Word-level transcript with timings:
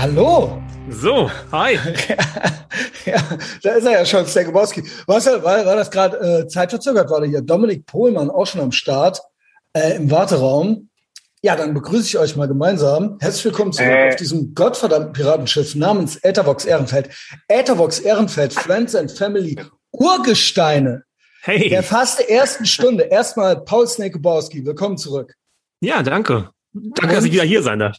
Hallo. 0.00 0.62
So, 0.90 1.28
hi. 1.50 1.74
ja, 3.04 3.20
da 3.64 3.70
ist 3.72 3.84
er 3.84 3.90
ja 3.90 4.06
schon, 4.06 4.24
Stegobowski. 4.24 4.84
Was, 5.08 5.26
war, 5.26 5.42
war 5.42 5.74
das 5.74 5.90
gerade 5.90 6.16
äh, 6.18 6.46
zeitverzögert? 6.46 7.10
War 7.10 7.20
da 7.20 7.26
hier 7.26 7.42
Dominik 7.42 7.84
Pohlmann 7.84 8.30
auch 8.30 8.46
schon 8.46 8.60
am 8.60 8.70
Start 8.70 9.20
äh, 9.72 9.96
im 9.96 10.08
Warteraum? 10.08 10.88
Ja, 11.42 11.56
dann 11.56 11.74
begrüße 11.74 12.06
ich 12.06 12.18
euch 12.18 12.36
mal 12.36 12.46
gemeinsam. 12.46 13.18
Herzlich 13.18 13.46
willkommen 13.46 13.72
zurück 13.72 13.90
äh. 13.90 14.10
auf 14.10 14.16
diesem 14.16 14.54
gottverdammten 14.54 15.14
Piratenschiff 15.14 15.74
namens 15.74 16.14
Äthervox 16.22 16.64
Ehrenfeld. 16.64 17.10
Äthervox 17.48 17.98
Ehrenfeld, 17.98 18.54
Friends 18.54 18.94
and 18.94 19.10
Family, 19.10 19.60
Urgesteine. 19.90 21.02
Hey. 21.42 21.70
Der 21.70 21.82
fast 21.82 22.20
ersten 22.20 22.66
Stunde. 22.66 23.02
Erstmal 23.02 23.64
Paul 23.64 23.88
Snakebowski, 23.88 24.64
willkommen 24.64 24.96
zurück. 24.96 25.34
Ja, 25.80 26.04
danke. 26.04 26.50
Danke, 26.72 27.16
dass 27.16 27.24
ich 27.24 27.32
wieder 27.32 27.42
hier 27.42 27.64
sein 27.64 27.80
darf. 27.80 27.96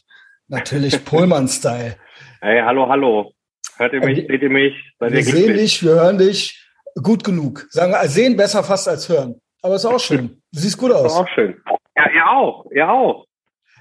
Natürlich 0.50 1.04
Pullman-Style. 1.04 1.96
Hey, 2.42 2.62
hallo, 2.64 2.88
hallo. 2.88 3.32
Hört 3.76 3.92
ihr 3.92 4.02
mich? 4.02 4.20
Äh, 4.20 4.26
seht 4.26 4.40
ihr 4.40 4.48
mich? 4.48 4.72
Seid 4.98 5.12
wir 5.12 5.22
sehen 5.22 5.54
dich, 5.58 5.82
wir 5.82 5.90
hören 5.90 6.16
dich. 6.16 6.66
Gut 7.02 7.22
genug. 7.22 7.66
Sagen 7.68 7.92
wir, 7.92 8.08
sehen 8.08 8.34
besser 8.34 8.64
fast 8.64 8.88
als 8.88 9.10
hören. 9.10 9.38
Aber 9.60 9.74
ist 9.74 9.84
auch 9.84 10.00
schön. 10.00 10.40
Du 10.50 10.58
siehst 10.58 10.78
gut 10.78 10.90
aus. 10.90 11.12
Ist 11.12 11.18
auch 11.18 11.28
schön. 11.34 11.54
Ja, 11.94 12.10
ihr 12.10 12.26
auch. 12.26 12.64
Ihr 12.74 12.88
auch. 12.88 13.26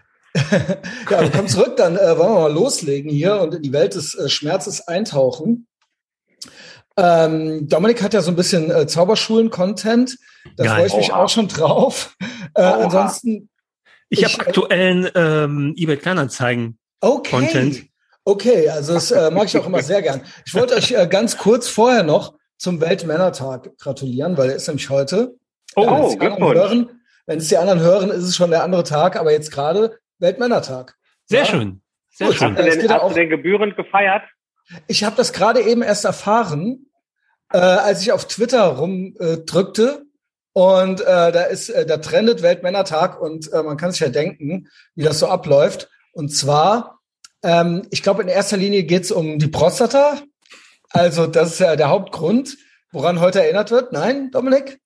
ja, 1.09 1.21
wir 1.21 1.31
kommen 1.31 1.47
zurück, 1.47 1.77
dann 1.77 1.95
äh, 1.95 2.17
wollen 2.17 2.33
wir 2.33 2.41
mal 2.41 2.51
loslegen 2.51 3.09
hier 3.09 3.39
und 3.39 3.55
in 3.55 3.61
die 3.61 3.71
Welt 3.71 3.95
des 3.95 4.13
äh, 4.15 4.27
Schmerzes 4.27 4.85
eintauchen. 4.89 5.67
Ähm, 6.97 7.69
Dominik 7.69 8.03
hat 8.03 8.13
ja 8.13 8.21
so 8.21 8.31
ein 8.31 8.35
bisschen 8.35 8.71
äh, 8.71 8.87
Zauberschulen-Content. 8.87 10.17
Da 10.57 10.75
freue 10.75 10.87
ich 10.87 10.97
mich 10.97 11.13
auch 11.13 11.29
schon 11.29 11.47
drauf. 11.47 12.17
Äh, 12.55 12.61
ansonsten 12.61 13.48
ich, 14.09 14.23
ich 14.23 14.25
habe 14.25 14.47
aktuellen 14.47 15.09
ähm, 15.15 15.73
eBay 15.77 15.97
Kleinanzeigen 15.97 16.77
okay. 17.01 17.29
Content. 17.29 17.85
Okay, 18.25 18.69
also 18.69 18.93
das 18.93 19.11
äh, 19.11 19.31
mag 19.31 19.45
ich 19.45 19.57
auch 19.57 19.65
immer 19.65 19.81
sehr 19.81 20.01
gern. 20.01 20.21
Ich 20.45 20.53
wollte 20.53 20.75
euch 20.75 20.91
äh, 20.91 21.07
ganz 21.07 21.37
kurz 21.37 21.67
vorher 21.67 22.03
noch 22.03 22.35
zum 22.57 22.81
Weltmännertag 22.81 23.77
gratulieren, 23.79 24.37
weil 24.37 24.49
er 24.49 24.55
ist 24.55 24.67
nämlich 24.67 24.89
heute. 24.89 25.35
Oh, 25.75 25.87
oh 25.87 26.19
hören, 26.19 27.01
Wenn 27.25 27.39
es 27.39 27.47
die 27.47 27.57
anderen 27.57 27.79
hören, 27.79 28.09
ist 28.09 28.23
es 28.23 28.35
schon 28.35 28.51
der 28.51 28.63
andere 28.63 28.83
Tag, 28.83 29.15
aber 29.15 29.31
jetzt 29.31 29.51
gerade 29.51 29.99
Weltmännertag. 30.19 30.95
Sehr 31.25 31.39
ja? 31.39 31.45
schön. 31.45 31.81
Sehr 32.09 32.27
Gut, 32.27 32.35
schön. 32.35 32.57
Hast, 32.57 32.65
du 32.65 32.81
denn, 32.81 32.89
hast 32.89 33.01
auch, 33.01 33.09
du 33.09 33.15
denn 33.15 33.29
gebührend 33.29 33.77
gefeiert? 33.77 34.23
Ich 34.87 35.03
habe 35.03 35.15
das 35.15 35.31
gerade 35.31 35.61
eben 35.61 35.81
erst 35.81 36.05
erfahren, 36.05 36.87
äh, 37.51 37.57
als 37.57 38.01
ich 38.01 38.11
auf 38.11 38.27
Twitter 38.27 38.63
rumdrückte 38.63 40.05
und 40.59 40.99
äh, 40.99 41.31
da 41.31 41.43
ist, 41.43 41.69
äh, 41.69 41.85
da 41.85 41.95
trendet 41.97 42.41
Weltmännertag 42.41 43.21
und 43.21 43.49
äh, 43.53 43.63
man 43.63 43.77
kann 43.77 43.91
sich 43.91 44.01
ja 44.01 44.09
denken, 44.09 44.67
wie 44.93 45.03
das 45.03 45.19
so 45.19 45.27
abläuft. 45.27 45.89
Und 46.11 46.35
zwar, 46.35 46.99
ähm, 47.43 47.87
ich 47.91 48.03
glaube, 48.03 48.23
in 48.23 48.27
erster 48.27 48.57
Linie 48.57 48.83
geht's 48.83 49.09
um 49.09 49.39
die 49.39 49.47
Prostata. 49.47 50.17
Also 50.89 51.27
das 51.27 51.53
ist 51.53 51.59
ja 51.59 51.77
der 51.77 51.87
Hauptgrund, 51.87 52.57
woran 52.91 53.21
heute 53.21 53.41
erinnert 53.41 53.71
wird. 53.71 53.93
Nein, 53.93 54.31
Dominik? 54.31 54.81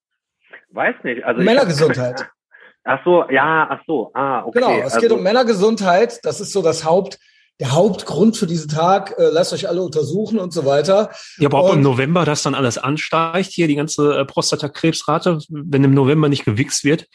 Weiß 0.69 0.93
nicht. 1.03 1.23
Also 1.23 1.41
Männergesundheit. 1.41 2.29
ach 2.83 2.99
so, 3.03 3.27
ja, 3.31 3.65
ach 3.67 3.81
so, 3.87 4.11
ah, 4.13 4.43
okay. 4.45 4.59
Genau, 4.59 4.77
es 4.77 4.93
also, 4.93 4.99
geht 4.99 5.11
um 5.11 5.23
Männergesundheit. 5.23 6.19
Das 6.23 6.39
ist 6.39 6.53
so 6.53 6.61
das 6.61 6.85
Haupt, 6.85 7.17
der 7.59 7.71
Hauptgrund 7.71 8.35
für 8.35 8.47
diesen 8.47 8.69
Tag, 8.69 9.15
äh, 9.17 9.29
lasst 9.31 9.53
euch 9.53 9.69
alle 9.69 9.81
untersuchen 9.81 10.39
und 10.39 10.51
so 10.53 10.65
weiter. 10.65 11.11
Ja, 11.37 11.47
aber 11.47 11.63
ob 11.63 11.73
im 11.73 11.81
November 11.81 12.25
das 12.25 12.41
dann 12.41 12.55
alles 12.55 12.77
ansteigt, 12.77 13.51
hier 13.51 13.67
die 13.67 13.75
ganze 13.75 14.17
äh, 14.17 14.25
Prostatakrebsrate, 14.25 15.39
wenn 15.49 15.83
im 15.83 15.93
November 15.93 16.29
nicht 16.29 16.45
gewichst 16.45 16.83
wird? 16.83 17.07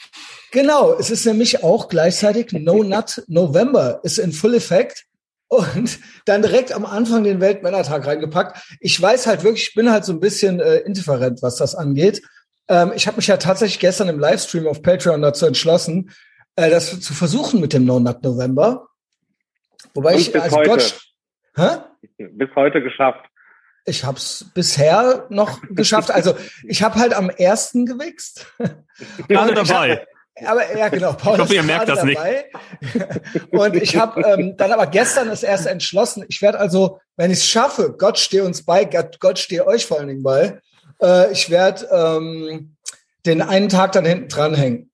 Genau, 0.52 0.94
es 0.94 1.10
ist 1.10 1.26
nämlich 1.26 1.64
auch 1.64 1.88
gleichzeitig 1.88 2.52
No 2.52 2.82
Nut 2.82 3.22
November, 3.26 4.00
ist 4.04 4.18
in 4.18 4.32
Full 4.32 4.54
Effect 4.54 5.04
und 5.48 5.98
dann 6.24 6.42
direkt 6.42 6.72
am 6.72 6.86
Anfang 6.86 7.24
den 7.24 7.40
Weltmännertag 7.40 8.06
reingepackt. 8.06 8.58
Ich 8.80 9.00
weiß 9.00 9.26
halt 9.26 9.42
wirklich, 9.42 9.68
ich 9.68 9.74
bin 9.74 9.90
halt 9.90 10.04
so 10.04 10.12
ein 10.12 10.20
bisschen 10.20 10.60
äh, 10.60 10.76
indifferent, 10.78 11.42
was 11.42 11.56
das 11.56 11.74
angeht. 11.74 12.22
Ähm, 12.68 12.92
ich 12.94 13.06
habe 13.06 13.16
mich 13.16 13.26
ja 13.26 13.38
tatsächlich 13.38 13.80
gestern 13.80 14.08
im 14.08 14.20
Livestream 14.20 14.66
auf 14.66 14.82
Patreon 14.82 15.22
dazu 15.22 15.46
entschlossen, 15.46 16.10
äh, 16.56 16.70
das 16.70 17.00
zu 17.00 17.14
versuchen 17.14 17.60
mit 17.60 17.72
dem 17.72 17.84
No 17.84 17.98
Nut 17.98 18.22
November. 18.22 18.88
Wobei 19.94 20.14
Und 20.14 20.20
ich 20.20 20.32
bis 20.32 20.42
also 20.42 20.56
heute. 20.56 20.70
Gott, 20.70 21.00
hä? 21.56 21.68
Bis 22.18 22.48
heute 22.54 22.82
geschafft. 22.82 23.24
Ich 23.84 24.04
habe 24.04 24.18
es 24.18 24.50
bisher 24.54 25.26
noch 25.30 25.60
geschafft. 25.70 26.10
Also 26.10 26.36
ich 26.64 26.82
habe 26.82 26.96
halt 26.96 27.14
am 27.14 27.30
ersten 27.30 27.86
gewichst. 27.86 28.46
Gerade 29.28 29.54
dabei. 29.54 30.06
Hab, 30.40 30.50
aber 30.50 30.76
ja, 30.76 30.88
genau. 30.88 31.14
Paul 31.14 31.34
ich 31.34 31.40
hoffe, 31.40 31.54
ihr 31.54 31.62
merkt 31.62 31.88
das 31.88 32.00
dabei. 32.00 32.46
nicht. 32.80 33.52
Und 33.52 33.76
ich 33.76 33.96
habe 33.96 34.20
ähm, 34.22 34.56
dann 34.56 34.72
aber 34.72 34.86
gestern 34.86 35.28
es 35.28 35.42
erst 35.42 35.66
entschlossen. 35.66 36.24
Ich 36.28 36.42
werde 36.42 36.60
also, 36.60 37.00
wenn 37.16 37.30
ich 37.30 37.38
es 37.38 37.46
schaffe, 37.46 37.94
Gott 37.98 38.18
stehe 38.18 38.44
uns 38.44 38.64
bei, 38.64 38.84
Gott, 38.84 39.18
Gott 39.20 39.38
stehe 39.38 39.66
euch 39.66 39.86
vor 39.86 39.98
allen 39.98 40.08
Dingen 40.08 40.22
bei. 40.22 40.60
Äh, 41.02 41.32
ich 41.32 41.50
werde 41.50 41.88
ähm, 41.90 42.76
den 43.26 43.42
einen 43.42 43.68
Tag 43.68 43.92
dann 43.92 44.04
hinten 44.04 44.28
dranhängen. 44.28 44.90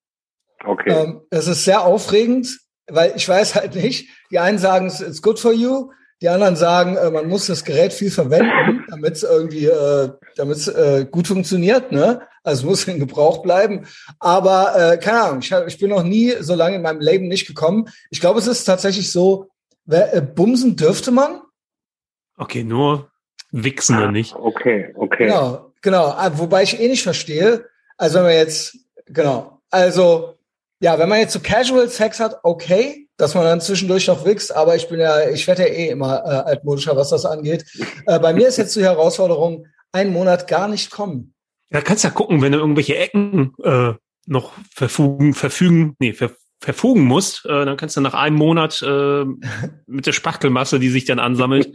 Okay. 0.64 0.90
Ähm, 0.90 1.20
es 1.30 1.46
ist 1.46 1.64
sehr 1.64 1.82
aufregend 1.82 2.48
weil 2.88 3.12
ich 3.16 3.28
weiß 3.28 3.54
halt 3.54 3.74
nicht, 3.74 4.08
die 4.30 4.38
einen 4.38 4.58
sagen, 4.58 4.86
it's 4.86 5.22
good 5.22 5.38
for 5.38 5.52
you, 5.52 5.90
die 6.20 6.28
anderen 6.28 6.56
sagen, 6.56 6.96
äh, 6.96 7.10
man 7.10 7.28
muss 7.28 7.46
das 7.46 7.64
Gerät 7.64 7.92
viel 7.92 8.10
verwenden, 8.10 8.84
damit 8.88 9.16
es 9.16 9.22
irgendwie, 9.22 9.66
äh, 9.66 10.10
damit 10.36 10.56
es 10.56 10.68
äh, 10.68 11.06
gut 11.10 11.26
funktioniert, 11.26 11.92
ne? 11.92 12.22
Also 12.42 12.60
es 12.60 12.64
muss 12.64 12.84
in 12.88 12.98
Gebrauch 12.98 13.42
bleiben. 13.42 13.86
Aber 14.20 14.92
äh, 14.92 14.98
keine 14.98 15.22
Ahnung, 15.22 15.38
ich, 15.40 15.50
ich 15.50 15.78
bin 15.78 15.90
noch 15.90 16.02
nie 16.02 16.34
so 16.40 16.54
lange 16.54 16.76
in 16.76 16.82
meinem 16.82 17.00
Leben 17.00 17.26
nicht 17.26 17.46
gekommen. 17.46 17.88
Ich 18.10 18.20
glaube, 18.20 18.38
es 18.38 18.46
ist 18.46 18.64
tatsächlich 18.64 19.10
so, 19.10 19.48
wer, 19.86 20.14
äh, 20.14 20.20
bumsen 20.20 20.76
dürfte 20.76 21.10
man. 21.10 21.40
Okay, 22.36 22.64
nur 22.64 23.10
wichsen 23.50 23.96
ah, 23.96 24.10
nicht. 24.10 24.34
Okay, 24.34 24.92
okay. 24.96 25.26
Genau, 25.26 25.72
genau. 25.80 26.06
Ah, 26.06 26.32
wobei 26.34 26.62
ich 26.62 26.80
eh 26.80 26.88
nicht 26.88 27.02
verstehe. 27.02 27.66
Also 27.96 28.16
wenn 28.16 28.24
man 28.24 28.32
jetzt, 28.32 28.76
genau. 29.06 29.62
Also 29.70 30.33
ja, 30.84 30.98
wenn 30.98 31.08
man 31.08 31.18
jetzt 31.18 31.32
so 31.32 31.40
Casual 31.40 31.88
Sex 31.88 32.20
hat, 32.20 32.40
okay, 32.42 33.08
dass 33.16 33.34
man 33.34 33.44
dann 33.44 33.62
zwischendurch 33.62 34.06
noch 34.06 34.26
wächst, 34.26 34.54
aber 34.54 34.76
ich 34.76 34.86
bin 34.86 35.00
ja, 35.00 35.30
ich 35.30 35.46
werde 35.46 35.62
ja 35.62 35.68
eh 35.68 35.88
immer 35.88 36.22
äh, 36.26 36.50
altmodischer, 36.50 36.94
was 36.94 37.08
das 37.08 37.24
angeht. 37.24 37.64
Äh, 38.04 38.18
bei 38.18 38.34
mir 38.34 38.48
ist 38.48 38.58
jetzt 38.58 38.76
die 38.76 38.82
Herausforderung, 38.82 39.66
einen 39.92 40.12
Monat 40.12 40.46
gar 40.46 40.68
nicht 40.68 40.90
kommen. 40.90 41.32
Ja, 41.70 41.80
kannst 41.80 42.04
ja 42.04 42.10
gucken, 42.10 42.42
wenn 42.42 42.52
du 42.52 42.58
irgendwelche 42.58 42.98
Ecken 42.98 43.54
äh, 43.64 43.94
noch 44.26 44.52
verfügen, 44.74 45.32
verfügen, 45.32 45.96
nee, 46.00 46.12
ver 46.12 46.32
verfugen 46.64 47.04
musst, 47.04 47.44
äh, 47.44 47.64
dann 47.64 47.76
kannst 47.76 47.96
du 47.96 48.00
nach 48.00 48.14
einem 48.14 48.36
Monat 48.36 48.82
äh, 48.82 49.24
mit 49.86 50.06
der 50.06 50.12
Spachtelmasse, 50.12 50.78
die 50.78 50.88
sich 50.88 51.04
dann 51.04 51.18
ansammelt, 51.18 51.72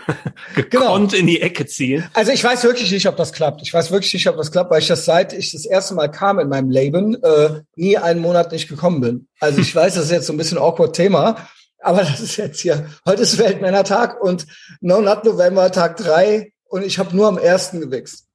gekonnt 0.54 1.10
genau. 1.10 1.20
in 1.20 1.26
die 1.26 1.42
Ecke 1.42 1.66
ziehen. 1.66 2.04
Also 2.14 2.32
ich 2.32 2.42
weiß 2.42 2.64
wirklich 2.64 2.90
nicht, 2.90 3.06
ob 3.08 3.16
das 3.16 3.32
klappt. 3.32 3.62
Ich 3.62 3.74
weiß 3.74 3.90
wirklich 3.90 4.14
nicht, 4.14 4.28
ob 4.28 4.36
das 4.36 4.52
klappt, 4.52 4.70
weil 4.70 4.80
ich 4.80 4.88
das 4.88 5.04
seit 5.04 5.32
ich 5.32 5.52
das 5.52 5.66
erste 5.66 5.94
Mal 5.94 6.08
kam 6.08 6.38
in 6.38 6.48
meinem 6.48 6.70
Leben 6.70 7.22
äh, 7.22 7.60
nie 7.76 7.98
einen 7.98 8.20
Monat 8.20 8.52
nicht 8.52 8.68
gekommen 8.68 9.00
bin. 9.00 9.28
Also 9.40 9.60
ich 9.60 9.74
weiß, 9.74 9.94
das 9.94 10.04
ist 10.04 10.10
jetzt 10.10 10.26
so 10.26 10.32
ein 10.32 10.38
bisschen 10.38 10.58
awkward 10.58 10.94
Thema, 10.94 11.48
aber 11.80 11.98
das 11.98 12.20
ist 12.20 12.36
jetzt 12.36 12.60
hier, 12.60 12.88
heute 13.06 13.22
ist 13.22 13.38
Weltmännertag 13.38 14.20
und 14.22 14.46
No 14.80 15.00
Nut 15.00 15.24
November 15.24 15.70
Tag 15.72 15.96
drei 15.96 16.52
und 16.68 16.84
ich 16.84 16.98
habe 16.98 17.14
nur 17.16 17.28
am 17.28 17.38
ersten 17.38 17.80
gewichst. 17.80 18.27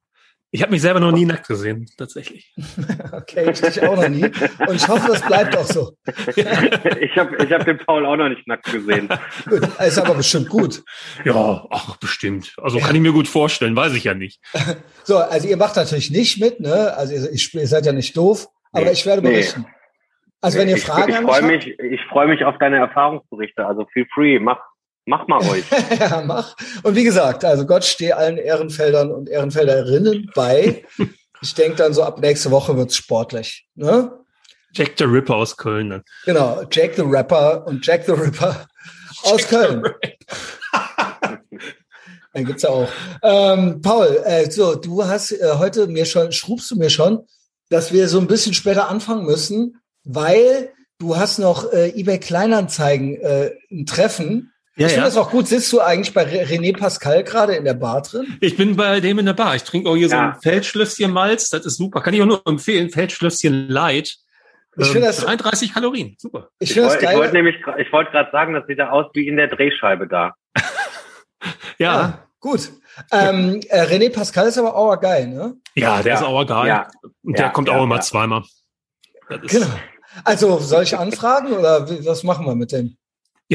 Ich 0.54 0.62
habe 0.62 0.70
mich 0.70 0.82
selber 0.82 1.00
noch 1.00 1.10
nie 1.10 1.24
nackt 1.24 1.48
gesehen, 1.48 1.90
tatsächlich. 1.98 2.54
okay, 3.12 3.50
ich 3.50 3.60
dich 3.60 3.82
auch 3.82 3.96
noch 3.96 4.08
nie. 4.08 4.22
Und 4.68 4.76
ich 4.76 4.86
hoffe, 4.86 5.08
das 5.08 5.20
bleibt 5.22 5.56
auch 5.56 5.64
so. 5.64 5.96
ich 6.06 7.16
habe 7.16 7.44
ich 7.44 7.52
hab 7.52 7.64
den 7.64 7.76
Paul 7.78 8.06
auch 8.06 8.14
noch 8.14 8.28
nicht 8.28 8.46
nackt 8.46 8.70
gesehen. 8.70 9.08
gut, 9.50 9.62
ist 9.80 9.98
aber 9.98 10.14
bestimmt 10.14 10.48
gut. 10.48 10.84
Ja, 11.24 11.66
ach, 11.70 11.96
bestimmt. 11.96 12.54
Also 12.62 12.78
kann 12.78 12.94
ich 12.94 13.02
mir 13.02 13.10
gut 13.10 13.26
vorstellen, 13.26 13.74
weiß 13.74 13.94
ich 13.94 14.04
ja 14.04 14.14
nicht. 14.14 14.40
so, 15.02 15.18
also 15.18 15.48
ihr 15.48 15.56
macht 15.56 15.74
natürlich 15.74 16.12
nicht 16.12 16.38
mit, 16.38 16.60
ne? 16.60 16.94
Also 16.96 17.14
ihr, 17.14 17.32
ihr 17.32 17.66
seid 17.66 17.84
ja 17.84 17.92
nicht 17.92 18.16
doof, 18.16 18.46
aber 18.70 18.84
nee, 18.84 18.92
ich 18.92 19.04
werde 19.06 19.22
berichten. 19.22 19.62
Nee. 19.62 19.74
Also 20.40 20.58
wenn 20.60 20.68
ihr 20.68 20.76
Fragen 20.76 21.10
ich, 21.10 21.18
ich 21.18 21.24
freu 21.24 21.42
mich, 21.42 21.66
Ich 21.80 22.00
freue 22.08 22.28
mich 22.28 22.44
auf 22.44 22.58
deine 22.58 22.76
Erfahrungsberichte. 22.76 23.66
Also 23.66 23.86
feel 23.92 24.06
free, 24.14 24.38
mach, 24.38 24.60
Mach 25.06 25.26
mal 25.28 25.40
euch. 25.50 25.64
ja, 25.98 26.22
mach. 26.26 26.56
Und 26.82 26.94
wie 26.96 27.04
gesagt, 27.04 27.44
also 27.44 27.66
Gott 27.66 27.84
stehe 27.84 28.16
allen 28.16 28.38
Ehrenfeldern 28.38 29.10
und 29.10 29.28
Ehrenfelderinnen 29.28 30.30
bei. 30.34 30.84
ich 31.42 31.54
denke 31.54 31.76
dann 31.76 31.92
so 31.92 32.02
ab 32.02 32.20
nächste 32.20 32.50
Woche 32.50 32.76
wird's 32.76 32.96
sportlich. 32.96 33.66
Ne? 33.74 34.12
Jack 34.72 34.92
the 34.98 35.04
Ripper 35.04 35.36
aus 35.36 35.56
Köln. 35.56 35.88
Ne? 35.88 36.04
Genau, 36.24 36.62
Jack 36.70 36.94
the 36.96 37.02
Rapper 37.04 37.66
und 37.66 37.86
Jack 37.86 38.04
the 38.06 38.12
Ripper 38.12 38.66
aus 39.22 39.42
Jack 39.42 39.50
Köln. 39.50 39.84
Dann 42.32 42.44
gibt's 42.44 42.62
ja 42.62 42.70
auch. 42.70 42.88
Ähm, 43.22 43.80
Paul, 43.82 44.20
äh, 44.24 44.50
so, 44.50 44.74
du 44.74 45.04
hast 45.04 45.32
äh, 45.32 45.54
heute 45.58 45.86
mir 45.86 46.06
schon, 46.06 46.32
schrubst 46.32 46.70
du 46.70 46.76
mir 46.76 46.90
schon, 46.90 47.26
dass 47.68 47.92
wir 47.92 48.08
so 48.08 48.18
ein 48.18 48.26
bisschen 48.26 48.54
später 48.54 48.88
anfangen 48.88 49.24
müssen, 49.24 49.80
weil 50.02 50.72
du 50.98 51.16
hast 51.16 51.38
noch 51.38 51.72
äh, 51.72 51.90
eBay 51.90 52.18
Kleinanzeigen 52.18 53.20
äh, 53.20 53.52
ein 53.70 53.86
Treffen 53.86 54.52
ja, 54.76 54.86
ich 54.86 54.92
finde 54.92 54.96
ja. 54.96 55.04
das 55.04 55.16
auch 55.16 55.30
gut. 55.30 55.46
Sitzt 55.46 55.72
du 55.72 55.80
eigentlich 55.80 56.12
bei 56.12 56.24
René 56.24 56.76
Pascal 56.76 57.22
gerade 57.22 57.54
in 57.54 57.64
der 57.64 57.74
Bar 57.74 58.02
drin? 58.02 58.36
Ich 58.40 58.56
bin 58.56 58.76
bei 58.76 59.00
dem 59.00 59.18
in 59.18 59.26
der 59.26 59.32
Bar. 59.34 59.54
Ich 59.56 59.62
trinke 59.62 59.88
auch 59.88 59.94
hier 59.96 60.08
ja. 60.08 60.10
so 60.10 60.16
ein 60.16 60.40
Feldschlösschen 60.42 61.12
Malz. 61.12 61.50
Das 61.50 61.64
ist 61.64 61.76
super. 61.76 62.00
Kann 62.00 62.14
ich 62.14 62.22
auch 62.22 62.26
nur 62.26 62.42
empfehlen. 62.46 62.90
Feldschlösschen 62.90 63.68
Light. 63.68 64.16
Ich 64.76 64.88
finde 64.88 65.06
das 65.06 65.18
33 65.18 65.72
Kalorien. 65.72 66.16
Super. 66.18 66.48
Ich, 66.58 66.72
ich 66.72 66.82
wollte 66.82 67.06
wollt 67.14 67.32
nämlich, 67.32 67.54
ich 67.78 67.92
wollte 67.92 68.10
gerade 68.10 68.30
sagen, 68.32 68.54
das 68.54 68.66
sieht 68.66 68.78
ja 68.78 68.90
aus 68.90 69.06
wie 69.14 69.28
in 69.28 69.36
der 69.36 69.46
Drehscheibe 69.46 70.08
da. 70.08 70.34
ja. 71.78 72.26
Gut. 72.40 72.72
Ähm, 73.10 73.60
äh, 73.68 73.82
René 73.82 74.12
Pascal 74.12 74.48
ist 74.48 74.58
aber 74.58 74.74
auch 74.74 75.00
geil, 75.00 75.28
ne? 75.28 75.54
Ja, 75.74 76.02
der 76.02 76.14
Ja. 76.14 76.18
ist 76.18 76.24
auch 76.24 76.44
geil. 76.44 76.68
Ja. 76.68 76.88
Und 77.22 77.38
der 77.38 77.46
Ja, 77.46 77.50
kommt 77.52 77.68
ja, 77.68 77.76
auch 77.76 77.84
immer 77.84 77.96
ja. 77.96 78.00
zweimal. 78.02 78.42
Genau. 79.28 79.66
Also, 80.24 80.58
soll 80.58 80.82
ich 80.82 80.96
anfragen 80.96 81.52
oder 81.52 81.88
wie- 81.88 82.04
was 82.04 82.22
machen 82.22 82.44
wir 82.46 82.54
mit 82.54 82.72
dem? 82.72 82.96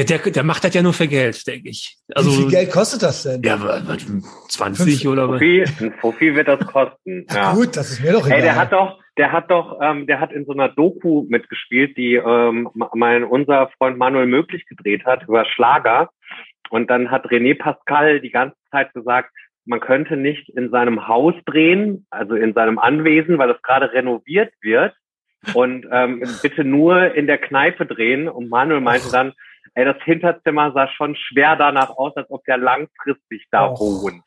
Ja, 0.00 0.06
der, 0.06 0.32
der 0.32 0.44
macht 0.44 0.64
das 0.64 0.72
ja 0.72 0.80
nur 0.80 0.94
für 0.94 1.06
Geld, 1.06 1.46
denke 1.46 1.68
ich. 1.68 1.98
Also, 2.14 2.30
Wie 2.30 2.36
viel 2.36 2.50
Geld 2.50 2.70
kostet 2.70 3.02
das 3.02 3.24
denn? 3.24 3.42
ja, 3.42 3.60
was, 3.60 3.86
was, 3.86 4.48
20 4.48 5.06
oder 5.06 5.28
was? 5.28 5.42
Ein 5.42 5.92
Sophie 6.00 6.34
wird 6.34 6.48
das 6.48 6.60
kosten. 6.60 7.26
Ja. 7.30 7.52
Gut, 7.52 7.76
das 7.76 7.90
ist 7.90 8.02
mir 8.02 8.12
doch 8.12 8.26
egal. 8.26 8.38
Ey, 8.38 8.42
der 8.42 8.56
hat 8.56 8.72
doch, 8.72 8.98
der 9.18 9.30
hat 9.30 9.50
doch, 9.50 9.78
ähm, 9.82 10.06
der 10.06 10.18
hat 10.18 10.32
in 10.32 10.46
so 10.46 10.52
einer 10.52 10.70
Doku 10.70 11.26
mitgespielt, 11.28 11.98
die 11.98 12.14
ähm, 12.14 12.70
mein 12.94 13.24
unser 13.24 13.68
Freund 13.76 13.98
Manuel 13.98 14.24
Möglich 14.24 14.64
gedreht 14.64 15.04
hat 15.04 15.24
über 15.28 15.44
Schlager. 15.44 16.08
Und 16.70 16.88
dann 16.88 17.10
hat 17.10 17.26
René 17.26 17.58
Pascal 17.58 18.20
die 18.20 18.30
ganze 18.30 18.56
Zeit 18.70 18.94
gesagt, 18.94 19.30
man 19.66 19.80
könnte 19.80 20.16
nicht 20.16 20.48
in 20.48 20.70
seinem 20.70 21.08
Haus 21.08 21.34
drehen, 21.44 22.06
also 22.08 22.36
in 22.36 22.54
seinem 22.54 22.78
Anwesen, 22.78 23.36
weil 23.36 23.50
es 23.50 23.60
gerade 23.60 23.92
renoviert 23.92 24.54
wird. 24.62 24.94
Und 25.52 25.86
ähm, 25.92 26.24
bitte 26.40 26.64
nur 26.64 27.14
in 27.14 27.26
der 27.26 27.36
Kneipe 27.38 27.84
drehen. 27.84 28.28
Und 28.28 28.48
Manuel 28.48 28.80
meinte 28.80 29.10
dann, 29.12 29.34
ey, 29.74 29.84
das 29.84 29.96
Hinterzimmer 30.04 30.72
sah 30.72 30.88
schon 30.88 31.16
schwer 31.16 31.56
danach 31.56 31.90
aus, 31.90 32.16
als 32.16 32.30
ob 32.30 32.44
der 32.44 32.58
langfristig 32.58 33.46
da 33.50 33.68
Och. 33.70 33.78
wohnt. 33.80 34.24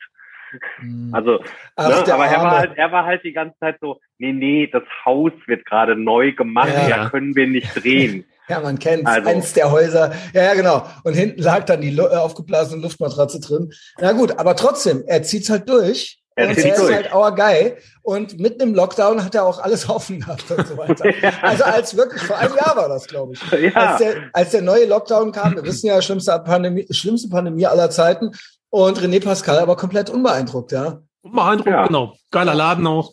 Hm. 0.78 1.10
Also 1.12 1.40
Ach, 1.76 1.88
ne, 2.06 2.14
aber 2.14 2.26
er 2.26 2.40
war, 2.42 2.58
halt, 2.58 2.72
er 2.76 2.92
war 2.92 3.04
halt 3.06 3.24
die 3.24 3.32
ganze 3.32 3.58
Zeit 3.58 3.78
so, 3.80 3.98
nee, 4.18 4.32
nee, 4.32 4.68
das 4.72 4.84
Haus 5.04 5.32
wird 5.46 5.64
gerade 5.66 5.96
neu 5.96 6.32
gemacht, 6.32 6.68
Ja. 6.88 6.96
Da 7.04 7.08
können 7.10 7.34
wir 7.34 7.46
nicht 7.46 7.74
drehen. 7.82 8.24
Ja, 8.46 8.60
man 8.60 8.78
kennt 8.78 9.06
Also- 9.06 9.26
eins 9.30 9.54
der 9.54 9.72
Häuser. 9.72 10.12
Ja, 10.34 10.42
ja, 10.42 10.52
genau. 10.54 10.86
Und 11.02 11.14
hinten 11.14 11.40
lag 11.40 11.64
dann 11.64 11.80
die 11.80 11.96
äh, 11.96 12.00
aufgeblasene 12.14 12.82
Luftmatratze 12.82 13.40
drin. 13.40 13.72
Na 13.98 14.12
gut, 14.12 14.38
aber 14.38 14.54
trotzdem, 14.54 15.02
er 15.06 15.22
zieht's 15.22 15.48
halt 15.48 15.66
durch. 15.66 16.20
Er 16.36 16.48
und 16.48 16.58
er 16.58 16.74
ist 16.74 16.92
halt 16.92 17.12
auergeil. 17.12 17.78
Und 18.02 18.38
mitten 18.40 18.60
im 18.62 18.74
Lockdown 18.74 19.24
hat 19.24 19.34
er 19.34 19.44
auch 19.44 19.58
alles 19.60 19.88
offen 19.88 20.20
gehabt 20.20 20.50
und 20.50 20.66
so 20.66 20.76
weiter. 20.76 21.04
Also 21.42 21.64
als 21.64 21.96
wirklich, 21.96 22.22
vor 22.22 22.36
einem 22.36 22.54
Jahr 22.56 22.76
war 22.76 22.88
das, 22.88 23.06
glaube 23.06 23.34
ich. 23.34 23.52
Ja. 23.60 23.70
Als, 23.72 23.98
der, 23.98 24.14
als 24.32 24.50
der 24.50 24.62
neue 24.62 24.86
Lockdown 24.86 25.32
kam, 25.32 25.54
wir 25.54 25.64
wissen 25.64 25.86
ja, 25.86 26.00
schlimmste 26.02 26.38
Pandemie, 26.40 26.86
schlimmste 26.90 27.28
Pandemie 27.28 27.66
aller 27.66 27.90
Zeiten. 27.90 28.32
Und 28.70 28.98
René 29.00 29.22
Pascal 29.22 29.58
aber 29.58 29.76
komplett 29.76 30.10
unbeeindruckt, 30.10 30.72
ja. 30.72 31.00
Beeindruckend, 31.22 31.72
Ja. 31.72 31.86
genau. 31.86 32.14
Geiler 32.30 32.54
Laden 32.54 32.86
auch. 32.86 33.12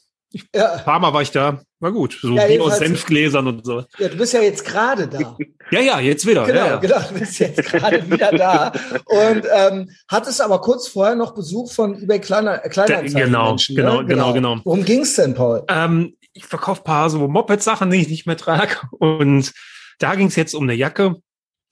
Ja, 0.55 0.73
Ein 0.73 0.83
paar 0.83 0.99
Mal 0.99 1.13
war 1.13 1.21
ich 1.21 1.31
da. 1.31 1.61
War 1.79 1.91
gut. 1.91 2.17
So 2.21 2.35
Ja, 2.35 2.45
Bier 2.45 2.61
aus 2.63 2.77
Senfgläsern 2.77 3.47
und 3.47 3.65
so. 3.65 3.83
ja 3.97 4.07
du 4.07 4.17
bist 4.17 4.33
ja 4.33 4.41
jetzt 4.41 4.63
gerade 4.65 5.07
da. 5.07 5.37
Ja, 5.71 5.79
ja, 5.79 5.99
jetzt 6.01 6.27
wieder. 6.27 6.45
Genau, 6.45 6.59
ja, 6.59 6.67
ja. 6.67 6.75
genau, 6.77 6.99
du 6.99 7.19
bist 7.19 7.39
jetzt 7.39 7.63
gerade 7.63 8.03
wieder 8.11 8.31
da. 8.31 8.73
Und 9.05 9.45
ähm, 9.53 9.89
hattest 10.09 10.41
aber 10.41 10.59
kurz 10.59 10.89
vorher 10.89 11.15
noch 11.15 11.33
Besuch 11.33 11.71
von 11.71 12.01
eBay 12.01 12.19
Kleiner, 12.19 12.57
Kleinanzeigen. 12.59 13.13
Genau, 13.13 13.49
Menschen, 13.49 13.75
genau, 13.77 14.01
ne? 14.01 14.07
genau, 14.07 14.33
genau. 14.33 14.59
Worum 14.65 14.83
ging's 14.83 15.15
denn, 15.15 15.33
Paul? 15.33 15.63
Ähm, 15.69 16.17
ich 16.33 16.45
verkaufe 16.45 16.83
paar 16.83 17.09
so 17.09 17.25
Moped-Sachen, 17.27 17.89
die 17.89 18.01
ich 18.01 18.09
nicht 18.09 18.27
mehr 18.27 18.35
trage. 18.35 18.75
Und 18.91 19.53
da 19.99 20.15
ging 20.15 20.27
es 20.27 20.35
jetzt 20.35 20.53
um 20.53 20.63
eine 20.63 20.73
Jacke 20.73 21.15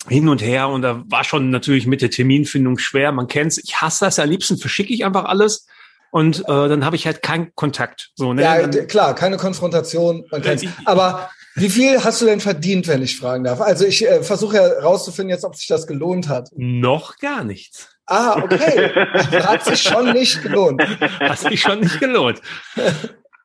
hin 0.07 0.29
und 0.29 0.41
her. 0.41 0.69
Und 0.69 0.81
da 0.81 1.03
war 1.07 1.25
schon 1.25 1.49
natürlich 1.49 1.85
mit 1.85 2.01
der 2.01 2.09
Terminfindung 2.09 2.77
schwer. 2.77 3.11
Man 3.11 3.27
kennt's. 3.27 3.57
Ich 3.57 3.81
hasse 3.81 4.05
das. 4.05 4.17
Am 4.19 4.29
liebsten 4.29 4.57
verschicke 4.57 4.93
ich 4.93 5.03
einfach 5.03 5.25
alles. 5.25 5.67
Und 6.11 6.39
äh, 6.41 6.43
dann 6.69 6.85
habe 6.85 6.95
ich 6.95 7.05
halt 7.05 7.21
keinen 7.21 7.53
Kontakt. 7.55 8.11
So, 8.15 8.33
ne? 8.33 8.41
Ja, 8.41 8.67
klar, 8.67 9.13
keine 9.15 9.37
Konfrontation, 9.37 10.25
man 10.31 10.41
kennt's. 10.41 10.63
ich- 10.63 10.69
Aber 10.85 11.29
wie 11.55 11.69
viel 11.69 12.03
hast 12.03 12.21
du 12.21 12.25
denn 12.25 12.39
verdient, 12.39 12.87
wenn 12.87 13.01
ich 13.01 13.17
fragen 13.17 13.43
darf? 13.43 13.61
Also 13.61 13.85
ich 13.85 14.07
äh, 14.07 14.23
versuche 14.23 14.55
ja 14.57 14.67
rauszufinden 14.81 15.29
jetzt, 15.29 15.43
ob 15.45 15.55
sich 15.55 15.67
das 15.67 15.85
gelohnt 15.87 16.27
hat. 16.29 16.49
noch 16.55 17.17
gar 17.17 17.43
nichts. 17.43 17.89
Ah, 18.05 18.41
okay. 18.41 18.89
hat 19.43 19.65
sich 19.65 19.81
schon 19.83 20.13
nicht 20.13 20.41
gelohnt. 20.41 20.81
Hat 21.19 21.37
sich 21.39 21.61
schon 21.61 21.81
nicht 21.81 21.99
gelohnt. 21.99 22.41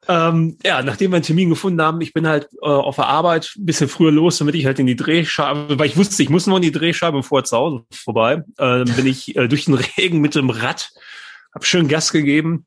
ähm, 0.08 0.58
ja, 0.64 0.82
nachdem 0.82 1.12
wir 1.12 1.16
einen 1.16 1.24
Termin 1.24 1.48
gefunden 1.48 1.80
haben, 1.80 2.00
ich 2.02 2.12
bin 2.12 2.26
halt 2.26 2.48
äh, 2.62 2.66
auf 2.66 2.96
der 2.96 3.06
Arbeit 3.06 3.52
ein 3.56 3.64
bisschen 3.64 3.88
früher 3.88 4.12
los, 4.12 4.36
damit 4.38 4.54
ich 4.54 4.66
halt 4.66 4.78
in 4.78 4.86
die 4.86 4.96
Drehscheibe, 4.96 5.78
weil 5.78 5.86
ich 5.86 5.96
wusste, 5.96 6.22
ich 6.22 6.28
muss 6.30 6.46
noch 6.46 6.56
in 6.56 6.62
die 6.62 6.72
Drehscheibe 6.72 7.18
bevor 7.18 7.44
zu 7.44 7.56
Hause 7.56 7.84
vorbei, 7.90 8.42
äh, 8.58 8.84
bin 8.84 9.06
ich 9.06 9.34
äh, 9.36 9.48
durch 9.48 9.64
den 9.64 9.74
Regen 9.74 10.20
mit 10.20 10.34
dem 10.34 10.50
Rad, 10.50 10.90
hab 11.54 11.64
schön 11.64 11.88
Gas 11.88 12.10
gegeben, 12.12 12.66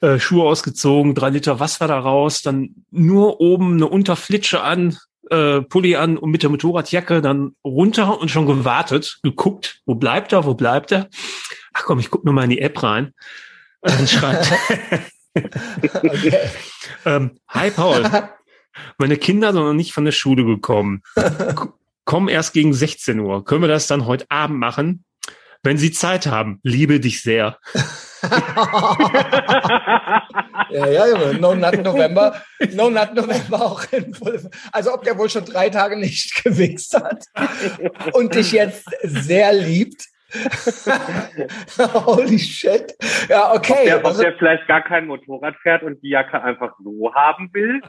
äh, 0.00 0.18
Schuhe 0.18 0.44
ausgezogen, 0.44 1.14
drei 1.14 1.30
Liter 1.30 1.60
Wasser 1.60 1.86
da 1.86 1.98
raus, 1.98 2.42
dann 2.42 2.84
nur 2.90 3.40
oben 3.40 3.74
eine 3.74 3.86
Unterflitsche 3.88 4.62
an, 4.62 4.96
äh, 5.30 5.60
Pulli 5.62 5.96
an 5.96 6.16
und 6.18 6.30
mit 6.30 6.42
der 6.42 6.50
Motorradjacke 6.50 7.22
dann 7.22 7.54
runter 7.64 8.18
und 8.20 8.30
schon 8.30 8.46
gewartet, 8.46 9.18
geguckt, 9.22 9.80
wo 9.86 9.94
bleibt 9.94 10.32
er, 10.32 10.44
wo 10.44 10.54
bleibt 10.54 10.92
er? 10.92 11.08
Ach 11.74 11.84
komm, 11.84 11.98
ich 12.00 12.10
guck 12.10 12.24
nur 12.24 12.34
mal 12.34 12.44
in 12.44 12.50
die 12.50 12.60
App 12.60 12.82
rein. 12.82 13.12
Und 13.80 13.92
dann 13.98 14.08
schreibt, 14.08 14.52
Okay. 15.34 16.48
ähm, 17.06 17.38
hi 17.48 17.70
Paul, 17.70 18.04
meine 18.98 19.16
Kinder 19.16 19.52
sind 19.52 19.62
noch 19.62 19.72
nicht 19.72 19.92
von 19.94 20.04
der 20.04 20.12
Schule 20.12 20.44
gekommen. 20.44 21.02
K- 21.14 21.72
Kommen 22.04 22.28
erst 22.28 22.52
gegen 22.52 22.74
16 22.74 23.20
Uhr. 23.20 23.44
Können 23.44 23.62
wir 23.62 23.68
das 23.68 23.86
dann 23.86 24.06
heute 24.06 24.26
Abend 24.28 24.58
machen? 24.58 25.04
Wenn 25.62 25.78
Sie 25.78 25.92
Zeit 25.92 26.26
haben, 26.26 26.58
liebe 26.64 26.98
dich 27.00 27.22
sehr. 27.22 27.58
Ja, 30.70 30.86
ja, 30.86 31.06
Junge. 31.06 31.34
No 31.38 31.54
Nut 31.54 31.82
November. 31.82 32.42
No 32.72 32.88
Nut 32.90 33.14
November 33.14 33.62
auch 33.66 33.84
in. 33.92 34.16
Also 34.72 34.94
ob 34.94 35.02
der 35.04 35.18
wohl 35.18 35.28
schon 35.28 35.44
drei 35.44 35.68
Tage 35.68 35.96
nicht 35.96 36.42
gewichst 36.44 36.94
hat 36.94 37.24
und 38.12 38.34
dich 38.34 38.52
jetzt 38.52 38.88
sehr 39.02 39.52
liebt. 39.52 40.06
Holy 42.06 42.38
shit. 42.38 42.94
Ja, 43.28 43.52
okay. 43.52 43.84
Der, 43.84 43.98
ob 43.98 44.06
Also, 44.06 44.22
der 44.22 44.32
vielleicht 44.38 44.66
gar 44.66 44.82
kein 44.82 45.06
Motorrad 45.06 45.54
fährt 45.62 45.82
und 45.82 46.02
die 46.02 46.08
Jacke 46.08 46.42
einfach 46.42 46.72
so 46.82 47.12
haben 47.14 47.50
will. 47.52 47.82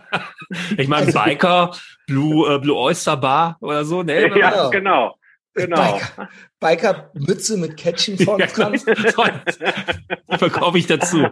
Ich 0.77 0.89
meine, 0.89 1.09
Biker, 1.11 1.71
Blue, 2.05 2.53
äh, 2.53 2.59
Blue 2.59 2.75
Oyster 2.75 3.15
Bar 3.15 3.57
oder 3.61 3.85
so, 3.85 4.03
ne? 4.03 4.27
Ja. 4.27 4.33
Ja, 4.53 4.69
genau. 4.69 5.15
Genau. 5.55 5.93
Biker, 5.93 6.29
Biker 6.59 7.11
Mütze 7.13 7.57
mit 7.57 7.77
Kettchen 7.77 8.17
vorne 8.17 8.47
dran. 8.47 8.73
Die 10.31 10.37
verkaufe 10.37 10.79
ich 10.79 10.87
dazu. 10.87 11.27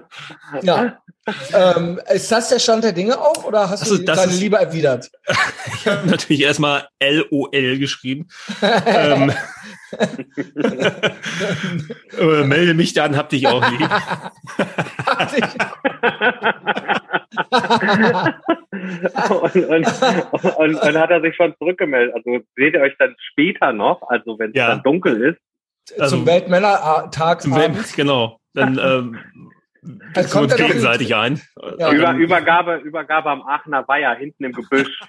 Ja. 0.62 1.02
Ähm, 1.54 2.00
ist 2.12 2.32
das 2.32 2.50
der 2.50 2.60
Stand 2.60 2.84
der 2.84 2.94
Dinge 2.94 3.20
auch 3.20 3.44
oder 3.46 3.70
hast 3.70 3.82
Also, 3.82 3.98
du 3.98 4.04
deine 4.04 4.32
Liebe 4.32 4.58
erwidert? 4.58 5.10
Ich 5.74 5.88
habe 5.88 6.08
natürlich 6.08 6.42
erstmal 6.44 6.88
LOL 7.02 7.80
geschrieben. 7.80 8.28
ähm, 8.62 9.32
äh, 12.20 12.44
melde 12.44 12.76
mich 12.76 12.94
dann, 12.94 13.18
hab 13.18 13.30
dich 13.30 13.48
auch 13.48 13.68
lieb. 13.72 13.90
Und, 19.42 19.56
und, 19.56 19.88
und, 20.58 20.76
und 20.76 20.98
hat 20.98 21.10
er 21.12 21.22
sich 21.22 21.36
schon 21.36 21.54
zurückgemeldet. 21.58 22.16
Also 22.16 22.40
seht 22.56 22.74
ihr 22.74 22.82
euch 22.82 22.94
dann 23.00 23.16
später 23.32 23.74
noch, 23.74 24.02
also 24.10 24.38
wenn 24.40 24.50
es 24.52 24.56
Ja. 24.58 24.68
dann 24.70 24.84
dunkel 24.84 25.22
ist. 25.22 25.40
Also- 26.00 26.18
Zum 26.18 26.26
Weltmännertag 26.26 27.42
Zum 27.42 27.54
abends. 27.54 27.90
Web, 27.90 27.96
genau. 27.96 28.38
Dann 28.54 28.78
ähm, 28.82 29.18
Also 30.14 30.38
kommen 30.38 30.48
kommt 30.48 30.52
wir 30.52 30.58
er 30.58 30.62
noch 30.62 30.68
gegenseitig 30.68 31.16
ein. 31.16 31.42
Ja. 31.80 31.92
Über, 31.92 32.04
dann 32.04 32.20
Übergabe, 32.20 32.76
Übergabe 32.84 33.32
am 33.32 33.42
Aachener 33.42 33.88
Weiher 33.88 34.14
hinten 34.14 34.44
im 34.44 34.52
Gebüsch. 34.52 35.00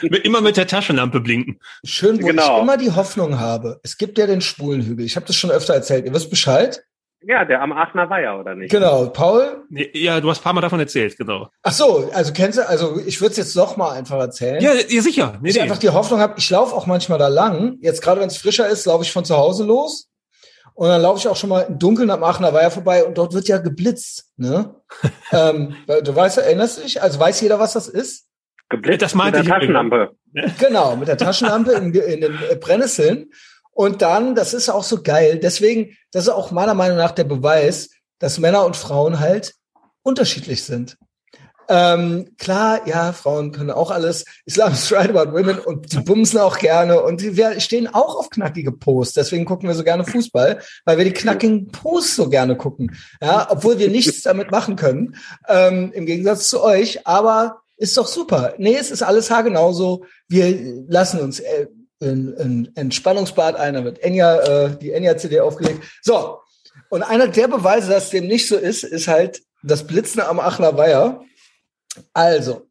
immer 0.22 0.40
mit 0.40 0.56
der 0.56 0.66
Taschenlampe 0.66 1.20
blinken. 1.20 1.58
Schön, 1.84 2.22
wo 2.22 2.26
Genau. 2.28 2.56
ich 2.56 2.62
immer 2.62 2.78
die 2.78 2.90
Hoffnung 2.92 3.38
habe. 3.38 3.80
Es 3.82 3.98
gibt 3.98 4.16
ja 4.16 4.26
den 4.26 4.40
Schwulenhügel. 4.40 5.04
Ich 5.04 5.16
habe 5.16 5.26
das 5.26 5.36
schon 5.36 5.50
öfter 5.50 5.74
erzählt. 5.74 6.06
Ihr 6.06 6.14
wisst 6.14 6.30
Bescheid? 6.30 6.82
Ja, 7.26 7.44
der 7.44 7.62
am 7.62 7.72
Aachener 7.72 8.10
Weiher, 8.10 8.38
oder 8.38 8.54
nicht? 8.54 8.70
Genau. 8.70 9.06
Paul? 9.06 9.64
Ja, 9.70 10.20
du 10.20 10.30
hast 10.30 10.40
ein 10.40 10.44
paar 10.44 10.52
Mal 10.52 10.60
davon 10.60 10.80
erzählt, 10.80 11.16
genau. 11.16 11.48
Ach 11.62 11.72
so, 11.72 12.10
also 12.12 12.32
kennst 12.32 12.58
du, 12.58 12.68
also 12.68 13.00
ich 13.06 13.20
würde 13.20 13.32
es 13.32 13.36
jetzt 13.38 13.56
noch 13.56 13.76
mal 13.76 13.92
einfach 13.92 14.18
erzählen. 14.18 14.60
Ja, 14.60 14.72
ja 14.74 15.02
sicher. 15.02 15.38
Nee, 15.40 15.50
ich 15.50 15.56
nee. 15.56 15.62
einfach 15.62 15.78
die 15.78 15.90
Hoffnung 15.90 16.20
habe, 16.20 16.34
ich 16.36 16.50
laufe 16.50 16.74
auch 16.74 16.86
manchmal 16.86 17.18
da 17.18 17.28
lang. 17.28 17.78
Jetzt 17.80 18.02
gerade 18.02 18.20
wenn 18.20 18.28
es 18.28 18.36
frischer 18.36 18.68
ist, 18.68 18.86
laufe 18.86 19.04
ich 19.04 19.12
von 19.12 19.24
zu 19.24 19.36
Hause 19.36 19.64
los. 19.64 20.10
Und 20.74 20.88
dann 20.88 21.00
laufe 21.02 21.18
ich 21.18 21.28
auch 21.28 21.36
schon 21.36 21.50
mal 21.50 21.60
im 21.62 21.78
Dunkeln 21.78 22.10
am 22.10 22.24
Aachener 22.24 22.52
Weiher 22.52 22.70
vorbei 22.70 23.04
und 23.04 23.16
dort 23.16 23.32
wird 23.32 23.46
ja 23.46 23.58
geblitzt. 23.58 24.32
Ne? 24.36 24.74
ähm, 25.32 25.76
du 25.86 26.14
weißt, 26.14 26.38
erinnerst 26.38 26.78
du 26.78 26.82
dich? 26.82 27.00
Also 27.00 27.20
weiß 27.20 27.40
jeder, 27.40 27.58
was 27.60 27.74
das 27.74 27.88
ist? 27.88 28.26
Geblitzt 28.68 29.02
Das 29.02 29.14
meinte 29.14 29.38
mit 29.38 29.48
der 29.48 29.56
ich 29.56 29.62
ja 29.62 29.66
genau. 29.66 29.88
Taschenlampe. 29.88 30.16
Genau, 30.58 30.96
mit 30.96 31.06
der 31.06 31.16
Taschenlampe 31.16 31.72
in, 31.72 31.94
in 31.94 32.20
den 32.22 32.38
Brennnesseln. 32.60 33.30
Und 33.74 34.02
dann, 34.02 34.34
das 34.34 34.54
ist 34.54 34.68
auch 34.68 34.84
so 34.84 35.02
geil. 35.02 35.38
Deswegen, 35.38 35.96
das 36.12 36.24
ist 36.24 36.30
auch 36.30 36.50
meiner 36.50 36.74
Meinung 36.74 36.96
nach 36.96 37.10
der 37.10 37.24
Beweis, 37.24 37.90
dass 38.18 38.38
Männer 38.38 38.64
und 38.64 38.76
Frauen 38.76 39.20
halt 39.20 39.54
unterschiedlich 40.02 40.62
sind. 40.62 40.96
Ähm, 41.68 42.30
klar, 42.38 42.86
ja, 42.86 43.12
Frauen 43.12 43.52
können 43.52 43.70
auch 43.70 43.90
alles. 43.90 44.24
Islam 44.44 44.72
is 44.72 44.92
right 44.92 45.08
about 45.08 45.32
women 45.32 45.58
und 45.58 45.92
die 45.92 46.00
bumsen 46.00 46.38
auch 46.38 46.58
gerne 46.58 47.02
und 47.02 47.22
wir 47.22 47.58
stehen 47.60 47.86
auch 47.86 48.16
auf 48.16 48.30
knackige 48.30 48.72
Posts. 48.72 49.14
Deswegen 49.14 49.44
gucken 49.44 49.68
wir 49.68 49.74
so 49.74 49.82
gerne 49.82 50.04
Fußball, 50.04 50.60
weil 50.84 50.98
wir 50.98 51.04
die 51.04 51.12
knackigen 51.12 51.68
Posts 51.68 52.16
so 52.16 52.28
gerne 52.28 52.56
gucken. 52.56 52.94
Ja, 53.20 53.48
obwohl 53.50 53.78
wir 53.78 53.88
nichts 53.88 54.22
damit 54.22 54.50
machen 54.50 54.76
können, 54.76 55.16
ähm, 55.48 55.90
im 55.94 56.06
Gegensatz 56.06 56.48
zu 56.48 56.62
euch. 56.62 57.06
Aber 57.06 57.62
ist 57.76 57.96
doch 57.96 58.06
super. 58.06 58.54
Nee, 58.58 58.76
es 58.76 58.90
ist 58.90 59.02
alles 59.02 59.30
haargenau 59.30 59.72
so. 59.72 60.04
Wir 60.28 60.84
lassen 60.86 61.20
uns 61.20 61.40
äh, 61.40 61.66
ein, 62.00 62.34
ein 62.38 62.72
Entspannungsbad 62.74 63.56
ein, 63.56 63.74
da 63.74 63.84
wird 63.84 63.98
Enya, 64.00 64.40
äh, 64.40 64.78
die 64.78 64.92
Enya-CD 64.92 65.40
aufgelegt. 65.40 65.82
So, 66.02 66.40
Und 66.90 67.02
einer 67.02 67.28
der 67.28 67.48
Beweise, 67.48 67.90
dass 67.90 68.10
dem 68.10 68.26
nicht 68.26 68.48
so 68.48 68.56
ist, 68.56 68.84
ist 68.84 69.08
halt 69.08 69.42
das 69.62 69.86
Blitzen 69.86 70.20
am 70.20 70.40
Aachener 70.40 70.76
Weiher. 70.76 71.22
Also, 72.12 72.68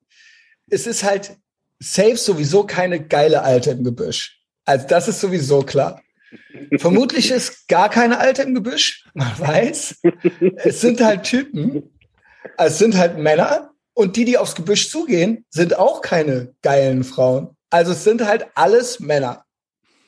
es 0.69 0.87
ist 0.87 1.03
halt 1.03 1.37
safe 1.79 2.17
sowieso 2.17 2.65
keine 2.65 3.05
geile 3.05 3.43
Alte 3.43 3.71
im 3.71 3.83
Gebüsch. 3.83 4.39
Also 4.65 4.87
das 4.87 5.07
ist 5.07 5.19
sowieso 5.19 5.61
klar. 5.61 6.01
Vermutlich 6.77 7.29
ist 7.31 7.67
gar 7.67 7.89
keine 7.89 8.19
Alte 8.19 8.43
im 8.43 8.55
Gebüsch. 8.55 9.05
Man 9.13 9.37
weiß. 9.37 10.01
Es 10.55 10.81
sind 10.81 11.01
halt 11.01 11.23
Typen. 11.23 11.91
Es 12.57 12.79
sind 12.79 12.97
halt 12.97 13.17
Männer. 13.17 13.71
Und 13.93 14.15
die, 14.15 14.25
die 14.25 14.37
aufs 14.37 14.55
Gebüsch 14.55 14.89
zugehen, 14.89 15.45
sind 15.49 15.77
auch 15.77 16.01
keine 16.01 16.55
geilen 16.63 17.03
Frauen. 17.03 17.55
Also 17.73 17.93
es 17.93 18.03
sind 18.03 18.23
halt 18.23 18.45
alles 18.53 18.99
Männer. 18.99 19.45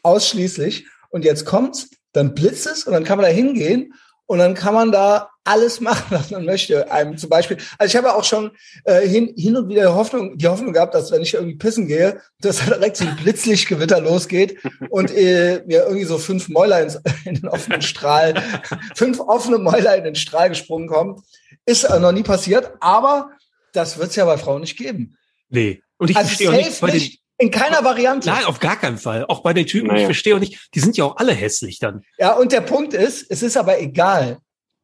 Ausschließlich. 0.04 0.86
Und 1.10 1.26
jetzt 1.26 1.46
kommt's, 1.46 1.90
dann 2.14 2.36
blitzt 2.36 2.68
es 2.68 2.84
und 2.84 2.94
dann 2.94 3.04
kann 3.04 3.18
man 3.18 3.26
da 3.26 3.32
hingehen 3.32 3.96
und 4.28 4.38
dann 4.38 4.54
kann 4.54 4.76
man 4.76 4.92
da 4.92 5.32
alles 5.44 5.80
machen, 5.82 6.06
was 6.10 6.30
man 6.30 6.46
möchte. 6.46 6.92
Einem 6.92 7.18
zum 7.18 7.32
Beispiel, 7.32 7.58
also 7.80 7.90
ich 7.90 7.96
habe 7.96 8.14
auch 8.14 8.24
schon 8.24 8.52
äh, 8.84 9.08
hin, 9.08 9.34
hin 9.36 9.58
und 9.58 9.68
wieder 9.68 9.96
Hoffnung, 9.96 10.38
die 10.38 10.48
Hoffnung 10.48 10.74
gehabt, 10.74 10.94
dass 10.94 11.12
wenn 11.12 11.24
ich 11.24 11.34
irgendwie 11.34 11.56
pissen 11.56 11.88
gehe, 11.88 12.22
dass 12.40 12.64
da 12.64 12.76
direkt 12.76 12.98
so 12.98 13.06
ein 13.06 13.16
Blitzlichtgewitter 13.16 14.00
losgeht 14.00 14.60
und 14.92 15.10
äh, 15.10 15.64
mir 15.66 15.86
irgendwie 15.86 16.06
so 16.06 16.20
fünf 16.20 16.50
Mäuler 16.50 16.84
ins, 16.84 17.00
in 17.26 17.34
den 17.34 17.48
offenen 17.48 17.82
Strahl, 17.82 18.36
fünf 18.96 19.20
offene 19.22 19.58
Mäuler 19.58 19.96
in 19.96 20.04
den 20.04 20.16
Strahl 20.16 20.50
gesprungen 20.50 20.88
kommen. 20.88 21.24
Ist 21.66 21.86
äh, 21.86 22.00
noch 22.00 22.12
nie 22.12 22.22
passiert, 22.22 22.74
aber 22.80 23.32
das 23.74 23.98
wird 23.98 24.12
es 24.12 24.16
ja 24.18 24.26
bei 24.26 24.38
Frauen 24.38 24.62
nicht 24.62 24.78
geben. 24.78 25.18
Nee. 25.50 25.82
Und 25.98 26.12
ich 26.12 26.18
Also 26.18 26.28
verstehe 26.28 26.50
auch 26.50 26.54
nicht 26.54 26.80
bei 26.80 26.92
den, 26.92 27.00
nicht, 27.00 27.25
in 27.38 27.52
keiner 27.52 27.84
Variante. 27.84 28.30
Nein, 28.30 28.46
auf 28.46 28.60
gar 28.60 28.78
keinen 28.80 28.98
Fall. 28.98 29.26
Auch 29.28 29.42
bei 29.42 29.54
den 29.54 29.66
Typen, 29.66 29.88
Naja. 29.88 30.00
ich 30.02 30.06
verstehe 30.06 30.36
auch 30.36 30.40
nicht, 30.40 30.70
die 30.74 30.80
sind 30.80 30.96
ja 30.98 31.04
auch 31.06 31.18
alle 31.18 31.34
hässlich 31.34 31.80
dann. 31.80 32.04
Ja, 32.18 32.34
und 32.34 32.52
der 32.52 32.62
Punkt 32.62 32.94
ist, 32.94 33.30
es 33.30 33.44
ist 33.44 33.58
aber 33.58 33.80
egal. 33.82 34.38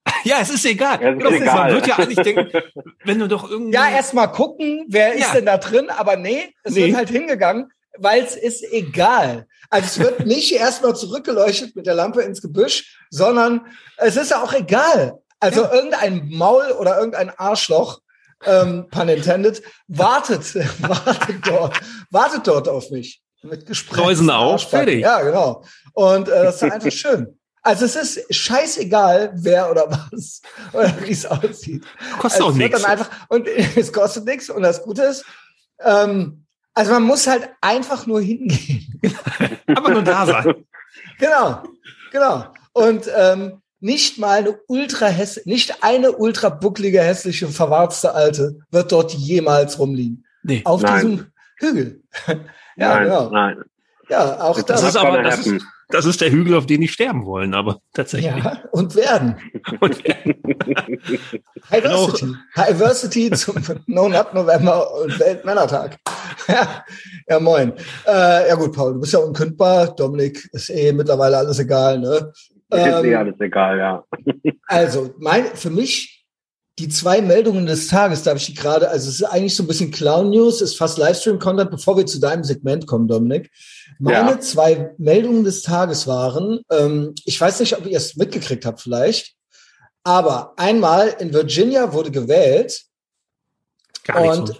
Ja, 0.23 0.37
es 0.41 0.49
ist 0.51 0.65
egal. 0.65 1.01
Ja, 1.01 1.09
es 1.11 1.15
ist 1.17 1.23
Genau, 1.23 1.35
egal. 1.43 1.55
Man 1.55 1.73
wird 1.73 1.87
ja 1.87 1.95
eigentlich 1.97 2.19
denken, 2.23 2.51
wenn 3.05 3.19
du 3.19 3.27
doch 3.27 3.49
irgendwie. 3.49 3.73
Ja, 3.73 3.89
erst 3.89 4.13
mal 4.13 4.27
gucken, 4.27 4.85
wer 4.87 5.13
ist 5.13 5.21
Ja. 5.21 5.33
denn 5.33 5.45
da 5.47 5.57
drin, 5.57 5.89
aber 5.89 6.15
nee, 6.15 6.53
es 6.63 6.73
Nee. 6.75 6.87
wird 6.87 6.95
halt 6.97 7.09
hingegangen, 7.09 7.71
weil 7.97 8.23
es 8.23 8.35
ist 8.35 8.63
egal. 8.71 9.47
Also 9.69 9.85
es 9.85 9.99
wird 9.99 10.25
nicht 10.27 10.51
erstmal 10.53 10.95
zurückgeleuchtet 10.95 11.75
mit 11.75 11.85
der 11.87 11.95
Lampe 11.95 12.21
ins 12.21 12.41
Gebüsch, 12.41 12.99
sondern 13.09 13.65
es 13.97 14.15
ist 14.15 14.29
ja 14.31 14.43
auch 14.43 14.53
egal. 14.53 15.19
Also 15.39 15.63
irgendein 15.63 16.29
Maul 16.29 16.71
oder 16.79 16.97
irgendein 16.97 17.31
Arschloch, 17.31 18.01
ähm, 18.45 18.87
pun 18.89 19.09
intended, 19.09 19.61
wartet, 19.87 20.55
wartet 20.81 21.47
dort, 21.47 21.79
wartet 22.09 22.47
dort 22.47 22.67
auf 22.67 22.89
mich. 22.91 23.21
Mit 23.43 23.65
Gesprächen. 23.65 24.29
Auf, 24.29 24.69
fertig. 24.69 25.01
Ja, 25.01 25.21
genau. 25.21 25.63
Und 25.93 26.27
äh, 26.29 26.43
das 26.43 26.61
ist 26.61 26.71
einfach 26.71 26.91
schön. 26.91 27.39
Also 27.63 27.85
es 27.85 27.95
ist 27.95 28.33
scheißegal, 28.33 29.33
wer 29.35 29.69
oder 29.69 29.87
was 29.89 30.41
oder 30.73 30.93
wie 31.01 31.11
es 31.11 31.25
aussieht. 31.25 31.85
Kostet 32.19 32.41
Also 32.41 32.53
auch 32.53 32.53
nichts. 32.53 32.83
Und 33.29 33.47
es 33.75 33.93
kostet 33.93 34.25
nichts. 34.25 34.49
Und 34.49 34.63
das 34.63 34.83
Gute 34.83 35.03
ist, 35.03 35.25
ähm, 35.79 36.45
also 36.73 36.93
man 36.93 37.03
muss 37.03 37.27
halt 37.27 37.49
einfach 37.61 38.07
nur 38.07 38.21
hingehen. 38.21 39.01
Aber 39.67 39.89
nur 39.89 40.03
da 40.03 40.25
sein. 40.25 40.65
genau, 41.19 41.63
genau. 42.11 42.45
Und 42.73 43.09
ähm, 43.15 43.61
nicht 43.81 44.17
mal 44.19 44.39
eine 44.39 44.57
ultra 44.67 45.07
hässliche, 45.07 45.49
nicht 45.49 45.83
eine 45.83 46.13
ultra 46.13 46.49
bucklige, 46.49 47.01
hässliche, 47.01 47.47
verwarzte 47.47 48.13
Alte 48.13 48.59
wird 48.69 48.91
dort 48.91 49.13
jemals 49.13 49.79
rumliegen. 49.79 50.23
Nee. 50.43 50.61
Auf 50.63 50.81
Nein. 50.81 50.93
diesem 50.95 51.25
Hügel. 51.57 52.03
ja, 52.27 52.35
nein, 52.77 53.03
genau. 53.03 53.29
nein. 53.29 53.57
Ja, 54.09 54.41
auch 54.41 54.55
Das 54.61 54.81
das. 54.81 54.89
Ist 54.89 54.97
aber, 54.97 55.23
das 55.23 55.45
ist, 55.45 55.65
das 55.89 56.05
ist 56.05 56.21
der 56.21 56.31
Hügel, 56.31 56.55
auf 56.55 56.65
den 56.65 56.81
die 56.81 56.87
sterben 56.87 57.25
wollen, 57.25 57.53
aber 57.53 57.79
tatsächlich. 57.93 58.31
ja, 58.43 58.61
und 58.71 58.95
werden. 58.95 59.35
Und, 59.79 60.03
Diversity. 61.71 62.35
Diversity 62.57 63.31
zum 63.31 63.55
No 63.87 64.09
Nut 64.09 64.33
November 64.33 64.93
und 65.01 65.19
Weltmännertag. 65.19 65.97
ja, 66.47 66.83
ja, 67.27 67.39
moin. 67.39 67.73
Äh, 68.05 68.49
ja 68.49 68.55
gut, 68.55 68.73
Paul, 68.73 68.93
du 68.93 68.99
bist 68.99 69.13
ja 69.13 69.19
unkündbar. 69.19 69.95
Dominik 69.95 70.49
ist 70.51 70.69
eh 70.69 70.91
mittlerweile 70.91 71.37
alles 71.37 71.59
egal, 71.59 71.99
ne? 71.99 72.33
Ist 72.71 73.05
Ähm, 73.05 73.15
alles 73.17 73.39
egal, 73.39 73.77
ja. 73.77 74.03
also, 74.67 75.13
mein, 75.17 75.45
für 75.55 75.69
mich 75.69 76.25
die 76.79 76.87
zwei 76.87 77.21
Meldungen 77.21 77.65
des 77.65 77.87
Tages, 77.87 78.23
darf 78.23 78.37
ich 78.37 78.45
die 78.47 78.53
gerade, 78.53 78.89
also 78.89 79.09
es 79.09 79.15
ist 79.15 79.23
eigentlich 79.23 79.55
so 79.55 79.63
ein 79.63 79.67
bisschen 79.67 79.91
Clown-News, 79.91 80.61
ist 80.61 80.77
fast 80.77 80.97
Livestream-Content, 80.97 81.69
bevor 81.69 81.97
wir 81.97 82.05
zu 82.05 82.19
deinem 82.19 82.43
Segment 82.43 82.87
kommen, 82.87 83.07
Dominik. 83.07 83.51
Meine 83.99 84.31
Ja. 84.31 84.39
zwei 84.39 84.95
Meldungen 84.97 85.43
des 85.43 85.61
Tages 85.63 86.07
waren, 86.07 86.61
ähm, 86.71 87.13
ich 87.25 87.39
weiß 87.39 87.59
nicht, 87.59 87.77
ob 87.77 87.85
ihr 87.85 87.97
es 87.97 88.15
mitgekriegt 88.15 88.65
habt 88.65 88.81
vielleicht, 88.81 89.35
aber 90.03 90.53
einmal 90.57 91.09
in 91.19 91.33
Virginia 91.33 91.91
wurde 91.93 92.09
gewählt, 92.09 92.81
gar. 94.05 94.23
Und- 94.37 94.55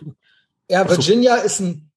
ja, 0.70 0.82
Ach 0.84 0.90
so. 0.90 0.98
Virginia 0.98 1.36
ist 1.38 1.60
ein 1.62 1.90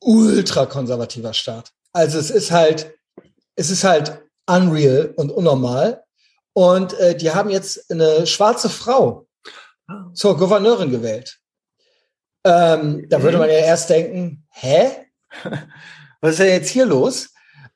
ultrakonservativer 0.00 1.34
Staat. 1.34 1.72
Also 1.92 2.18
es 2.18 2.30
ist 2.30 2.50
halt, 2.50 2.94
es 3.56 3.70
ist 3.70 3.84
halt 3.84 4.22
unreal 4.46 5.12
und 5.16 5.30
unnormal. 5.30 6.02
Und 6.52 6.98
äh, 6.98 7.16
die 7.16 7.30
haben 7.30 7.50
jetzt 7.50 7.90
eine 7.90 8.26
schwarze 8.26 8.68
Frau 8.70 9.26
Ah. 9.88 10.10
zur 10.14 10.36
Gouverneurin 10.36 10.90
gewählt. 10.90 11.38
Ähm, 12.44 13.06
da 13.08 13.22
würde 13.22 13.38
man 13.38 13.48
ja 13.48 13.56
erst 13.56 13.90
denken, 13.90 14.44
hä? 14.50 14.90
Was 16.20 16.32
ist 16.32 16.40
denn 16.40 16.48
jetzt 16.48 16.70
hier 16.70 16.86
los? 16.86 17.30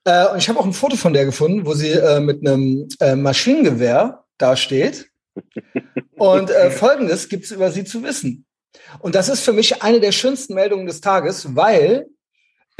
Äh, 0.04 0.26
und 0.28 0.38
ich 0.38 0.48
habe 0.48 0.58
auch 0.58 0.64
ein 0.64 0.72
Foto 0.72 0.96
von 0.96 1.12
der 1.12 1.24
gefunden, 1.24 1.66
wo 1.66 1.74
sie 1.74 1.90
äh, 1.90 2.20
mit 2.20 2.46
einem 2.46 2.88
äh, 3.00 3.14
Maschinengewehr 3.14 4.24
dasteht. 4.38 5.08
Und 6.16 6.50
äh, 6.50 6.70
Folgendes 6.70 7.28
gibt 7.28 7.44
es 7.44 7.50
über 7.50 7.70
sie 7.70 7.84
zu 7.84 8.02
wissen. 8.02 8.44
Und 8.98 9.14
das 9.14 9.28
ist 9.28 9.40
für 9.40 9.52
mich 9.52 9.82
eine 9.82 10.00
der 10.00 10.12
schönsten 10.12 10.54
Meldungen 10.54 10.86
des 10.86 11.00
Tages, 11.00 11.56
weil 11.56 12.08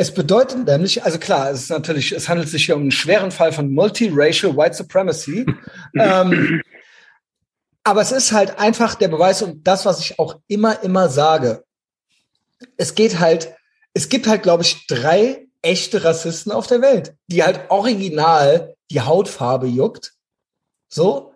es 0.01 0.15
bedeutet 0.15 0.67
nämlich, 0.67 1.05
also 1.05 1.19
klar, 1.19 1.51
es 1.51 1.65
ist 1.65 1.71
natürlich, 1.71 2.13
es 2.13 2.27
handelt 2.27 2.49
sich 2.49 2.65
hier 2.65 2.75
um 2.75 2.81
einen 2.81 2.91
schweren 2.91 3.31
Fall 3.31 3.53
von 3.53 3.71
multiracial 3.71 4.57
White 4.57 4.75
Supremacy. 4.75 5.45
ähm, 5.95 6.63
aber 7.85 8.01
es 8.01 8.11
ist 8.11 8.33
halt 8.33 8.59
einfach 8.59 8.95
der 8.95 9.09
Beweis 9.09 9.43
und 9.43 9.67
das, 9.67 9.85
was 9.85 10.01
ich 10.01 10.19
auch 10.19 10.41
immer, 10.49 10.83
immer 10.83 11.11
sage. 11.11 11.65
Es 12.79 12.95
geht 12.95 13.19
halt, 13.19 13.55
es 13.93 14.09
gibt 14.09 14.27
halt, 14.27 14.43
glaube 14.43 14.63
ich, 14.63 14.87
drei 14.87 15.47
echte 15.61 16.03
Rassisten 16.03 16.51
auf 16.51 16.67
der 16.67 16.81
Welt, 16.81 17.15
die 17.27 17.43
halt 17.43 17.71
original 17.71 18.75
die 18.91 19.03
Hautfarbe 19.03 19.67
juckt. 19.67 20.15
So. 20.89 21.30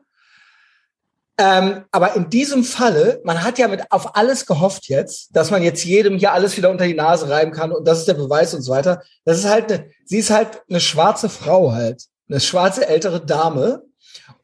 Ähm, 1.36 1.84
aber 1.90 2.14
in 2.14 2.30
diesem 2.30 2.62
Falle, 2.62 3.20
man 3.24 3.42
hat 3.42 3.58
ja 3.58 3.66
mit 3.66 3.90
auf 3.90 4.14
alles 4.14 4.46
gehofft 4.46 4.88
jetzt, 4.88 5.34
dass 5.34 5.50
man 5.50 5.64
jetzt 5.64 5.84
jedem 5.84 6.16
hier 6.16 6.32
alles 6.32 6.56
wieder 6.56 6.70
unter 6.70 6.86
die 6.86 6.94
Nase 6.94 7.28
reiben 7.28 7.50
kann 7.50 7.72
und 7.72 7.88
das 7.88 7.98
ist 7.98 8.08
der 8.08 8.14
Beweis 8.14 8.54
und 8.54 8.62
so 8.62 8.70
weiter. 8.70 9.02
Das 9.24 9.38
ist 9.38 9.48
halt 9.48 9.72
eine, 9.72 9.90
sie 10.04 10.18
ist 10.18 10.30
halt 10.30 10.62
eine 10.68 10.80
schwarze 10.80 11.28
Frau 11.28 11.72
halt, 11.72 12.04
eine 12.28 12.38
schwarze 12.38 12.86
ältere 12.86 13.20
Dame 13.24 13.82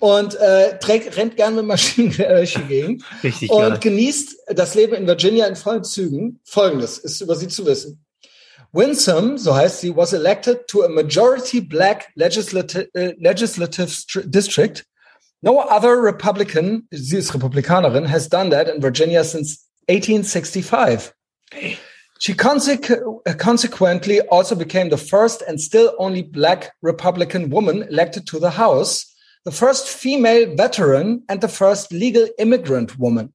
und 0.00 0.34
äh, 0.34 0.78
trägt, 0.80 1.16
rennt 1.16 1.36
gerne 1.36 1.56
mit 1.56 1.66
Maschinengewehr 1.66 2.36
durch 2.36 2.54
die 2.54 2.62
Gegend 2.64 3.04
Richtig 3.22 3.50
und 3.50 3.60
geil. 3.60 3.78
genießt 3.78 4.36
das 4.48 4.74
Leben 4.74 4.94
in 4.94 5.06
Virginia 5.06 5.46
in 5.46 5.54
vollen 5.54 5.84
Zügen. 5.84 6.40
Folgendes 6.44 6.98
ist 6.98 7.20
über 7.20 7.36
sie 7.36 7.46
zu 7.48 7.66
wissen. 7.66 8.04
Winsome, 8.72 9.36
so 9.38 9.54
heißt 9.54 9.80
sie, 9.80 9.96
was 9.96 10.12
elected 10.12 10.66
to 10.68 10.82
a 10.84 10.88
majority 10.88 11.60
black 11.60 12.08
legislative, 12.14 12.88
uh, 12.96 13.12
legislative 13.18 13.88
stri- 13.88 14.24
district. 14.26 14.84
No 15.42 15.60
other 15.60 16.00
Republican, 16.02 16.86
sie 16.90 17.16
ist 17.16 17.32
Republikanerin, 17.32 18.06
has 18.06 18.28
done 18.28 18.50
that 18.50 18.68
in 18.68 18.82
Virginia 18.82 19.24
since 19.24 19.66
1865. 19.88 21.14
She 22.18 22.34
consequ- 22.34 23.38
consequently 23.38 24.20
also 24.20 24.54
became 24.54 24.90
the 24.90 24.98
first 24.98 25.40
and 25.40 25.58
still 25.58 25.94
only 25.98 26.22
black 26.22 26.72
Republican 26.82 27.48
woman 27.48 27.84
elected 27.84 28.26
to 28.26 28.38
the 28.38 28.50
House, 28.50 29.06
the 29.46 29.50
first 29.50 29.88
female 29.88 30.54
veteran, 30.54 31.22
and 31.30 31.40
the 31.40 31.48
first 31.48 31.90
legal 31.90 32.28
immigrant 32.38 32.98
woman. 32.98 33.32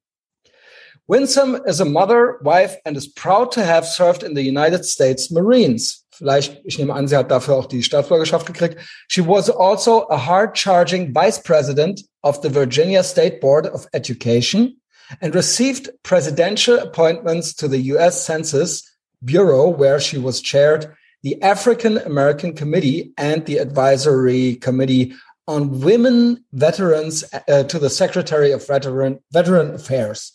Winsome 1.08 1.60
is 1.66 1.80
a 1.80 1.86
mother, 1.86 2.38
wife, 2.44 2.76
and 2.86 2.96
is 2.96 3.08
proud 3.08 3.52
to 3.54 3.64
have 3.64 3.88
served 3.88 4.22
in 4.22 4.36
the 4.36 4.44
United 4.44 4.86
States 4.86 5.32
Marines. 5.32 6.05
Vielleicht, 6.18 6.62
ich 6.64 6.78
nehme 6.80 6.94
an, 6.94 7.08
sie 7.08 7.18
hat 7.18 7.32
dafür 7.32 7.56
auch 7.56 7.66
die 7.66 7.84
Staatsbürgerschaft 7.84 8.46
gekriegt. 8.46 8.78
She 9.08 9.26
was 9.26 9.50
also 9.50 10.08
a 10.10 10.18
hard-charging 10.18 11.14
vice 11.14 11.42
president 11.42 12.02
of 12.22 12.42
the 12.42 12.50
Virginia 12.50 13.04
State 13.04 13.40
Board 13.42 13.68
of 13.68 13.88
Education 13.94 14.80
and 15.22 15.36
received 15.36 15.92
presidential 16.04 16.80
appointments 16.80 17.54
to 17.56 17.68
the 17.68 17.80
U.S. 17.94 18.26
Census 18.26 18.84
Bureau, 19.24 19.70
where 19.70 20.00
she 20.00 20.18
was 20.18 20.42
chaired 20.42 20.96
the 21.24 21.42
African 21.42 21.98
American 21.98 22.54
Committee 22.54 23.12
and 23.18 23.46
the 23.46 23.58
Advisory 23.58 24.56
Committee 24.56 25.14
on 25.48 25.82
Women 25.82 26.44
Veterans 26.54 27.24
uh, 27.48 27.64
to 27.64 27.80
the 27.80 27.90
Secretary 27.90 28.52
of 28.52 28.66
Veteran, 28.68 29.20
Veteran 29.32 29.74
Affairs. 29.74 30.32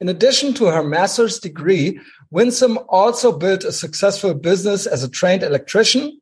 In 0.00 0.08
addition 0.08 0.52
to 0.54 0.66
her 0.66 0.82
master's 0.82 1.38
degree, 1.38 2.00
Winsome 2.34 2.80
also 2.88 3.30
built 3.30 3.62
a 3.62 3.70
successful 3.70 4.34
business 4.34 4.86
as 4.86 5.04
a 5.04 5.08
trained 5.08 5.44
electrician 5.44 6.20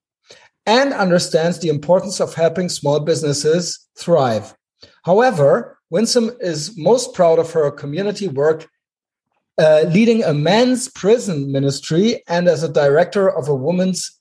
and 0.66 0.92
understands 0.92 1.60
the 1.60 1.70
importance 1.70 2.20
of 2.20 2.34
helping 2.34 2.68
small 2.68 3.00
businesses 3.00 3.88
thrive. 3.98 4.54
However, 5.04 5.78
Winsome 5.88 6.30
is 6.38 6.76
most 6.76 7.14
proud 7.14 7.38
of 7.38 7.52
her 7.52 7.70
community 7.70 8.28
work 8.28 8.68
uh, 9.58 9.84
leading 9.88 10.22
a 10.22 10.34
men's 10.34 10.90
prison 10.90 11.50
ministry 11.50 12.22
and 12.28 12.46
as 12.46 12.62
a 12.62 12.68
director 12.68 13.30
of 13.30 13.48
a 13.48 13.54
woman's 13.54 14.20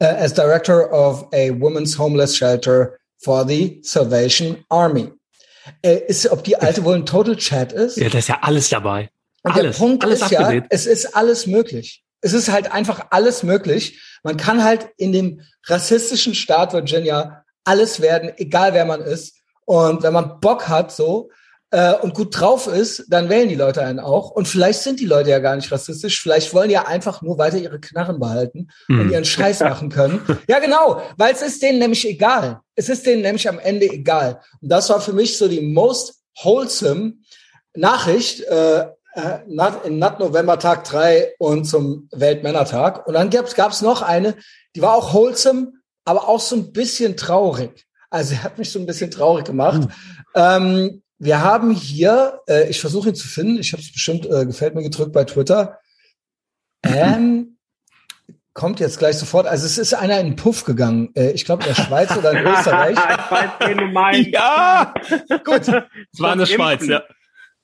uh, 0.00 0.06
as 0.06 0.32
director 0.32 0.88
of 0.92 1.28
a 1.32 1.52
women's 1.52 1.94
homeless 1.94 2.34
shelter 2.34 2.98
for 3.22 3.44
the 3.44 3.80
Salvation 3.82 4.64
Army. 4.68 5.12
Äh, 5.84 6.00
ist, 6.08 6.26
ob 6.26 6.42
die 6.42 6.56
alte 6.56 6.84
wohl 6.84 6.94
ein 6.94 7.06
Total 7.06 7.36
Chat 7.36 7.72
ist? 7.72 7.98
Ja, 7.98 8.08
das 8.08 8.20
ist 8.20 8.28
ja 8.28 8.38
alles 8.42 8.68
dabei. 8.70 9.10
Und 9.42 9.52
alles, 9.52 9.76
der 9.76 9.84
Punkt 9.84 10.04
ist 10.04 10.30
ja, 10.30 10.40
abgedreht. 10.40 10.64
es 10.70 10.86
ist 10.86 11.16
alles 11.16 11.46
möglich. 11.46 12.04
Es 12.20 12.32
ist 12.32 12.50
halt 12.50 12.70
einfach 12.72 13.06
alles 13.10 13.42
möglich. 13.42 14.00
Man 14.22 14.36
kann 14.36 14.62
halt 14.62 14.88
in 14.98 15.12
dem 15.12 15.40
rassistischen 15.66 16.34
Staat 16.34 16.72
Virginia 16.72 17.44
alles 17.64 18.00
werden, 18.00 18.32
egal 18.36 18.74
wer 18.74 18.84
man 18.84 19.00
ist. 19.00 19.36
Und 19.64 20.02
wenn 20.02 20.12
man 20.12 20.40
Bock 20.40 20.68
hat, 20.68 20.92
so, 20.92 21.30
äh, 21.70 21.94
und 21.94 22.14
gut 22.14 22.38
drauf 22.38 22.66
ist, 22.66 23.04
dann 23.08 23.28
wählen 23.28 23.48
die 23.48 23.54
Leute 23.54 23.82
einen 23.82 24.00
auch. 24.00 24.30
Und 24.30 24.48
vielleicht 24.48 24.80
sind 24.80 24.98
die 25.00 25.06
Leute 25.06 25.30
ja 25.30 25.38
gar 25.38 25.54
nicht 25.56 25.70
rassistisch. 25.70 26.20
Vielleicht 26.20 26.52
wollen 26.52 26.68
die 26.68 26.74
ja 26.74 26.86
einfach 26.86 27.22
nur 27.22 27.38
weiter 27.38 27.58
ihre 27.58 27.78
Knarren 27.80 28.18
behalten 28.18 28.68
und 28.88 28.98
Hm. 29.04 29.10
ihren 29.12 29.24
Scheiß 29.24 29.60
machen 29.60 29.88
können. 29.88 30.20
Ja, 30.48 30.58
genau, 30.58 31.00
weil 31.16 31.32
es 31.32 31.42
ist 31.42 31.62
denen 31.62 31.78
nämlich 31.78 32.06
egal. 32.06 32.60
Es 32.74 32.88
ist 32.88 33.06
denen 33.06 33.22
nämlich 33.22 33.48
am 33.48 33.58
Ende 33.60 33.86
egal. 33.86 34.40
Und 34.60 34.68
das 34.70 34.90
war 34.90 35.00
für 35.00 35.12
mich 35.12 35.38
so 35.38 35.46
die 35.48 35.60
most 35.60 36.16
wholesome 36.42 37.14
Nachricht 37.74 38.40
äh, 38.40 38.86
äh, 39.22 39.44
Nat- 39.46 39.84
in 39.84 39.98
Nat 39.98 40.18
November 40.20 40.58
Tag 40.58 40.84
3 40.84 41.34
und 41.38 41.64
zum 41.64 42.08
Weltmännertag. 42.12 43.06
Und 43.06 43.14
dann 43.14 43.30
gab's 43.30 43.54
gab's 43.54 43.82
noch 43.82 44.02
eine, 44.02 44.36
die 44.76 44.82
war 44.82 44.94
auch 44.94 45.12
wholesome, 45.14 45.72
aber 46.04 46.28
auch 46.28 46.40
so 46.40 46.56
ein 46.56 46.72
bisschen 46.72 47.16
traurig. 47.16 47.86
Also 48.10 48.34
er 48.34 48.42
hat 48.44 48.58
mich 48.58 48.70
so 48.72 48.78
ein 48.78 48.86
bisschen 48.86 49.10
traurig 49.10 49.44
gemacht. 49.44 49.88
Ähm, 50.34 51.02
wir 51.18 51.42
haben 51.42 51.70
hier, 51.70 52.40
äh, 52.48 52.68
ich 52.68 52.80
versuche 52.80 53.10
ihn 53.10 53.14
zu 53.14 53.28
finden, 53.28 53.58
ich 53.58 53.72
habe 53.72 53.82
es 53.82 53.92
bestimmt, 53.92 54.26
äh, 54.26 54.46
gefällt 54.46 54.74
mir 54.74 54.82
gedrückt 54.82 55.12
bei 55.12 55.24
Twitter. 55.24 55.78
Ähm, 56.82 57.58
kommt 58.54 58.80
jetzt 58.80 58.98
gleich 58.98 59.16
sofort. 59.18 59.46
Also 59.46 59.66
es 59.66 59.78
ist 59.78 59.94
einer 59.94 60.18
in 60.18 60.28
den 60.28 60.36
Puff 60.36 60.64
gegangen. 60.64 61.10
Äh, 61.14 61.30
ich 61.32 61.44
glaube 61.44 61.62
in 61.64 61.74
der 61.74 61.82
Schweiz 61.82 62.16
oder 62.16 62.32
in 62.32 62.46
Österreich. 62.52 62.96
ich 62.98 63.30
weiß, 63.30 63.50
wen 63.60 63.78
du 63.78 63.86
meinst. 63.86 64.30
Ja, 64.30 64.94
Gut, 65.44 65.68
es 66.12 66.20
war 66.20 66.32
in 66.32 66.38
der 66.40 66.46
Schweiz, 66.46 66.86
ja. 66.86 67.02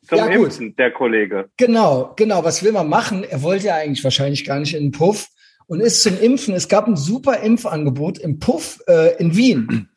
Zum 0.09 0.19
Ja, 0.19 0.27
gut. 0.27 0.47
Impfen, 0.47 0.77
der 0.77 0.93
Kollege. 0.93 1.49
Genau, 1.57 2.13
genau. 2.17 2.45
Was 2.45 2.63
will 2.63 2.73
man 2.73 2.89
machen? 2.89 3.25
Er 3.25 3.43
wollte 3.43 3.67
ja 3.67 3.75
eigentlich 3.75 4.05
wahrscheinlich 4.05 4.45
gar 4.45 4.59
nicht 4.59 4.75
in 4.75 4.85
den 4.85 4.93
Puff 4.93 5.29
und 5.67 5.81
ist 5.81 6.03
zum 6.03 6.19
Impfen. 6.21 6.55
Es 6.55 6.69
gab 6.69 6.87
ein 6.87 6.97
super 6.97 7.41
Impfangebot 7.41 8.19
im 8.19 8.39
Puff 8.39 8.81
äh, 8.87 9.17
in 9.17 9.37
Wien. 9.37 9.89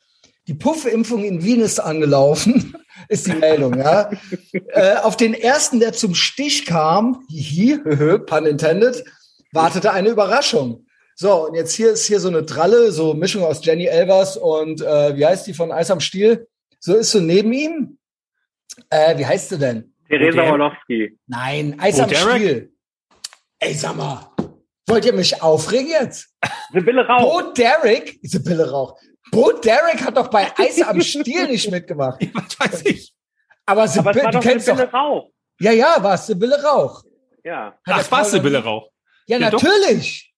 Die 0.47 0.55
Puffimpfung 0.55 1.23
in 1.23 1.43
Wien 1.43 1.61
ist 1.61 1.79
angelaufen, 1.79 2.75
ist 3.07 3.27
die 3.27 3.33
Meldung, 3.33 3.77
ja. 3.77 4.09
äh, 4.69 4.95
auf 4.95 5.15
den 5.15 5.35
ersten, 5.35 5.79
der 5.79 5.93
zum 5.93 6.15
Stich 6.15 6.65
kam, 6.65 7.23
hihi, 7.29 7.77
pun 8.25 8.47
intended, 8.47 9.03
wartete 9.51 9.91
eine 9.91 10.09
Überraschung. 10.09 10.87
So, 11.13 11.47
und 11.47 11.53
jetzt 11.53 11.73
hier 11.73 11.91
ist 11.91 12.07
hier 12.07 12.19
so 12.19 12.29
eine 12.29 12.41
Dralle, 12.41 12.91
so 12.91 13.13
Mischung 13.13 13.43
aus 13.43 13.63
Jenny 13.63 13.85
Elvers 13.85 14.37
und 14.37 14.81
äh, 14.81 15.15
wie 15.15 15.25
heißt 15.25 15.45
die 15.45 15.53
von 15.53 15.71
Eis 15.71 15.91
am 15.91 15.99
Stiel? 15.99 16.47
So 16.79 16.95
ist 16.95 17.11
so 17.11 17.19
neben 17.19 17.53
ihm. 17.53 17.97
Äh, 18.89 19.19
wie 19.19 19.25
heißt 19.27 19.49
sie 19.49 19.59
denn? 19.59 19.93
Theresa 20.09 20.43
Orlowski. 20.51 21.17
Nein, 21.27 21.79
Eis 21.79 21.99
am 21.99 22.09
Derek? 22.09 22.35
Stiel. 22.41 22.73
Ey, 23.59 23.73
sag 23.73 23.95
mal, 23.95 24.31
wollt 24.87 25.05
ihr 25.05 25.13
mich 25.13 25.41
aufregen 25.41 25.87
jetzt? 25.89 26.29
Sibylle 26.73 27.05
Rauch. 27.07 27.21
Bo 27.43 27.51
Derek, 27.53 28.19
Sibylle 28.23 28.69
Rauch. 28.69 28.99
Bo 29.31 29.51
Derek 29.51 30.01
hat 30.03 30.17
doch 30.17 30.27
bei 30.29 30.47
Eis 30.57 30.81
am 30.81 30.99
Stiel 31.01 31.47
nicht 31.47 31.69
mitgemacht. 31.69 32.19
Was 32.33 32.59
weiß 32.59 32.85
ich. 32.85 33.13
Aber, 33.65 33.81
Aber 33.81 33.85
es 33.85 33.93
Sibylle, 33.93 34.23
war 34.23 34.31
du 34.31 34.37
doch 34.37 34.43
kennst 34.43 34.65
Sibylle 34.65 34.85
doch. 34.87 34.93
Rauch. 34.93 35.29
Ja, 35.59 35.71
ja, 35.71 35.97
war 36.01 36.15
es 36.15 36.25
Sibylle 36.25 36.61
Rauch. 36.63 37.03
Ja. 37.43 37.65
Hat 37.65 38.05
Ach, 38.05 38.11
was, 38.11 38.27
noch 38.33 38.39
Sibylle 38.39 38.63
Rauch? 38.63 38.89
Ja, 39.27 39.37
Ja, 39.37 39.49
doch. 39.51 39.61
natürlich. 39.61 40.33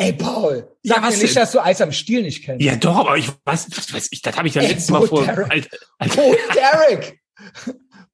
Ey, 0.00 0.12
Paul, 0.12 0.76
Ja, 0.82 0.94
sag 0.96 1.02
was 1.04 1.16
mir 1.16 1.22
nicht, 1.22 1.34
denn? 1.36 1.42
dass 1.42 1.52
du 1.52 1.60
Eis 1.60 1.80
am 1.80 1.92
Stiel 1.92 2.22
nicht 2.22 2.44
kennst. 2.44 2.64
Ja, 2.64 2.76
doch, 2.76 2.96
aber 2.96 3.16
ich 3.16 3.28
weiß, 3.44 3.66
was 3.76 3.92
weiß 3.92 4.08
ich, 4.12 4.22
das 4.22 4.36
habe 4.36 4.46
ich 4.48 4.54
ja 4.54 4.62
Ey, 4.62 4.68
letztes 4.68 4.90
Mal 4.90 5.06
vor. 5.06 5.24
Derek. 5.24 5.50
Alt, 5.50 5.68
alt, 5.98 6.16
Bo 6.16 6.34
Derek. 6.54 7.20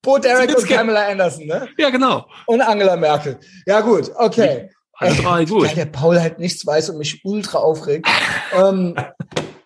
Bo 0.04 0.18
Derek 0.18 0.56
und. 0.56 0.68
Pamela 0.68 1.08
Anderson, 1.08 1.46
ne? 1.46 1.68
ja, 1.78 1.90
genau. 1.90 2.26
Und 2.46 2.60
Angela 2.60 2.96
Merkel. 2.96 3.38
Ja, 3.66 3.80
gut, 3.80 4.10
okay. 4.16 4.70
Alle 4.96 5.14
drei, 5.14 5.44
gut. 5.44 5.66
Weil 5.66 5.74
der 5.74 5.86
Paul 5.86 6.20
halt 6.20 6.38
nichts 6.38 6.64
weiß 6.64 6.90
und 6.90 6.98
mich 6.98 7.24
ultra 7.24 7.58
aufregt. 7.58 8.06
ähm, 8.56 8.94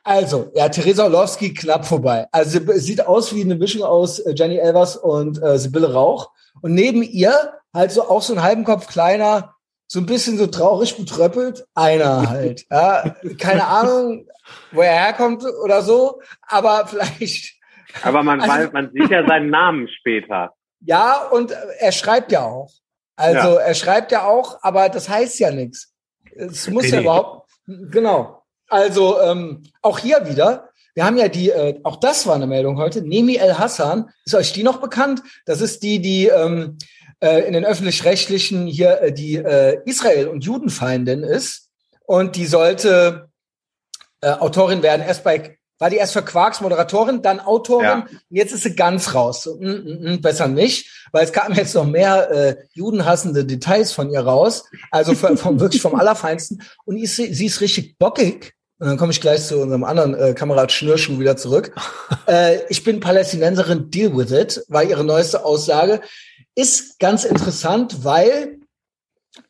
also, 0.02 0.50
ja, 0.54 0.70
Theresa 0.70 1.04
Orlowski 1.04 1.52
knapp 1.52 1.84
vorbei. 1.84 2.26
Also 2.32 2.58
sie 2.58 2.78
sieht 2.78 3.06
aus 3.06 3.34
wie 3.34 3.42
eine 3.42 3.56
Mischung 3.56 3.82
aus 3.82 4.20
äh, 4.20 4.32
Jenny 4.34 4.56
Elvers 4.56 4.96
und 4.96 5.42
äh, 5.42 5.58
Sibylle 5.58 5.92
Rauch. 5.92 6.30
Und 6.62 6.72
neben 6.72 7.02
ihr 7.02 7.52
halt 7.74 7.92
so 7.92 8.08
auch 8.08 8.22
so 8.22 8.32
ein 8.32 8.42
halben 8.42 8.64
Kopf 8.64 8.86
kleiner, 8.86 9.54
so 9.86 10.00
ein 10.00 10.06
bisschen 10.06 10.38
so 10.38 10.46
traurig 10.46 10.96
betröppelt, 10.96 11.66
einer 11.74 12.30
halt. 12.30 12.64
Ja, 12.70 13.16
keine 13.38 13.66
Ahnung, 13.66 14.26
wo 14.72 14.80
er 14.80 14.92
herkommt 14.92 15.44
oder 15.62 15.82
so, 15.82 16.20
aber 16.42 16.86
vielleicht 16.88 17.57
Aber 18.02 18.22
man, 18.22 18.40
Also- 18.40 18.52
weiß, 18.52 18.72
man 18.72 18.90
sieht 18.92 19.10
ja 19.10 19.26
seinen 19.26 19.50
Namen 19.50 19.88
später. 19.88 20.52
ja, 20.80 21.26
und 21.28 21.50
äh, 21.52 21.56
er 21.78 21.92
schreibt 21.92 22.32
ja 22.32 22.42
auch. 22.44 22.70
Also 23.16 23.56
er 23.58 23.74
schreibt 23.74 24.12
ja 24.12 24.24
auch, 24.26 24.58
aber 24.62 24.88
das 24.88 25.08
heißt 25.08 25.40
ja 25.40 25.50
nichts. 25.50 25.92
Es 26.36 26.68
muss 26.70 26.84
Nee, 26.84 26.90
ja 26.90 27.00
überhaupt. 27.00 27.50
Genau. 27.66 28.44
Also 28.68 29.20
ähm, 29.20 29.64
auch 29.82 29.98
hier 29.98 30.24
wieder. 30.28 30.68
Wir 30.94 31.04
haben 31.04 31.16
ja 31.16 31.26
die, 31.28 31.50
äh, 31.50 31.80
auch 31.82 31.96
das 31.96 32.26
war 32.28 32.36
eine 32.36 32.46
Meldung 32.46 32.76
heute. 32.78 33.02
Nemi 33.02 33.34
El 33.36 33.58
Hassan, 33.58 34.10
ist 34.24 34.34
euch 34.36 34.52
die 34.52 34.62
noch 34.62 34.80
bekannt? 34.80 35.22
Das 35.46 35.60
ist 35.60 35.82
die, 35.82 36.00
die 36.00 36.26
ähm, 36.28 36.78
äh, 37.20 37.40
in 37.40 37.54
den 37.54 37.64
öffentlich-rechtlichen 37.64 38.66
hier 38.68 39.00
äh, 39.02 39.12
die 39.12 39.34
äh, 39.36 39.80
Israel- 39.84 40.28
und 40.28 40.44
Judenfeindin 40.44 41.24
ist. 41.24 41.70
Und 42.04 42.36
die 42.36 42.46
sollte 42.46 43.30
äh, 44.20 44.30
Autorin 44.30 44.82
werden. 44.84 45.02
Erst 45.04 45.24
bei 45.24 45.57
war 45.78 45.90
die 45.90 45.96
erst 45.96 46.12
für 46.12 46.22
Quarks 46.22 46.60
Moderatorin, 46.60 47.22
dann 47.22 47.40
Autorin. 47.40 47.84
Ja. 47.84 47.94
Und 48.00 48.20
jetzt 48.30 48.52
ist 48.52 48.64
sie 48.64 48.74
ganz 48.74 49.14
raus. 49.14 49.42
So, 49.42 49.56
mm, 49.56 49.66
mm, 49.66 50.12
mm, 50.12 50.20
besser 50.20 50.48
nicht, 50.48 50.90
weil 51.12 51.24
es 51.24 51.32
kamen 51.32 51.54
jetzt 51.54 51.74
noch 51.74 51.86
mehr 51.86 52.30
äh, 52.30 52.56
judenhassende 52.72 53.44
Details 53.44 53.92
von 53.92 54.10
ihr 54.10 54.20
raus. 54.20 54.64
Also 54.90 55.14
von, 55.14 55.36
vom, 55.36 55.60
wirklich 55.60 55.82
vom 55.82 55.94
Allerfeinsten. 55.94 56.62
Und 56.84 56.98
ist, 56.98 57.16
sie 57.16 57.32
sie 57.32 57.46
ist 57.46 57.60
richtig 57.60 57.98
bockig. 57.98 58.54
Und 58.80 58.86
dann 58.86 58.96
komme 58.96 59.10
ich 59.10 59.20
gleich 59.20 59.44
zu 59.44 59.60
unserem 59.60 59.82
anderen 59.82 60.14
äh, 60.14 60.34
Kamerad 60.34 60.70
Schnürschuh 60.70 61.18
wieder 61.18 61.36
zurück. 61.36 61.72
äh, 62.26 62.60
ich 62.68 62.84
bin 62.84 63.00
Palästinenserin, 63.00 63.90
deal 63.90 64.16
with 64.16 64.30
it, 64.30 64.64
war 64.68 64.84
ihre 64.84 65.04
neueste 65.04 65.44
Aussage. 65.44 66.00
Ist 66.54 66.98
ganz 66.98 67.24
interessant, 67.24 68.04
weil 68.04 68.58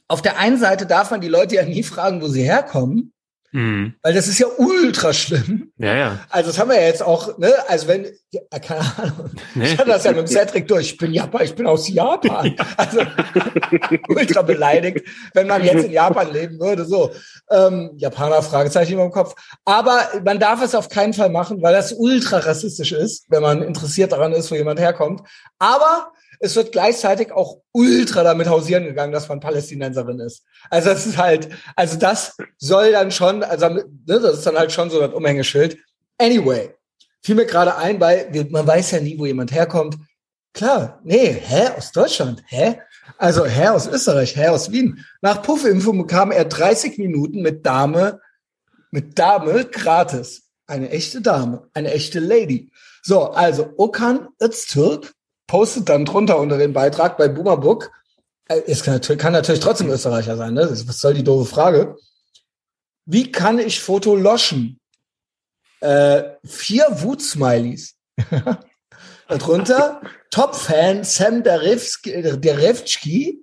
auf 0.09 0.23
der 0.23 0.39
einen 0.39 0.59
Seite 0.59 0.87
darf 0.87 1.11
man 1.11 1.21
die 1.21 1.29
Leute 1.29 1.57
ja 1.57 1.65
nie 1.65 1.83
fragen, 1.83 2.23
wo 2.23 2.29
sie 2.29 2.43
herkommen, 2.43 3.13
Hm. 3.53 3.95
weil 4.03 4.13
das 4.13 4.29
ist 4.29 4.39
ja 4.39 4.47
ultra 4.59 5.15
schlimm. 5.15 5.73
Ja, 5.79 5.97
ja. 5.97 6.19
Also 6.29 6.51
das 6.51 6.59
haben 6.59 6.69
wir 6.69 6.77
ja 6.79 6.87
jetzt 6.87 7.03
auch, 7.03 7.39
ne? 7.39 7.51
Also 7.67 7.89
wenn, 7.89 8.07
ja, 8.31 8.43
keine 8.59 8.81
Ahnung, 8.81 9.31
Nee. 9.55 9.65
ich 9.73 9.79
hatte 9.79 9.89
das 9.89 10.05
ja 10.05 10.11
mit 10.13 10.21
dem 10.21 10.27
Cedric 10.27 10.69
durch. 10.69 10.93
Ich 10.93 10.97
bin 10.99 11.15
Japan, 11.15 11.43
ich 11.45 11.55
bin 11.55 11.67
aus 11.67 11.89
Japan. 11.89 12.55
Also 12.77 13.01
ultra 14.09 14.43
beleidigt, 14.43 15.07
wenn 15.33 15.47
man 15.47 15.65
jetzt 15.65 15.85
in 15.87 15.93
Japan 15.93 16.31
leben 16.31 16.61
würde. 16.61 16.85
So, 16.85 17.11
ähm, 17.51 17.93
Japaner 17.97 18.43
Fragezeichen 18.43 18.93
über 18.93 19.03
dem 19.05 19.13
Kopf. 19.13 19.35
Aber 19.65 19.99
man 20.25 20.39
darf 20.39 20.63
es 20.63 20.75
auf 20.75 20.91
keinen 20.91 21.15
Fall 21.15 21.31
machen, 21.31 21.63
weil 21.63 21.73
das 21.73 21.93
ultra 21.93 22.39
rassistisch 22.39 22.93
ist, 22.93 23.25
wenn 23.31 23.41
man 23.43 23.63
interessiert 23.63 24.13
daran 24.13 24.33
ist, 24.33 24.51
wo 24.51 24.57
jemand 24.57 24.79
herkommt. 24.79 25.23
Aber 25.59 26.13
es 26.41 26.57
wird 26.57 26.73
gleichzeitig 26.73 27.33
auch 27.33 27.63
ultra 27.73 28.23
damit 28.23 28.49
hausieren 28.49 28.85
gegangen, 28.85 29.13
dass 29.13 29.29
man 29.29 29.41
Palästinenserin 29.41 30.21
ist. 30.21 30.45
Also 30.71 30.91
das 30.91 31.07
ist 31.07 31.19
halt, 31.19 31.49
also 31.77 31.99
das 31.99 32.37
soll 32.59 32.93
dann 32.93 33.11
schon, 33.11 33.43
also 33.43 33.69
ne, 33.69 33.85
das 34.07 34.39
ist 34.39 34.47
dann 34.47 34.57
halt 34.57 34.73
schon 34.73 34.91
so 34.91 35.01
das 35.01 35.13
Umhängeschild. 35.13 35.79
Anyway, 36.19 36.75
fiel 37.23 37.35
mir 37.35 37.47
gerade 37.47 37.77
ein, 37.77 38.01
weil 38.01 38.31
man 38.51 38.67
weiß 38.67 38.93
ja 38.93 39.01
nie, 39.01 39.19
wo 39.19 39.27
jemand 39.27 39.53
herkommt. 39.53 39.97
Klar, 40.53 41.01
nee, 41.05 41.33
hä, 41.33 41.69
aus 41.77 41.93
Deutschland, 41.93 42.43
hä? 42.47 42.81
Also, 43.17 43.45
hä, 43.45 43.69
aus 43.69 43.87
Österreich, 43.87 44.37
hä, 44.37 44.49
aus 44.49 44.71
Wien. 44.73 45.05
Nach 45.21 45.43
Puffimpfung 45.43 45.99
bekam 45.99 46.31
er 46.31 46.45
30 46.45 46.99
Minuten 46.99 47.43
mit 47.43 47.65
Dame, 47.65 48.21
mit 48.91 49.19
Dame 49.19 49.65
gratis. 49.67 50.51
Eine 50.67 50.91
echte 50.91 51.21
Dame, 51.21 51.69
eine 51.75 51.93
echte 51.93 52.19
Lady. 52.19 52.71
So, 53.03 53.31
also, 53.31 53.73
Okan 53.77 54.29
Öztürk 54.41 55.15
postet 55.49 55.89
dann 55.89 56.05
drunter 56.05 56.39
unter 56.39 56.59
den 56.59 56.73
Beitrag 56.73 57.19
bei 57.19 57.27
Boomerbook. 57.27 57.91
Äh, 58.47 58.61
Es 58.69 58.85
kann 58.85 58.95
natürlich, 58.95 59.21
kann 59.21 59.33
natürlich 59.33 59.61
trotzdem 59.61 59.91
Österreicher 59.91 60.37
sein, 60.37 60.55
ne? 60.55 60.61
Das- 60.69 60.87
Was 60.87 61.01
soll 61.01 61.15
die 61.15 61.25
doofe 61.25 61.51
Frage? 61.51 61.97
Wie 63.07 63.33
kann 63.33 63.59
ich 63.59 63.81
Foto 63.81 64.15
loschen? 64.15 64.79
Äh, 65.81 66.23
vier 66.45 66.87
Wut-Smileys. 66.91 67.97
Darunter 69.29 70.01
Top-Fan 70.31 71.05
Sam 71.05 71.43
Derevski, 71.43 73.43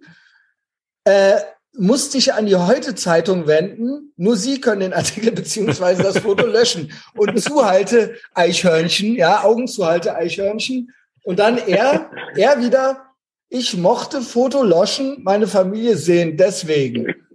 äh, 1.06 1.40
musst 1.78 2.14
dich 2.14 2.34
an 2.34 2.46
die 2.46 2.56
Heute-Zeitung 2.56 3.48
wenden. 3.48 4.14
Nur 4.18 4.38
sie 4.38 4.62
können 4.62 4.82
den 4.82 4.94
Artikel 4.94 5.32
beziehungsweise 5.32 6.04
das 6.04 6.20
Foto 6.20 6.46
löschen. 6.46 6.92
Und 7.16 7.42
zuhalte 7.42 8.16
Eichhörnchen, 8.34 9.16
ja, 9.16 9.44
Augen 9.44 9.68
zuhalte 9.68 10.16
Eichhörnchen. 10.16 10.92
Und 11.26 11.40
dann 11.40 11.58
er, 11.58 12.10
er 12.38 12.62
wieder, 12.64 13.02
ich 13.50 13.76
mochte 13.76 14.22
Foto 14.22 14.64
löschen, 14.64 15.18
meine 15.24 15.48
Familie 15.48 15.98
sehen, 15.98 16.38
deswegen. 16.38 17.14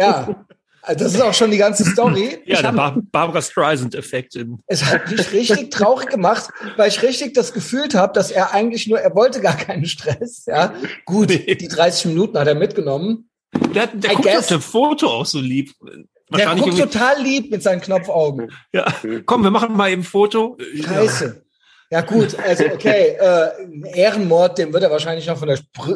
Ja, 0.00 0.44
also 0.82 1.04
das 1.04 1.14
ist 1.14 1.20
auch 1.20 1.34
schon 1.34 1.50
die 1.50 1.58
ganze 1.58 1.84
Story. 1.84 2.38
Ja, 2.46 2.54
Ich 2.54 2.60
der 2.60 2.68
hab- 2.68 2.76
Bar 2.76 2.96
Barbara 3.12 3.42
Streisand-Effekt. 3.42 4.36
es 4.66 4.84
hat 4.84 5.10
mich 5.10 5.30
richtig 5.32 5.70
traurig 5.70 6.08
gemacht, 6.08 6.48
weil 6.76 6.88
ich 6.88 7.02
richtig 7.02 7.34
das 7.34 7.52
gefühlt 7.52 7.94
habe, 7.94 8.12
dass 8.14 8.30
er 8.30 8.54
eigentlich 8.54 8.86
nur, 8.88 8.98
er 8.98 9.14
wollte 9.14 9.40
gar 9.40 9.56
keinen 9.56 9.84
Stress. 9.84 10.46
Ja, 10.46 10.72
gut, 11.04 11.28
Nee. 11.28 11.54
die 11.54 11.68
30 11.68 12.06
Minuten 12.06 12.38
hat 12.38 12.48
er 12.48 12.54
mitgenommen. 12.54 13.28
Der, 13.74 13.88
der 13.88 14.12
I 14.12 14.14
guckt 14.14 14.26
guess. 14.28 14.38
auf 14.38 14.46
dem 14.46 14.60
Foto 14.62 15.08
auch 15.08 15.26
so 15.26 15.38
lieb. 15.38 15.72
Der 16.34 16.46
guckt 16.46 16.58
irgendwie, 16.66 16.80
total 16.82 17.22
lieb 17.22 17.50
mit 17.50 17.62
seinen 17.62 17.80
Knopfaugen. 17.82 18.50
ja, 18.72 18.86
komm, 19.26 19.42
wir 19.44 19.50
machen 19.50 19.76
mal 19.76 19.90
eben 19.90 20.00
ein 20.02 20.04
Foto. 20.04 20.56
Scheiße. 20.82 21.44
Ja 21.90 22.02
gut, 22.02 22.38
also 22.38 22.64
okay, 22.66 23.16
äh, 23.20 23.50
Ehrenmord, 23.94 24.58
dem 24.58 24.72
wird 24.72 24.82
er 24.82 24.90
wahrscheinlich 24.90 25.26
noch 25.26 25.38
von 25.38 25.48
der 25.48 25.56
Spr 25.56 25.88
äh, 25.88 25.92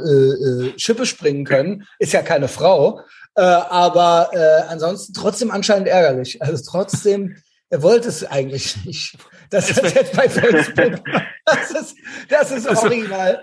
äh, 0.69 0.79
Schippe 0.79 1.05
springen 1.07 1.45
können. 1.45 1.87
Ist 1.99 2.13
ja 2.13 2.23
keine 2.23 2.49
Frau. 2.49 3.01
Äh, 3.35 3.43
aber 3.43 4.31
äh, 4.33 4.71
ansonsten 4.71 5.13
trotzdem 5.15 5.51
anscheinend 5.51 5.89
ärgerlich. 5.89 6.41
Also 6.43 6.63
trotzdem, 6.71 7.37
er 7.71 7.83
wollte 7.83 8.09
es 8.09 8.25
eigentlich 8.25 8.85
nicht. 8.85 9.17
Das 9.51 9.71
ist 9.71 9.83
jetzt 9.95 10.17
bei 10.17 10.29
Facebook. 10.29 11.01
Das 11.45 11.71
ist, 11.73 11.97
das 12.29 12.51
ist 12.53 12.69
original. 12.69 13.43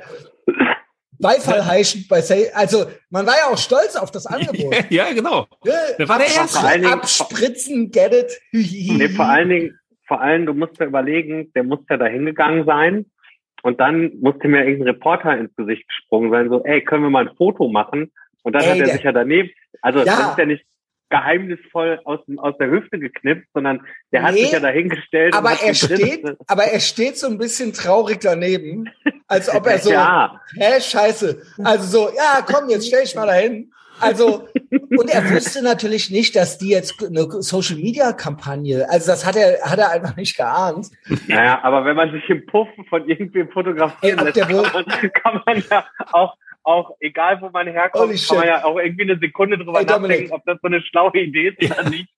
Beifall 1.20 1.66
heischend 1.66 2.08
bei 2.08 2.22
Say. 2.22 2.50
Also 2.54 2.86
man 3.10 3.26
war 3.28 3.36
ja 3.38 3.48
auch 3.52 3.58
stolz 3.58 3.98
auf 3.98 4.10
das 4.10 4.26
Angebot. 4.26 4.74
Ja, 4.74 4.84
ja, 5.08 5.14
genau. 5.14 5.48
Ja, 5.66 5.74
Der 5.98 6.08
war 6.08 6.18
der 6.18 6.28
Erste. 6.28 6.48
vor 6.60 6.68
allen 6.70 6.82
Dingen- 6.82 6.94
Abspritzen, 6.94 7.92
get 7.92 8.14
it. 8.14 8.40
Nee, 8.54 9.10
vor 9.10 9.26
allen 9.26 9.50
Dingen, 9.50 9.79
vor 10.10 10.19
allem, 10.19 10.45
du 10.45 10.54
musst 10.54 10.78
ja 10.80 10.88
überlegen, 10.88 11.54
der 11.54 11.63
muss 11.63 11.80
ja 11.89 11.95
da 11.95 12.08
hingegangen 12.08 12.65
sein. 12.65 13.06
Und 13.62 13.80
dann 13.80 14.12
musste 14.19 14.48
mir 14.48 14.65
irgendein 14.65 14.88
Reporter 14.95 15.38
ins 15.38 15.56
Gesicht 15.56 15.88
gesprungen 15.88 16.32
sein, 16.32 16.50
so, 16.50 16.63
ey, 16.63 16.82
können 16.84 17.04
wir 17.04 17.10
mal 17.10 17.28
ein 17.28 17.36
Foto 17.36 17.67
machen? 17.69 18.12
Und 18.43 18.54
dann 18.54 18.63
Ey, 18.63 18.69
hat 18.72 18.80
er 18.88 18.93
sich 18.95 19.04
ja 19.04 19.12
daneben, 19.12 19.50
also 19.82 20.00
Ja. 20.00 20.06
das 20.06 20.32
ist 20.32 20.38
ja 20.39 20.45
nicht 20.45 20.65
geheimnisvoll 21.10 22.00
aus, 22.06 22.19
aus 22.38 22.58
der 22.60 22.69
Hüfte 22.69 23.00
geknipst, 23.00 23.50
sondern 23.54 23.82
der 24.12 24.24
hat 24.24 24.34
Nee, 24.34 24.43
sich 24.43 24.52
ja 24.54 24.60
dahingestellt. 24.60 25.34
aber 25.34 25.50
hat 25.52 25.63
er 25.63 25.74
steht, 25.74 26.24
aber 26.48 26.63
er 26.63 26.80
steht 26.80 27.17
so 27.17 27.28
ein 27.28 27.38
bisschen 27.38 27.74
traurig 27.74 28.19
daneben, 28.22 28.89
als 29.28 29.54
ob 29.54 29.65
er 29.67 29.78
so, 29.80 29.91
Ja, 29.91 30.39
hä, 30.56 30.80
scheiße. 30.80 31.41
Also 31.63 31.84
so, 32.10 32.15
ja, 32.15 32.41
komm, 32.45 32.69
jetzt 32.69 32.88
stell 32.88 33.02
dich 33.04 33.15
mal 33.15 33.26
dahin. 33.28 33.72
Also, 34.00 34.48
und 34.72 35.10
er 35.10 35.30
wusste 35.32 35.64
natürlich 35.64 36.10
nicht, 36.10 36.36
dass 36.36 36.58
die 36.58 36.70
jetzt 36.70 37.04
eine 37.04 37.28
Social 37.42 37.78
Media 37.78 38.14
Kampagne, 38.14 38.88
also 38.90 39.12
das 39.12 39.26
hat 39.26 39.36
er, 39.36 39.62
hat 39.62 39.80
er 39.80 39.92
einfach 39.92 40.16
nicht 40.16 40.38
geahnt. 40.38 40.90
naja, 41.28 41.60
aber 41.64 41.86
wenn 41.86 41.96
man 41.96 42.12
sich 42.12 42.30
im 42.30 42.46
Puff 42.46 42.68
von 42.90 43.08
irgendwem 43.08 43.50
fotografieren 43.50 44.20
Ey, 44.20 44.28
ob 44.28 44.36
lässt, 44.36 44.36
der 44.36 44.46
kann 44.46 44.74
man, 44.74 45.14
kann 45.14 45.42
man 45.46 45.64
ja 45.70 45.86
auch, 46.12 46.36
auch, 46.63 46.91
egal 47.00 47.41
wo 47.41 47.50
man 47.50 47.67
herkommt, 47.67 48.10
Holy 48.10 48.17
kann 48.17 48.38
man 48.38 48.45
shit. 48.45 48.54
ja 48.56 48.63
auch 48.65 48.78
irgendwie 48.78 49.04
eine 49.04 49.19
Sekunde 49.19 49.58
drüber 49.58 49.80
Ey, 49.80 49.86
Dominik. 49.86 50.30
nachdenken, 50.30 50.34
ob 50.34 50.45
das 50.45 50.58
so 50.62 50.67
eine 50.67 50.82
schlaue 50.82 51.17
Idee 51.17 51.56
ist 51.58 51.72
oder 51.72 51.89
nicht. 51.89 52.10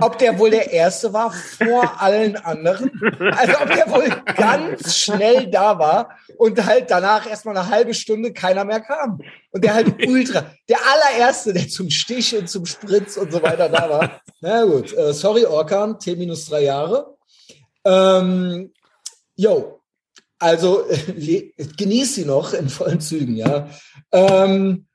Ob 0.00 0.18
der 0.18 0.38
wohl 0.38 0.50
der 0.50 0.70
Erste 0.72 1.12
war 1.12 1.30
vor 1.32 2.00
allen 2.00 2.36
anderen? 2.36 2.90
Also 3.36 3.52
ob 3.60 3.70
der 3.70 3.90
wohl 3.90 4.08
ganz 4.36 4.96
schnell 4.96 5.46
da 5.48 5.78
war 5.78 6.18
und 6.38 6.64
halt 6.64 6.90
danach 6.90 7.28
erstmal 7.28 7.56
eine 7.56 7.68
halbe 7.68 7.94
Stunde 7.94 8.32
keiner 8.32 8.64
mehr 8.64 8.80
kam. 8.80 9.20
Und 9.50 9.64
der 9.64 9.74
halt 9.74 10.06
ultra, 10.06 10.46
der 10.68 10.78
allererste, 10.78 11.52
der 11.52 11.68
zum 11.68 11.90
Stich 11.90 12.36
und 12.36 12.48
zum 12.48 12.64
Spritz 12.66 13.16
und 13.16 13.30
so 13.32 13.42
weiter 13.42 13.68
da 13.68 13.88
war. 13.88 14.20
Na 14.40 14.64
gut, 14.64 14.92
äh, 14.96 15.12
sorry 15.12 15.44
Orkan, 15.44 15.98
T 15.98 16.16
minus 16.16 16.46
drei 16.46 16.62
Jahre. 16.62 17.16
Ähm, 17.84 18.72
yo, 19.36 19.81
also 20.42 20.88
äh, 20.90 21.52
genieß 21.78 22.14
sie 22.14 22.24
noch 22.24 22.52
in 22.52 22.68
vollen 22.68 23.00
Zügen, 23.00 23.36
ja. 23.36 23.68
Ähm, 24.12 24.86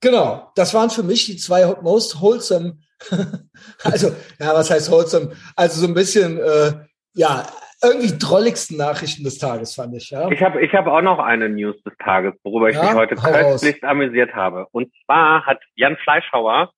genau, 0.00 0.52
das 0.54 0.74
waren 0.74 0.90
für 0.90 1.02
mich 1.02 1.26
die 1.26 1.36
zwei 1.36 1.74
most 1.82 2.20
wholesome 2.20 2.78
also, 3.84 4.08
ja, 4.38 4.54
was 4.54 4.70
heißt 4.70 4.90
wholesome? 4.90 5.32
Also 5.56 5.80
so 5.80 5.88
ein 5.88 5.94
bisschen, 5.94 6.38
äh, 6.38 6.72
ja, 7.14 7.46
irgendwie 7.82 8.16
drolligsten 8.18 8.76
Nachrichten 8.76 9.24
des 9.24 9.38
Tages, 9.38 9.74
fand 9.74 9.96
ich, 9.96 10.10
ja. 10.10 10.30
Ich 10.30 10.42
habe 10.42 10.62
ich 10.62 10.72
hab 10.74 10.86
auch 10.86 11.00
noch 11.00 11.18
eine 11.18 11.48
News 11.48 11.82
des 11.82 11.96
Tages, 11.98 12.34
worüber 12.42 12.68
ich 12.68 12.76
Ja, 12.76 12.82
mich 12.82 12.94
heute 12.94 13.14
köstlichst 13.14 13.84
amüsiert 13.84 14.34
habe. 14.34 14.66
Und 14.72 14.92
zwar 15.04 15.46
hat 15.46 15.60
Jan 15.76 15.96
Fleischhauer, 15.96 16.72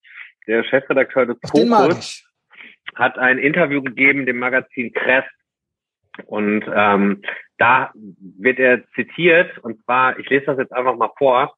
der 0.46 0.62
Chefredakteur 0.64 1.26
des 1.26 1.38
Fokus, 1.44 1.98
ich. 1.98 2.24
hat 2.94 3.18
ein 3.18 3.38
Interview 3.38 3.82
gegeben 3.82 4.26
dem 4.26 4.38
Magazin 4.38 4.92
Kress. 4.92 5.24
Und 6.26 6.64
ähm, 6.72 7.22
da 7.62 7.92
wird 8.40 8.58
er 8.58 8.82
zitiert, 8.94 9.56
und 9.58 9.80
zwar, 9.84 10.18
ich 10.18 10.28
lese 10.28 10.46
das 10.46 10.58
jetzt 10.58 10.72
einfach 10.72 10.96
mal 10.96 11.12
vor, 11.16 11.54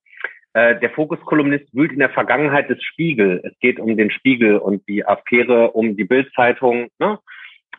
äh, 0.52 0.78
der 0.78 0.90
Fokus-Kolumnist 0.90 1.74
wühlt 1.74 1.92
in 1.92 1.98
der 1.98 2.10
Vergangenheit 2.10 2.68
des 2.68 2.82
Spiegel. 2.82 3.40
Es 3.42 3.58
geht 3.60 3.80
um 3.80 3.96
den 3.96 4.10
Spiegel 4.10 4.58
und 4.58 4.86
die 4.86 5.04
Affäre 5.06 5.70
um 5.70 5.96
die 5.96 6.04
Bild-Zeitung. 6.04 6.88
Ne? 6.98 7.18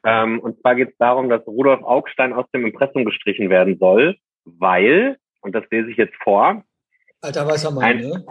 Ähm, 0.03 0.39
und 0.39 0.59
zwar 0.61 0.73
geht 0.73 0.89
es 0.89 0.97
darum, 0.97 1.29
dass 1.29 1.45
Rudolf 1.45 1.83
Augstein 1.83 2.33
aus 2.33 2.49
dem 2.51 2.65
Impressum 2.65 3.05
gestrichen 3.05 3.51
werden 3.51 3.77
soll, 3.77 4.17
weil, 4.43 5.17
und 5.41 5.53
das 5.53 5.63
lese 5.69 5.91
ich 5.91 5.97
jetzt 5.97 6.15
vor, 6.23 6.63
Alter 7.21 7.47
weißer 7.47 7.71
Mann, 7.71 7.83
Ein- 7.83 7.99
ne? 7.99 8.25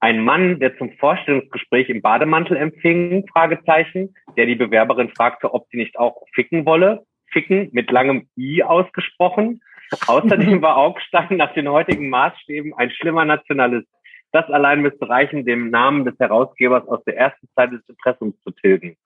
ein 0.00 0.24
Mann, 0.24 0.60
der 0.60 0.78
zum 0.78 0.92
Vorstellungsgespräch 0.92 1.90
im 1.90 2.00
Bademantel 2.00 2.56
empfing, 2.56 3.26
Fragezeichen, 3.30 4.14
der 4.38 4.46
die 4.46 4.56
Bewerberin 4.56 5.10
fragte, 5.10 5.52
ob 5.52 5.66
sie 5.70 5.76
nicht 5.76 5.98
auch 5.98 6.22
ficken 6.32 6.64
wolle. 6.64 7.04
Ficken 7.30 7.68
mit 7.72 7.90
langem 7.90 8.28
I 8.36 8.62
ausgesprochen. 8.62 9.60
Außerdem 10.06 10.62
war 10.62 10.76
Augstein 10.76 11.36
nach 11.36 11.52
den 11.54 11.68
heutigen 11.68 12.08
Maßstäben 12.10 12.74
ein 12.74 12.90
schlimmer 12.90 13.24
Nationalist. 13.24 13.88
Das 14.32 14.48
allein 14.50 14.80
müsste 14.80 15.08
reichen, 15.08 15.44
dem 15.44 15.70
Namen 15.70 16.04
des 16.04 16.18
Herausgebers 16.18 16.86
aus 16.86 17.02
der 17.04 17.16
ersten 17.16 17.48
Zeit 17.56 17.72
des 17.72 17.88
Impressums 17.88 18.34
zu 18.42 18.50
tilgen. 18.52 18.96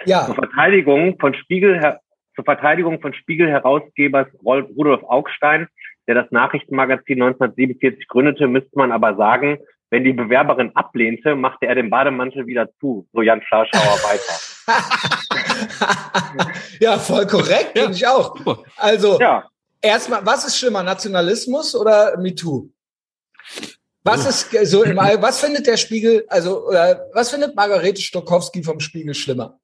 Zur 0.00 0.10
Ja, 0.10 0.24
Verteidigung 0.34 1.18
von 1.18 1.34
Spiegel, 1.34 1.98
zur 2.34 2.44
Verteidigung 2.44 3.00
von 3.00 3.14
Spiegel-Herausgebers 3.14 4.26
Rolf- 4.44 4.68
Rudolf 4.76 5.02
Augstein, 5.04 5.68
der 6.06 6.16
das 6.16 6.30
Nachrichtenmagazin 6.30 7.22
1947 7.22 8.08
gründete, 8.08 8.46
müsste 8.46 8.76
man 8.76 8.92
aber 8.92 9.16
sagen, 9.16 9.58
wenn 9.90 10.04
die 10.04 10.12
Bewerberin 10.12 10.72
ablehnte, 10.74 11.36
machte 11.36 11.66
er 11.66 11.76
den 11.76 11.88
Bademantel 11.88 12.46
wieder 12.46 12.68
zu, 12.80 13.06
so 13.12 13.22
Jan 13.22 13.42
Fleischhauer 13.42 13.98
weiter. 14.02 14.34
ja, 16.80 16.98
voll 16.98 17.26
korrekt, 17.26 17.72
Ja. 17.76 17.82
finde 17.82 17.96
ich 17.96 18.06
auch. 18.06 18.36
Super. 18.36 18.62
Also, 18.76 19.18
Ja, 19.20 19.48
erstmal, 19.80 20.24
was 20.24 20.44
ist 20.44 20.58
schlimmer, 20.58 20.82
Nationalismus 20.82 21.74
oder 21.74 22.16
MeToo? 22.18 22.68
Was 24.02 24.26
ist 24.26 24.70
so 24.70 24.82
im 24.84 24.98
All, 24.98 25.20
was 25.22 25.40
findet 25.40 25.66
der 25.66 25.78
Spiegel, 25.78 26.24
also, 26.28 26.68
oder 26.68 27.06
was 27.14 27.30
findet 27.30 27.56
Margarete 27.56 28.02
Stokowski 28.02 28.62
vom 28.62 28.78
Spiegel 28.80 29.14
schlimmer? 29.14 29.58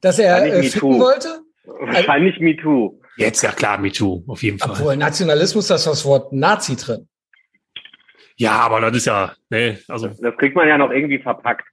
Dass 0.00 0.18
er 0.18 0.44
äh, 0.44 0.62
ficken 0.64 0.90
MeToo. 0.90 0.98
wollte? 1.00 1.40
wahrscheinlich 1.64 2.40
MeToo. 2.40 2.98
Jetzt 3.16 3.42
ja 3.42 3.52
klar, 3.52 3.78
MeToo, 3.78 4.24
auf 4.26 4.42
jeden 4.42 4.58
Fall. 4.58 4.70
Obwohl 4.72 4.96
Nationalismus, 4.96 5.68
da 5.68 5.76
ist 5.76 5.86
das 5.86 6.04
Wort 6.04 6.32
Nazi 6.32 6.74
drin. 6.76 7.08
Ja, 8.36 8.52
aber 8.52 8.80
das 8.80 8.96
ist 8.96 9.04
ja, 9.06 9.34
ne, 9.50 9.78
also 9.86 10.08
Das 10.08 10.36
kriegt 10.38 10.56
man 10.56 10.66
ja 10.66 10.76
noch 10.78 10.90
irgendwie 10.90 11.20
verpackt. 11.20 11.68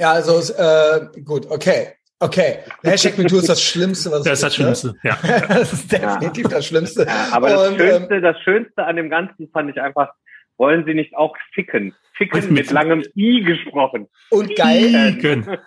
Ja, 0.00 0.12
also 0.12 0.40
äh, 0.54 1.08
gut, 1.24 1.46
okay. 1.50 1.94
Okay. 2.20 2.58
Hashtag 2.82 3.16
MeToo 3.16 3.38
ist 3.38 3.48
das 3.48 3.62
Schlimmste, 3.62 4.10
was 4.10 4.24
das 4.24 4.34
ist 4.34 4.42
das 4.42 4.52
ne? 4.58 4.64
Schlimmste. 4.64 4.94
Ja. 5.04 5.18
das 5.48 5.72
ist 5.72 5.92
definitiv 5.92 6.48
das 6.48 6.66
Schlimmste. 6.66 7.04
Ja, 7.04 7.28
aber 7.30 7.48
das, 7.50 7.68
Und, 7.68 7.80
ähm, 7.80 7.88
Schönste, 7.88 8.20
das 8.20 8.40
Schönste 8.40 8.84
an 8.84 8.96
dem 8.96 9.08
Ganzen 9.10 9.48
fand 9.52 9.70
ich 9.70 9.80
einfach, 9.80 10.08
wollen 10.56 10.84
Sie 10.84 10.94
nicht 10.94 11.14
auch 11.16 11.36
ficken? 11.54 11.94
Ficken 12.16 12.40
Mit- 12.40 12.50
mit 12.50 12.70
langem 12.72 13.04
I 13.14 13.42
gesprochen. 13.42 14.08
Und 14.30 14.56
geil 14.56 15.16
Können. 15.20 15.58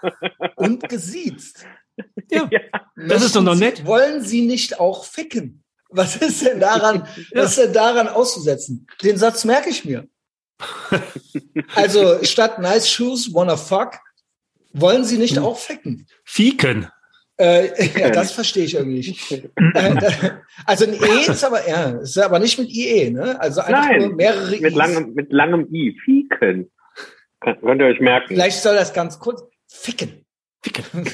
und 0.56 0.90
gesiezt. 0.90 1.66
Ja. 2.30 2.50
Das 2.96 3.24
ist 3.24 3.36
doch 3.36 3.44
noch 3.44 3.56
nett. 3.56 3.86
Wollen 3.86 4.22
Sie 4.22 4.42
nicht 4.46 4.80
auch 4.80 5.06
ficken? 5.06 5.64
Was 5.90 6.18
ist 6.18 6.46
denn 6.46 6.60
daran, 6.60 7.08
was 7.34 7.58
ist 7.58 7.66
denn 7.68 7.74
daran 7.74 8.10
auszusetzen? 8.10 8.88
Den 9.02 9.18
Satz 9.18 9.46
merke 9.46 9.70
ich 9.70 9.86
mir. 9.86 10.08
Also 11.76 12.24
statt 12.24 12.60
nice 12.60 12.90
shoes, 12.90 13.34
wanna 13.34 13.56
fuck, 13.58 13.94
wollen 14.74 15.04
Sie 15.04 15.18
nicht 15.18 15.38
auch 15.40 15.58
ficken? 15.58 16.08
Fieken. 16.24 16.88
Äh, 17.38 17.70
ja, 18.00 18.10
das 18.12 18.32
verstehe 18.34 18.66
ich 18.66 18.76
irgendwie 18.76 18.98
nicht. 18.98 19.32
Äh, 19.74 19.96
da- 19.96 20.42
also 20.66 20.86
ein 20.86 20.94
E 20.94 21.26
ist 21.32 21.44
aber, 21.44 21.68
ja, 21.68 21.92
ist 22.02 22.18
aber 22.18 22.40
nicht 22.40 22.60
mit 22.60 22.70
IE, 22.70 23.10
ne? 23.12 23.40
Also 23.42 23.62
einfach 23.62 23.88
Nein, 23.90 24.00
nur 24.00 24.16
mehrere 24.16 24.52
Mit 24.52 24.62
I's. 24.72 24.76
langem, 24.76 25.14
mit 25.14 25.32
langem 25.32 25.68
I. 25.74 25.98
Ficken. 26.06 26.72
Kann- 27.40 27.60
Könnt 27.62 27.82
ihr 27.82 27.88
euch 27.88 28.00
merken. 28.00 28.28
Vielleicht 28.28 28.62
soll 28.62 28.76
das 28.76 28.94
ganz 28.94 29.18
kurz 29.20 29.42
ficken. 29.68 30.26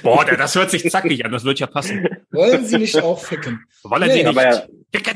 Boah, 0.03 0.25
der- 0.25 0.35
das 0.37 0.55
hört 0.55 0.69
sich 0.71 0.89
zackig 0.89 1.23
an, 1.23 1.31
das 1.31 1.45
wird 1.45 1.59
ja 1.59 1.67
passen. 1.67 2.05
Wollen 2.31 2.65
Sie 2.65 2.77
nicht 2.77 3.01
auch 3.01 3.23
ficken? 3.23 3.63
Wollen 3.83 4.07
Nee, 4.07 4.11
Sie 4.13 4.17
nicht 4.19 4.27
aber 4.27 4.43
ja- 4.43 4.67
ficken? 4.93 5.13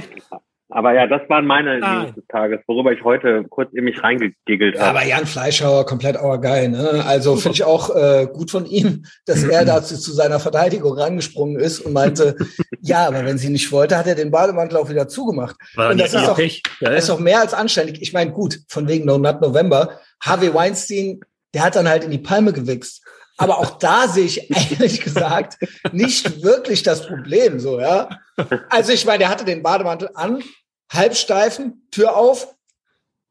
Aber 0.73 0.93
ja, 0.93 1.05
das 1.05 1.21
waren 1.27 1.45
meine 1.45 1.79
News 1.79 2.15
des 2.15 2.25
Tages, 2.27 2.59
worüber 2.65 2.93
ich 2.93 3.03
heute 3.03 3.43
kurz 3.49 3.73
in 3.73 3.83
mich 3.83 4.01
reingegiggelt 4.01 4.79
habe. 4.79 4.99
Aber 4.99 5.05
Jan 5.05 5.25
Fleischhauer, 5.25 5.85
komplett 5.85 6.15
our 6.21 6.39
guy, 6.39 6.69
ne? 6.69 7.03
Also 7.05 7.35
finde 7.35 7.55
ich 7.55 7.63
auch 7.65 7.93
äh, 7.93 8.27
gut 8.31 8.51
von 8.51 8.65
ihm, 8.65 9.03
dass 9.25 9.43
er 9.43 9.65
dazu 9.65 9.97
zu 9.97 10.13
seiner 10.13 10.39
Verteidigung 10.39 10.97
rangesprungen 10.97 11.59
ist 11.59 11.81
und 11.81 11.91
meinte, 11.91 12.37
ja, 12.79 13.05
aber 13.05 13.25
wenn 13.25 13.37
sie 13.37 13.49
nicht 13.49 13.69
wollte, 13.73 13.97
hat 13.97 14.07
er 14.07 14.15
den 14.15 14.31
Bademantel 14.31 14.77
auch 14.77 14.89
wieder 14.89 15.09
zugemacht. 15.09 15.57
War 15.75 15.91
und 15.91 15.99
das 15.99 16.13
ist 16.13 16.21
ja, 16.21 16.31
auch, 16.31 16.39
ja, 16.39 16.89
ist 16.91 17.09
auch 17.09 17.19
mehr 17.19 17.41
als 17.41 17.53
anständig. 17.53 18.01
Ich 18.01 18.13
meine, 18.13 18.31
gut, 18.31 18.59
von 18.69 18.87
wegen 18.87 19.05
No 19.05 19.17
Nut 19.17 19.41
November, 19.41 19.99
Harvey 20.21 20.53
Weinstein, 20.53 21.19
der 21.53 21.65
hat 21.65 21.75
dann 21.75 21.89
halt 21.89 22.05
in 22.05 22.11
die 22.11 22.17
Palme 22.17 22.53
gewichst. 22.53 23.03
Aber 23.35 23.57
auch 23.57 23.79
da 23.79 24.07
sehe 24.07 24.25
ich 24.25 24.49
ehrlich 24.71 25.01
gesagt 25.01 25.57
nicht 25.91 26.43
wirklich 26.43 26.83
das 26.83 27.07
Problem, 27.07 27.59
so, 27.59 27.79
ja. 27.81 28.07
Also 28.69 28.93
ich 28.93 29.05
meine, 29.05 29.19
der 29.19 29.29
hatte 29.29 29.43
den 29.43 29.63
Bademantel 29.63 30.09
an, 30.13 30.41
Halbsteifen, 30.91 31.87
Tür 31.91 32.15
auf. 32.15 32.55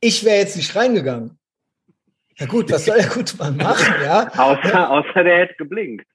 Ich 0.01 0.25
wäre 0.25 0.38
jetzt 0.38 0.57
nicht 0.57 0.75
reingegangen. 0.75 1.38
Ja 2.38 2.46
gut, 2.46 2.70
was 2.73 2.87
soll 2.87 2.96
der 2.96 3.09
gute 3.09 3.37
Mann 3.37 3.57
machen, 3.57 3.94
ja? 4.03 4.29
Außer, 4.37 4.90
außer 4.90 5.25
der 5.25 5.38
hätte 5.40 5.55
geblinkt. 5.59 6.07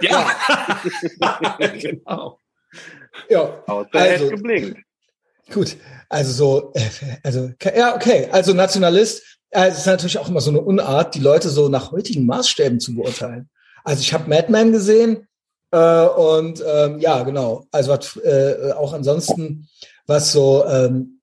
Ja, 0.00 0.30
genau. 1.80 2.38
Ja, 3.28 3.62
außer 3.66 3.88
also, 3.92 3.98
er 3.98 4.12
hätte 4.12 4.30
geblinkt. 4.30 4.80
Gut, 5.52 5.76
also 6.08 6.32
so, 6.32 6.72
äh, 6.74 7.18
also 7.22 7.52
ja, 7.76 7.94
okay, 7.94 8.28
also 8.30 8.52
Nationalist, 8.52 9.38
äh, 9.50 9.68
es 9.68 9.78
ist 9.78 9.86
natürlich 9.86 10.18
auch 10.18 10.28
immer 10.28 10.40
so 10.40 10.50
eine 10.50 10.60
Unart, 10.60 11.14
die 11.14 11.20
Leute 11.20 11.48
so 11.48 11.68
nach 11.68 11.92
heutigen 11.92 12.26
Maßstäben 12.26 12.80
zu 12.80 12.94
beurteilen. 12.94 13.48
Also 13.84 14.00
ich 14.00 14.12
habe 14.12 14.28
Mad 14.28 14.50
Men 14.50 14.72
gesehen 14.72 15.28
äh, 15.70 16.06
und 16.06 16.62
ähm, 16.66 16.98
ja, 16.98 17.22
genau. 17.22 17.66
Also 17.70 17.92
was, 17.92 18.16
äh, 18.16 18.72
auch 18.72 18.92
ansonsten, 18.92 19.68
was 20.06 20.32
so 20.32 20.64
ähm, 20.66 21.20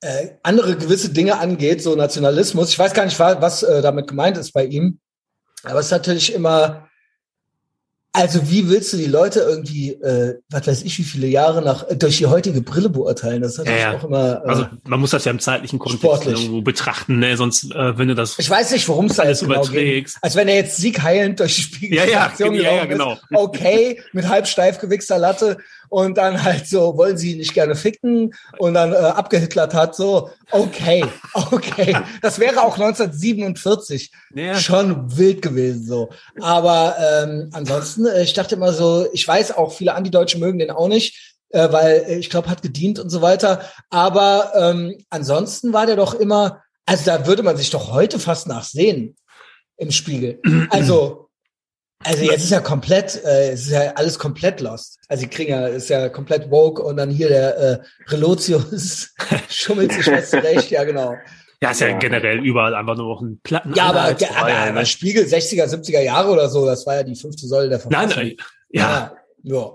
äh, 0.00 0.28
andere 0.42 0.76
gewisse 0.76 1.10
Dinge 1.10 1.38
angeht, 1.38 1.82
so 1.82 1.94
Nationalismus. 1.94 2.70
Ich 2.70 2.78
weiß 2.78 2.94
gar 2.94 3.04
nicht, 3.04 3.18
was 3.18 3.62
äh, 3.62 3.82
damit 3.82 4.08
gemeint 4.08 4.36
ist 4.36 4.52
bei 4.52 4.64
ihm, 4.64 4.98
aber 5.64 5.80
es 5.80 5.86
ist 5.86 5.92
natürlich 5.92 6.32
immer 6.34 6.90
also 8.12 8.50
wie 8.50 8.68
willst 8.68 8.92
du 8.92 8.96
die 8.96 9.06
Leute 9.06 9.40
irgendwie, 9.40 9.92
äh, 9.92 10.40
was 10.50 10.66
weiß 10.66 10.82
ich, 10.82 10.98
wie 10.98 11.04
viele 11.04 11.28
Jahre 11.28 11.62
nach 11.62 11.86
durch 11.96 12.18
die 12.18 12.26
heutige 12.26 12.60
Brille 12.60 12.88
beurteilen? 12.88 13.40
Das 13.40 13.52
ist 13.52 13.58
natürlich 13.58 13.80
ja, 13.80 13.92
ja. 13.92 13.98
auch 13.98 14.04
immer. 14.04 14.42
Äh, 14.44 14.48
also 14.48 14.66
man 14.84 14.98
muss 14.98 15.10
das 15.10 15.24
ja 15.24 15.30
im 15.30 15.38
zeitlichen 15.38 15.78
Kontext 15.78 16.02
sportlich. 16.02 16.40
irgendwo 16.40 16.62
betrachten, 16.62 17.20
ne? 17.20 17.36
Sonst 17.36 17.72
äh, 17.72 17.98
wenn 17.98 18.08
du 18.08 18.16
das. 18.16 18.36
Ich 18.38 18.50
weiß 18.50 18.72
nicht, 18.72 18.88
worum 18.88 19.06
es 19.06 19.16
da 19.16 19.28
jetzt 19.28 19.42
genau 19.42 19.62
geht. 19.62 20.12
Als 20.22 20.34
wenn 20.34 20.48
er 20.48 20.56
jetzt 20.56 20.76
siegheilend 20.78 21.38
durch 21.38 21.54
die 21.54 21.62
Spiegelstation 21.62 22.54
ja, 22.54 22.62
ja, 22.62 22.72
ja, 22.78 22.84
genau. 22.86 23.12
Ist. 23.12 23.22
Okay, 23.32 24.02
mit 24.12 24.28
halb 24.28 24.48
steif 24.48 24.80
gewichster 24.80 25.18
Latte 25.18 25.58
und 25.90 26.16
dann 26.16 26.42
halt 26.42 26.66
so, 26.66 26.96
wollen 26.96 27.18
sie 27.18 27.34
nicht 27.34 27.52
gerne 27.52 27.74
ficken 27.74 28.32
und 28.58 28.74
dann 28.74 28.92
äh, 28.92 28.96
abgehitlert 28.96 29.74
hat, 29.74 29.94
so, 29.94 30.30
okay, 30.50 31.04
okay. 31.50 31.96
Das 32.22 32.38
wäre 32.38 32.62
auch 32.62 32.78
1947 32.78 34.12
ja. 34.34 34.54
schon 34.54 35.16
wild 35.18 35.42
gewesen, 35.42 35.84
so. 35.86 36.10
Aber 36.40 36.96
ähm, 36.98 37.50
ansonsten, 37.52 38.06
äh, 38.06 38.22
ich 38.22 38.32
dachte 38.32 38.54
immer 38.54 38.72
so, 38.72 39.06
ich 39.12 39.26
weiß 39.26 39.56
auch, 39.56 39.72
viele 39.72 39.94
Antideutsche 39.94 40.38
mögen 40.38 40.60
den 40.60 40.70
auch 40.70 40.88
nicht, 40.88 41.36
äh, 41.50 41.70
weil 41.72 42.04
äh, 42.06 42.18
ich 42.18 42.30
glaube, 42.30 42.48
hat 42.48 42.62
gedient 42.62 43.00
und 43.00 43.10
so 43.10 43.20
weiter. 43.20 43.60
Aber 43.90 44.52
ähm, 44.54 44.96
ansonsten 45.10 45.72
war 45.72 45.86
der 45.86 45.96
doch 45.96 46.14
immer, 46.14 46.62
also 46.86 47.04
da 47.04 47.26
würde 47.26 47.42
man 47.42 47.56
sich 47.56 47.70
doch 47.70 47.92
heute 47.92 48.20
fast 48.20 48.46
nachsehen 48.46 49.16
im 49.76 49.90
Spiegel. 49.90 50.40
Also 50.70 51.29
also 52.04 52.24
jetzt 52.24 52.44
ist 52.44 52.50
ja 52.50 52.60
komplett, 52.60 53.22
äh, 53.24 53.50
es 53.50 53.66
ist 53.66 53.72
ja 53.72 53.92
alles 53.94 54.18
komplett 54.18 54.60
lost. 54.60 54.98
Also 55.08 55.24
die 55.24 55.30
kriegen 55.30 55.50
ja, 55.50 55.66
ist 55.66 55.90
ja 55.90 56.08
komplett 56.08 56.50
woke 56.50 56.82
und 56.82 56.96
dann 56.96 57.10
hier 57.10 57.28
der 57.28 57.58
äh, 57.58 57.78
Relotius 58.08 59.14
schummelt 59.48 59.92
sich 59.92 60.06
was 60.06 60.30
zurecht, 60.30 60.70
ja 60.70 60.84
genau. 60.84 61.14
Ja, 61.62 61.72
ist 61.72 61.80
ja, 61.80 61.88
ja, 61.88 61.98
generell 61.98 62.38
überall 62.38 62.74
einfach 62.74 62.96
nur 62.96 63.14
noch 63.14 63.20
ein 63.20 63.38
Platten. 63.42 63.74
Ja, 63.74 63.84
aber, 63.90 64.00
aber, 64.00 64.18
aber 64.40 64.72
ne? 64.72 64.86
Spiegel 64.86 65.24
60er, 65.24 65.66
70er 65.66 66.00
Jahre 66.00 66.30
oder 66.30 66.48
so, 66.48 66.64
das 66.64 66.86
war 66.86 66.96
ja 66.96 67.02
die 67.02 67.16
fünfte 67.16 67.46
Säule 67.46 67.68
der 67.68 67.80
Verfassung. 67.80 68.08
Nein, 68.08 68.28
nein, 68.28 68.36
ja. 68.70 69.12
ja. 69.42 69.56
ja. 69.58 69.70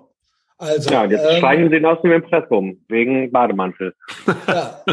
Also, 0.57 0.89
ja, 0.89 1.05
jetzt 1.05 1.25
ähm, 1.29 1.37
steigen 1.37 1.69
sie 1.69 1.75
ihn 1.75 1.85
aus 1.85 2.01
dem 2.01 2.11
Impressum 2.11 2.79
wegen 2.87 3.31
Bademantel. 3.31 3.93
Ja. 4.47 4.83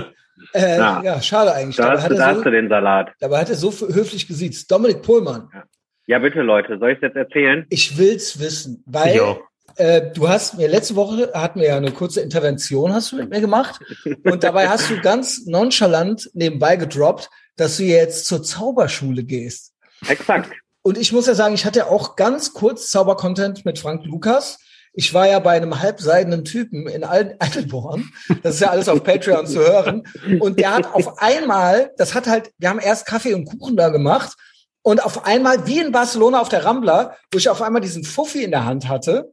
Äh, 0.55 0.77
ja. 0.77 1.03
ja, 1.03 1.23
schade 1.23 1.55
eigentlich. 1.55 1.77
Da, 1.77 1.93
hast, 1.93 2.11
du, 2.11 2.15
da 2.15 2.33
so, 2.33 2.37
hast 2.37 2.45
du 2.45 2.51
den 2.51 2.69
Salat. 2.69 3.13
Dabei 3.21 3.39
hat 3.39 3.49
er 3.49 3.55
so 3.55 3.71
höflich 3.71 4.27
gesiezt. 4.27 4.71
Dominik 4.71 5.01
Pohlmann. 5.01 5.49
Ja. 5.55 5.63
Ja, 6.07 6.19
bitte, 6.19 6.43
Leute. 6.43 6.79
Soll 6.79 6.91
ich 6.91 6.97
es 6.97 7.03
jetzt 7.03 7.17
erzählen? 7.17 7.67
Ich 7.71 7.97
will's 7.97 8.41
wissen, 8.41 8.83
weil 8.87 9.39
äh, 9.77 10.11
du 10.13 10.29
hast 10.29 10.59
mir 10.59 10.69
letzte 10.69 10.97
Woche 10.97 11.31
hatten 11.35 11.61
wir 11.61 11.69
ja 11.69 11.77
eine 11.77 11.93
kurze 11.93 12.21
Intervention, 12.21 12.93
hast 12.93 13.13
du 13.13 13.17
mit 13.17 13.31
mir 13.31 13.41
gemacht. 13.41 13.81
Und 14.25 14.43
dabei 14.43 14.69
hast 14.69 14.91
du 14.91 15.01
ganz 15.01 15.47
nonchalant 15.47 16.31
nebenbei 16.35 16.77
gedroppt, 16.77 17.31
dass 17.57 17.77
du 17.77 17.85
jetzt 17.85 18.27
zur 18.27 18.43
Zauberschule 18.43 19.25
gehst. 19.25 19.73
Exakt. 20.09 20.51
Und 20.83 20.99
ich 20.99 21.13
muss 21.13 21.27
ja 21.27 21.35
sagen, 21.35 21.55
ich 21.55 21.65
hatte 21.65 21.87
auch 21.87 22.17
ganz 22.17 22.53
kurz 22.53 22.91
Zaubercontent 22.91 23.65
mit 23.65 23.79
Frank 23.79 24.05
Lukas. 24.05 24.59
Ich 24.95 25.15
war 25.15 25.29
ja 25.29 25.39
bei 25.39 25.53
einem 25.53 25.81
halbseidenen 25.81 26.45
Typen 26.45 26.89
in 26.89 27.05
Eidelborn. 27.05 28.11
Das 28.43 28.57
ist 28.57 28.61
ja 28.61 28.71
alles 28.71 28.89
auf 28.89 29.05
Patreon 29.05 29.47
zu 29.47 29.61
hören. 29.61 30.03
Und 30.41 30.59
der 30.59 30.75
hat 30.75 30.93
auf 30.93 31.19
einmal, 31.23 31.93
das 31.97 32.15
hat 32.15 32.27
halt, 32.27 32.51
wir 32.59 32.69
haben 32.69 32.81
erst 32.81 33.07
Kaffee 33.07 33.35
und 33.35 33.45
Kuchen 33.45 33.77
da 33.77 33.91
gemacht 33.91 34.37
und 34.83 35.05
auf 35.05 35.25
einmal, 35.25 35.67
wie 35.67 35.79
in 35.79 35.93
Barcelona 35.93 36.41
auf 36.41 36.49
der 36.49 36.65
Rambla, 36.65 37.17
wo 37.33 37.39
ich 37.39 37.49
auf 37.49 37.63
einmal 37.63 37.81
diesen 37.81 38.05
Fuffi 38.05 38.43
in 38.43 38.51
der 38.51 38.65
Hand 38.65 38.89
hatte 38.89 39.33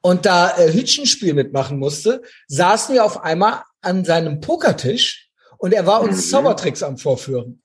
und 0.00 0.26
da 0.26 0.56
äh, 0.56 0.72
Hütchenspiel 0.72 1.34
mitmachen 1.34 1.78
musste, 1.78 2.22
saßen 2.48 2.94
wir 2.94 3.04
auf 3.04 3.22
einmal 3.22 3.62
an 3.82 4.04
seinem 4.04 4.40
Pokertisch 4.40 5.28
und 5.58 5.74
er 5.74 5.86
war 5.86 6.00
uns 6.00 6.26
mhm. 6.26 6.30
Zaubertricks 6.30 6.82
am 6.82 6.96
Vorführen. 6.96 7.60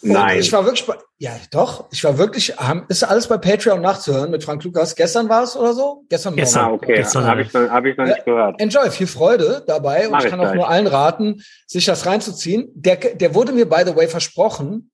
Und 0.00 0.10
Nein. 0.12 0.38
Ich 0.38 0.52
war 0.52 0.64
wirklich, 0.64 0.86
ja 1.18 1.32
doch, 1.50 1.86
ich 1.90 2.04
war 2.04 2.18
wirklich, 2.18 2.54
ist 2.88 3.02
alles 3.02 3.26
bei 3.26 3.36
Patreon 3.36 3.80
nachzuhören 3.80 4.30
mit 4.30 4.44
Frank 4.44 4.62
Lukas. 4.62 4.94
Gestern 4.94 5.28
war 5.28 5.42
es 5.42 5.56
oder 5.56 5.74
so? 5.74 6.04
Gestern 6.08 6.36
Gestern, 6.36 6.66
ah, 6.66 6.72
okay. 6.72 6.94
Gestern 6.94 7.26
habe 7.26 7.42
ich, 7.42 7.52
noch, 7.52 7.68
hab 7.68 7.84
ich 7.84 7.96
noch 7.96 8.04
nicht 8.04 8.24
gehört. 8.24 8.60
Enjoy, 8.60 8.90
viel 8.90 9.08
Freude 9.08 9.64
dabei 9.66 10.06
und 10.06 10.12
Mach 10.12 10.22
ich 10.22 10.30
kann 10.30 10.40
ich 10.40 10.46
auch 10.46 10.54
nur 10.54 10.68
allen 10.68 10.86
raten, 10.86 11.42
sich 11.66 11.84
das 11.84 12.06
reinzuziehen. 12.06 12.70
Der, 12.74 12.96
der 12.96 13.34
wurde 13.34 13.52
mir, 13.52 13.68
by 13.68 13.82
the 13.84 13.96
way, 13.96 14.06
versprochen, 14.06 14.90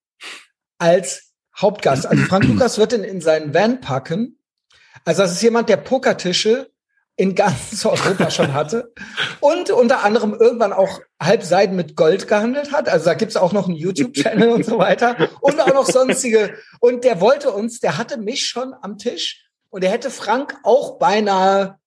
als 0.78 1.32
Hauptgast. 1.56 2.06
Also 2.06 2.24
Frank 2.24 2.44
Lukas 2.44 2.78
wird 2.78 2.92
ihn 2.92 3.04
in 3.04 3.20
seinen 3.20 3.54
Van 3.54 3.80
packen. 3.80 4.38
Also 5.04 5.22
das 5.22 5.32
ist 5.32 5.42
jemand, 5.42 5.68
der 5.68 5.76
Pokertische 5.76 6.70
in 7.16 7.34
ganz 7.34 7.84
Europa 7.84 8.30
schon 8.30 8.54
hatte 8.54 8.92
und 9.40 9.70
unter 9.70 10.02
anderem 10.02 10.34
irgendwann 10.34 10.72
auch 10.72 11.00
Halbseiden 11.22 11.76
mit 11.76 11.96
Gold 11.96 12.26
gehandelt 12.26 12.72
hat. 12.72 12.88
Also 12.88 13.06
da 13.06 13.14
gibt's 13.14 13.36
auch 13.36 13.52
noch 13.52 13.68
einen 13.68 13.76
YouTube-Channel 13.76 14.50
und 14.50 14.64
so 14.64 14.78
weiter 14.78 15.30
und 15.40 15.60
auch 15.60 15.72
noch 15.72 15.86
sonstige. 15.86 16.54
Und 16.80 17.04
der 17.04 17.20
wollte 17.20 17.52
uns, 17.52 17.80
der 17.80 17.98
hatte 17.98 18.16
mich 18.16 18.46
schon 18.46 18.74
am 18.82 18.98
Tisch 18.98 19.48
und 19.70 19.84
er 19.84 19.90
hätte 19.90 20.10
Frank 20.10 20.56
auch 20.64 20.98
beinahe 20.98 21.78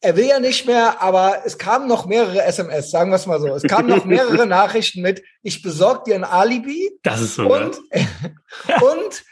er 0.00 0.16
will 0.16 0.26
ja 0.26 0.38
nicht 0.38 0.66
mehr, 0.66 1.02
aber 1.02 1.42
es 1.44 1.58
kamen 1.58 1.88
noch 1.88 2.06
mehrere 2.06 2.42
SMS, 2.44 2.90
sagen 2.90 3.10
wir 3.10 3.16
es 3.16 3.26
mal 3.26 3.40
so. 3.40 3.48
Es 3.48 3.64
kamen 3.64 3.88
noch 3.88 4.04
mehrere 4.04 4.46
Nachrichten 4.46 5.02
mit, 5.02 5.22
ich 5.42 5.62
besorge 5.62 6.04
dir 6.06 6.14
ein 6.14 6.24
Alibi. 6.24 6.90
Das 7.02 7.20
ist 7.20 7.34
so. 7.34 7.52
Und, 7.52 7.78
und 8.80 9.24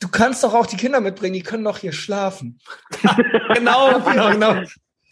du 0.00 0.08
kannst 0.08 0.42
doch 0.42 0.54
auch 0.54 0.66
die 0.66 0.76
Kinder 0.76 1.00
mitbringen, 1.00 1.34
die 1.34 1.42
können 1.42 1.62
noch 1.62 1.78
hier 1.78 1.92
schlafen. 1.92 2.58
genau, 3.54 4.00
genau, 4.00 4.30
genau. 4.30 4.54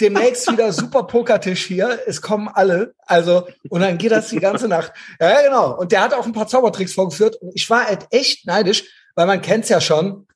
Demnächst 0.01 0.51
wieder 0.51 0.73
super 0.73 1.05
Pokertisch 1.05 1.65
hier. 1.65 2.01
Es 2.07 2.21
kommen 2.21 2.49
alle. 2.49 2.95
Also, 3.07 3.49
und 3.71 3.81
dann 3.81 3.97
geht 3.97 4.11
das 4.11 4.29
die 4.29 4.41
ganze 4.41 4.69
Nacht. 4.69 4.93
Ja, 5.19 5.41
genau. 5.41 5.75
Und 5.75 5.91
der 5.91 6.03
hat 6.03 6.13
auch 6.13 6.27
ein 6.27 6.35
paar 6.35 6.49
Zaubertricks 6.49 6.93
vorgeführt. 6.93 7.37
Und 7.37 7.53
ich 7.55 7.71
war 7.71 7.87
halt 7.87 8.07
echt 8.11 8.47
neidisch, 8.47 8.85
weil 9.15 9.27
man 9.27 9.41
kennt's 9.41 9.71
ja 9.71 9.81
schon. 9.81 10.27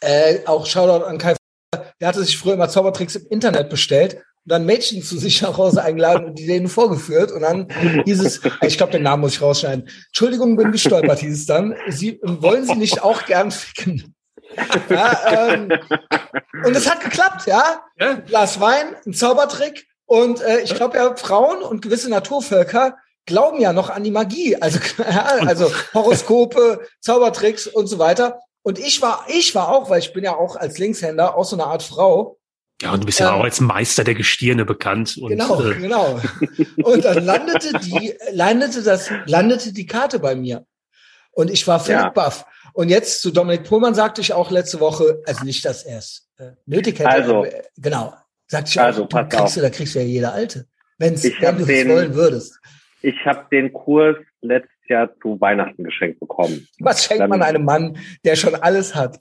Äh, 0.00 0.40
auch 0.46 0.66
Shoutout 0.66 1.04
an 1.04 1.18
Kai 1.18 1.36
der 2.00 2.08
hatte 2.08 2.24
sich 2.24 2.38
früher 2.38 2.54
immer 2.54 2.68
Zaubertricks 2.68 3.16
im 3.16 3.26
Internet 3.28 3.70
bestellt 3.70 4.14
und 4.14 4.52
dann 4.52 4.66
Mädchen 4.66 5.02
zu 5.02 5.18
sich 5.18 5.42
nach 5.42 5.58
Hause 5.58 5.82
eingeladen 5.82 6.26
und 6.26 6.38
die 6.38 6.46
denen 6.46 6.68
vorgeführt. 6.68 7.32
Und 7.32 7.42
dann 7.42 7.68
dieses, 8.06 8.40
ich 8.62 8.76
glaube, 8.76 8.92
den 8.92 9.02
Namen 9.02 9.22
muss 9.22 9.34
ich 9.34 9.42
rausschneiden. 9.42 9.88
Entschuldigung, 10.06 10.56
bin 10.56 10.72
gestolpert, 10.72 11.18
hieß 11.18 11.40
es 11.40 11.46
dann. 11.46 11.74
Sie 11.88 12.20
wollen 12.22 12.64
Sie 12.64 12.76
nicht 12.76 13.02
auch 13.02 13.24
gern 13.24 13.50
ficken? 13.50 14.14
Ja, 14.88 15.52
ähm, 15.52 15.72
und 16.64 16.76
es 16.76 16.88
hat 16.88 17.00
geklappt, 17.00 17.46
ja. 17.46 17.82
ja. 17.98 18.14
Glas 18.14 18.60
Wein, 18.60 18.94
ein 19.04 19.12
Zaubertrick. 19.12 19.86
Und 20.06 20.40
äh, 20.40 20.60
ich 20.60 20.74
glaube 20.74 20.96
ja, 20.96 21.16
Frauen 21.16 21.62
und 21.62 21.82
gewisse 21.82 22.08
Naturvölker 22.08 22.96
glauben 23.26 23.60
ja 23.60 23.72
noch 23.72 23.90
an 23.90 24.04
die 24.04 24.12
Magie. 24.12 24.56
Also, 24.56 24.78
also 25.46 25.70
Horoskope, 25.92 26.86
Zaubertricks 27.00 27.66
und 27.66 27.88
so 27.88 27.98
weiter. 27.98 28.38
Und 28.66 28.80
ich 28.80 29.00
war, 29.00 29.24
ich 29.28 29.54
war 29.54 29.68
auch, 29.68 29.90
weil 29.90 30.00
ich 30.00 30.12
bin 30.12 30.24
ja 30.24 30.34
auch 30.34 30.56
als 30.56 30.78
Linkshänder 30.78 31.36
auch 31.36 31.44
so 31.44 31.54
eine 31.54 31.66
Art 31.66 31.84
Frau. 31.84 32.36
Ja, 32.82 32.92
und 32.92 33.04
du 33.04 33.06
bist 33.06 33.20
ja 33.20 33.28
ähm, 33.28 33.38
auch 33.38 33.44
als 33.44 33.60
Meister 33.60 34.02
der 34.02 34.16
Gestirne 34.16 34.64
bekannt. 34.64 35.16
Und, 35.18 35.28
genau, 35.28 35.62
äh, 35.62 35.74
genau. 35.76 36.20
Und 36.82 37.04
dann 37.04 37.24
landete 37.24 37.78
die, 37.78 38.14
landete 38.32 38.82
das, 38.82 39.08
landete 39.26 39.72
die 39.72 39.86
Karte 39.86 40.18
bei 40.18 40.34
mir. 40.34 40.66
Und 41.30 41.48
ich 41.48 41.64
war 41.68 41.78
völlig 41.78 42.02
ja. 42.02 42.08
baff. 42.08 42.44
Und 42.72 42.88
jetzt 42.88 43.22
zu 43.22 43.30
Dominik 43.30 43.68
Pohlmann 43.68 43.94
sagte 43.94 44.20
ich 44.20 44.32
auch 44.32 44.50
letzte 44.50 44.80
Woche, 44.80 45.22
also 45.26 45.44
nicht, 45.44 45.64
dass 45.64 45.84
er 45.84 45.98
es 45.98 46.28
äh, 46.38 46.50
nötig 46.66 46.98
hätte. 46.98 47.08
Also, 47.08 47.44
äh, 47.44 47.62
genau. 47.76 48.14
Sagte 48.48 48.70
ich 48.70 48.80
auch, 48.80 48.84
also, 48.86 49.04
du 49.04 49.28
kriegst 49.28 49.56
du, 49.56 49.60
da 49.60 49.70
kriegst 49.70 49.94
du 49.94 50.00
ja 50.00 50.04
jeder 50.04 50.32
Alte. 50.32 50.66
Wenn's, 50.98 51.22
wenn 51.22 51.58
du 51.58 51.62
es 51.62 51.88
wollen 51.88 52.14
würdest. 52.16 52.58
Ich 53.00 53.24
habe 53.26 53.46
den 53.52 53.72
Kurs 53.72 54.16
letztes 54.40 54.75
Jahr 54.88 55.14
zu 55.20 55.40
Weihnachten 55.40 55.84
geschenkt 55.84 56.20
bekommen. 56.20 56.66
Was 56.80 57.04
schenkt 57.04 57.22
Dann- 57.22 57.30
man 57.30 57.42
einem 57.42 57.64
Mann, 57.64 57.96
der 58.24 58.36
schon 58.36 58.54
alles 58.54 58.94
hat? 58.94 59.18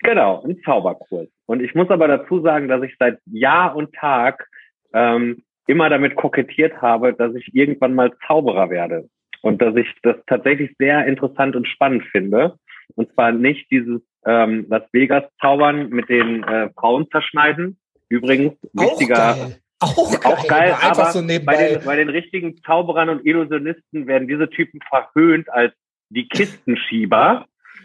Genau, 0.00 0.42
ein 0.42 0.58
Zauberkurs. 0.64 1.28
Und 1.46 1.62
ich 1.62 1.74
muss 1.74 1.90
aber 1.90 2.08
dazu 2.08 2.40
sagen, 2.42 2.68
dass 2.68 2.82
ich 2.82 2.94
seit 2.98 3.18
Jahr 3.26 3.76
und 3.76 3.94
Tag 3.94 4.48
ähm, 4.92 5.42
immer 5.66 5.88
damit 5.90 6.14
kokettiert 6.16 6.80
habe, 6.80 7.12
dass 7.12 7.34
ich 7.34 7.54
irgendwann 7.54 7.94
mal 7.94 8.12
Zauberer 8.26 8.70
werde. 8.70 9.08
Und 9.42 9.62
dass 9.62 9.76
ich 9.76 9.86
das 10.02 10.16
tatsächlich 10.26 10.74
sehr 10.78 11.06
interessant 11.06 11.54
und 11.56 11.68
spannend 11.68 12.04
finde. 12.10 12.58
Und 12.94 13.12
zwar 13.14 13.32
nicht 13.32 13.70
dieses 13.70 14.00
ähm, 14.24 14.66
Las 14.68 14.82
Vegas 14.92 15.24
Zaubern 15.40 15.88
mit 15.90 16.08
den 16.08 16.42
äh, 16.44 16.70
Frauen 16.78 17.08
zerschneiden. 17.10 17.78
Übrigens, 18.08 18.54
wichtiger, 18.72 19.32
Auch 19.32 19.38
geil. 19.38 19.56
Auch 19.80 20.10
geil. 20.20 20.32
auch 20.32 20.46
geil, 20.46 20.74
einfach 20.80 21.10
so 21.10 21.20
bei 21.20 21.26
nebenbei. 21.26 21.68
den, 21.74 21.84
bei 21.84 21.96
den 21.96 22.08
richtigen 22.08 22.56
Zauberern 22.62 23.08
und 23.10 23.26
Illusionisten 23.26 24.06
werden 24.06 24.26
diese 24.26 24.48
Typen 24.48 24.80
verhöhnt 24.88 25.50
als 25.50 25.72
die 26.08 26.28
Kistenschieber, 26.28 27.46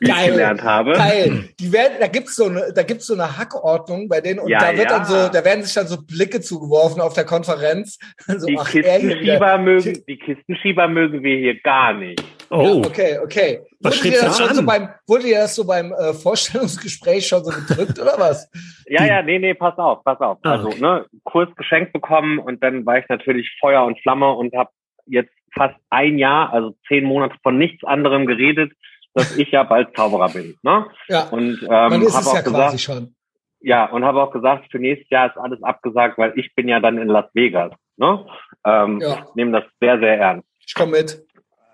wie 0.00 0.06
Geil. 0.06 0.24
ich 0.24 0.30
gelernt 0.32 0.62
habe. 0.62 0.92
Geil. 0.92 1.48
Die 1.60 1.72
werden, 1.72 1.94
da 2.00 2.06
gibt's 2.08 2.34
so 2.36 2.46
eine, 2.46 2.72
da 2.74 2.82
gibt's 2.82 3.06
so 3.06 3.14
eine 3.14 3.36
Hackordnung 3.38 4.08
bei 4.08 4.20
denen 4.20 4.40
und 4.40 4.48
Ja, 4.48 4.58
da 4.60 4.76
wird 4.76 4.90
ja. 4.90 4.98
dann 4.98 5.04
so, 5.04 5.28
da 5.28 5.44
werden 5.44 5.62
sich 5.62 5.74
dann 5.74 5.86
so 5.86 5.98
Blicke 6.02 6.40
zugeworfen 6.40 7.00
auf 7.00 7.14
der 7.14 7.24
Konferenz. 7.24 7.98
So, 8.26 8.46
Die 8.46 8.58
ach, 8.58 8.74
er. 8.74 8.98
Kistenschieber 8.98 9.58
mögen, 9.58 10.02
die 10.08 10.16
Kistenschieber 10.18 10.88
mögen 10.88 11.22
wir 11.22 11.36
hier 11.36 11.60
gar 11.60 11.92
nicht. 11.92 12.22
Oh, 12.54 12.80
Ja, 12.82 12.88
okay, 12.88 13.18
okay. 13.24 13.60
Was 13.80 13.98
wurde 13.98 14.10
dir 14.10 14.20
das 14.20 14.38
schon 14.38 14.48
an? 14.50 14.54
so 14.56 14.62
beim, 14.66 14.88
wurde 15.06 15.24
dir 15.24 15.38
das 15.38 15.54
so 15.54 15.64
beim 15.66 15.92
äh, 15.92 16.12
Vorstellungsgespräch 16.12 17.26
schon 17.26 17.42
so 17.44 17.50
gedrückt 17.50 17.98
oder 17.98 18.14
was? 18.18 18.48
Ja, 18.86 19.06
ja, 19.06 19.22
nee, 19.22 19.38
nee, 19.38 19.54
pass 19.54 19.78
auf, 19.78 20.04
pass 20.04 20.20
auf. 20.20 20.38
Ah, 20.42 20.52
Also, 20.52 20.68
okay. 20.68 20.80
ne, 20.80 21.06
Kurs 21.24 21.48
geschenkt 21.56 21.94
bekommen 21.94 22.38
und 22.38 22.62
dann 22.62 22.84
war 22.84 22.98
ich 22.98 23.08
natürlich 23.08 23.50
Feuer 23.58 23.84
und 23.84 23.98
Flamme 24.02 24.30
und 24.32 24.54
habe 24.54 24.70
jetzt 25.06 25.32
fast 25.54 25.76
ein 25.88 26.18
Jahr, 26.18 26.52
also 26.52 26.74
zehn 26.88 27.04
Monate 27.04 27.34
von 27.42 27.56
nichts 27.56 27.82
anderem 27.84 28.26
geredet, 28.26 28.72
dass 29.14 29.34
ich 29.38 29.50
ja 29.50 29.62
bald 29.62 29.96
Zauberer 29.96 30.28
bin. 30.28 30.56
Ne? 30.62 30.86
Ja, 31.08 31.22
Und 31.30 31.62
man 31.62 31.92
ähm, 31.92 32.02
ist 32.02 32.14
habe 32.14 32.26
es 32.26 32.32
ja 32.32 32.40
auch 32.40 32.44
quasi 32.44 32.76
gesagt, 32.76 32.80
schon. 32.80 33.14
ja, 33.60 33.86
und 33.86 34.04
habe 34.04 34.22
auch 34.22 34.30
gesagt, 34.30 34.66
für 34.70 34.78
nächstes 34.78 35.08
Jahr 35.10 35.28
ist 35.28 35.38
alles 35.38 35.62
abgesagt, 35.62 36.18
weil 36.18 36.32
ich 36.36 36.54
bin 36.54 36.68
ja 36.68 36.80
dann 36.80 36.98
in 36.98 37.08
Las 37.08 37.26
Vegas. 37.32 37.72
Ne? 37.96 38.26
Ähm, 38.66 39.00
Ja. 39.00 39.24
Ich 39.28 39.34
nehme 39.36 39.52
das 39.52 39.64
sehr, 39.80 39.98
sehr 39.98 40.18
ernst. 40.18 40.46
Ich 40.66 40.74
komme 40.74 40.92
mit. 40.92 41.22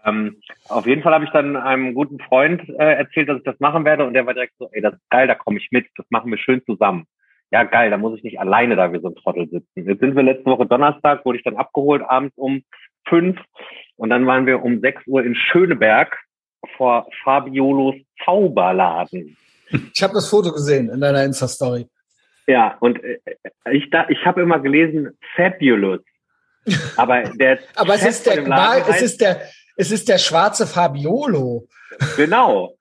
Ähm, 0.09 0.41
auf 0.69 0.87
jeden 0.87 1.03
Fall 1.03 1.15
habe 1.15 1.25
ich 1.25 1.31
dann 1.31 1.57
einem 1.57 1.95
guten 1.95 2.19
Freund 2.21 2.69
äh, 2.79 2.95
erzählt, 2.95 3.29
dass 3.29 3.39
ich 3.39 3.45
das 3.45 3.59
machen 3.61 3.85
werde 3.85 4.05
und 4.07 4.15
der 4.15 4.27
war 4.27 4.35
direkt 4.35 4.55
so, 4.59 4.69
ey, 4.73 4.81
das 4.81 4.95
ist 4.95 5.11
geil, 5.11 5.27
da 5.27 5.35
komme 5.35 5.59
ich 5.59 5.69
mit, 5.71 5.87
das 5.97 6.07
machen 6.11 6.31
wir 6.31 6.39
schön 6.39 6.63
zusammen. 6.65 7.07
Ja, 7.51 7.65
geil, 7.65 7.91
da 7.91 7.97
muss 7.97 8.17
ich 8.19 8.25
nicht 8.25 8.39
alleine 8.39 8.77
da 8.77 8.93
wie 8.93 9.01
so 9.01 9.09
ein 9.09 9.15
Trottel 9.15 9.49
sitzen. 9.49 9.89
Jetzt 9.89 10.01
sind 10.01 10.15
wir 10.15 10.23
letzte 10.23 10.47
Woche 10.47 10.67
Donnerstag, 10.67 11.25
wurde 11.25 11.39
ich 11.39 11.45
dann 11.45 11.57
abgeholt 11.57 12.03
abends 12.03 12.37
um 12.37 12.63
fünf 13.09 13.39
und 13.97 14.11
dann 14.11 14.27
waren 14.27 14.47
wir 14.47 14.63
um 14.63 14.81
sechs 14.81 15.03
Uhr 15.07 15.25
in 15.25 15.35
Schöneberg 15.35 16.17
vor 16.77 17.07
Fabiolos 17.25 17.95
Zauberladen. 18.25 19.37
Ich 19.95 20.03
habe 20.03 20.15
das 20.15 20.29
Foto 20.29 20.53
gesehen 20.53 20.89
in 20.91 21.01
deiner 21.01 21.25
Insta-Story. 21.25 21.87
Ja, 22.47 22.77
und 22.81 23.03
äh, 23.05 23.19
ich 23.71 23.91
da, 23.91 24.07
ich 24.09 24.25
habe 24.25 24.41
immer 24.43 24.59
gelesen 24.59 25.17
Fabulous. 25.37 26.01
Aber 26.97 27.23
der 27.23 27.59
Aber 27.77 27.95
es 27.95 28.05
ist 28.07 28.27
der, 28.27 28.43
Laden 28.43 28.83
es 28.89 28.97
heißt- 28.97 29.03
ist 29.03 29.21
der, 29.21 29.41
es 29.79 29.91
ist 29.91 30.09
der 30.09 30.19
schwarze 30.19 30.67
Fabiolo. 30.67 31.67
Genau. 32.17 32.75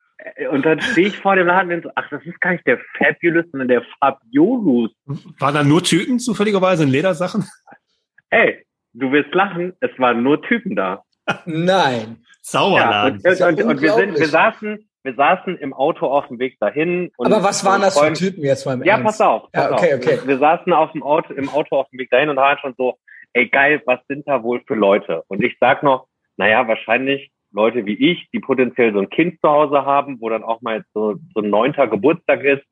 Und 0.52 0.66
dann 0.66 0.82
stehe 0.82 1.08
ich 1.08 1.18
vor 1.18 1.36
dem 1.36 1.48
Laden 1.48 1.72
und 1.72 1.84
so, 1.84 1.90
ach, 1.96 2.10
das 2.10 2.22
ist 2.26 2.42
gar 2.42 2.52
nicht 2.52 2.68
der 2.68 2.80
Fabulous, 2.98 3.46
sondern 3.52 3.70
der 3.70 3.84
Fabiolus. 4.00 4.92
waren 5.40 5.54
da 5.54 5.64
nur 5.64 5.82
Typen 5.84 6.20
zufälligerweise 6.20 6.84
in 6.84 6.90
Ledersachen? 6.90 7.46
Ey, 8.30 8.66
du 8.94 9.12
wirst 9.12 9.34
lachen, 9.34 9.74
es 9.80 9.92
waren 9.98 10.24
nur 10.24 10.42
Typen 10.42 10.76
da. 10.76 11.04
Nein. 11.46 12.18
Ja, 12.20 12.28
Zauberladen. 12.42 13.20
und, 13.20 13.26
und, 13.26 13.40
ja 13.40 13.48
und, 13.48 13.64
und 13.64 13.82
wir 13.82 13.94
sind, 13.94 14.18
wir 14.20 14.28
saßen, 14.28 14.90
wir 15.04 15.14
saßen 15.16 15.58
im 15.58 15.74
Auto 15.74 16.08
auf 16.08 16.28
dem 16.28 16.40
Weg 16.40 16.58
dahin. 16.60 17.12
Und 17.18 17.32
Aber 17.32 17.44
was 17.44 17.64
waren 17.64 17.82
das 17.82 17.98
für 18.00 18.12
Typen 18.14 18.44
jetzt 18.44 18.66
beim 18.66 18.84
Ja, 18.84 18.94
Ernst? 18.98 19.06
pass 19.06 19.22
auf. 19.22 19.52
Pass 19.52 19.64
Ja, 19.64 19.72
okay, 19.72 19.94
auf. 19.94 20.00
okay. 20.02 20.20
Wir 20.26 20.38
saßen 20.40 20.74
auf 20.74 20.92
dem 20.94 21.04
Auto, 21.04 21.34
im 21.34 21.50
Auto 21.50 21.76
auf 21.78 21.90
dem 21.90 22.00
Weg 22.00 22.10
dahin 22.10 22.30
und 22.30 22.36
waren 22.38 22.58
schon 22.60 22.74
so, 22.78 22.98
ey 23.34 23.48
geil, 23.48 23.82
was 23.86 24.00
sind 24.08 24.28
da 24.28 24.44
wohl 24.44 24.62
für 24.68 24.76
Leute? 24.76 25.24
Und 25.28 25.44
ich 25.44 25.56
sag 25.60 25.84
noch, 25.84 26.08
naja, 26.38 26.67
wahrscheinlich 26.67 27.32
Leute 27.52 27.86
wie 27.86 27.95
ich, 27.95 28.30
die 28.32 28.39
potenziell 28.39 28.93
so 28.93 29.00
ein 29.00 29.10
Kind 29.10 29.39
zu 29.41 29.50
Hause 29.50 29.86
haben, 29.86 30.19
wo 30.19 30.30
dann 30.30 30.43
auch 30.43 30.62
mal 30.62 30.84
so, 30.93 31.15
so 31.34 31.41
ein 31.41 31.50
neunter 31.50 31.88
Geburtstag 31.88 32.43
ist 32.43 32.63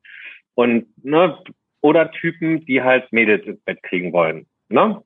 und 0.54 0.86
ne, 1.04 1.38
oder 1.80 2.10
Typen, 2.10 2.64
die 2.66 2.82
halt 2.82 3.12
Mädels 3.12 3.46
ins 3.46 3.60
Bett 3.62 3.82
kriegen 3.82 4.12
wollen. 4.12 4.46
Ne? 4.68 5.02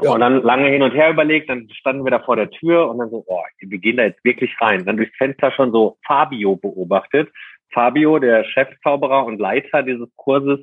Ja. 0.00 0.12
Und 0.12 0.20
dann 0.20 0.42
lange 0.42 0.68
hin 0.68 0.82
und 0.82 0.92
her 0.92 1.10
überlegt, 1.10 1.50
dann 1.50 1.68
standen 1.70 2.04
wir 2.04 2.10
da 2.10 2.20
vor 2.20 2.36
der 2.36 2.50
Tür 2.50 2.88
und 2.88 2.98
dann 2.98 3.10
so, 3.10 3.24
oh, 3.26 3.42
wir 3.60 3.78
gehen 3.78 3.96
da 3.98 4.04
jetzt 4.04 4.24
wirklich 4.24 4.54
rein. 4.60 4.84
Dann 4.84 4.96
durchs 4.96 5.16
Fenster 5.16 5.50
schon 5.52 5.72
so 5.72 5.98
Fabio 6.06 6.56
beobachtet. 6.56 7.30
Fabio, 7.72 8.18
der 8.18 8.44
Chefzauberer 8.44 9.24
und 9.24 9.38
Leiter 9.38 9.82
dieses 9.82 10.08
Kurses, 10.16 10.60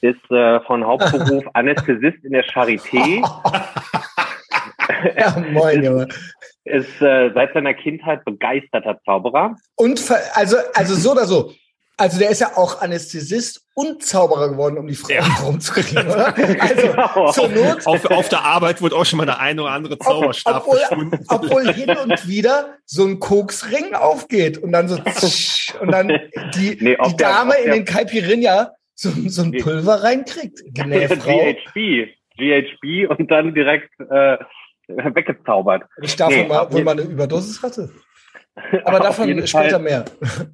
ist 0.00 0.30
äh, 0.30 0.60
von 0.60 0.84
Hauptberuf 0.84 1.44
Anästhesist 1.54 2.24
in 2.24 2.32
der 2.32 2.44
Charité, 2.44 3.22
Ja, 5.18 5.36
moin, 5.50 5.82
Junge. 5.82 6.08
ist 6.64 7.00
äh, 7.00 7.30
seit 7.34 7.52
seiner 7.54 7.74
Kindheit 7.74 8.24
begeisterter 8.24 8.98
Zauberer. 9.04 9.56
Und 9.76 10.02
also, 10.34 10.56
also 10.74 10.94
so 10.94 11.12
oder 11.12 11.26
so. 11.26 11.52
Also 11.96 12.18
der 12.18 12.30
ist 12.30 12.40
ja 12.40 12.56
auch 12.56 12.82
Anästhesist 12.82 13.62
und 13.74 14.02
Zauberer 14.02 14.48
geworden, 14.48 14.78
um 14.78 14.88
die 14.88 14.96
Frauen 14.96 15.14
Ja. 15.14 15.44
rumzukriegen, 15.44 16.08
oder? 16.08 16.34
Also 16.60 16.88
Genau. 16.88 17.30
zur 17.30 17.48
Not, 17.50 17.86
Auf, 17.86 18.04
auf 18.10 18.28
der 18.28 18.42
Arbeit 18.44 18.82
wurde 18.82 18.96
auch 18.96 19.04
schon 19.06 19.18
mal 19.18 19.26
der 19.26 19.38
eine 19.38 19.62
oder 19.62 19.70
andere 19.70 19.96
Zauberstab 20.00 20.64
obwohl, 20.66 20.78
verschwunden. 20.78 21.24
obwohl 21.28 21.72
hin 21.72 21.90
und 21.96 22.26
wieder 22.26 22.74
so 22.84 23.04
ein 23.06 23.20
Koksring 23.20 23.94
aufgeht 23.94 24.58
und 24.58 24.72
dann 24.72 24.88
so 24.88 24.98
tsch, 24.98 25.72
und 25.80 25.92
dann 25.92 26.08
die, 26.08 26.76
Nee, 26.80 26.96
die 27.06 27.16
der- 27.16 27.28
Dame 27.28 27.54
in 27.58 27.70
den 27.70 27.84
Caipirinha 27.84 28.72
so, 28.96 29.10
so 29.28 29.42
ein. 29.42 29.52
Pulver 29.52 30.02
reinkriegt. 30.02 30.62
Gnä, 30.74 31.08
Frau. 31.08 31.38
GHB. 31.38 32.08
GHB 32.36 33.08
und 33.16 33.30
dann 33.30 33.54
direkt 33.54 33.90
äh, 34.10 34.36
weggezaubert. 35.14 35.84
Ich 36.02 36.16
davon 36.16 36.34
Nee, 36.34 36.48
mal, 36.48 36.72
wohl 36.72 36.84
mal 36.84 36.92
eine 36.92 37.02
Überdosis 37.02 37.62
hatte. 37.62 37.90
Aber 38.84 39.00
davon 39.00 39.28
später 39.46 39.70
Fall 39.70 39.78
mehr. 39.80 40.04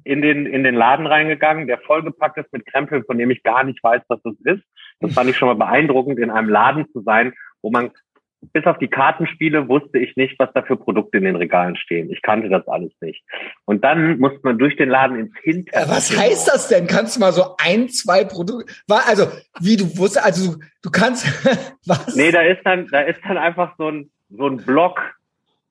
in 0.03 0.21
den, 0.21 0.45
in 0.45 0.63
den 0.63 0.75
Laden 0.75 1.05
reingegangen, 1.05 1.67
der 1.67 1.77
vollgepackt 1.79 2.37
ist 2.37 2.51
mit 2.51 2.65
Krempeln, 2.65 3.03
von 3.05 3.17
dem 3.17 3.29
ich 3.29 3.43
gar 3.43 3.63
nicht 3.63 3.83
weiß, 3.83 4.01
was 4.07 4.19
das 4.23 4.33
ist. 4.43 4.63
Das 4.99 5.13
fand 5.13 5.29
ich 5.29 5.37
schon 5.37 5.47
mal 5.47 5.55
beeindruckend, 5.55 6.19
in 6.19 6.31
einem 6.31 6.49
Laden 6.49 6.87
zu 6.91 7.01
sein, 7.01 7.33
wo 7.61 7.69
man 7.69 7.91
bis 8.53 8.65
auf 8.65 8.77
die 8.79 8.87
Kartenspiele 8.87 9.67
wusste 9.67 9.99
ich 9.99 10.15
nicht, 10.15 10.37
was 10.39 10.49
da 10.53 10.63
für 10.63 10.75
Produkte 10.75 11.17
in 11.19 11.25
den 11.25 11.35
Regalen 11.35 11.75
stehen. 11.75 12.11
Ich 12.11 12.21
kannte 12.21 12.49
das 12.49 12.67
alles 12.67 12.91
nicht. 12.99 13.23
Und 13.65 13.83
dann 13.83 14.17
musste 14.17 14.39
man 14.43 14.57
durch 14.57 14.75
den 14.75 14.89
Laden 14.89 15.19
ins 15.19 15.33
Hinterzimmer. 15.43 15.95
was 15.95 16.17
heißt 16.17 16.47
das 16.47 16.67
denn? 16.67 16.87
Kannst 16.87 17.15
du 17.15 17.19
mal 17.19 17.33
so 17.33 17.55
ein, 17.63 17.89
zwei 17.89 18.25
Produkte, 18.25 18.73
war, 18.87 19.07
also, 19.07 19.27
wie 19.59 19.77
du 19.77 19.85
wusstest, 19.97 20.25
also, 20.25 20.53
du, 20.53 20.59
du 20.81 20.89
kannst, 20.89 21.25
was? 21.85 22.15
Nee, 22.15 22.31
da 22.31 22.41
ist 22.41 22.61
dann, 22.63 22.87
da 22.87 23.01
ist 23.01 23.19
dann 23.27 23.37
einfach 23.37 23.75
so 23.77 23.89
ein, 23.89 24.11
so 24.35 24.47
ein 24.47 24.57
Block, 24.57 24.99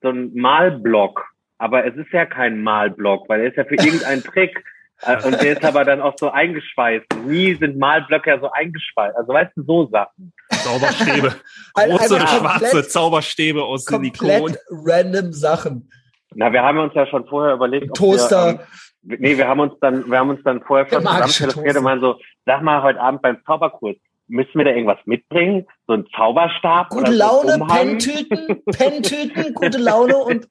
so 0.01 0.09
ein 0.09 0.33
Malblock. 0.33 1.25
Aber 1.57 1.85
es 1.85 1.95
ist 1.95 2.11
ja 2.11 2.25
kein 2.25 2.61
Malblock, 2.63 3.29
weil 3.29 3.41
er 3.41 3.47
ist 3.47 3.57
ja 3.57 3.65
für 3.65 3.75
irgendeinen 3.75 4.23
Trick. 4.23 4.63
äh, 5.01 5.23
Und 5.23 5.41
der 5.41 5.53
ist 5.53 5.63
aber 5.63 5.85
dann 5.85 6.01
auch 6.01 6.15
so 6.17 6.31
eingeschweißt. 6.31 7.05
Nie 7.25 7.55
sind 7.55 7.77
Malblöcke 7.77 8.31
ja 8.31 8.39
so 8.39 8.51
eingeschweißt. 8.51 9.15
Also 9.15 9.33
weißt 9.33 9.51
du, 9.55 9.63
so 9.63 9.87
Sachen. 9.87 10.33
Zauberstäbe. 10.49 11.35
Große 11.73 12.15
einfach 12.15 12.39
schwarze 12.39 12.87
Zauberstäbe 12.87 13.63
aus 13.63 13.85
Silikon. 13.85 14.55
random 14.69 15.33
Sachen. 15.33 15.89
Na, 16.33 16.51
wir 16.51 16.63
haben 16.63 16.79
uns 16.79 16.93
ja 16.93 17.05
schon 17.07 17.27
vorher 17.27 17.55
überlegt, 17.55 17.95
Toaster. 17.95 18.59
Wir, 19.01 19.15
ähm, 19.15 19.21
nee, 19.21 19.37
wir 19.37 19.47
haben 19.47 19.59
uns 19.59 19.73
dann, 19.81 20.09
wir 20.09 20.17
haben 20.17 20.29
uns 20.29 20.43
dann 20.43 20.61
vorher 20.61 20.87
schon 20.87 21.01
zusammen 21.01 21.27
telefoniert 21.27 21.77
und 21.77 21.83
meinen 21.83 22.01
so, 22.01 22.19
sag 22.45 22.61
mal 22.61 22.81
heute 22.81 22.99
Abend 22.99 23.21
beim 23.21 23.37
Zauberkurs, 23.45 23.97
müssen 24.27 24.53
wir 24.55 24.65
da 24.65 24.71
irgendwas 24.71 24.99
mitbringen? 25.05 25.67
So 25.91 25.97
ein 25.97 26.07
Zauberstab? 26.15 26.87
Gute 26.87 27.01
oder 27.01 27.11
so 27.11 27.17
Laune, 27.17 27.55
Umhang? 27.55 27.77
Penntüten, 27.77 28.63
Penntüten, 28.77 29.53
gute 29.53 29.77
Laune 29.77 30.15
und 30.15 30.47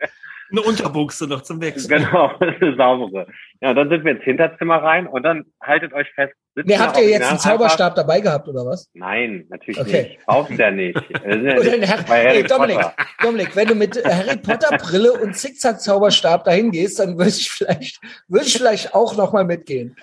Eine 0.50 0.60
Unterbuchse 0.62 1.26
noch 1.26 1.40
zum 1.42 1.62
Wechseln. 1.62 2.02
Genau, 2.02 2.32
eine 2.40 2.76
saubere. 2.76 3.26
Ja, 3.62 3.72
dann 3.72 3.88
sind 3.88 4.04
wir 4.04 4.12
ins 4.12 4.24
Hinterzimmer 4.24 4.82
rein 4.82 5.06
und 5.06 5.22
dann 5.22 5.44
haltet 5.62 5.92
euch 5.92 6.08
fest. 6.14 6.34
Nee, 6.64 6.76
habt 6.78 6.96
ihr 6.98 7.08
jetzt 7.08 7.28
einen 7.28 7.38
Zauberstab 7.38 7.94
dabei 7.94 8.20
gehabt 8.20 8.48
oder 8.48 8.66
was? 8.66 8.90
Nein, 8.94 9.46
natürlich 9.50 9.80
Okay. 9.80 10.02
nicht. 10.02 10.26
Brauchst 10.26 10.50
ja 10.58 10.70
nicht. 10.70 10.98
Hey, 11.22 12.42
Dominik, 12.42 12.76
Potter. 12.76 12.94
Dominik, 13.22 13.54
wenn 13.56 13.68
du 13.68 13.74
mit 13.74 14.02
Harry 14.04 14.36
Potter 14.38 14.76
Brille 14.78 15.12
und 15.12 15.36
Zickzack 15.36 15.80
Zauberstab 15.80 16.44
dahin 16.44 16.70
gehst, 16.72 16.98
dann 16.98 17.16
würde 17.16 17.30
ich 17.30 17.50
vielleicht, 17.50 18.00
würde 18.28 18.46
ich 18.46 18.56
vielleicht 18.56 18.94
auch 18.94 19.16
noch 19.16 19.32
mal 19.32 19.44
mitgehen. 19.44 19.94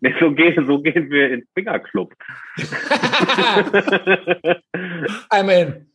nee, 0.00 0.14
so 0.18 0.32
gehen, 0.32 0.66
so 0.66 0.80
gehen 0.80 1.08
wir 1.10 1.30
ins 1.30 1.46
Fingerclub. 1.54 2.12
I'm 5.30 5.48
in. 5.50 5.86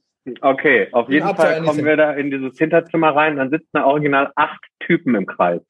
okay, 0.42 0.88
auf 0.92 1.10
jeden 1.10 1.36
Fall 1.36 1.62
kommen 1.64 1.86
wir 1.86 1.98
da 1.98 2.14
in 2.14 2.32
dieses 2.32 2.58
Hinterzimmer 2.58 3.16
rein, 3.16 3.38
dann 3.38 3.50
sitzen 3.50 3.70
da 3.74 3.86
original 3.86 4.32
acht 4.36 4.60
Typen 4.80 5.16
im 5.16 5.26
Kreis. 5.26 5.62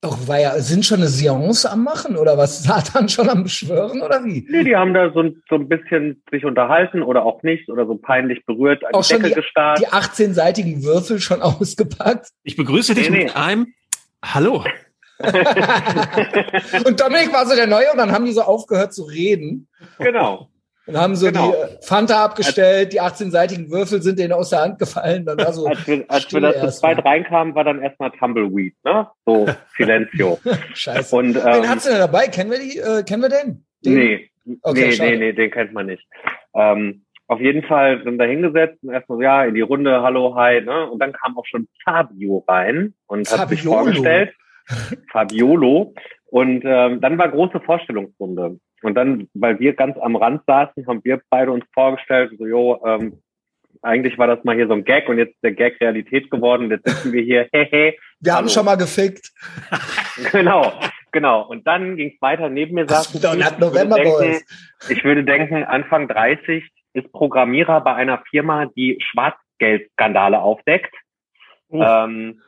Doch, 0.00 0.28
war 0.28 0.38
ja, 0.38 0.56
sind 0.60 0.86
schon 0.86 0.98
eine 0.98 1.08
Seance 1.08 1.68
am 1.68 1.82
Machen 1.82 2.16
oder 2.16 2.38
was? 2.38 2.62
Satan 2.62 3.08
schon 3.08 3.28
am 3.28 3.42
Beschwören 3.42 4.00
oder 4.00 4.24
wie? 4.24 4.46
Nee, 4.48 4.62
die 4.62 4.76
haben 4.76 4.94
da 4.94 5.10
so, 5.12 5.20
ein- 5.22 5.42
so 5.48 5.56
ein 5.56 5.68
bisschen 5.68 6.22
sich 6.30 6.44
unterhalten 6.44 7.02
oder 7.02 7.24
auch 7.24 7.42
nicht 7.42 7.68
oder 7.68 7.84
so 7.84 7.96
peinlich 7.96 8.46
berührt 8.46 8.84
an 8.84 8.94
Auch 8.94 9.02
die 9.02 9.14
schon 9.14 9.22
Decke 9.22 9.34
die, 9.34 9.40
gestarrt. 9.40 9.80
die 9.80 9.88
18-seitigen 9.88 10.84
Würfel 10.84 11.18
schon 11.20 11.42
ausgepackt. 11.42 12.28
Ich 12.44 12.54
begrüße 12.56 12.94
dich 12.94 13.10
Nee, 13.10 13.24
mit 13.24 13.36
einem 13.36 13.74
Hallo. 14.24 14.64
Und 16.84 17.00
Dominik 17.00 17.32
war 17.32 17.44
so 17.46 17.56
der 17.56 17.66
Neue 17.66 17.90
und 17.90 17.98
dann 17.98 18.12
haben 18.12 18.24
die 18.24 18.30
so 18.32 18.42
aufgehört 18.42 18.94
zu 18.94 19.02
reden 19.02 19.66
genau. 19.98 20.48
Und 20.88 20.96
haben 20.98 21.14
so 21.14 21.26
Genau. 21.26 21.52
die 21.52 21.56
äh, 21.74 21.78
Fanta 21.82 22.24
abgestellt, 22.24 22.92
die 22.92 23.00
18-seitigen 23.00 23.70
Würfel 23.70 24.02
sind 24.02 24.18
denen 24.18 24.32
aus 24.32 24.50
der 24.50 24.62
Hand 24.62 24.78
gefallen. 24.78 25.24
Dann 25.26 25.38
war 25.38 25.52
so 25.52 25.66
Als 25.66 25.86
wir, 25.86 26.04
als 26.08 26.24
wir 26.24 26.28
Stille 26.40 26.52
da 26.52 26.60
zu 26.68 26.78
zweit 26.78 27.04
reinkamen, 27.04 27.54
war 27.54 27.64
dann 27.64 27.82
erstmal 27.82 28.10
Tumbleweed, 28.12 28.74
ne? 28.84 29.06
So 29.26 29.46
Silencio. 29.76 30.38
scheiße. 30.74 31.14
Und 31.14 31.34
Wen 31.36 31.62
ähm, 31.64 31.68
hat's 31.68 31.84
denn 31.84 31.98
dabei? 31.98 32.26
Kennen 32.28 32.50
wir 32.50 32.58
die? 32.58 32.78
Äh, 32.78 33.02
kennen 33.04 33.22
wir 33.22 33.28
den? 33.28 33.64
den? 33.84 33.94
nee, 33.94 34.30
Okay, 34.62 34.86
nee, 34.86 34.92
schade. 34.92 35.10
nee, 35.10 35.16
nee, 35.18 35.32
den 35.34 35.50
kennt 35.50 35.74
man 35.74 35.86
nicht. 35.86 36.02
Ähm, 36.54 37.04
auf 37.26 37.38
jeden 37.40 37.62
Fall 37.62 38.02
sind 38.04 38.16
da 38.16 38.24
hingesetzt 38.24 38.78
und 38.82 38.94
erstmal 38.94 39.18
so, 39.18 39.22
ja, 39.22 39.44
in 39.44 39.54
die 39.54 39.60
Runde, 39.60 40.00
hallo, 40.00 40.34
hi, 40.34 40.62
ne? 40.62 40.88
Und 40.90 41.00
dann 41.00 41.12
kam 41.12 41.36
auch 41.36 41.44
schon 41.44 41.68
Fabio 41.84 42.42
rein 42.48 42.94
und 43.06 43.30
hat 43.30 43.50
sich 43.50 43.60
Fabiolo. 43.62 43.76
vorgestellt. 43.84 44.32
Fabiolo. 45.12 45.94
Und 46.30 46.62
ähm, 46.64 47.00
dann 47.02 47.18
war 47.18 47.28
große 47.30 47.60
Vorstellungsrunde. 47.60 48.58
Und 48.82 48.94
dann, 48.94 49.28
weil 49.34 49.58
wir 49.58 49.74
ganz 49.74 49.98
am 49.98 50.16
Rand 50.16 50.42
saßen, 50.46 50.86
haben 50.86 51.04
wir 51.04 51.20
beide 51.30 51.50
uns 51.52 51.64
vorgestellt, 51.74 52.32
so, 52.38 52.46
jo, 52.46 52.80
ähm, 52.84 53.20
eigentlich 53.82 54.18
war 54.18 54.26
das 54.26 54.42
mal 54.44 54.56
hier 54.56 54.66
so 54.66 54.74
ein 54.74 54.84
Gag 54.84 55.08
und 55.08 55.18
jetzt 55.18 55.34
ist 55.34 55.42
der 55.42 55.52
Gag 55.52 55.80
Realität 55.80 56.30
geworden. 56.30 56.70
Jetzt 56.70 56.88
sitzen 56.88 57.12
wir 57.12 57.22
hier, 57.22 57.48
hehe. 57.52 57.94
Wir 58.20 58.32
haben 58.32 58.44
Hallo. 58.44 58.48
schon 58.48 58.64
mal 58.64 58.76
gefickt. 58.76 59.32
Genau, 60.32 60.72
genau. 61.12 61.46
Und 61.46 61.64
dann 61.68 61.94
ging 61.94 62.12
es 62.12 62.20
weiter. 62.20 62.48
Neben 62.48 62.74
mir 62.74 62.88
saß 62.88 63.14
ich 63.14 63.20
denken, 63.20 64.40
ich 64.88 65.04
würde 65.04 65.22
denken, 65.22 65.62
Anfang 65.62 66.08
30 66.08 66.68
ist 66.92 67.12
Programmierer 67.12 67.80
bei 67.82 67.94
einer 67.94 68.20
Firma, 68.28 68.66
die 68.66 68.98
Schwarzgeldskandale 69.00 70.40
aufdeckt. 70.40 70.92
Oh. 71.68 71.80
Ähm, 71.80 72.40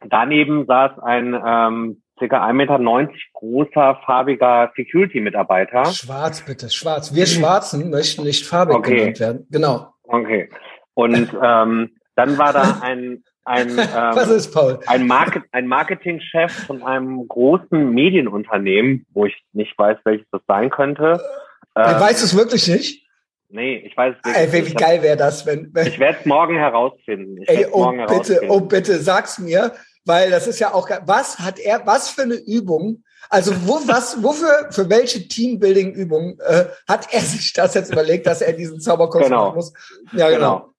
daneben 0.00 0.66
saß 0.66 0.98
ein 0.98 1.40
ähm, 1.46 2.02
ca. 2.18 2.24
1,90 2.48 2.52
Meter 2.52 3.08
großer, 3.32 4.00
farbiger 4.06 4.72
Security-Mitarbeiter. 4.76 5.84
Schwarz 5.86 6.42
bitte, 6.42 6.70
schwarz. 6.70 7.14
Wir 7.14 7.26
Schwarzen 7.26 7.90
möchten 7.90 8.22
nicht 8.24 8.46
farbig 8.46 8.76
Okay. 8.76 8.96
genannt 8.96 9.20
werden. 9.20 9.46
Genau. 9.50 9.92
Okay. 10.04 10.48
Und 10.94 11.30
ähm, 11.42 11.90
dann 12.16 12.38
war 12.38 12.52
da 12.52 12.78
ein, 12.82 13.24
ein, 13.44 13.76
Was 13.76 14.30
ähm, 14.30 14.36
ist, 14.36 14.52
Paul? 14.54 14.78
ein, 14.86 15.06
Market, 15.06 15.42
ein 15.52 15.66
Marketingchef 15.66 16.52
von 16.66 16.82
einem 16.84 17.26
großen 17.26 17.90
Medienunternehmen, 17.92 19.04
wo 19.12 19.26
ich 19.26 19.34
nicht 19.52 19.76
weiß, 19.76 19.98
welches 20.04 20.26
das 20.30 20.40
sein 20.46 20.70
könnte. 20.70 21.20
Ey, 21.74 21.94
Ähm, 21.94 22.00
weißt 22.00 22.20
du 22.22 22.26
es 22.26 22.36
wirklich 22.36 22.68
nicht? 22.68 23.04
Nee, 23.48 23.76
ich 23.86 23.96
weiß 23.96 24.14
es 24.24 24.34
Ey, 24.34 24.46
wirklich 24.52 24.64
wie 24.72 24.74
nicht. 24.74 24.78
geil 24.78 25.02
wäre 25.02 25.16
das, 25.16 25.46
wenn, 25.46 25.70
wenn 25.74 25.86
Ich 25.86 25.98
werde 25.98 26.18
es 26.20 26.26
morgen 26.26 26.56
herausfinden. 26.56 27.42
Ich 27.42 27.48
Ey, 27.48 27.66
oh 27.70 27.80
morgen 27.84 27.98
bitte, 27.98 28.12
herausfinden. 28.12 28.46
oh 28.50 28.60
bitte, 28.60 28.98
sag's 28.98 29.38
mir, 29.38 29.72
weil 30.04 30.30
das 30.30 30.46
ist 30.46 30.58
ja 30.60 30.72
auch, 30.74 30.88
was 31.06 31.38
hat 31.38 31.58
er, 31.58 31.86
was 31.86 32.10
für 32.10 32.22
eine 32.22 32.34
Übung, 32.34 33.02
also 33.30 33.52
wo, 33.66 33.74
was, 33.88 34.22
wofür, 34.22 34.70
für 34.70 34.88
welche 34.90 35.26
Teambuilding-Übung 35.28 36.38
äh, 36.46 36.64
hat 36.88 37.12
er 37.12 37.20
sich 37.20 37.52
das 37.52 37.74
jetzt 37.74 37.92
überlegt, 37.92 38.26
dass 38.26 38.42
er 38.42 38.52
diesen 38.52 38.80
Zauberkurs 38.80 39.24
Genau. 39.24 39.46
machen 39.46 39.56
muss? 39.56 39.72
Ja, 40.12 40.28
genau. 40.30 40.70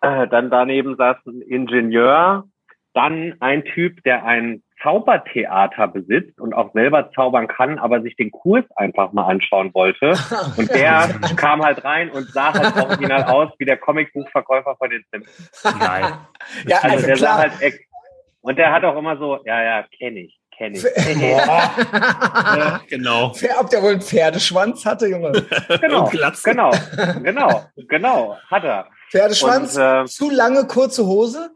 Genau. 0.00 0.22
Äh, 0.22 0.28
dann 0.28 0.50
daneben 0.50 0.96
saß 0.96 1.16
ein 1.26 1.42
Ingenieur, 1.42 2.44
dann 2.94 3.34
ein 3.40 3.64
Typ, 3.64 4.02
der 4.04 4.24
ein 4.24 4.62
Zaubertheater 4.82 5.86
besitzt 5.88 6.40
und 6.40 6.54
auch 6.54 6.72
selber 6.72 7.10
zaubern 7.12 7.46
kann, 7.46 7.78
aber 7.78 8.02
sich 8.02 8.16
den 8.16 8.32
Kurs 8.32 8.64
einfach 8.74 9.12
mal 9.12 9.26
anschauen 9.26 9.72
wollte. 9.74 10.14
Und 10.56 10.68
der 10.70 11.08
kam 11.36 11.62
halt 11.64 11.84
rein 11.84 12.10
und 12.10 12.26
sah 12.32 12.52
halt 12.52 12.76
original 12.76 13.22
aus 13.24 13.50
wie 13.58 13.64
der 13.64 13.76
Comicbuchverkäufer 13.76 14.74
von 14.76 14.90
den 14.90 15.04
Simpsons. 15.12 15.62
Geil. 15.78 16.04
Ja, 16.66 16.78
Also, 16.78 16.88
also 16.96 17.06
der 17.06 17.16
sah 17.16 17.26
klar. 17.26 17.38
halt 17.38 17.52
ex 17.62 17.78
und 18.42 18.58
der 18.58 18.72
hat 18.72 18.84
auch 18.84 18.96
immer 18.96 19.16
so, 19.18 19.38
ja, 19.44 19.62
ja, 19.62 19.86
kenne 19.96 20.20
ich, 20.20 20.38
kenne 20.56 20.76
ich. 20.76 20.84
Ja, 20.84 22.80
genau. 22.88 23.32
Ob 23.58 23.70
der 23.70 23.82
wohl 23.82 23.92
einen 23.92 24.02
Pferdeschwanz 24.02 24.84
hatte, 24.84 25.06
Junge? 25.06 25.30
genau, 25.80 26.10
genau, 26.44 26.70
genau, 27.22 27.64
genau, 27.88 28.36
hat 28.50 28.64
er. 28.64 28.88
Pferdeschwanz, 29.10 29.76
Und, 29.76 29.82
äh, 29.82 30.04
zu 30.06 30.30
lange 30.30 30.66
kurze 30.66 31.06
Hose 31.06 31.50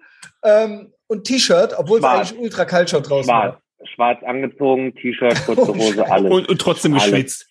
ähm, 0.45 0.93
und 1.09 1.24
T-Shirt, 1.24 1.74
obwohl 1.76 1.99
es 1.99 2.05
Schwarz. 2.05 2.30
eigentlich 2.30 2.41
ultra 2.41 2.64
kalt 2.64 2.91
schon 2.91 3.03
draußen 3.03 3.24
Schwarz, 3.24 3.55
war. 3.55 3.87
schwarz 3.95 4.22
angezogen, 4.24 4.95
T-Shirt, 4.95 5.45
kurze 5.45 5.74
Hose, 5.74 6.11
alles. 6.11 6.32
Und, 6.32 6.49
und 6.49 6.61
trotzdem 6.61 6.95
Alles. 6.95 7.05
geschwitzt. 7.05 7.47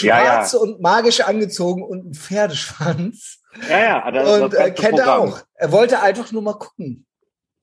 Ja, 0.00 0.18
ja. 0.18 0.24
Schwarz 0.24 0.54
und 0.54 0.80
magisch 0.80 1.20
angezogen 1.20 1.82
und 1.82 2.10
ein 2.10 2.14
Pferdeschwanz. 2.14 3.40
Ja, 3.68 3.78
ja, 3.78 4.10
das, 4.10 4.40
und 4.40 4.52
das 4.52 4.60
äh, 4.60 4.70
kennt 4.72 4.98
er 4.98 5.18
auch. 5.18 5.40
Er 5.54 5.72
wollte 5.72 6.02
einfach 6.02 6.30
nur 6.32 6.42
mal 6.42 6.54
gucken. 6.54 7.05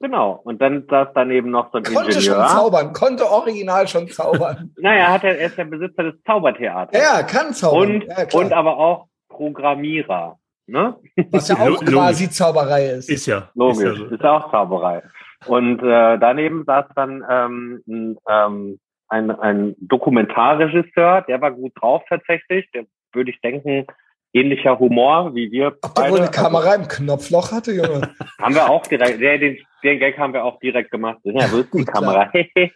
Genau. 0.03 0.41
Und 0.43 0.61
dann 0.61 0.85
saß 0.89 1.07
daneben 1.15 1.49
noch 1.49 1.71
so 1.71 1.77
ein 1.77 1.83
Konnte 1.85 2.11
schon 2.11 2.33
Ingenieur. 2.33 2.47
zaubern, 2.47 2.91
konnte 2.91 3.25
original 3.25 3.87
schon 3.87 4.09
zaubern. 4.09 4.73
Naja, 4.77 5.13
hat 5.13 5.23
er, 5.23 5.39
er 5.39 5.47
ist 5.47 5.57
der 5.57 5.63
Besitzer 5.63 6.03
des 6.03 6.21
Zaubertheaters. 6.25 7.01
ja, 7.01 7.23
kann 7.23 7.53
zaubern. 7.53 7.89
und, 7.89 8.03
ja, 8.03 8.25
klar. 8.25 8.43
und 8.43 8.51
aber 8.51 8.77
auch 8.77 9.07
Programmierer. 9.29 10.37
Ne? 10.67 10.97
Was 11.31 11.47
ja 11.47 11.55
auch 11.59 11.69
logisch. 11.69 11.89
quasi 11.93 12.29
Zauberei 12.29 12.87
ist. 12.87 13.09
Ist 13.09 13.27
ja. 13.27 13.49
Logisch. 13.55 13.77
Ist 13.77 13.83
ja 13.85 13.95
so. 13.95 14.05
Ist 14.13 14.23
ja 14.23 14.31
auch 14.33 14.51
Zauberei. 14.51 15.03
Und 15.45 15.79
äh, 15.81 16.19
daneben 16.19 16.65
saß 16.65 16.85
dann 16.95 17.23
ähm, 17.29 17.81
ein, 17.87 18.17
ähm, 18.27 18.79
ein, 19.07 19.31
ein 19.31 19.75
Dokumentarregisseur, 19.79 21.21
der 21.21 21.39
war 21.39 21.51
gut 21.51 21.71
drauf 21.79 22.03
tatsächlich. 22.09 22.69
Der 22.73 22.83
würde 23.13 23.31
ich 23.31 23.39
denken, 23.39 23.87
ähnlicher 24.33 24.77
Humor 24.79 25.33
wie 25.35 25.51
wir 25.51 25.77
Ob 25.81 25.95
der 25.95 26.11
wohl 26.11 26.19
eine 26.19 26.31
Kamera 26.31 26.75
im 26.75 26.87
Knopfloch 26.87 27.51
hatte, 27.51 27.71
Junge? 27.71 28.13
Haben 28.41 28.55
wir 28.55 28.69
auch 28.69 28.85
direkt, 28.87 29.21
der, 29.21 29.37
den, 29.37 29.57
den 29.83 29.99
Gag 29.99 30.17
haben 30.17 30.33
wir 30.33 30.43
auch 30.43 30.59
direkt 30.59 30.91
gemacht. 30.91 31.19
Ja, 31.23 31.51
wo 31.51 31.57
ist 31.57 31.73
die 31.73 31.85
Kamera? 31.85 32.31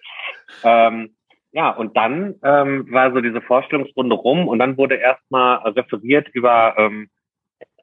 ähm, 0.64 1.16
ja, 1.52 1.72
und 1.72 1.98
dann 1.98 2.36
ähm, 2.44 2.88
war 2.92 3.12
so 3.12 3.22
diese 3.22 3.42
Vorstellungsrunde 3.42 4.16
rum 4.16 4.48
und 4.48 4.60
dann 4.60 4.78
wurde 4.78 4.96
erstmal 4.96 5.58
referiert 5.72 6.28
über, 6.30 6.76
ähm, 6.78 7.10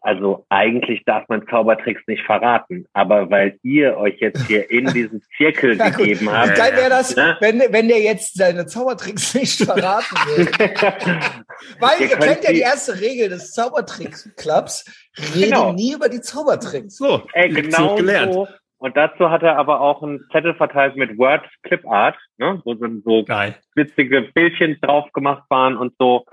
also 0.04 0.44
eigentlich 0.50 1.02
darf 1.06 1.26
man 1.28 1.46
Zaubertricks 1.48 2.02
nicht 2.06 2.22
verraten, 2.24 2.86
aber 2.92 3.30
weil 3.30 3.58
ihr 3.62 3.96
euch 3.96 4.18
jetzt 4.20 4.46
hier 4.46 4.70
in 4.70 4.84
diesen 4.92 5.22
Zirkel 5.36 5.76
Ja, 5.78 5.88
gegeben 5.88 6.26
Wie 6.26 6.30
habt, 6.30 6.54
geil 6.56 6.72
wäre 6.76 6.90
das, 6.90 7.16
Ne? 7.16 7.36
wenn, 7.40 7.60
wenn 7.72 7.88
der 7.88 8.00
jetzt 8.00 8.36
seine 8.36 8.66
Zaubertricks 8.66 9.34
nicht 9.34 9.62
verraten 9.64 10.14
will. 10.36 10.46
Weil 11.80 12.00
Ihr 12.02 12.10
ihr 12.10 12.16
kennt 12.18 12.44
ja 12.44 12.52
die- 12.52 12.60
erste 12.60 13.00
Regel 13.00 13.30
des 13.30 13.52
Zaubertricks-Clubs. 13.52 15.08
Rede 15.34 15.46
Genau. 15.46 15.72
nie 15.72 15.94
über 15.94 16.08
die 16.08 16.20
Zaubertricks. 16.20 16.96
So, 16.96 17.22
Ey, 17.32 17.48
genau 17.48 17.94
gelernt. 17.96 18.34
so. 18.34 18.48
Und 18.78 18.96
dazu 18.98 19.30
hat 19.30 19.42
er 19.42 19.56
aber 19.56 19.80
auch 19.80 20.02
einen 20.02 20.26
Zettel 20.32 20.54
verteilt 20.54 20.96
mit 20.96 21.16
Word 21.16 21.46
Clip 21.62 21.86
Art, 21.86 22.16
ne, 22.36 22.60
wo 22.64 22.74
so, 22.74 22.86
so 23.04 23.24
Geil. 23.24 23.56
witzige 23.74 24.22
Bildchen 24.34 24.78
drauf 24.82 25.10
gemacht 25.12 25.44
waren 25.48 25.76
und 25.78 25.94
so. 25.98 26.26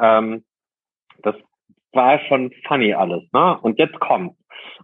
Ähm, 0.00 0.42
das 1.22 1.34
war 1.92 2.18
schon 2.28 2.52
funny 2.66 2.94
alles, 2.94 3.22
ne? 3.32 3.58
Und 3.62 3.78
jetzt 3.78 3.98
kommt. 4.00 4.36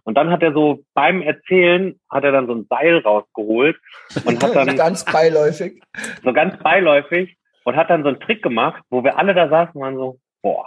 Und 0.03 0.15
dann 0.15 0.29
hat 0.31 0.41
er 0.41 0.53
so 0.53 0.83
beim 0.93 1.21
Erzählen 1.21 1.99
hat 2.09 2.23
er 2.23 2.31
dann 2.31 2.47
so 2.47 2.53
ein 2.55 2.65
Seil 2.69 2.99
rausgeholt 2.99 3.77
und 4.25 4.41
hat 4.43 4.55
dann 4.55 4.75
Ganz 4.77 5.03
beiläufig. 5.05 5.81
so 6.23 6.33
ganz 6.33 6.57
beiläufig 6.63 7.37
und 7.65 7.75
hat 7.75 7.89
dann 7.89 8.03
so 8.03 8.09
einen 8.09 8.19
Trick 8.19 8.41
gemacht, 8.41 8.81
wo 8.89 9.03
wir 9.03 9.17
alle 9.17 9.33
da 9.33 9.49
saßen 9.49 9.73
und 9.75 9.81
waren 9.81 9.95
so, 9.95 10.19
boah, 10.41 10.65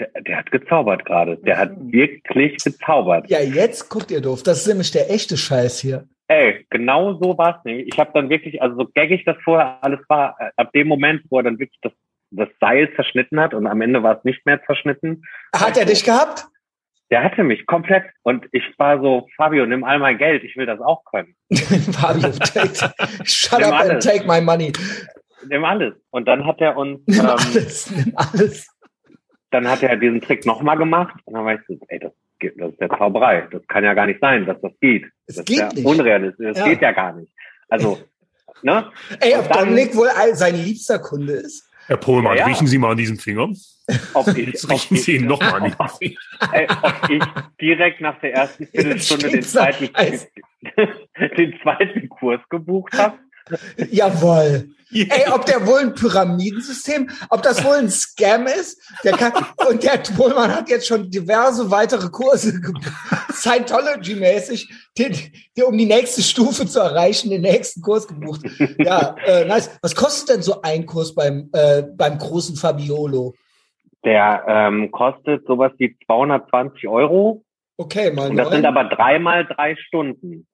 der, 0.00 0.08
der 0.22 0.38
hat 0.38 0.50
gezaubert 0.50 1.04
gerade. 1.04 1.36
Der 1.38 1.58
hat 1.58 1.76
Mhm. 1.76 1.92
wirklich 1.92 2.56
gezaubert. 2.56 3.28
Ja, 3.30 3.40
jetzt 3.40 3.88
guckt 3.90 4.10
ihr 4.10 4.20
doof. 4.20 4.42
Das 4.42 4.58
ist 4.62 4.66
nämlich 4.68 4.90
der 4.90 5.10
echte 5.10 5.36
Scheiß 5.36 5.78
hier. 5.80 6.04
Ey, 6.26 6.66
genau 6.70 7.14
so 7.20 7.36
war 7.36 7.58
es 7.58 7.64
nämlich. 7.64 7.88
Ich 7.88 7.98
habe 7.98 8.10
dann 8.14 8.30
wirklich, 8.30 8.60
also 8.62 8.76
so 8.76 8.88
gaggig 8.94 9.24
das 9.24 9.36
vorher 9.44 9.78
alles 9.82 10.00
war, 10.08 10.34
äh, 10.40 10.50
ab 10.56 10.72
dem 10.72 10.88
Moment, 10.88 11.22
wo 11.28 11.36
er 11.38 11.42
dann 11.44 11.58
wirklich 11.58 11.78
das, 11.82 11.92
das 12.36 12.48
Seil 12.60 12.92
zerschnitten 12.96 13.40
hat 13.40 13.54
und 13.54 13.66
am 13.66 13.80
Ende 13.80 14.02
war 14.02 14.18
es 14.18 14.24
nicht 14.24 14.44
mehr 14.46 14.62
zerschnitten, 14.64 15.22
Hat 15.54 15.76
er 15.76 15.84
dich 15.86 16.04
gehabt? 16.04 16.44
der 17.10 17.22
hatte 17.22 17.44
mich 17.44 17.66
komplett 17.66 18.04
und 18.22 18.46
ich 18.52 18.64
war 18.78 19.00
so, 19.00 19.28
Fabio, 19.36 19.66
nimm 19.66 19.84
all 19.84 19.98
mein 19.98 20.18
Geld, 20.18 20.42
ich 20.42 20.56
will 20.56 20.66
das 20.66 20.80
auch 20.80 21.04
können. 21.04 21.36
Fabio, 21.92 22.30
take, 22.30 22.92
shut 23.24 23.58
Nimm 23.60 23.68
up 23.68 23.80
and 23.80 23.90
alles. 23.90 24.04
take 24.04 24.26
my 24.26 24.40
money. 24.40 24.72
Nimm 25.48 25.64
alles. 25.64 25.94
Und 26.10 26.26
dann 26.26 26.46
hat 26.46 26.60
er 26.60 26.76
uns, 26.76 27.00
Nimm 27.06 27.20
ähm, 27.20 27.26
alles, 27.26 27.90
nimm 27.90 28.12
alles. 28.16 28.66
dann 29.50 29.68
hat 29.68 29.82
er 29.82 29.96
diesen 29.96 30.20
Trick 30.22 30.46
nochmal 30.46 30.76
gemacht 30.78 31.14
und 31.26 31.34
dann 31.34 31.44
war 31.44 31.54
ich 31.54 31.60
so, 31.68 31.76
ey, 31.88 31.98
das, 32.00 32.12
das 32.56 32.72
ist 32.72 32.80
ja 32.80 32.88
Zauberei. 32.88 33.46
Das 33.50 33.62
kann 33.68 33.84
ja 33.84 33.94
gar 33.94 34.06
nicht 34.06 34.20
sein, 34.20 34.46
dass 34.46 34.60
das 34.62 34.72
geht. 34.80 35.04
Es 35.26 35.36
das 35.36 35.44
geht 35.44 35.56
ist 35.58 35.62
ja 35.62 35.68
nicht. 35.72 35.84
unrealistisch. 35.86 36.46
Das 36.48 36.58
Ja. 36.58 36.64
geht 36.68 36.80
ja 36.82 36.92
gar 36.92 37.12
nicht. 37.12 37.30
Also, 37.68 37.98
ne? 38.62 38.90
Ey, 39.20 39.36
ob 39.36 39.48
dann- 39.50 39.66
Dominik 39.68 39.94
wohl 39.94 40.08
all- 40.08 40.34
sein 40.34 40.54
liebster 40.56 40.98
Kunde 40.98 41.34
ist? 41.34 41.70
Herr 41.86 41.96
Pohlmann, 41.96 42.36
Ja, 42.36 42.40
ja. 42.40 42.46
riechen 42.46 42.66
Sie 42.66 42.78
mal 42.78 42.92
an 42.92 42.96
diesem 42.96 43.18
Finger. 43.18 43.48
Ob 44.14 44.28
ich, 44.28 44.46
Jetzt 44.46 44.70
riechen 44.70 44.96
Sie 44.96 45.16
ihn 45.16 45.26
nochmal 45.26 45.54
an 45.54 45.64
diesem 45.64 45.88
Finger. 45.98 46.52
ey, 46.52 46.66
ob 46.82 47.10
ich 47.10 47.22
direkt 47.60 48.00
nach 48.00 48.18
der 48.20 48.34
ersten 48.34 48.66
Viertelstunde 48.66 49.30
den 49.30 49.42
zweiten, 49.42 49.90
den 51.36 51.54
zweiten 51.62 52.08
Kurs 52.08 52.40
gebucht 52.48 52.92
habe 52.96 53.18
Jawohl. 53.90 54.70
Ey, 54.92 55.28
ob 55.32 55.44
der 55.44 55.66
wohl 55.66 55.80
ein 55.80 55.94
Pyramidensystem, 55.94 57.10
ob 57.28 57.42
das 57.42 57.64
wohl 57.64 57.76
ein 57.76 57.90
Scam 57.90 58.46
ist? 58.46 58.80
Der 59.02 59.12
kann, 59.12 59.32
und 59.68 59.82
der 59.82 59.98
Pohlmann 60.16 60.54
hat 60.54 60.68
jetzt 60.68 60.86
schon 60.86 61.10
diverse 61.10 61.70
weitere 61.70 62.08
Kurse 62.10 62.60
Scientology-mäßig, 63.32 64.68
um 65.66 65.76
die 65.76 65.86
nächste 65.86 66.22
Stufe 66.22 66.66
zu 66.66 66.78
erreichen, 66.78 67.30
den 67.30 67.42
nächsten 67.42 67.82
Kurs 67.82 68.06
gebucht. 68.06 68.42
Ja, 68.78 69.16
äh, 69.26 69.44
nice. 69.44 69.70
Was 69.82 69.96
kostet 69.96 70.28
denn 70.28 70.42
so 70.42 70.62
ein 70.62 70.86
Kurs 70.86 71.14
beim, 71.14 71.50
äh, 71.52 71.82
beim 71.82 72.18
großen 72.18 72.54
Fabiolo? 72.56 73.34
Der 74.04 74.44
ähm, 74.46 74.90
kostet 74.92 75.44
sowas 75.46 75.72
wie 75.78 75.96
220 76.06 76.86
Euro. 76.86 77.44
Okay, 77.76 78.12
mal 78.12 78.30
Und 78.30 78.36
das 78.36 78.46
neun. 78.46 78.56
sind 78.56 78.66
aber 78.66 78.84
dreimal 78.84 79.44
drei 79.46 79.74
Stunden. 79.76 80.46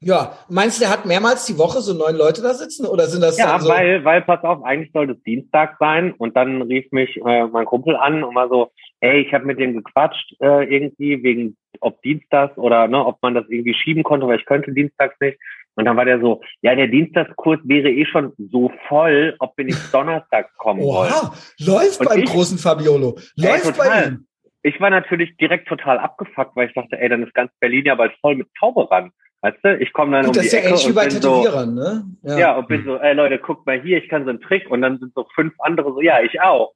Ja, 0.00 0.38
meinst 0.48 0.78
du, 0.78 0.84
der 0.84 0.92
hat 0.92 1.06
mehrmals 1.06 1.44
die 1.46 1.58
Woche 1.58 1.80
so 1.80 1.92
neun 1.92 2.14
Leute 2.16 2.40
da 2.40 2.54
sitzen 2.54 2.86
oder 2.86 3.06
sind 3.06 3.20
das 3.20 3.36
Ja, 3.36 3.58
so 3.58 3.68
weil, 3.68 4.04
weil, 4.04 4.22
pass 4.22 4.44
auf, 4.44 4.62
eigentlich 4.62 4.92
sollte 4.92 5.14
es 5.14 5.22
Dienstag 5.24 5.76
sein 5.80 6.12
und 6.18 6.36
dann 6.36 6.62
rief 6.62 6.90
mich 6.92 7.16
äh, 7.16 7.46
mein 7.48 7.64
Kumpel 7.66 7.96
an 7.96 8.22
und 8.22 8.32
war 8.36 8.48
so, 8.48 8.70
ey, 9.00 9.22
ich 9.22 9.34
habe 9.34 9.44
mit 9.44 9.58
dem 9.58 9.74
gequatscht 9.74 10.34
äh, 10.40 10.64
irgendwie 10.72 11.20
wegen 11.24 11.56
ob 11.80 12.00
Dienstags 12.02 12.56
oder 12.56 12.86
ne, 12.86 13.04
ob 13.04 13.20
man 13.22 13.34
das 13.34 13.44
irgendwie 13.48 13.74
schieben 13.74 14.04
konnte, 14.04 14.26
weil 14.28 14.38
ich 14.38 14.46
könnte 14.46 14.72
Dienstags 14.72 15.16
nicht. 15.20 15.36
Und 15.74 15.84
dann 15.84 15.96
war 15.96 16.04
der 16.04 16.20
so, 16.20 16.40
ja, 16.62 16.74
der 16.76 16.88
Dienstagskurs 16.88 17.58
wäre 17.64 17.90
eh 17.90 18.04
schon 18.06 18.32
so 18.50 18.70
voll, 18.88 19.34
ob 19.40 19.56
wir 19.56 19.64
nicht 19.64 19.78
Donnerstags 19.94 20.52
kommen 20.58 20.80
wollen. 20.80 21.10
Oha, 21.12 21.32
läuft 21.60 22.00
Und 22.00 22.08
beim 22.08 22.18
ich- 22.20 22.30
großen 22.30 22.58
Fabiolo. 22.58 23.16
Ey, 23.36 23.44
Läuft 23.46 23.76
bei 23.78 23.84
total. 23.84 24.06
ihm. 24.08 24.26
Ich 24.62 24.80
war 24.80 24.90
natürlich 24.90 25.36
direkt 25.36 25.68
total 25.68 25.98
abgefuckt, 25.98 26.54
weil 26.56 26.68
ich 26.68 26.74
dachte, 26.74 26.98
ey, 27.00 27.08
dann 27.08 27.22
ist 27.24 27.34
ganz 27.34 27.50
Berlin 27.60 27.84
ja 27.86 27.94
bald 27.96 28.12
voll 28.20 28.36
mit 28.36 28.48
Zauberern. 28.58 29.10
Weißt 29.40 29.58
du, 29.62 29.78
ich 29.78 29.92
komme 29.92 30.12
dann 30.16 30.26
Gut, 30.26 30.30
um 30.30 30.34
das 30.34 30.42
die 30.42 30.46
ist 30.48 30.52
ja 30.52 30.58
Ecke 30.60 30.80
wie 30.80 30.86
und 30.88 30.94
bei 30.94 31.02
bin 31.06 31.10
so, 31.12 31.18
Tätowierern, 31.20 31.74
ne? 31.74 32.04
ja. 32.24 32.56
und 32.56 32.66
bin 32.68 32.84
so, 32.84 32.96
ey 32.96 33.14
Leute, 33.14 33.38
guckt 33.38 33.66
mal 33.66 33.80
hier, 33.80 33.98
ich 34.02 34.08
kann 34.08 34.24
so 34.24 34.30
einen 34.30 34.40
Trick 34.40 34.68
und 34.70 34.82
dann 34.82 34.98
sind 34.98 35.12
so 35.14 35.26
fünf 35.34 35.54
andere 35.60 35.92
so, 35.92 36.00
ja, 36.00 36.20
ich 36.22 36.40
auch. 36.40 36.74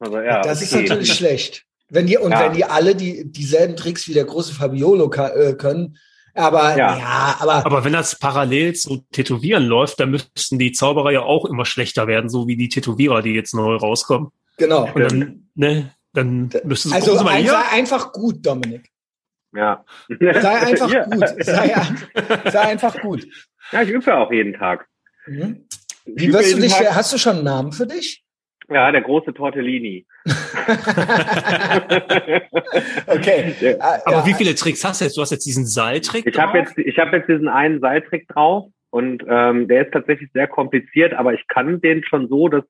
Also, 0.00 0.18
ja, 0.20 0.42
das 0.42 0.60
ist 0.62 0.72
okay. 0.74 0.88
natürlich 0.88 1.12
schlecht. 1.14 1.64
Wenn 1.88 2.06
die, 2.06 2.16
und 2.18 2.32
Ja. 2.32 2.44
wenn 2.44 2.52
die 2.52 2.64
alle 2.64 2.94
die, 2.96 3.30
dieselben 3.30 3.76
Tricks 3.76 4.08
wie 4.08 4.14
der 4.14 4.24
große 4.24 4.54
Fabiolo 4.54 5.12
äh, 5.12 5.54
können. 5.54 5.98
Aber 6.34 6.76
ja, 6.76 6.96
Ja. 6.98 7.36
aber, 7.40 7.66
Aber 7.66 7.84
wenn 7.84 7.92
das 7.92 8.18
parallel 8.18 8.74
zu 8.74 9.04
Tätowieren 9.12 9.64
läuft, 9.66 10.00
dann 10.00 10.10
müssten 10.10 10.58
die 10.58 10.72
Zauberer 10.72 11.10
ja 11.12 11.20
auch 11.22 11.44
immer 11.44 11.64
schlechter 11.64 12.06
werden, 12.06 12.28
so 12.30 12.46
wie 12.48 12.56
die 12.56 12.68
Tätowierer, 12.68 13.22
die 13.22 13.34
jetzt 13.34 13.54
neu 13.54 13.74
rauskommen. 13.76 14.30
genau. 14.56 14.88
Und 14.94 15.00
dann, 15.00 15.48
ne, 15.54 15.90
dann 16.12 16.50
müsste 16.64 16.88
es 16.88 16.94
Also 16.94 17.12
gucken 17.12 17.18
Sie 17.18 17.24
mal 17.24 17.30
ein, 17.34 17.42
hier. 17.42 17.52
sei 17.52 17.76
einfach 17.78 18.12
gut, 18.12 18.44
Dominik. 18.46 18.88
Ja. 19.52 19.84
Sei 20.08 20.48
einfach 20.60 20.90
Ja. 20.92 21.04
gut. 21.04 21.28
Sei, 21.44 21.74
sei 22.50 22.60
einfach 22.60 23.00
gut. 23.00 23.26
Ja, 23.72 23.82
ich 23.82 23.90
übe 23.90 24.04
ja 24.04 24.18
auch 24.18 24.32
jeden 24.32 24.54
Tag. 24.54 24.86
Mhm. 25.26 25.66
Wie 26.06 26.32
wirst 26.32 26.54
du 26.56 26.60
dich, 26.60 26.72
Tag- 26.72 26.94
hast 26.94 27.12
du 27.12 27.18
schon 27.18 27.36
einen 27.36 27.44
Namen 27.44 27.72
für 27.72 27.86
dich? 27.86 28.24
Ja, 28.68 28.90
der 28.92 29.02
große 29.02 29.34
Tortellini. 29.34 30.06
Okay. 33.06 33.76
Ah, 33.80 33.98
Aber 34.04 34.16
ja, 34.18 34.26
wie 34.26 34.34
viele 34.34 34.54
Tricks 34.54 34.84
hast 34.84 35.00
du 35.00 35.04
jetzt? 35.04 35.16
Du 35.16 35.20
hast 35.22 35.30
jetzt 35.30 35.46
diesen 35.46 35.66
Seiltrick 35.66 36.26
Ich 36.26 36.38
habe 36.38 36.58
drauf? 36.58 36.68
jetzt, 36.76 36.78
ich 36.78 36.98
habe 36.98 37.16
jetzt 37.16 37.28
diesen 37.28 37.48
einen 37.48 37.80
Seiltrick 37.80 38.28
drauf 38.28 38.70
und 38.90 39.24
ähm, 39.28 39.68
der 39.68 39.86
ist 39.86 39.92
tatsächlich 39.92 40.30
sehr 40.32 40.46
kompliziert, 40.46 41.14
aber 41.14 41.34
ich 41.34 41.46
kann 41.48 41.80
den 41.80 42.04
schon 42.04 42.28
so, 42.28 42.48
dass 42.48 42.64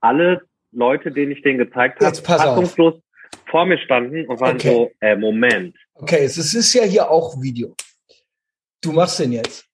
alle 0.00 0.42
Leute, 0.72 1.10
denen 1.12 1.32
ich 1.32 1.42
den 1.42 1.58
gezeigt 1.58 1.96
habe, 2.00 2.06
auf. 2.48 2.56
Vor 3.50 3.64
mir 3.66 3.78
standen 3.78 4.26
und 4.26 4.40
waren 4.40 4.56
Okay. 4.56 4.70
so, 4.72 4.90
äh, 5.00 5.16
Moment. 5.16 5.76
Okay, 5.94 6.24
es 6.24 6.36
ist, 6.36 6.74
ja 6.74 6.84
hier 6.84 7.10
auch 7.10 7.40
Video. 7.40 7.74
Du 8.82 8.92
machst 8.92 9.18
den 9.20 9.32
jetzt. 9.32 9.64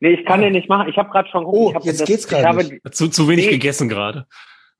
Nee, 0.00 0.10
ich 0.14 0.24
kann 0.24 0.40
Ah. 0.40 0.44
den 0.44 0.52
nicht 0.54 0.68
machen. 0.68 0.88
Ich 0.88 0.96
habe 0.96 1.10
gerade 1.10 1.28
schon 1.28 1.44
Oh, 1.44 1.70
ich 1.70 1.74
hab 1.74 1.84
jetzt 1.84 2.00
das, 2.00 2.08
geht's 2.08 2.24
ich 2.24 2.30
grad 2.30 2.44
habe, 2.44 2.64
nicht. 2.64 2.94
Zu, 2.94 3.08
zu 3.08 3.28
wenig 3.28 3.46
Nee. 3.46 3.52
gegessen 3.52 3.88
gerade. 3.88 4.26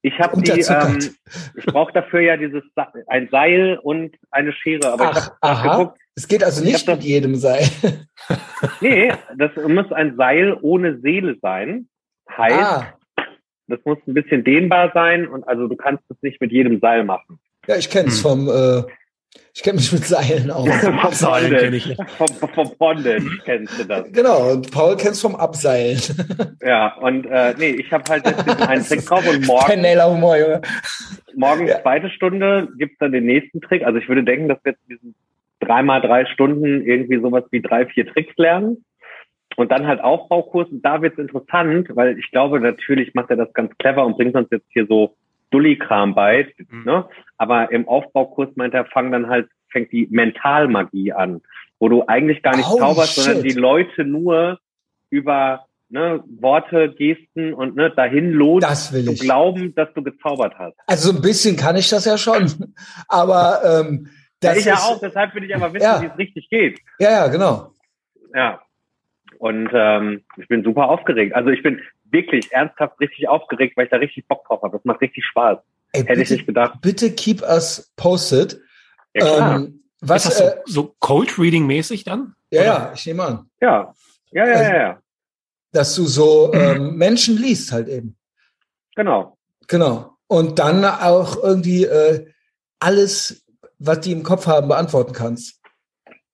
Ich 0.02 0.18
habe 0.18 0.40
die, 0.40 0.50
Unterzuckert. 0.50 1.04
ähm, 1.04 1.14
ich 1.56 1.66
brauche 1.66 1.92
dafür 1.92 2.20
ja 2.20 2.36
dieses 2.38 2.62
ein 3.08 3.28
Seil 3.30 3.78
und 3.82 4.16
eine 4.30 4.52
Schere. 4.54 4.90
Aber 4.92 5.11
ich 5.11 5.16
Ach, 5.18 5.30
habe 5.42 5.58
aha. 5.68 5.76
geguckt, 5.76 5.98
Es 6.14 6.26
geht 6.26 6.42
also 6.42 6.64
Ich 6.64 6.72
nicht 6.72 6.86
mit 6.86 7.02
jedem 7.02 7.34
sein. 7.34 7.68
nee, 8.80 9.12
das 9.36 9.50
muss 9.68 9.90
ein 9.92 10.16
Seil 10.16 10.56
ohne 10.62 10.98
Seele 11.00 11.36
sein. 11.42 11.88
Heißt, 12.34 12.54
Ah, 12.58 12.94
das 13.66 13.80
muss 13.84 13.98
ein 14.06 14.14
bisschen 14.14 14.42
dehnbar 14.44 14.90
sein 14.94 15.28
und 15.28 15.46
also 15.46 15.66
du 15.68 15.76
kannst 15.76 16.04
es 16.08 16.16
nicht 16.22 16.40
mit 16.40 16.50
jedem 16.52 16.80
Seil 16.80 17.04
machen. 17.04 17.39
Ja, 17.66 17.76
ich 17.76 17.90
kenne 17.90 18.08
es 18.08 18.22
Hm. 18.24 18.30
vom, 18.30 18.48
äh, 18.48 18.82
ich 19.54 19.62
kenne 19.62 19.76
mich 19.76 19.92
mit 19.92 20.04
Seilen 20.04 20.50
aus. 20.50 20.68
Abseilen 20.84 21.50
kenne 21.56 21.76
ich. 21.76 21.96
Vom, 22.16 22.28
vom 22.54 22.70
Bondage 22.78 23.38
kennst 23.44 23.78
du 23.78 23.84
das. 23.84 24.11
Genau, 24.12 24.52
und 24.52 24.70
Paul 24.70 24.96
kennst 24.96 25.22
vom 25.22 25.36
Abseilen. 25.36 26.00
Ja, 26.62 26.94
und 26.96 27.24
äh, 27.26 27.54
nee, 27.58 27.70
ich 27.70 27.90
habe 27.90 28.04
halt 28.11 28.26
jetzt 28.26 28.46
diesen 28.46 28.62
einen 28.62 28.84
Trick 28.84 29.06
drauf 29.06 29.26
und 29.26 29.46
morgen, 29.46 29.82
Humor, 29.82 30.36
Junge. 30.36 30.61
morgen 31.34 31.66
Ja. 31.66 31.80
zweite 31.80 32.11
Stunde 32.11 32.68
gibt's 32.76 32.98
dann 32.98 33.12
den 33.12 33.24
nächsten 33.24 33.61
Trick. 33.62 33.82
Also 33.82 33.98
ich 33.98 34.08
würde 34.08 34.24
denken, 34.24 34.48
dass 34.48 34.58
wir 34.62 34.72
jetzt 34.72 34.82
diesen 34.88 35.14
dreimal 35.61 36.02
drei 36.02 36.26
Stunden 36.26 36.82
irgendwie 36.84 37.18
sowas 37.20 37.44
wie 37.50 37.62
drei, 37.62 37.86
vier 37.86 38.06
Tricks 38.06 38.34
lernen. 38.36 38.84
Und 39.56 39.72
dann 39.72 39.86
halt 39.86 40.00
Aufbaukurs. 40.02 40.68
Und 40.68 40.82
da 40.84 41.00
wird's 41.02 41.18
interessant, 41.18 41.88
weil 41.94 42.18
ich 42.18 42.30
glaube, 42.30 42.61
natürlich 42.61 43.14
macht 43.14 43.30
er 43.30 43.36
das 43.36 43.52
ganz 43.54 43.72
clever 43.78 44.04
und 44.04 44.16
bringt 44.16 44.34
uns 44.34 44.48
jetzt 44.50 44.66
hier 44.70 44.86
so 44.86 45.16
Dulli-Kram 45.51 46.14
bei. 46.14 46.53
Mhm. 46.68 46.84
Ne? 46.84 47.09
Aber 47.36 47.70
im 47.72 47.88
Aufbaukurs 47.88 48.48
meint 48.57 48.74
er, 48.74 48.84
fang 48.86 49.11
dann 49.12 49.28
halt, 49.28 49.48
fängt 49.70 49.92
die 49.92 50.07
Mentalmagie 50.11 51.12
an, 51.12 51.40
wo 51.78 51.88
du 51.88 52.05
eigentlich 52.07 52.42
gar 52.42 52.57
nicht 52.57 52.68
Holy 52.68 52.80
zauberst, 52.80 53.16
sondern 53.16 53.42
shit. 53.42 53.53
die 53.53 53.59
Leute 53.59 54.05
nur 54.05 54.59
über 55.11 55.66
ne, 55.88 56.22
Worte, 56.40 56.90
Gesten 56.96 57.53
und 57.53 57.76
ne, 57.76 57.90
dahin 57.90 58.30
lohnt, 58.32 58.62
Das 58.62 58.92
will 58.92 59.05
zu 59.05 59.12
ich. 59.12 59.20
glauben, 59.20 59.74
dass 59.74 59.92
du 59.94 60.03
gezaubert 60.03 60.55
hast. 60.59 60.76
Also 60.86 61.11
so 61.11 61.16
ein 61.16 61.22
bisschen 61.22 61.57
kann 61.57 61.76
ich 61.76 61.88
das 61.88 62.05
ja 62.05 62.16
schon. 62.16 62.74
Aber 63.09 63.61
ähm, 63.64 64.09
das 64.40 64.59
ich 64.59 64.64
ja 64.66 64.74
ist, 64.74 64.82
auch, 64.84 65.01
deshalb 65.01 65.34
will 65.34 65.44
ich 65.44 65.55
aber 65.55 65.74
wissen, 65.74 65.84
Ja. 65.84 66.01
wie 66.01 66.07
es 66.07 66.16
richtig 66.16 66.48
geht. 66.48 66.80
Ja, 66.98 67.11
ja, 67.11 67.26
genau. 67.28 67.72
Ja. 68.34 68.61
Und 69.38 69.68
ähm, 69.72 70.22
ich 70.38 70.48
bin 70.48 70.64
super 70.64 70.88
aufgeregt. 70.88 71.34
Also 71.34 71.51
ich 71.51 71.62
bin 71.62 71.80
wirklich 72.12 72.52
ernsthaft 72.52 72.98
richtig 73.00 73.28
aufgeregt, 73.28 73.76
weil 73.76 73.84
ich 73.84 73.90
da 73.90 73.96
richtig 73.96 74.26
Bock 74.26 74.44
drauf 74.46 74.62
habe. 74.62 74.76
Das 74.76 74.84
macht 74.84 75.00
richtig 75.00 75.24
Spaß. 75.24 75.58
Ey, 75.92 76.02
Hätte 76.02 76.12
ich 76.12 76.18
bitte, 76.18 76.34
nicht 76.34 76.46
gedacht. 76.46 76.80
bitte 76.80 77.12
keep 77.12 77.42
us 77.42 77.92
posted. 77.96 78.61
Ja, 79.14 79.24
klar. 79.24 79.56
Ähm, 79.56 79.82
was, 80.00 80.26
ist 80.26 80.40
das 80.40 80.54
äh, 80.54 80.56
so, 80.66 80.72
so 80.82 80.96
Cold 81.00 81.38
Reading 81.38 81.66
mäßig 81.66 82.04
dann? 82.04 82.34
ja, 82.50 82.61
oder? 82.61 82.66
ja, 82.66 82.92
ich 82.94 83.06
nehme 83.06 83.24
an, 83.24 83.50
ja. 83.61 83.94
Ja, 84.32 84.46
ja, 84.46 84.62
ja, 84.62 84.76
ja. 84.76 85.02
dass 85.72 85.94
du 85.96 86.04
so 86.06 86.52
ähm, 86.54 86.94
Menschen 86.96 87.36
liest 87.36 87.72
halt 87.72 87.88
eben. 87.88 88.16
Genau. 88.94 89.36
Genau. 89.66 90.16
Und 90.26 90.58
dann 90.58 90.84
auch 90.84 91.42
irgendwie 91.42 91.84
äh, 91.84 92.26
alles, 92.78 93.44
was 93.78 94.00
die 94.00 94.12
im 94.12 94.22
Kopf 94.22 94.46
haben, 94.46 94.68
beantworten 94.68 95.12
kannst. 95.12 95.59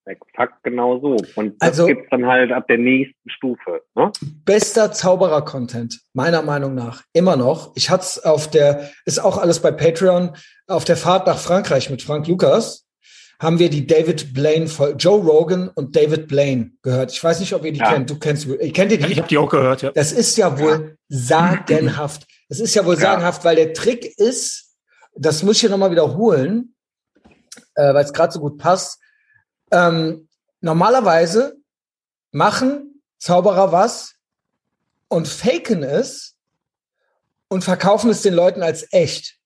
Exakt 0.07 0.63
genau 0.63 1.01
so. 1.01 1.17
Und 1.35 1.55
das 1.61 1.69
Also- 1.71 1.87
gibt's 1.87 2.07
dann 2.11 2.27
halt 2.27 2.53
ab 2.53 2.67
der 2.69 2.79
nächsten 2.79 3.29
Stufe. 3.29 3.83
Ne? 3.97 4.13
Bester 4.45 4.93
Zauberer-Content, 4.93 6.01
meiner 6.13 6.43
Meinung 6.43 6.75
nach, 6.75 7.03
immer 7.13 7.37
noch. 7.37 7.73
Ich 7.75 7.91
hatte 7.91 8.05
es 8.05 8.25
auf 8.25 8.49
der, 8.49 8.91
ist 9.05 9.19
auch 9.19 9.37
alles 9.37 9.61
bei 9.61 9.73
Patreon, 9.73 10.37
auf 10.69 10.85
der 10.85 10.97
Fahrt 10.97 11.27
nach 11.27 11.39
Frankreich 11.39 11.91
mit 11.91 12.03
Frank 12.03 12.27
Lukas 12.29 12.85
haben 13.39 13.59
wir 13.59 13.69
die 13.69 13.87
David 13.87 14.33
Blaine, 14.33 14.65
Joe 14.97 15.21
Rogan 15.21 15.69
und 15.69 15.95
David 15.95 16.27
Blaine 16.27 16.71
gehört. 16.83 17.13
Ich 17.13 17.23
weiß 17.23 17.41
nicht, 17.41 17.53
ob 17.53 17.65
ihr 17.67 17.73
die 17.73 17.81
Ja. 17.81 17.93
kennt. 17.93 18.09
Du 18.09 18.19
kennst, 18.19 18.47
kennt 18.73 18.93
ihr 18.93 18.99
die? 18.99 19.13
Ich 19.13 19.19
habe 19.19 19.29
die 19.29 19.37
auch 19.37 19.51
gehört, 19.51 19.83
ja. 19.83 19.91
Das 19.93 20.13
ist 20.13 20.39
ja 20.39 20.59
wohl 20.59 20.97
sagenhaft. 21.09 22.27
Das 22.49 22.61
ist 22.61 22.75
ja 22.75 22.87
wohl 22.87 22.95
Ja. 22.95 23.01
sagenhaft, 23.01 23.45
weil 23.45 23.57
der 23.57 23.75
Trick 23.75 24.07
ist, 24.19 24.77
das 25.15 25.43
muss 25.43 25.57
ich 25.57 25.61
hier 25.63 25.71
nochmal 25.71 25.91
wiederholen, 25.91 26.75
äh, 27.75 27.93
weil 27.93 28.05
es 28.05 28.13
gerade 28.15 28.33
so 28.33 28.41
gut 28.41 28.57
passt. 28.57 29.01
Ähm, 29.71 30.29
normalerweise 30.61 31.57
machen 32.31 33.03
Zauberer 33.19 33.73
was 33.73 34.15
und 35.09 35.29
faken 35.29 35.83
es 35.83 36.37
und 37.49 37.65
verkaufen 37.65 38.11
es 38.11 38.23
den 38.23 38.35
Leuten 38.35 38.63
als 38.63 38.87
echt. 38.93 39.39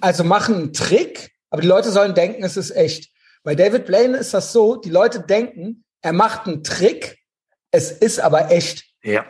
Also 0.00 0.24
machen 0.24 0.54
einen 0.54 0.72
Trick, 0.72 1.32
aber 1.50 1.62
die 1.62 1.68
Leute 1.68 1.90
sollen 1.90 2.14
denken, 2.14 2.44
es 2.44 2.56
ist 2.56 2.70
echt. 2.70 3.10
Bei 3.42 3.54
David 3.54 3.86
Blaine 3.86 4.16
ist 4.16 4.32
das 4.32 4.52
so, 4.52 4.76
die 4.76 4.90
Leute 4.90 5.20
denken, 5.20 5.84
er 6.02 6.12
macht 6.12 6.46
einen 6.46 6.62
Trick, 6.62 7.18
es 7.70 7.90
ist 7.90 8.20
aber 8.20 8.50
echt. 8.50 8.84
Ja. 9.02 9.26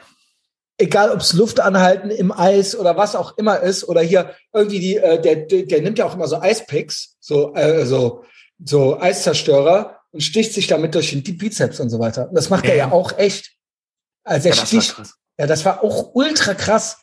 Egal, 0.76 1.10
ob 1.10 1.20
es 1.20 1.32
Luft 1.32 1.60
anhalten 1.60 2.10
im 2.10 2.32
Eis 2.32 2.76
oder 2.76 2.96
was 2.96 3.16
auch 3.16 3.38
immer 3.38 3.60
ist, 3.60 3.84
oder 3.84 4.00
hier 4.02 4.34
irgendwie 4.52 4.80
die, 4.80 4.96
äh, 4.96 5.20
der, 5.20 5.36
der, 5.36 5.62
der 5.62 5.82
nimmt 5.82 5.98
ja 5.98 6.04
auch 6.04 6.14
immer 6.14 6.28
so 6.28 6.40
Eispicks, 6.40 7.16
so, 7.20 7.54
äh, 7.54 7.86
so, 7.86 8.24
so 8.64 8.98
Eiszerstörer 9.00 10.00
und 10.10 10.22
sticht 10.22 10.52
sich 10.52 10.66
damit 10.66 10.94
durch 10.94 11.10
den 11.10 11.38
Bizeps 11.38 11.80
und 11.80 11.90
so 11.90 11.98
weiter. 11.98 12.28
Und 12.28 12.34
das 12.34 12.50
macht 12.50 12.64
er 12.64 12.76
Ja. 12.76 12.86
ja 12.86 12.92
auch 12.92 13.16
echt. 13.18 13.52
Also 14.24 14.48
er 14.48 14.54
ja 14.54 14.66
sticht, 14.66 14.96
ja, 15.38 15.46
das 15.46 15.64
war 15.64 15.84
auch 15.84 16.14
ultra 16.14 16.54
krass. 16.54 17.02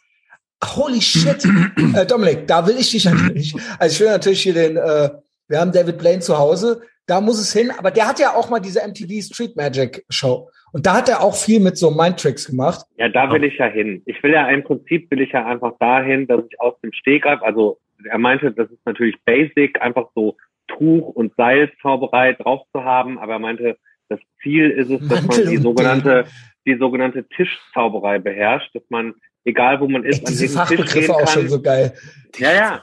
Holy 0.64 1.02
shit. 1.02 1.44
äh, 1.96 2.06
Dominik, 2.06 2.48
da 2.48 2.66
will 2.68 2.78
ich 2.78 2.92
dich 2.92 3.06
natürlich. 3.06 3.56
Also 3.80 3.94
ich 3.94 4.00
will 4.00 4.10
natürlich 4.10 4.42
hier 4.42 4.54
den, 4.54 4.78
äh, 4.78 5.10
wir 5.48 5.60
haben 5.60 5.72
David 5.72 5.98
Blaine 5.98 6.20
zu 6.20 6.38
Hause, 6.38 6.82
da 7.08 7.20
muss 7.20 7.40
es 7.40 7.52
hin, 7.52 7.72
aber 7.78 7.92
der 7.92 8.08
hat 8.08 8.20
ja 8.20 8.36
auch 8.36 8.50
mal 8.50 8.60
diese 8.60 8.80
MTV 8.88 9.22
Street 9.22 9.56
Magic 9.56 10.06
Show. 10.10 10.50
Und 10.72 10.86
da 10.86 10.96
hat 10.96 11.10
er 11.10 11.22
auch 11.22 11.36
viel 11.36 11.60
mit 11.60 11.78
so 11.78 11.92
Mindtricks 11.92 12.48
gemacht. 12.48 12.86
Ja, 12.96 13.10
da 13.10 13.30
will 13.32 13.44
ich 13.44 13.58
ja 13.58 13.66
hin. 13.66 14.02
Ich 14.06 14.22
will 14.24 14.32
ja 14.32 14.48
im 14.48 14.64
Prinzip 14.64 15.12
will 15.12 15.20
ich 15.22 15.32
ja 15.32 15.46
einfach 15.46 15.74
dahin, 15.80 16.28
dass 16.28 16.42
ich 16.50 16.62
aus 16.62 16.80
dem 16.82 16.94
Stegreif, 16.94 17.42
also 17.42 17.80
er 18.06 18.18
meinte, 18.18 18.52
das 18.52 18.70
ist 18.72 18.86
natürlich 18.86 19.16
basic, 19.26 19.82
einfach 19.82 20.08
so 20.16 20.38
Tuch- 20.78 21.10
und 21.16 21.34
Seilzauberei 21.38 22.34
drauf 22.34 22.62
zu 22.74 22.84
haben, 22.84 23.20
aber 23.20 23.34
er 23.34 23.40
meinte, 23.40 23.78
das 24.10 24.20
Ziel 24.42 24.70
ist 24.72 24.90
es, 24.90 25.08
dass 25.08 25.22
Mantel 25.22 25.46
man 25.46 25.52
die 25.56 25.58
sogenannte, 25.62 26.26
die 26.66 26.76
sogenannte 26.78 27.24
Tischzauberei 27.30 28.20
beherrscht, 28.20 28.74
dass 28.76 28.84
man, 28.90 29.14
egal 29.46 29.80
wo 29.80 29.88
man 29.88 30.04
ist, 30.04 30.20
Echt, 30.20 30.30
diese 30.30 30.60
an 30.62 30.68
diesen 30.68 30.84
Tisch 30.84 30.94
gehen 30.94 31.04
Fachbegriffe 31.06 31.16
auch 31.16 31.28
schon 31.32 31.42
kann. 31.44 31.50
so 31.50 31.62
geil. 31.62 31.94
Ja, 32.38 32.54
ja. 32.54 32.82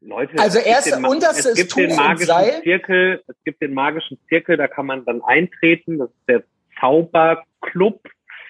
Leute, 0.00 0.38
Also 0.38 0.58
es 0.58 0.64
gibt 0.64 0.76
erst 0.76 1.04
unterste 1.04 1.38
es 1.40 1.46
ist 1.46 1.56
gibt 1.56 1.70
Tuch 1.72 1.78
den 1.80 1.90
und 1.90 1.96
magischen 1.96 2.26
Seil. 2.26 2.62
Zirkel, 2.62 3.22
es 3.26 3.36
gibt 3.44 3.62
den 3.62 3.74
magischen 3.74 4.18
Zirkel, 4.28 4.56
da 4.56 4.68
kann 4.68 4.86
man 4.86 5.04
dann 5.04 5.22
eintreten, 5.22 5.98
das 5.98 6.08
ist 6.10 6.28
der 6.28 6.42
Zauberclub. 6.80 8.00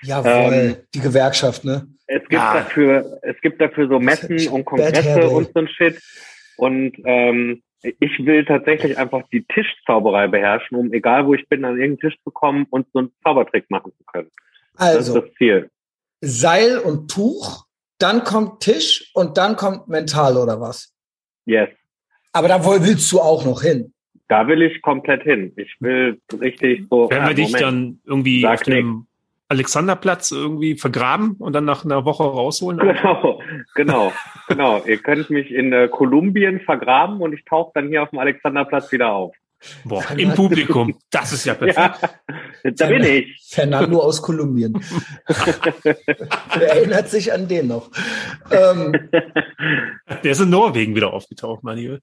Jawohl, 0.03 0.53
Ähm, 0.53 0.77
die 0.95 1.01
Gewerkschaft, 1.01 1.65
ne? 1.65 1.87
Es 2.07 2.21
gibt 2.21 2.33
Ja. 2.35 2.55
dafür, 2.55 3.19
es 3.23 3.41
gibt 3.41 3.61
dafür 3.61 3.89
so 3.89 3.99
Messen 3.99 4.49
und 4.49 4.65
Kongresse 4.65 5.29
und 5.29 5.51
so 5.53 5.61
ein 5.61 5.69
Shit. 5.69 6.01
Und 6.57 6.97
ähm, 7.05 7.63
ich 7.83 8.25
will 8.25 8.45
tatsächlich 8.45 8.99
einfach 8.99 9.23
die 9.33 9.45
Tischzauberei 9.45 10.27
beherrschen, 10.29 10.79
um 10.79 10.93
egal 10.93 11.27
wo 11.27 11.35
ich 11.35 11.49
bin, 11.49 11.65
an 11.65 11.79
irgendeinen 11.79 12.11
Tisch 12.11 12.21
zu 12.25 12.31
kommen 12.31 12.67
und 12.71 12.87
so 12.93 13.01
einen 13.01 13.13
Zaubertrick 13.23 13.71
machen 13.71 13.93
zu 13.97 14.05
können. 14.05 14.31
Das 14.75 14.97
Also, 14.97 15.19
ist 15.19 15.25
das 15.27 15.35
Ziel. 15.35 15.71
Seil 16.21 16.79
und 16.79 17.11
Tuch, 17.11 17.67
dann 17.99 18.25
kommt 18.25 18.61
Tisch 18.61 19.11
und 19.15 19.37
dann 19.39 19.57
kommt 19.57 19.89
Mental 19.89 20.37
oder 20.37 20.61
was? 20.61 20.93
Yes. 21.47 21.71
Aber 22.33 22.49
da 22.49 22.65
willst 22.65 23.11
du 23.13 23.21
auch 23.21 23.45
noch 23.45 23.63
hin. 23.63 23.93
Da 24.29 24.47
will 24.47 24.63
ich 24.63 24.83
komplett 24.83 25.23
hin. 25.23 25.53
Ich 25.57 25.75
will 25.81 26.21
richtig 26.41 26.87
so. 26.91 27.09
Ah, 27.11 27.29
wir 27.29 27.35
dich 27.35 27.47
Moment. 27.47 27.63
dann 27.63 28.01
irgendwie 28.05 28.47
auf 28.47 28.63
dem 28.63 29.08
Alexanderplatz 29.49 30.31
irgendwie 30.31 30.77
vergraben 30.77 31.37
und 31.39 31.55
dann 31.55 31.65
nach 31.65 31.85
einer 31.85 32.05
Woche 32.05 32.25
rausholen? 32.25 32.79
Genau, 32.79 33.41
genau, 33.75 34.13
genau. 34.47 34.83
Ihr 34.85 34.99
könnt 34.99 35.31
mich 35.31 35.51
in 35.51 35.73
äh, 35.73 35.89
Kolumbien 35.89 36.61
vergraben 36.61 37.21
und 37.21 37.33
ich 37.33 37.45
tauche 37.45 37.73
dann 37.75 37.89
hier 37.89 38.03
auf 38.03 38.11
dem 38.11 38.19
Alexanderplatz 38.19 38.93
wieder 38.93 39.13
auf. 39.13 39.35
Boah, 39.85 40.05
im 40.17 40.35
Publikum. 40.35 40.95
Das 41.11 41.33
ist 41.33 41.45
ja 41.45 41.55
perfekt. 41.55 41.99
Ja, 42.63 42.71
da 42.71 42.87
bin 42.87 43.03
ich. 43.03 43.41
Fernando 43.49 44.01
aus 44.01 44.23
Kolumbien. 44.23 44.75
Wer 45.83 46.69
erinnert 46.69 47.09
sich 47.09 47.33
an 47.33 47.49
den 47.49 47.69
noch? 47.69 47.91
Ähm, 48.51 48.93
Der 50.23 50.31
ist 50.31 50.41
in 50.41 50.51
Norwegen 50.51 50.95
wieder 50.95 51.13
aufgetaucht, 51.13 51.65
mein 51.65 51.79
Lieber. 51.79 51.99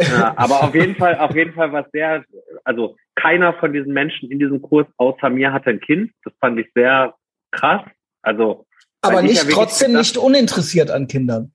Ja, 0.00 0.34
aber 0.36 0.62
auf 0.64 0.74
jeden 0.74 0.96
Fall, 0.96 1.16
auf 1.18 1.34
jeden 1.34 1.52
Fall 1.54 1.72
was 1.72 1.86
sehr, 1.92 2.24
also 2.64 2.96
keiner 3.14 3.54
von 3.54 3.72
diesen 3.72 3.92
Menschen 3.92 4.30
in 4.30 4.38
diesem 4.38 4.60
Kurs 4.62 4.86
außer 4.96 5.30
mir 5.30 5.52
hatte 5.52 5.70
ein 5.70 5.80
Kind. 5.80 6.12
Das 6.24 6.32
fand 6.40 6.58
ich 6.58 6.66
sehr 6.74 7.14
krass. 7.52 7.82
Also 8.22 8.66
aber 9.02 9.22
nicht 9.22 9.48
trotzdem 9.50 9.88
gedacht- 9.92 10.00
nicht 10.00 10.16
uninteressiert 10.16 10.90
an 10.90 11.06
Kindern. 11.06 11.52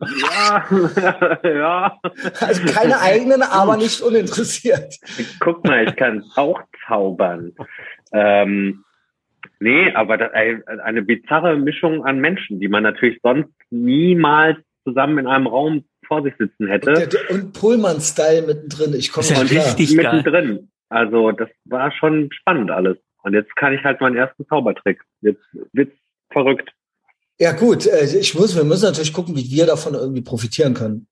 ja, 0.00 0.64
ja. 1.44 1.98
Also 2.40 2.64
keine 2.72 3.00
eigenen, 3.00 3.42
aber 3.42 3.76
nicht 3.76 4.00
uninteressiert. 4.00 4.94
Guck 5.40 5.64
mal, 5.64 5.88
ich 5.88 5.96
kann 5.96 6.24
auch 6.34 6.60
zaubern. 6.86 7.52
Ähm, 8.12 8.84
nee, 9.60 9.92
aber 9.94 10.18
das, 10.18 10.32
ein- 10.32 10.62
eine 10.66 11.02
bizarre 11.02 11.56
Mischung 11.56 12.04
an 12.04 12.18
Menschen, 12.18 12.60
die 12.60 12.68
man 12.68 12.82
natürlich 12.82 13.20
sonst 13.22 13.50
niemals 13.70 14.58
zusammen 14.84 15.18
in 15.18 15.26
einem 15.26 15.46
Raum 15.46 15.84
vor 16.06 16.22
sich 16.22 16.34
sitzen 16.38 16.64
Und, 16.64 16.68
hätte. 16.68 16.92
der, 16.92 17.06
der, 17.06 17.30
und 17.30 17.52
Pullman-Style 17.52 18.46
mittendrin. 18.46 18.94
Ich 18.94 19.12
komme 19.12 19.26
ja 19.26 19.42
nicht 19.42 19.52
klar. 19.52 19.66
richtig 19.66 19.96
geil. 19.96 20.16
mittendrin. 20.16 20.70
Also 20.88 21.32
das 21.32 21.48
war 21.64 21.92
schon 21.92 22.30
spannend 22.32 22.70
alles. 22.70 22.96
Und 23.22 23.34
jetzt 23.34 23.54
kann 23.56 23.72
ich 23.72 23.82
halt 23.82 24.00
meinen 24.00 24.16
ersten 24.16 24.46
Zaubertrick. 24.46 25.00
Jetzt 25.20 25.42
wird's 25.72 25.96
verrückt. 26.30 26.70
Ja 27.38 27.52
gut, 27.52 27.86
äh, 27.86 28.04
ich 28.18 28.34
muss, 28.34 28.56
wir 28.56 28.64
müssen 28.64 28.86
natürlich 28.86 29.12
gucken, 29.12 29.36
wie 29.36 29.50
wir 29.50 29.66
davon 29.66 29.94
irgendwie 29.94 30.22
profitieren 30.22 30.74
können. 30.74 31.06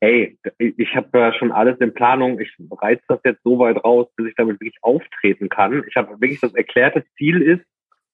Hey, 0.00 0.38
ich 0.58 0.94
habe 0.94 1.18
ja 1.18 1.32
schon 1.34 1.50
alles 1.50 1.78
in 1.80 1.94
Planung. 1.94 2.38
Ich 2.38 2.52
reiz 2.70 3.00
das 3.08 3.18
jetzt 3.24 3.42
so 3.42 3.58
weit 3.58 3.82
raus, 3.82 4.06
bis 4.16 4.28
ich 4.28 4.34
damit 4.36 4.60
wirklich 4.60 4.78
auftreten 4.82 5.48
kann. 5.48 5.82
Ich 5.88 5.96
habe 5.96 6.20
wirklich 6.20 6.40
das 6.40 6.54
erklärte 6.54 7.04
Ziel 7.16 7.42
ist, 7.42 7.64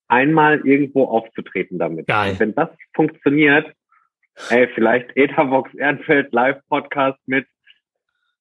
einmal 0.08 0.60
irgendwo 0.66 1.04
aufzutreten 1.04 1.78
damit. 1.78 2.06
Geil. 2.06 2.32
Und 2.32 2.40
wenn 2.40 2.54
das 2.54 2.68
funktioniert, 2.94 3.72
ey, 4.48 4.68
vielleicht 4.74 5.16
Etherbox 5.16 5.74
Ehrenfeld 5.74 6.32
Live 6.32 6.58
Podcast 6.68 7.18
mit 7.26 7.46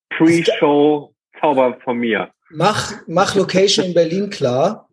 Pre-Show 0.09 1.13
Zauber 1.39 1.77
von 1.83 1.97
mir. 1.97 2.29
Mach, 2.49 2.93
mach 3.07 3.35
Location 3.35 3.85
in 3.85 3.93
Berlin 3.93 4.29
klar. 4.29 4.89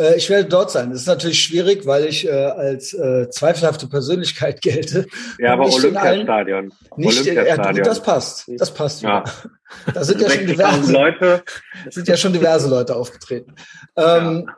Äh, 0.00 0.16
ich 0.16 0.30
werde 0.30 0.48
dort 0.48 0.70
sein. 0.70 0.90
Das 0.90 1.00
ist 1.00 1.06
natürlich 1.06 1.42
schwierig, 1.42 1.86
weil 1.86 2.06
ich 2.06 2.26
äh, 2.26 2.30
als 2.30 2.94
äh, 2.94 3.28
zweifelhafte 3.30 3.86
Persönlichkeit 3.86 4.62
gelte. 4.62 5.06
Ja, 5.38 5.52
aber 5.52 5.66
Olympiastadion. 5.66 6.72
Nicht, 6.96 7.26
äh, 7.26 7.34
ja, 7.34 7.40
Olympiastadion. 7.42 7.76
gut, 7.76 7.86
das 7.86 8.02
passt. 8.02 8.50
Das 8.58 8.74
passt. 8.74 9.02
Ja. 9.02 9.24
Da 9.94 10.02
sind 10.02 10.20
ja 10.20 10.28
schon 10.28 10.40
60.000 10.40 10.46
diverse, 10.46 10.92
Leute. 10.92 11.44
sind 11.90 12.08
ja 12.08 12.16
schon 12.16 12.32
diverse 12.32 12.68
Leute 12.68 12.96
aufgetreten. 12.96 13.54
Ähm, 13.96 14.50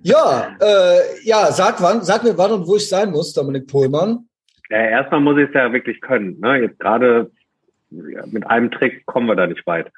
ja, 0.00 0.56
äh, 0.58 1.00
ja, 1.22 1.52
sag 1.52 1.82
wann, 1.82 2.02
sag 2.02 2.24
mir 2.24 2.38
wann 2.38 2.50
und 2.50 2.66
wo 2.66 2.76
ich 2.76 2.88
sein 2.88 3.10
muss, 3.10 3.34
Dominik 3.34 3.66
Pohlmann. 3.66 4.26
Ja, 4.70 4.78
erstmal 4.78 5.20
muss 5.20 5.38
ich 5.38 5.48
es 5.48 5.54
ja 5.54 5.72
wirklich 5.72 6.00
können. 6.00 6.40
Ne? 6.40 6.62
Jetzt 6.62 6.78
gerade 6.80 7.30
ja, 7.90 8.24
mit 8.26 8.46
einem 8.46 8.70
Trick 8.70 9.04
kommen 9.06 9.26
wir 9.26 9.36
da 9.36 9.46
nicht 9.46 9.66
weit. 9.66 9.90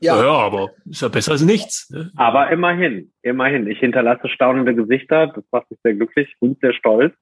Ja. 0.00 0.22
Ja, 0.22 0.32
aber 0.32 0.70
ist 0.88 1.02
ja 1.02 1.08
besser 1.08 1.32
als 1.32 1.42
nichts. 1.42 1.90
Ne? 1.90 2.10
Aber 2.16 2.50
immerhin, 2.50 3.12
immerhin. 3.22 3.66
Ich 3.66 3.78
hinterlasse 3.80 4.28
staunende 4.28 4.74
Gesichter. 4.74 5.28
Das 5.28 5.44
macht 5.50 5.70
mich 5.70 5.78
sehr 5.82 5.94
glücklich 5.94 6.34
und 6.38 6.58
sehr 6.60 6.72
stolz. 6.72 7.14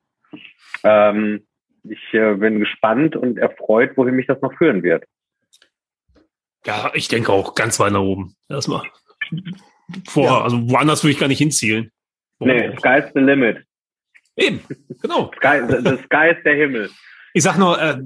Ähm, 0.85 1.45
ich 1.83 2.13
äh, 2.13 2.35
bin 2.35 2.61
gespannt 2.61 3.17
und 3.17 3.39
erfreut, 3.39 3.97
wohin 3.97 4.15
mich 4.15 4.27
das 4.27 4.41
noch 4.43 4.53
führen 4.57 4.83
wird. 4.83 5.05
Ja, 6.67 6.91
ich 6.95 7.09
denke 7.09 7.33
auch 7.33 7.55
ganz 7.55 7.81
weit 7.81 7.93
nach 7.93 8.01
oben. 8.01 8.35
Erstmal. 8.49 8.83
Vorher, 10.09 10.33
Ja. 10.33 10.43
also 10.43 10.71
woanders 10.71 11.03
würde 11.03 11.13
ich 11.13 11.19
gar 11.19 11.29
nicht 11.29 11.39
hinzielen. 11.39 11.91
Nee, 12.41 12.77
sky's 12.77 13.11
the 13.15 13.21
limit. 13.21 13.65
Eben, 14.39 14.61
genau. 15.03 15.31
Sky, 15.37 15.61
the, 15.69 15.77
the 15.85 15.97
sky 16.05 16.31
is 16.31 16.37
der 16.45 16.55
Himmel. 16.55 16.91
Ich 17.35 17.43
sag 17.43 17.59
nur, 17.59 17.81
äh, 17.81 17.99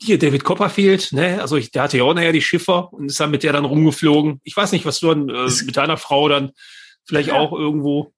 hier 0.00 0.18
David 0.18 0.44
Copperfield, 0.44 1.12
ne, 1.12 1.40
also 1.40 1.56
ich, 1.56 1.70
der 1.70 1.82
hatte 1.84 1.96
ja 1.98 2.04
auch 2.04 2.14
nachher 2.14 2.32
die 2.32 2.42
Schiffer 2.42 2.92
und 2.92 3.06
ist 3.06 3.18
dann 3.20 3.30
mit 3.30 3.42
der 3.42 3.52
dann 3.52 3.64
rumgeflogen. 3.64 4.40
Ich 4.44 4.56
weiß 4.56 4.72
nicht, 4.72 4.84
was 4.84 5.00
du 5.00 5.08
dann 5.08 5.28
äh, 5.28 5.50
mit 5.64 5.76
deiner 5.76 5.96
Frau 5.96 6.28
dann 6.28 6.52
vielleicht 7.04 7.28
Ja. 7.28 7.34
auch 7.34 7.52
irgendwo. 7.52 8.12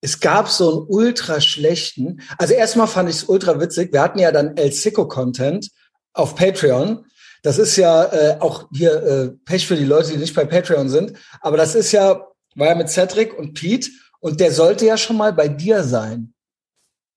es 0.00 0.20
gab 0.20 0.48
so 0.48 0.70
einen 0.70 0.86
ultra 0.88 1.40
schlechten. 1.40 2.20
Also 2.38 2.54
erstmal 2.54 2.86
fand 2.86 3.08
ich 3.08 3.16
es 3.16 3.24
ultra 3.24 3.60
witzig. 3.60 3.92
Wir 3.92 4.00
hatten 4.02 4.20
ja 4.20 4.30
dann 4.30 4.56
El 4.56 4.70
Sico 4.72 5.08
Content 5.08 5.68
auf 6.12 6.36
Patreon. 6.36 7.04
Das 7.42 7.58
ist 7.58 7.76
ja 7.76 8.04
äh, 8.04 8.36
auch 8.40 8.68
hier 8.72 8.92
äh, 9.02 9.28
Pech 9.44 9.66
für 9.66 9.76
die 9.76 9.84
Leute, 9.84 10.12
die 10.12 10.18
nicht 10.18 10.34
bei 10.36 10.44
Patreon 10.44 10.88
sind. 10.88 11.14
Aber 11.40 11.56
das 11.56 11.74
ist 11.74 11.90
ja, 11.92 12.24
war 12.54 12.68
ja 12.68 12.74
mit 12.76 12.90
Cedric 12.90 13.36
und 13.36 13.54
Pete 13.54 13.90
und 14.20 14.38
der 14.38 14.52
sollte 14.52 14.86
ja 14.86 14.96
schon 14.96 15.16
mal 15.16 15.32
bei 15.32 15.48
dir 15.48 15.82
sein. 15.82 16.32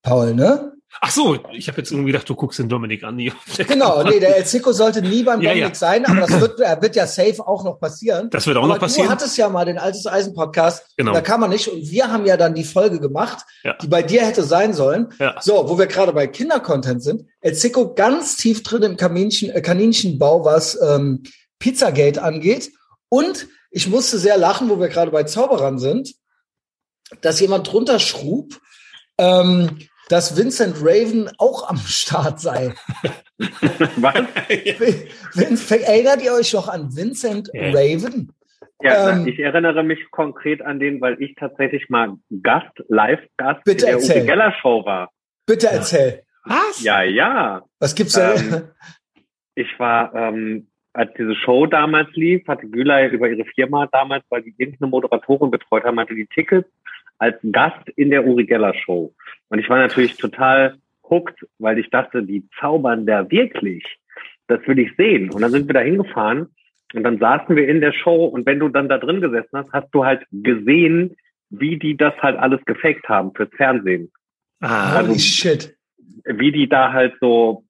Paul, 0.04 0.34
ne? 0.34 0.74
Ach 1.00 1.10
so, 1.10 1.38
ich 1.54 1.70
habe 1.70 1.78
jetzt 1.78 1.92
irgendwie 1.92 2.12
gedacht, 2.12 2.28
du 2.28 2.36
guckst 2.36 2.60
den 2.60 2.68
Dominik 2.68 3.04
an. 3.06 3.18
Genau, 3.58 4.04
nee, 4.04 4.20
der 4.20 4.36
El 4.36 4.46
Sico 4.46 4.74
sollte 4.74 5.02
nie 5.02 5.24
beim 5.24 5.40
Ja, 5.42 5.52
Dominik 5.52 5.70
ja. 5.70 5.76
sein, 5.76 6.06
aber 6.06 6.20
das 6.28 6.42
wird, 6.42 6.60
er 6.60 6.82
wird 6.82 6.98
ja 6.98 7.08
safe 7.08 7.40
auch 7.48 7.64
noch 7.64 7.80
passieren. 7.80 8.30
Das 8.30 8.46
wird 8.46 8.58
auch 8.58 8.64
Aber 8.64 8.74
noch 8.74 8.80
passieren. 8.80 9.08
Du 9.08 9.12
hattest 9.14 9.38
ja 9.38 9.48
mal 9.48 9.64
den 9.64 9.78
Altes 9.78 10.06
Eisen 10.06 10.34
Podcast. 10.34 10.86
Genau. 10.98 11.14
Da 11.14 11.22
kann 11.22 11.40
man 11.40 11.50
nicht. 11.50 11.70
Und 11.70 11.90
wir 11.90 12.12
haben 12.12 12.26
ja 12.26 12.36
dann 12.36 12.56
die 12.56 12.66
Folge 12.66 13.00
gemacht, 13.00 13.46
Ja. 13.64 13.78
die 13.82 13.88
bei 13.88 14.04
dir 14.04 14.26
hätte 14.26 14.44
sein 14.44 14.74
sollen. 14.74 15.14
Ja. 15.18 15.38
So, 15.42 15.70
wo 15.70 15.80
wir 15.80 15.88
gerade 15.88 16.12
bei 16.12 16.28
Kindercontent 16.28 17.02
sind. 17.02 17.26
El 17.40 17.54
Zico 17.56 17.94
ganz 17.94 18.36
tief 18.36 18.62
drin 18.62 18.84
im 18.84 18.98
Kaninchen, 18.98 19.50
äh, 19.50 19.62
Kaninchenbau, 19.62 20.44
was 20.44 20.78
ähm, 20.82 21.24
Pizzagate 21.60 22.22
angeht. 22.22 22.70
Und 23.08 23.48
ich 23.72 23.88
musste 23.88 24.20
sehr 24.20 24.38
lachen, 24.38 24.70
wo 24.70 24.78
wir 24.78 24.90
gerade 24.90 25.12
bei 25.12 25.24
Zauberern 25.24 25.80
sind, 25.80 26.14
dass 27.22 27.40
jemand 27.40 27.72
drunter 27.72 27.98
schrub, 28.00 28.60
ähm, 29.18 29.80
dass 30.12 30.38
Vincent 30.38 30.76
Raven 30.82 31.30
auch 31.38 31.70
am 31.70 31.78
Start 31.78 32.40
sei. 32.40 32.74
Was? 33.98 34.16
Vince, 35.34 35.84
erinnert 35.86 36.22
ihr 36.24 36.34
euch 36.34 36.54
noch 36.54 36.68
an 36.68 36.96
Vincent 36.96 37.50
Ja. 37.54 37.70
Raven? 37.72 38.32
Ja, 38.84 39.12
Ähm, 39.12 39.28
ich 39.28 39.40
erinnere 39.40 39.84
mich 39.84 40.00
konkret 40.12 40.62
an 40.62 40.80
den, 40.80 41.00
weil 41.02 41.22
ich 41.22 41.36
tatsächlich 41.36 41.88
mal 41.90 42.18
Gast, 42.42 42.72
Live-Gast 42.90 43.68
in 43.68 43.78
der 43.78 43.90
erzähl. 43.94 44.18
Uwe 44.22 44.26
Geller 44.26 44.54
Show 44.62 44.84
war. 44.86 45.12
Bitte 45.46 45.68
erzähl. 45.68 46.24
Was? 46.46 46.82
Ja, 46.84 47.04
ja. 47.04 47.64
Was 47.80 47.94
gibt's 47.96 48.14
da? 48.14 48.34
Ähm, 48.36 48.64
Ich 49.56 49.68
war, 49.78 50.16
ähm, 50.16 50.68
als 50.94 51.12
diese 51.18 51.36
Show 51.36 51.68
damals 51.68 52.10
lief, 52.14 52.48
hatte 52.48 52.68
Gülay 52.68 53.10
über 53.10 53.30
ihre 53.30 53.46
Firma 53.54 53.88
damals, 53.92 54.24
weil 54.30 54.42
die 54.44 54.56
irgendeine 54.58 54.90
Moderatorin 54.90 55.52
betreut 55.52 55.84
haben, 55.84 56.00
hatte 56.00 56.16
die 56.16 56.26
Tickets 56.28 56.70
als 57.22 57.38
Gast 57.52 57.88
in 57.96 58.10
der 58.10 58.26
Uri 58.26 58.46
Geller 58.46 58.74
Show. 58.74 59.14
Und 59.50 59.60
ich 59.60 59.70
war 59.70 59.78
natürlich 59.78 60.18
total 60.18 60.78
hooked, 61.08 61.46
weil 61.60 61.78
ich 61.78 61.90
dachte, 61.92 62.24
die 62.24 62.44
zaubern 62.60 63.06
da 63.06 63.30
wirklich. 63.30 63.86
Das 64.48 64.60
will 64.66 64.80
ich 64.80 64.96
sehen. 64.98 65.32
Und 65.32 65.42
dann 65.42 65.52
sind 65.52 65.68
wir 65.68 65.76
da 65.76 65.82
hingefahren 65.82 66.48
und 66.96 67.04
dann 67.04 67.20
saßen 67.20 67.56
wir 67.56 67.68
in 67.68 67.80
der 67.80 67.94
Show 67.94 68.26
und 68.26 68.48
wenn 68.48 68.60
du 68.60 68.70
dann 68.70 68.90
da 68.90 68.98
drin 68.98 69.22
gesessen 69.22 69.50
hast, 69.54 69.72
hast 69.72 69.94
du 69.94 70.04
halt 70.04 70.26
gesehen, 70.32 71.16
wie 71.52 71.78
die 71.78 71.96
das 71.96 72.16
halt 72.18 72.40
alles 72.40 72.60
gefaked 72.66 73.08
haben 73.08 73.34
fürs 73.36 73.54
Fernsehen. 73.56 74.12
Ah, 74.60 75.00
Holy 75.00 75.20
shit. 75.20 75.78
Wie 76.26 76.52
die 76.52 76.68
da 76.68 76.92
halt 76.92 77.14
so, 77.22 77.66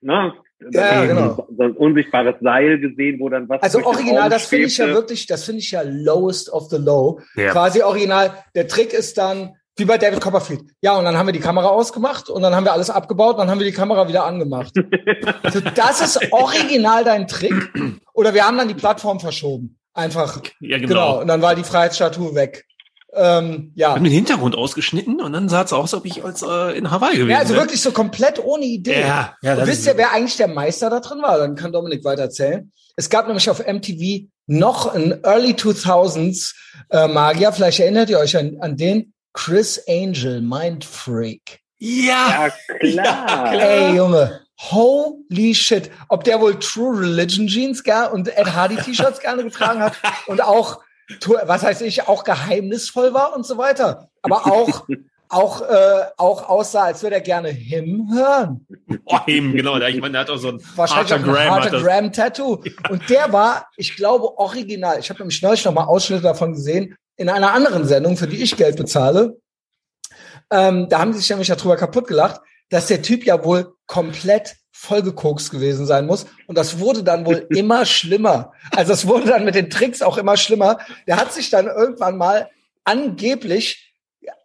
ne, 0.00 0.32
Ja, 0.70 1.04
genau. 1.06 1.46
so 1.56 1.62
ein 1.62 1.72
unsichtbares 1.72 2.34
Seil 2.40 2.78
gesehen, 2.78 3.18
wo 3.20 3.28
dann 3.28 3.48
was. 3.48 3.62
Also 3.62 3.84
original, 3.84 4.28
das 4.28 4.46
finde 4.46 4.66
ich 4.66 4.76
ja 4.76 4.84
schwebte. 4.84 5.00
wirklich, 5.00 5.26
das 5.26 5.44
finde 5.44 5.60
ich 5.60 5.70
ja 5.70 5.82
lowest 5.84 6.52
of 6.52 6.68
the 6.70 6.76
low. 6.76 7.20
Ja. 7.36 7.52
Quasi 7.52 7.82
original. 7.82 8.30
Der 8.54 8.68
Trick 8.68 8.92
ist 8.92 9.16
dann, 9.18 9.54
wie 9.76 9.84
bei 9.86 9.96
David 9.96 10.20
Copperfield. 10.20 10.60
Ja, 10.82 10.98
und 10.98 11.04
dann 11.04 11.16
haben 11.16 11.26
wir 11.26 11.32
die 11.32 11.40
Kamera 11.40 11.68
ausgemacht 11.68 12.28
und 12.28 12.42
dann 12.42 12.54
haben 12.54 12.64
wir 12.64 12.72
alles 12.72 12.90
abgebaut 12.90 13.34
und 13.34 13.38
dann 13.38 13.50
haben 13.50 13.58
wir 13.60 13.66
die 13.66 13.72
Kamera 13.72 14.06
wieder 14.08 14.24
angemacht. 14.24 14.74
also 15.42 15.60
das 15.74 16.00
ist 16.02 16.32
original 16.32 17.04
dein 17.04 17.26
Trick. 17.26 17.54
Oder 18.12 18.34
wir 18.34 18.46
haben 18.46 18.58
dann 18.58 18.68
die 18.68 18.74
Plattform 18.74 19.20
verschoben. 19.20 19.78
Einfach. 19.94 20.42
Ja, 20.60 20.76
Genau. 20.78 20.88
genau. 20.88 21.20
Und 21.22 21.28
dann 21.28 21.40
war 21.42 21.54
die 21.54 21.64
Freiheitsstatue 21.64 22.34
weg. 22.34 22.64
Ähm, 23.12 23.72
ja. 23.74 23.94
Haben 23.94 24.04
den 24.04 24.12
Hintergrund 24.12 24.54
ausgeschnitten 24.54 25.20
und 25.20 25.32
dann 25.32 25.48
sah 25.48 25.62
es 25.62 25.72
aus, 25.72 25.92
als 25.92 25.94
ob 25.94 26.06
ich 26.06 26.24
als 26.24 26.42
äh, 26.42 26.76
in 26.78 26.90
Hawaii 26.90 27.14
gewesen 27.16 27.30
Ja, 27.30 27.38
also 27.38 27.54
wäre. 27.54 27.62
wirklich 27.64 27.80
so 27.82 27.90
komplett 27.90 28.38
ohne 28.44 28.64
Idee. 28.64 29.00
Ja, 29.00 29.34
ja, 29.42 29.54
Und 29.54 29.66
wisst 29.66 29.86
ihr, 29.86 29.96
wer 29.96 30.12
eigentlich 30.12 30.36
der 30.36 30.48
Meister 30.48 30.90
da 30.90 31.00
drin 31.00 31.20
war? 31.22 31.38
Dann 31.38 31.56
kann 31.56 31.72
Dominik 31.72 32.04
weiter 32.04 32.22
erzählen. 32.22 32.70
Es 32.96 33.10
gab 33.10 33.26
nämlich 33.26 33.50
auf 33.50 33.66
MTV 33.66 34.28
noch 34.46 34.94
einen 34.94 35.24
Early 35.24 35.52
2000s 35.52 36.54
äh, 36.90 37.08
Magier. 37.08 37.52
Vielleicht 37.52 37.80
erinnert 37.80 38.10
ihr 38.10 38.18
euch 38.18 38.36
an, 38.36 38.58
an 38.60 38.76
den 38.76 39.12
Chris 39.32 39.82
Angel, 39.88 40.40
Mind 40.40 40.84
Freak. 40.84 41.60
Ja, 41.78 42.48
Ja, 42.48 42.78
klar. 42.78 43.54
Ja, 43.54 43.60
Ey, 43.60 43.96
Junge. 43.96 44.40
Holy 44.70 45.54
shit. 45.54 45.90
Ob 46.08 46.24
der 46.24 46.40
wohl 46.40 46.58
True 46.58 47.00
Religion 47.00 47.46
Jeans 47.46 47.82
gar 47.82 48.12
und 48.12 48.28
Ed 48.36 48.52
Hardy 48.54 48.76
T-Shirts 48.76 49.20
gerne 49.20 49.42
getragen 49.42 49.80
hat 49.80 49.94
und 50.26 50.42
auch, 50.42 50.80
was 51.44 51.62
heißt 51.62 51.82
ich, 51.82 52.06
auch 52.08 52.24
geheimnisvoll 52.24 53.14
war 53.14 53.34
und 53.34 53.44
so 53.46 53.58
weiter. 53.58 54.08
Aber 54.22 54.46
auch, 54.46 54.86
auch, 55.28 55.62
äh, 55.62 56.04
auch 56.16 56.48
aussah, 56.48 56.84
als 56.84 57.02
würde 57.02 57.16
er 57.16 57.20
gerne 57.20 57.48
Him 57.50 58.10
hören. 58.12 58.66
oh, 59.04 59.18
eben, 59.26 59.54
genau. 59.54 59.78
Der, 59.78 59.88
ich 59.88 60.00
meine, 60.00 60.12
der 60.12 60.20
hat 60.22 60.30
auch 60.30 60.36
so 60.36 60.48
ein 60.48 60.62
Wahrscheinlich 60.76 61.12
ein 61.14 61.22
Graham. 61.22 61.70
das- 61.70 61.82
Graham 61.82 62.12
Tattoo. 62.12 62.62
Und 62.90 63.08
der 63.08 63.32
war, 63.32 63.66
ich 63.76 63.96
glaube, 63.96 64.38
original. 64.38 64.98
Ich 64.98 65.08
habe 65.10 65.20
nämlich 65.20 65.40
neulich 65.42 65.64
noch 65.64 65.72
mal 65.74 65.84
Ausschnitte 65.84 66.22
davon 66.22 66.52
gesehen 66.52 66.96
in 67.16 67.28
einer 67.28 67.52
anderen 67.52 67.86
Sendung, 67.86 68.16
für 68.16 68.26
die 68.26 68.42
ich 68.42 68.56
Geld 68.56 68.76
bezahle. 68.76 69.36
Ähm, 70.50 70.88
da 70.88 70.98
haben 70.98 71.12
sie 71.12 71.20
sich 71.20 71.30
nämlich 71.30 71.48
darüber 71.48 71.76
kaputt 71.76 72.08
gelacht, 72.08 72.40
dass 72.70 72.86
der 72.86 73.02
Typ 73.02 73.24
ja 73.24 73.44
wohl 73.44 73.74
komplett 73.86 74.56
vollgekokst 74.80 75.50
gewesen 75.50 75.84
sein 75.84 76.06
muss. 76.06 76.26
Und 76.46 76.56
das 76.56 76.78
wurde 76.78 77.02
dann 77.02 77.26
wohl 77.26 77.46
immer 77.54 77.84
schlimmer. 77.84 78.52
Also 78.74 78.94
es 78.94 79.06
wurde 79.06 79.26
dann 79.26 79.44
mit 79.44 79.54
den 79.54 79.68
Tricks 79.68 80.00
auch 80.00 80.16
immer 80.16 80.36
schlimmer. 80.38 80.78
Der 81.06 81.16
hat 81.16 81.34
sich 81.34 81.50
dann 81.50 81.66
irgendwann 81.66 82.16
mal 82.16 82.48
angeblich 82.84 83.94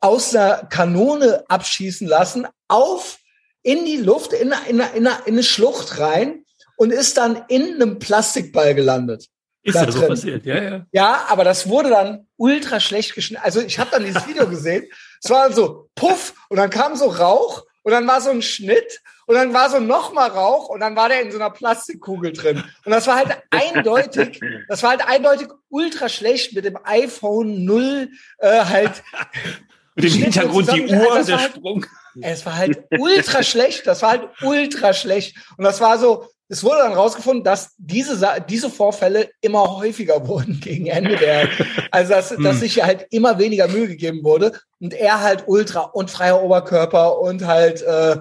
aus 0.02 0.36
einer 0.36 0.66
Kanone 0.66 1.46
abschießen 1.48 2.08
lassen, 2.08 2.48
auf 2.68 3.20
in 3.64 3.86
die 3.86 3.98
Luft, 3.98 4.34
in, 4.34 4.54
in, 4.68 4.80
in, 4.80 5.06
in 5.06 5.08
eine 5.08 5.44
Schlucht 5.44 6.00
rein 6.00 6.44
und 6.76 6.92
ist 6.92 7.18
dann 7.18 7.44
in 7.48 7.76
einem 7.76 8.00
Plastikball 8.00 8.76
gelandet. 8.76 9.28
Ist 9.64 9.76
da 9.76 9.86
ja 9.86 9.92
so 9.92 10.02
passiert, 10.02 10.46
ja, 10.46 10.62
ja. 10.62 10.86
Ja, 10.92 11.26
aber 11.30 11.44
das 11.44 11.70
wurde 11.70 11.90
dann 11.90 12.28
ultra 12.36 12.80
schlecht 12.80 13.16
geschnitten. 13.16 13.42
Also 13.44 13.62
ich 13.62 13.80
habe 13.80 13.90
dann 13.90 14.04
dieses 14.04 14.28
Video 14.28 14.48
gesehen. 14.48 14.86
Es 15.24 15.30
war 15.30 15.48
dann 15.48 15.56
so 15.56 15.90
Puff 15.96 16.34
und 16.50 16.58
dann 16.58 16.70
kam 16.70 16.96
so 16.96 17.06
Rauch 17.06 17.64
und 17.84 17.92
dann 17.92 18.06
war 18.06 18.20
so 18.20 18.30
ein 18.30 18.42
Schnitt 18.42 19.02
und 19.28 19.36
dann 19.36 19.54
war 19.54 19.70
so 19.70 19.80
noch 19.80 20.14
mal 20.14 20.30
Rauch 20.30 20.70
und 20.70 20.80
dann 20.80 20.96
war 20.96 21.10
der 21.10 21.22
in 21.22 21.32
so 21.32 21.38
einer 21.38 21.50
Plastikkugel 21.50 22.34
drin. 22.34 22.64
Und 22.86 22.92
das 22.92 23.08
war 23.08 23.16
halt 23.16 23.38
eindeutig, 23.52 24.40
das 24.70 24.84
war 24.84 24.92
halt 24.92 25.08
eindeutig 25.08 25.48
ultra 25.70 26.10
schlecht 26.10 26.54
mit 26.54 26.66
dem 26.66 26.78
iPhone 26.84 27.66
0 27.66 28.10
äh, 28.40 28.60
halt 28.66 29.04
Mit 29.96 30.06
dem 30.06 30.12
Hintergrund 30.24 30.74
die 30.74 30.82
Uhr, 30.88 31.16
das 31.16 31.28
der 31.28 31.40
halt- 31.40 31.52
Sprung. 31.56 31.86
es 32.22 32.46
war 32.46 32.58
halt 32.58 32.84
ultra 33.00 33.44
schlecht. 33.44 33.88
Das 33.88 34.02
war 34.02 34.10
halt 34.10 34.24
ultra 34.42 34.94
schlecht. 34.94 35.38
Und 35.58 35.64
das 35.64 35.80
war 35.80 35.98
so, 35.98 36.28
es 36.50 36.66
wurde 36.66 36.80
dann 36.80 36.92
rausgefunden, 36.94 37.46
dass 37.46 37.74
diese, 37.78 38.20
diese 38.50 38.70
Vorfälle 38.70 39.30
immer 39.40 39.78
häufiger 39.78 40.28
wurden 40.28 40.60
gegen 40.60 40.88
Ende 40.88 41.16
der, 41.16 41.48
also 41.92 42.12
dass, 42.12 42.30
dass 42.30 42.38
Hm. 42.38 42.54
sich 42.60 42.84
halt 42.84 43.08
immer 43.12 43.40
weniger 43.40 43.70
Mühe 43.70 43.88
gegeben 43.88 44.24
wurde 44.26 44.60
und 44.82 44.94
er 44.94 45.22
halt 45.22 45.46
ultra 45.48 45.80
und 45.82 46.12
freier 46.12 46.44
Oberkörper 46.44 47.18
und 47.22 47.46
halt, 47.48 47.82
äh, 47.82 48.18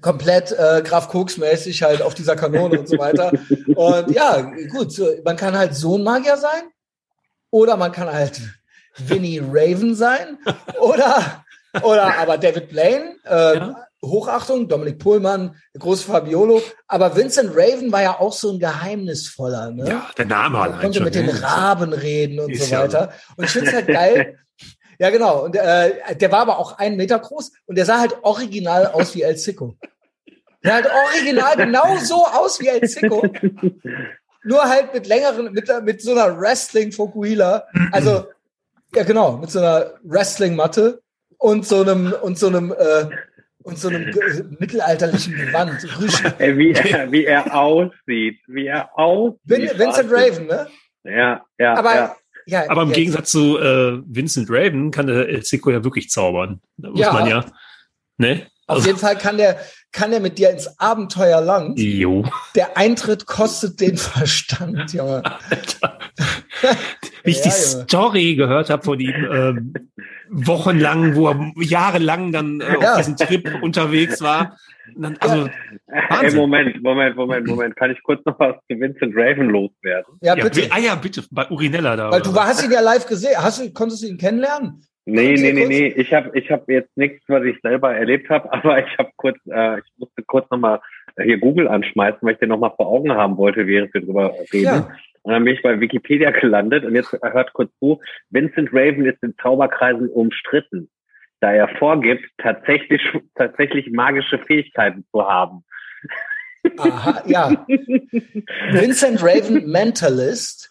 komplett 0.00 0.52
äh, 0.52 0.82
Graf 0.84 1.08
Koks 1.08 1.36
mäßig 1.36 1.82
halt 1.82 2.02
auf 2.02 2.14
dieser 2.14 2.36
Kanone 2.36 2.80
und 2.80 2.88
so 2.88 2.98
weiter. 2.98 3.32
Und 3.74 4.10
ja, 4.10 4.40
gut, 4.70 5.00
man 5.24 5.36
kann 5.36 5.56
halt 5.56 5.74
so 5.74 5.98
ein 5.98 6.02
Magier 6.02 6.36
sein 6.36 6.62
oder 7.50 7.76
man 7.76 7.92
kann 7.92 8.10
halt 8.10 8.40
Vinnie 8.96 9.42
Raven 9.44 9.94
sein 9.94 10.38
oder 10.80 11.44
oder 11.82 12.18
aber 12.18 12.38
David 12.38 12.68
Blaine, 12.68 13.16
äh, 13.24 13.56
Ja. 13.56 13.76
Hochachtung, 14.04 14.66
Dominik 14.66 14.98
Pohlmann, 14.98 15.54
große 15.78 16.04
Fabiolo, 16.04 16.60
aber 16.88 17.14
Vincent 17.14 17.52
Raven 17.54 17.92
war 17.92 18.02
ja 18.02 18.18
auch 18.18 18.32
so 18.32 18.50
ein 18.52 18.58
geheimnisvoller, 18.58 19.70
ne? 19.70 19.88
Ja, 19.88 20.10
der 20.18 20.26
Name 20.26 20.58
allein 20.58 20.80
konnte 20.80 20.98
schon. 20.98 21.04
mit 21.04 21.14
den 21.14 21.28
ja. 21.28 21.34
Raben 21.36 21.92
reden 21.92 22.40
und 22.40 22.50
Ist 22.50 22.66
so 22.66 22.72
ja 22.72 22.82
weiter. 22.82 23.12
Und 23.36 23.44
ich 23.44 23.50
finde 23.52 23.68
es 23.68 23.74
halt 23.74 23.86
geil. 23.86 24.38
Ja, 24.98 25.10
genau. 25.10 25.44
Und 25.44 25.56
äh, 25.56 26.16
der 26.16 26.32
war 26.32 26.40
aber 26.40 26.58
auch 26.58 26.78
einen 26.78 26.96
Meter 26.96 27.18
groß 27.18 27.52
und 27.66 27.76
der 27.76 27.84
sah 27.84 28.00
halt 28.00 28.16
original 28.22 28.86
aus 28.86 29.14
wie 29.14 29.22
El 29.22 29.36
Zico. 29.36 29.76
Der 30.64 30.74
halt 30.74 30.86
original 30.86 31.56
genau 31.56 31.96
so 31.96 32.24
aus 32.26 32.60
wie 32.60 32.68
El 32.68 32.88
Zico. 32.88 33.22
Nur 34.44 34.62
halt 34.62 34.92
mit 34.92 35.06
längeren, 35.06 35.52
mit, 35.52 35.70
mit 35.84 36.02
so 36.02 36.12
einer 36.12 36.38
Wrestling-Fokuhila. 36.38 37.64
Also, 37.92 38.26
ja 38.94 39.04
genau, 39.04 39.36
mit 39.36 39.50
so 39.50 39.60
einer 39.60 39.94
Wrestling-Matte 40.02 41.00
und 41.38 41.66
so 41.66 41.82
einem, 41.82 42.12
und 42.22 42.38
so 42.38 42.48
einem, 42.48 42.72
äh, 42.72 43.06
und 43.62 43.78
so 43.78 43.88
einem 43.88 44.12
mittelalterlichen 44.58 45.34
Gewand. 45.34 45.86
Ey, 46.38 46.56
wie, 46.58 46.72
er, 46.72 47.10
wie 47.12 47.24
er 47.24 47.54
aussieht, 47.54 48.40
wie 48.48 48.66
er 48.66 48.96
aussieht. 48.98 49.40
Vin, 49.44 49.70
Vincent 49.78 50.10
Raven, 50.12 50.46
ne? 50.46 50.68
Ja, 51.04 51.44
ja, 51.58 51.74
Aber, 51.74 51.94
ja. 51.94 52.16
Ja, 52.46 52.68
Aber 52.68 52.82
im 52.82 52.88
jetzt- 52.88 52.96
Gegensatz 52.96 53.30
zu 53.30 53.58
äh, 53.58 54.00
Vincent 54.06 54.48
Raven 54.50 54.90
kann 54.90 55.06
der 55.06 55.28
El 55.28 55.42
Zico 55.44 55.70
ja 55.70 55.82
wirklich 55.84 56.10
zaubern. 56.10 56.60
Da 56.76 56.90
muss 56.90 57.00
Ja. 57.00 57.12
man 57.12 57.28
ja. 57.28 57.44
Ne? 58.18 58.46
Auf 58.66 58.86
jeden 58.86 58.98
Fall 58.98 59.18
kann 59.18 59.36
der, 59.36 59.58
kann 59.90 60.10
der 60.12 60.20
mit 60.20 60.38
dir 60.38 60.50
ins 60.50 60.78
Abenteuerland. 60.78 61.78
Jo. 61.78 62.24
Der 62.54 62.76
Eintritt 62.76 63.26
kostet 63.26 63.80
den 63.80 63.96
Verstand, 63.98 64.92
Junge. 64.94 65.22
Alter. 65.50 65.98
Wie 67.24 67.30
ich 67.30 67.36
Ja, 67.38 67.42
die 67.44 67.48
Junge. 67.48 67.84
Story 67.84 68.34
gehört 68.36 68.70
habe 68.70 68.82
von 68.82 68.98
ihm, 69.00 69.14
ähm, 69.32 69.74
wochenlang, 70.30 71.14
wo 71.14 71.28
er 71.28 71.52
jahrelang 71.60 72.32
dann 72.32 72.60
äh, 72.60 72.76
Ja. 72.80 72.92
auf 72.92 72.96
diesem 72.98 73.16
Trip 73.16 73.48
unterwegs 73.62 74.20
war. 74.22 74.56
Dann, 74.96 75.16
also, 75.20 75.48
Ey. 76.20 76.34
Moment, 76.34 76.82
Moment, 76.82 77.16
Moment, 77.16 77.46
Moment. 77.46 77.76
Kann 77.76 77.90
ich 77.90 78.02
kurz 78.02 78.24
noch 78.24 78.38
was 78.38 78.56
zu 78.68 78.78
Vincent 78.80 79.14
Raven 79.16 79.48
loswerden? 79.50 80.14
Ja, 80.20 80.36
ja, 80.36 80.44
bitte. 80.44 80.62
bi- 80.62 80.68
ah 80.70 80.78
ja, 80.78 80.94
bitte, 80.94 81.22
bei 81.30 81.46
Urinella 81.48 81.96
da. 81.96 82.10
Weil 82.10 82.22
du 82.22 82.34
was? 82.34 82.44
hast 82.46 82.64
ihn 82.64 82.70
ja 82.72 82.80
live 82.80 83.06
gesehen. 83.06 83.36
Hast 83.36 83.60
du, 83.64 83.72
konntest 83.72 84.02
du 84.02 84.06
ihn 84.08 84.18
kennenlernen? 84.18 84.82
Nee, 85.04 85.34
nee, 85.34 85.52
nee, 85.52 85.60
kurz- 85.60 85.68
nee. 85.68 85.86
Ich 85.96 86.12
habe 86.14 86.30
ich 86.38 86.50
hab 86.50 86.68
jetzt 86.68 86.96
nichts, 86.96 87.24
was 87.28 87.44
ich 87.44 87.56
selber 87.62 87.94
erlebt 87.94 88.28
habe, 88.30 88.52
aber 88.52 88.78
ich 88.86 88.98
habe 88.98 89.10
kurz, 89.16 89.36
äh, 89.50 89.78
ich 89.78 89.84
musste 89.98 90.22
kurz 90.26 90.50
nochmal 90.50 90.80
hier 91.22 91.38
Google 91.38 91.68
anschmeißen, 91.68 92.18
weil 92.22 92.34
ich 92.34 92.38
den 92.38 92.48
nochmal 92.48 92.72
vor 92.76 92.86
Augen 92.86 93.12
haben 93.12 93.36
wollte, 93.36 93.66
während 93.66 93.92
wir 93.94 94.00
drüber 94.00 94.34
reden. 94.52 94.64
Ja. 94.64 94.88
Und 95.22 95.32
dann 95.32 95.44
bin 95.44 95.54
ich 95.54 95.62
bei 95.62 95.78
Wikipedia 95.80 96.30
gelandet 96.30 96.84
und 96.84 96.94
jetzt 96.94 97.12
hört 97.22 97.52
kurz 97.52 97.70
zu, 97.78 98.00
Vincent 98.30 98.70
Raven 98.72 99.04
ist 99.06 99.22
in 99.22 99.34
Zauberkreisen 99.40 100.08
umstritten, 100.08 100.90
da 101.40 101.52
er 101.52 101.68
vorgibt, 101.78 102.24
tatsächlich, 102.38 103.00
tatsächlich 103.36 103.90
magische 103.92 104.38
Fähigkeiten 104.40 105.04
zu 105.12 105.24
haben. 105.26 105.64
Aha, 106.78 107.22
ja. 107.26 107.64
Vincent 108.70 109.22
Raven, 109.22 109.68
Mentalist. 109.70 110.70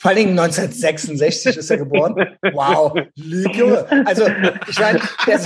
Vor 0.00 0.10
allen 0.10 0.18
Dingen 0.18 0.38
1966 0.38 1.56
ist 1.56 1.70
er 1.70 1.78
geboren. 1.78 2.36
Wow, 2.52 2.96
Lüge. 3.16 3.86
Also, 4.06 4.26
ich 4.68 4.78
meine, 4.78 5.00
der, 5.26 5.40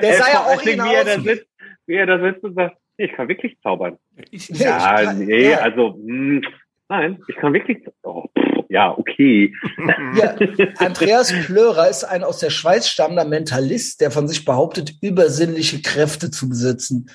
der 0.00 0.12
sah 0.14 0.32
ja 0.32 0.46
original 0.46 1.04
Dingen, 1.04 1.06
wie 1.06 1.14
er 1.14 1.16
da 1.16 1.20
sitzt, 1.22 1.46
wie 1.86 1.94
er 1.94 2.06
da 2.06 2.20
sitzt 2.20 2.44
und 2.44 2.54
sagt, 2.54 2.76
ich 2.96 3.12
kann 3.12 3.28
wirklich 3.28 3.58
zaubern. 3.62 3.96
Ich, 4.30 4.48
Ja, 4.48 4.66
Ja, 4.78 5.00
ich 5.00 5.06
kann- 5.06 5.18
nee, 5.24 5.50
ja. 5.50 5.58
also, 5.58 5.96
mh, 6.04 6.46
nein, 6.90 7.22
ich 7.28 7.36
kann 7.36 7.54
wirklich, 7.54 7.78
oh, 8.02 8.26
pff, 8.38 8.64
ja, 8.68 8.96
okay. 8.96 9.54
Ja, 10.16 10.36
Andreas 10.78 11.32
Plörer 11.46 11.88
ist 11.88 12.04
ein 12.04 12.22
aus 12.22 12.38
der 12.38 12.50
Schweiz 12.50 12.88
stammender 12.88 13.24
Mentalist, 13.24 14.00
der 14.00 14.10
von 14.10 14.28
sich 14.28 14.44
behauptet, 14.44 14.92
übersinnliche 15.00 15.80
Kräfte 15.82 16.30
zu 16.30 16.48
besitzen. 16.48 17.10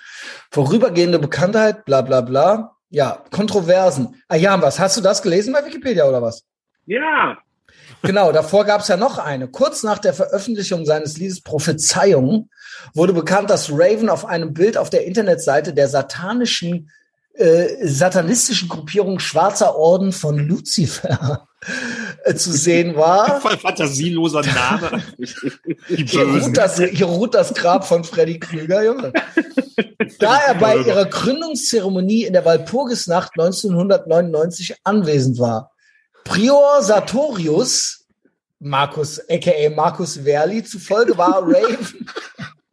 Vorübergehende 0.51 1.19
Bekanntheit, 1.19 1.85
bla 1.85 2.01
bla 2.01 2.21
bla. 2.21 2.75
Ja, 2.89 3.23
Kontroversen. 3.31 4.21
Ah 4.27 4.35
ja, 4.35 4.61
was? 4.61 4.79
Hast 4.79 4.97
du 4.97 5.01
das 5.01 5.21
gelesen 5.21 5.53
bei 5.53 5.65
Wikipedia 5.65 6.07
oder 6.07 6.21
was? 6.21 6.45
Ja, 6.85 7.37
Genau, 8.01 8.31
davor 8.31 8.65
gab 8.65 8.81
es 8.81 8.87
ja 8.87 8.97
noch 8.97 9.17
eine. 9.17 9.47
Kurz 9.47 9.81
nach 9.83 9.97
der 9.97 10.13
Veröffentlichung 10.13 10.85
seines 10.85 11.17
Liedes 11.17 11.41
Prophezeiung 11.41 12.49
wurde 12.93 13.13
bekannt, 13.13 13.49
dass 13.49 13.71
Raven 13.71 14.09
auf 14.09 14.25
einem 14.25 14.53
Bild 14.53 14.77
auf 14.77 14.89
der 14.89 15.05
Internetseite 15.05 15.73
der 15.73 15.87
satanischen, 15.87 16.91
äh, 17.37 17.87
satanistischen 17.87 18.69
Gruppierung 18.69 19.19
Schwarzer 19.19 19.75
Orden 19.75 20.11
von 20.11 20.37
Lucifer 20.37 21.47
äh, 22.23 22.33
zu 22.35 22.51
sehen 22.51 22.95
war. 22.95 23.41
Voll 23.41 23.57
fantasieloser 23.57 24.41
Name. 24.41 25.03
Hier 25.87 26.23
ruht, 26.23 26.57
das, 26.57 26.79
hier 26.79 27.05
ruht 27.05 27.33
das 27.33 27.53
Grab 27.53 27.85
von 27.85 28.03
Freddy 28.03 28.39
Krüger, 28.39 28.83
Junge. 28.83 29.13
Da 30.19 30.37
er 30.37 30.55
bei 30.55 30.77
ihrer 30.77 31.05
Gründungszeremonie 31.05 32.23
in 32.23 32.33
der 32.33 32.45
Walpurgisnacht 32.45 33.33
1999 33.33 34.75
anwesend 34.83 35.39
war. 35.39 35.71
Prior 36.23 36.81
Sartorius, 36.81 38.05
Markus, 38.59 39.21
aka 39.29 39.69
Markus 39.75 40.17
Verli, 40.23 40.63
zufolge 40.63 41.17
war 41.17 41.41
Raven. 41.43 42.09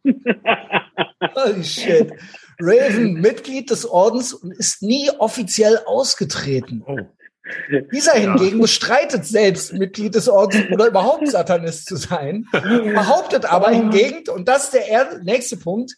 Holy 1.35 1.63
shit. 1.63 2.11
Raven 2.59 3.13
Mitglied 3.13 3.69
des 3.69 3.85
Ordens 3.85 4.33
und 4.33 4.51
ist 4.51 4.81
nie 4.81 5.09
offiziell 5.17 5.79
ausgetreten. 5.85 6.83
Oh. 6.85 6.97
Dieser 7.91 8.13
hingegen 8.13 8.61
bestreitet 8.61 9.25
selbst 9.25 9.73
Mitglied 9.73 10.15
des 10.15 10.29
Ordens 10.29 10.71
oder 10.71 10.87
überhaupt 10.87 11.27
Satanist 11.27 11.87
zu 11.87 11.97
sein, 11.97 12.47
behauptet 12.51 13.45
aber 13.45 13.69
hingegen, 13.69 14.29
und 14.29 14.47
das 14.47 14.65
ist 14.65 14.73
der 14.73 14.87
er- 14.87 15.19
nächste 15.23 15.57
Punkt, 15.57 15.93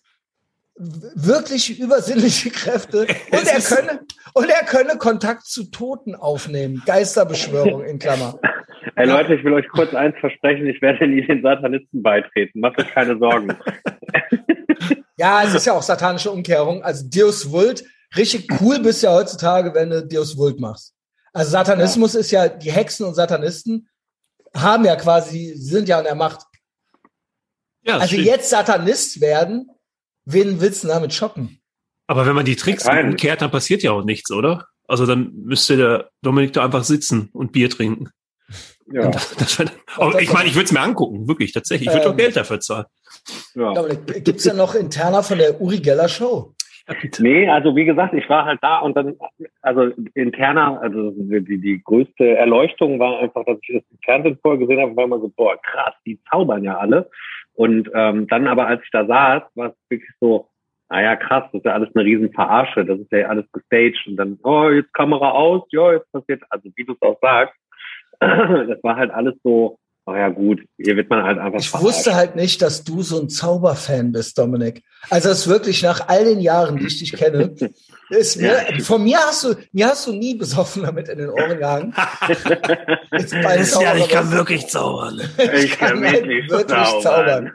wirklich 0.76 1.80
übersinnliche 1.80 2.50
Kräfte 2.50 3.08
und 3.32 3.48
er 3.48 3.62
könne, 3.62 4.00
und 4.34 4.50
er 4.50 4.66
könne 4.66 4.98
Kontakt 4.98 5.46
zu 5.46 5.66
Toten 5.66 6.16
aufnehmen. 6.16 6.82
Geisterbeschwörung 6.86 7.84
in 7.86 8.00
Klammer. 8.00 8.40
Ey 8.96 9.08
Leute, 9.08 9.36
ich 9.36 9.44
will 9.44 9.54
euch 9.54 9.68
kurz 9.70 9.94
eins 9.94 10.16
versprechen, 10.20 10.68
ich 10.68 10.82
werde 10.82 11.08
nie 11.08 11.26
den 11.26 11.42
Satanisten 11.42 12.02
beitreten. 12.02 12.60
Macht 12.60 12.80
euch 12.80 12.90
keine 12.92 13.18
Sorgen. 13.18 13.56
Ja, 15.18 15.44
es 15.44 15.54
ist 15.54 15.66
ja 15.66 15.74
auch 15.74 15.82
satanische 15.82 16.30
Umkehrung. 16.30 16.84
Also 16.84 17.08
Deus 17.08 17.50
Vult, 17.50 17.86
richtig 18.18 18.50
cool 18.60 18.80
bist 18.80 19.02
ja 19.02 19.14
heutzutage, 19.14 19.74
wenn 19.74 19.90
du 19.90 20.06
Deus 20.06 20.38
Vult 20.38 20.60
machst. 20.60 20.94
Also 21.32 21.52
Satanismus 21.52 22.16
ist 22.16 22.32
ja, 22.32 22.50
die 22.50 22.72
Hexen 22.72 23.06
und 23.06 23.14
Satanisten 23.16 23.88
haben 24.56 24.84
ja 24.84 24.96
quasi, 24.98 25.54
sind 25.56 25.88
ja 25.88 25.98
an 26.00 26.04
der 26.04 26.16
Macht. 26.16 26.42
Ja, 27.84 27.96
Also 27.96 28.08
stimmt. 28.08 28.26
jetzt 28.26 28.50
Satanist 28.50 29.22
werden, 29.22 29.70
wen 30.26 30.60
willst 30.60 30.84
du 30.84 30.90
damit 30.90 31.14
schocken? 31.14 31.60
Aber 32.08 32.26
wenn 32.26 32.36
man 32.36 32.46
die 32.46 32.56
Tricks 32.56 32.84
Keinen. 32.84 33.12
umkehrt, 33.12 33.42
dann 33.42 33.52
passiert 33.52 33.84
ja 33.84 33.92
auch 33.92 34.04
nichts, 34.04 34.32
oder? 34.32 34.68
Also 34.88 35.06
dann 35.06 35.32
müsste 35.34 35.78
der 35.78 36.10
Dominik 36.22 36.54
da 36.54 36.64
einfach 36.66 36.84
sitzen 36.84 37.30
und 37.32 37.52
Bier 37.54 37.70
trinken. 37.70 38.10
Ja, 38.92 39.10
Das, 39.10 39.36
das, 39.36 39.66
aber 39.98 40.22
ich 40.22 40.32
meine, 40.32 40.48
ich 40.48 40.56
würde 40.56 40.66
es 40.66 40.72
mir 40.72 40.82
angucken, 40.82 41.28
wirklich, 41.28 41.54
tatsächlich. 41.54 41.88
Ich 41.88 41.94
würde 41.94 42.06
Ähm. 42.06 42.12
doch 42.12 42.18
Geld 42.18 42.36
dafür 42.36 42.60
zahlen. 42.60 42.86
ja. 43.56 43.74
Dominik, 43.74 44.24
gibt's 44.24 44.46
ja 44.46 44.54
noch 44.54 44.76
interner 44.76 45.24
von 45.24 45.38
der 45.38 45.60
Uri 45.60 45.80
Geller 45.80 46.08
Show? 46.10 46.54
Ja. 46.88 46.96
Nee, 47.18 47.50
also 47.50 47.76
wie 47.76 47.86
gesagt, 47.86 48.14
ich 48.14 48.30
war 48.30 48.46
halt 48.46 48.60
da 48.62 48.78
und 48.78 48.96
dann, 48.96 49.16
also 49.64 49.92
interner, 50.14 50.80
also 50.82 51.12
die, 51.18 51.60
die 51.60 51.82
größte 51.84 52.38
Erleuchtung 52.38 53.00
war 53.00 53.22
einfach, 53.22 53.44
dass 53.46 53.58
ich 53.64 53.74
das 53.76 53.84
im 53.90 53.98
Fernsehen 54.06 54.38
vorher 54.40 54.60
gesehen 54.60 54.80
habe, 54.82 54.96
weil 54.96 55.08
man 55.08 55.20
so, 55.20 55.30
boah, 55.36 55.60
krass, 55.64 55.96
die 56.06 56.20
zaubern 56.30 56.64
ja 56.64 56.78
alle. 56.78 57.10
Und 57.54 57.90
ähm, 57.96 58.28
dann 58.28 58.46
aber, 58.48 58.68
als 58.68 58.84
ich 58.84 58.92
da 58.92 59.08
saß, 59.08 59.44
war 59.56 59.70
es 59.70 59.76
wirklich 59.90 60.12
so, 60.20 60.48
naja, 60.90 61.16
krass, 61.16 61.46
das 61.52 61.60
ist 61.62 61.66
ja 61.66 61.74
alles 61.74 61.90
eine 61.96 62.06
riesen 62.06 62.32
Verarsche, 62.32 62.86
das 62.86 63.00
ist 63.00 63.12
ja 63.12 63.30
alles 63.30 63.52
gestaged 63.52 64.06
und 64.06 64.18
dann, 64.18 64.38
oh, 64.44 64.70
jetzt 64.70 64.94
Kamera 64.94 65.32
aus, 65.32 65.64
ja, 65.72 65.94
jetzt 65.94 66.12
passiert, 66.12 66.44
also 66.52 66.70
wie 66.76 66.86
du 66.86 66.94
es 66.94 67.02
auch 67.02 67.18
sagst, 67.20 67.56
das 68.68 68.84
war 68.84 68.96
halt 68.96 69.12
alles 69.12 69.36
so, 69.44 69.78
oh 70.08 70.14
ja 70.16 70.30
gut, 70.30 70.62
hier 70.78 70.96
wird 70.96 71.10
man 71.10 71.24
halt 71.24 71.40
einfach 71.40 71.60
Ich 71.60 71.74
wusste 71.74 72.16
halt 72.16 72.36
nicht, 72.36 72.62
dass 72.62 72.84
du 72.84 73.02
so 73.02 73.20
ein 73.20 73.30
Zauberfan 73.30 74.12
bist, 74.12 74.38
Dominik. 74.38 74.84
Also 75.10 75.30
es 75.30 75.40
ist 75.40 75.48
wirklich 75.48 75.82
nach 75.84 76.08
all 76.08 76.26
den 76.26 76.40
Jahren, 76.40 76.78
die 76.78 76.88
ich 76.88 77.00
dich 77.00 77.14
kenne, 77.14 77.56
ist 78.10 78.40
mir, 78.40 78.60
von 78.84 79.04
mir 79.04 79.18
hast 79.18 79.44
du, 79.44 79.56
mir 79.72 79.88
hast 79.88 80.06
du 80.08 80.14
nie 80.14 80.36
besoffen 80.36 80.84
damit 80.84 81.10
in 81.10 81.18
den 81.18 81.30
Ohren 81.30 81.58
gehangen. 81.58 81.94
Jetzt 83.12 83.32
bei 83.32 83.62
Zauberer- 83.62 84.32
wirklich 84.32 84.68
zaubern. 84.68 85.22
Ich 85.56 85.78
kann 85.78 86.04
halt 86.04 86.24
wirklich 86.26 86.50
wirklich 86.52 87.02
zaubern. 87.02 87.52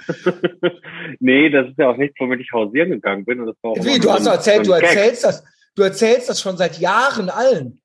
nee, 1.21 1.51
das 1.51 1.69
ist 1.69 1.79
ja 1.79 1.91
auch 1.91 1.97
nichts, 1.97 2.17
womit 2.19 2.41
ich 2.41 2.53
hausieren 2.53 2.91
gegangen 2.91 3.25
bin. 3.25 3.41
Und 3.41 3.47
das 3.47 3.57
war 3.63 3.73
auch 3.73 3.77
Wie, 3.77 3.99
du 3.99 4.09
so 4.09 4.13
hast 4.13 4.27
erzählt, 4.27 4.67
so 4.67 4.73
du 4.73 4.79
erzählst 4.81 5.25
das, 5.25 5.45
du 5.77 5.83
erzählst 5.83 6.29
das 6.29 6.41
schon 6.41 6.57
seit 6.57 6.79
Jahren 6.79 7.31
allen. 7.31 7.80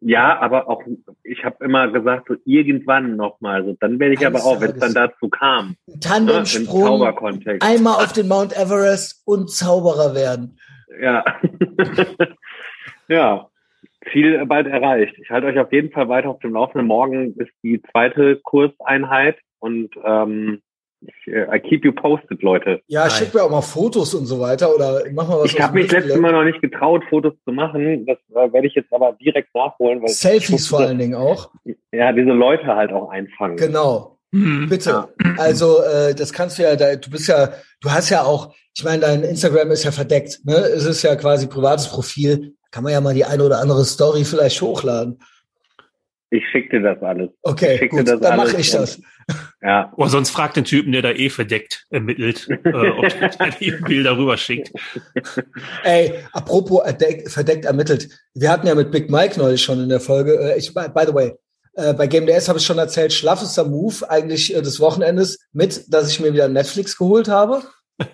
Ja, 0.00 0.38
aber 0.38 0.68
auch, 0.68 0.82
ich 1.22 1.44
habe 1.44 1.62
immer 1.62 1.88
gesagt, 1.88 2.28
so 2.28 2.36
irgendwann 2.44 3.16
nochmal. 3.16 3.64
So, 3.64 3.76
dann 3.80 3.98
werde 3.98 4.14
ich 4.14 4.26
Eines 4.26 4.42
aber 4.42 4.50
auch, 4.50 4.60
wenn 4.60 4.70
es 4.70 4.78
dann 4.78 4.94
dazu 4.94 5.28
kam, 5.28 5.76
ne, 5.86 6.00
Tandemsprung, 6.00 6.84
Zauberkontext. 6.84 7.62
einmal 7.62 8.02
auf 8.02 8.12
den 8.12 8.26
Mount 8.26 8.56
Everest 8.56 9.22
und 9.26 9.50
Zauberer 9.50 10.14
werden. 10.14 10.58
Ja. 11.00 11.24
ja. 13.08 13.46
Ziel 14.10 14.44
bald 14.46 14.66
erreicht. 14.66 15.14
Ich 15.18 15.28
halte 15.28 15.46
euch 15.46 15.58
auf 15.58 15.72
jeden 15.72 15.90
Fall 15.90 16.08
weiter 16.08 16.30
auf 16.30 16.40
dem 16.40 16.54
Laufenden. 16.54 16.86
Morgen 16.86 17.34
ist 17.36 17.52
die 17.62 17.82
zweite 17.92 18.36
Kurseinheit 18.36 19.36
und 19.58 19.90
ähm, 20.02 20.62
ich, 21.00 21.32
äh, 21.32 21.46
I 21.54 21.60
keep 21.60 21.84
you 21.84 21.92
posted, 21.92 22.42
Leute. 22.42 22.80
Ja, 22.86 23.02
Nein. 23.02 23.10
schick 23.10 23.34
mir 23.34 23.42
auch 23.42 23.50
mal 23.50 23.62
Fotos 23.62 24.14
und 24.14 24.26
so 24.26 24.40
weiter 24.40 24.74
oder 24.74 25.02
mach 25.12 25.28
mal 25.28 25.40
was 25.40 25.52
Ich 25.52 25.60
habe 25.60 25.74
mich 25.74 25.90
letztes 25.90 26.18
Mal 26.18 26.32
noch 26.32 26.44
nicht 26.44 26.60
getraut, 26.60 27.02
Fotos 27.08 27.34
zu 27.44 27.52
machen. 27.52 28.06
Das 28.06 28.18
äh, 28.30 28.52
werde 28.52 28.66
ich 28.66 28.74
jetzt 28.74 28.92
aber 28.92 29.12
direkt 29.20 29.54
nachholen, 29.54 30.02
weil 30.02 30.08
Selfies 30.08 30.68
vor 30.68 30.80
allen 30.80 30.98
Dingen 30.98 31.14
auch. 31.14 31.50
ja 31.92 32.12
diese 32.12 32.32
Leute 32.32 32.66
halt 32.66 32.92
auch 32.92 33.10
einfangen. 33.10 33.56
Genau. 33.56 34.18
Hm. 34.32 34.68
Bitte. 34.68 35.08
Also 35.38 35.82
äh, 35.82 36.14
das 36.14 36.32
kannst 36.32 36.58
du 36.58 36.62
ja, 36.62 36.76
da, 36.76 36.94
du 36.96 37.10
bist 37.10 37.28
ja, 37.28 37.50
du 37.80 37.90
hast 37.90 38.10
ja 38.10 38.22
auch, 38.22 38.54
ich 38.76 38.84
meine, 38.84 39.00
dein 39.00 39.22
Instagram 39.22 39.70
ist 39.72 39.84
ja 39.84 39.90
verdeckt, 39.90 40.40
ne? 40.44 40.54
Es 40.54 40.86
ist 40.86 41.02
ja 41.02 41.16
quasi 41.16 41.48
privates 41.48 41.88
Profil. 41.88 42.54
Kann 42.70 42.84
man 42.84 42.92
ja 42.92 43.00
mal 43.00 43.14
die 43.14 43.24
eine 43.24 43.42
oder 43.42 43.58
andere 43.58 43.84
Story 43.84 44.24
vielleicht 44.24 44.62
hochladen. 44.62 45.18
Ich 46.30 46.44
schicke 46.52 46.78
dir 46.78 46.94
das 46.94 47.02
alles. 47.02 47.30
Okay, 47.42 47.88
gut, 47.88 48.06
das 48.06 48.20
dann 48.20 48.36
mache 48.36 48.60
ich 48.60 48.70
das. 48.70 49.00
Ja, 49.62 49.92
Oder 49.96 50.08
sonst 50.08 50.30
fragt 50.30 50.56
den 50.56 50.64
Typen, 50.64 50.92
der 50.92 51.02
da 51.02 51.10
eh 51.10 51.28
verdeckt 51.28 51.84
ermittelt, 51.90 52.48
äh, 52.48 52.90
ob 52.90 53.08
der 53.38 53.50
die 53.60 53.70
Bilder 53.72 54.16
rüberschickt. 54.16 54.72
Ey, 55.84 56.14
apropos 56.32 56.82
erdeck, 56.84 57.30
verdeckt 57.30 57.64
ermittelt. 57.64 58.08
Wir 58.34 58.50
hatten 58.50 58.66
ja 58.66 58.74
mit 58.74 58.90
Big 58.90 59.10
Mike 59.10 59.38
neulich 59.38 59.62
schon 59.62 59.82
in 59.82 59.88
der 59.88 60.00
Folge, 60.00 60.38
äh, 60.38 60.58
ich, 60.58 60.72
by, 60.72 60.88
by 60.94 61.04
the 61.06 61.14
way, 61.14 61.34
äh, 61.74 61.94
bei 61.94 62.06
Game 62.06 62.26
DS 62.26 62.48
habe 62.48 62.58
ich 62.58 62.66
schon 62.66 62.78
erzählt, 62.78 63.12
schlaffester 63.12 63.64
Move 63.64 64.08
eigentlich 64.08 64.54
äh, 64.54 64.62
des 64.62 64.80
Wochenendes 64.80 65.38
mit, 65.52 65.92
dass 65.92 66.10
ich 66.10 66.20
mir 66.20 66.32
wieder 66.32 66.48
Netflix 66.48 66.96
geholt 66.96 67.28
habe. 67.28 67.62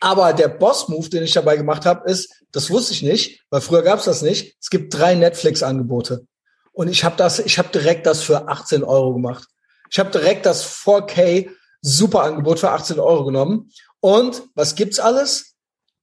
Aber 0.00 0.32
der 0.32 0.48
Boss-Move, 0.48 1.08
den 1.08 1.22
ich 1.22 1.32
dabei 1.32 1.56
gemacht 1.56 1.86
habe, 1.86 2.10
ist, 2.10 2.42
das 2.52 2.70
wusste 2.70 2.92
ich 2.92 3.02
nicht, 3.02 3.44
weil 3.50 3.60
früher 3.60 3.82
gab 3.82 3.98
es 3.98 4.04
das 4.04 4.22
nicht. 4.22 4.56
Es 4.60 4.70
gibt 4.70 4.92
drei 4.94 5.14
Netflix-Angebote. 5.14 6.26
Und 6.72 6.88
ich 6.88 7.04
habe 7.04 7.16
das, 7.16 7.38
ich 7.38 7.58
habe 7.58 7.68
direkt 7.72 8.06
das 8.06 8.22
für 8.22 8.48
18 8.48 8.84
Euro 8.84 9.14
gemacht. 9.14 9.48
Ich 9.90 9.98
habe 9.98 10.10
direkt 10.10 10.46
das 10.46 10.64
4K 10.66 11.50
super 11.82 12.22
Angebot 12.22 12.58
für 12.60 12.70
18 12.70 12.98
Euro 12.98 13.24
genommen. 13.24 13.70
Und 14.00 14.42
was 14.54 14.74
gibt's 14.74 14.98
alles? 14.98 15.54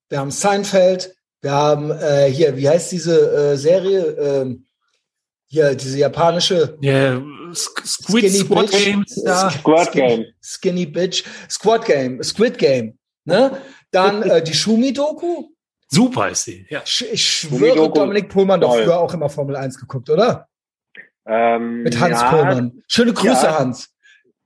Wir 0.10 0.20
haben 0.20 0.32
Seinfeld, 0.32 1.16
wir 1.42 1.52
haben 1.52 1.92
äh, 1.92 2.30
hier, 2.32 2.56
wie 2.58 2.70
heißt 2.70 2.92
diese 2.92 3.52
äh, 3.54 3.58
Serie? 3.58 4.02
Ähm, 4.18 4.68
hier, 5.48 5.76
diese 5.76 5.98
japanische 6.00 6.78
Ja, 6.82 7.14
Sk- 7.52 7.86
Squid 7.86 8.26
Skinny 8.26 8.40
Squad 8.46 8.72
Bitch. 8.72 8.86
Games. 8.86 9.22
Ja. 9.24 9.50
Squad 9.52 9.88
Skinny, 9.90 10.08
Game. 10.08 10.26
Skinny 10.42 10.86
Bitch, 10.86 11.24
Squad 11.50 11.86
Game, 11.86 12.24
Squid 12.24 12.58
Game. 12.58 12.98
Ne? 13.26 13.58
Dann 13.92 14.24
äh, 14.24 14.44
die 14.44 14.54
Schumi-Doku. 14.54 15.50
Super 15.90 16.30
ist 16.30 16.46
sie. 16.46 16.66
Ja. 16.70 16.80
Sch- 16.82 17.06
Ich 17.12 17.24
schwöre, 17.30 17.92
Dominik 17.92 18.30
Pohlmann 18.30 18.62
doch 18.62 18.70
toll. 18.74 18.84
früher 18.86 19.00
auch 19.00 19.14
immer 19.14 19.30
Formel 19.30 19.56
1 19.56 19.78
geguckt, 19.80 20.10
oder? 20.10 20.48
Ähm, 21.26 21.84
Mit 21.84 22.00
Hans 22.00 22.22
ja, 22.22 22.30
Pohlmann. 22.30 22.84
Schöne 22.88 23.14
Grüße, 23.14 23.46
Ja. 23.46 23.60
Hans. 23.60 23.90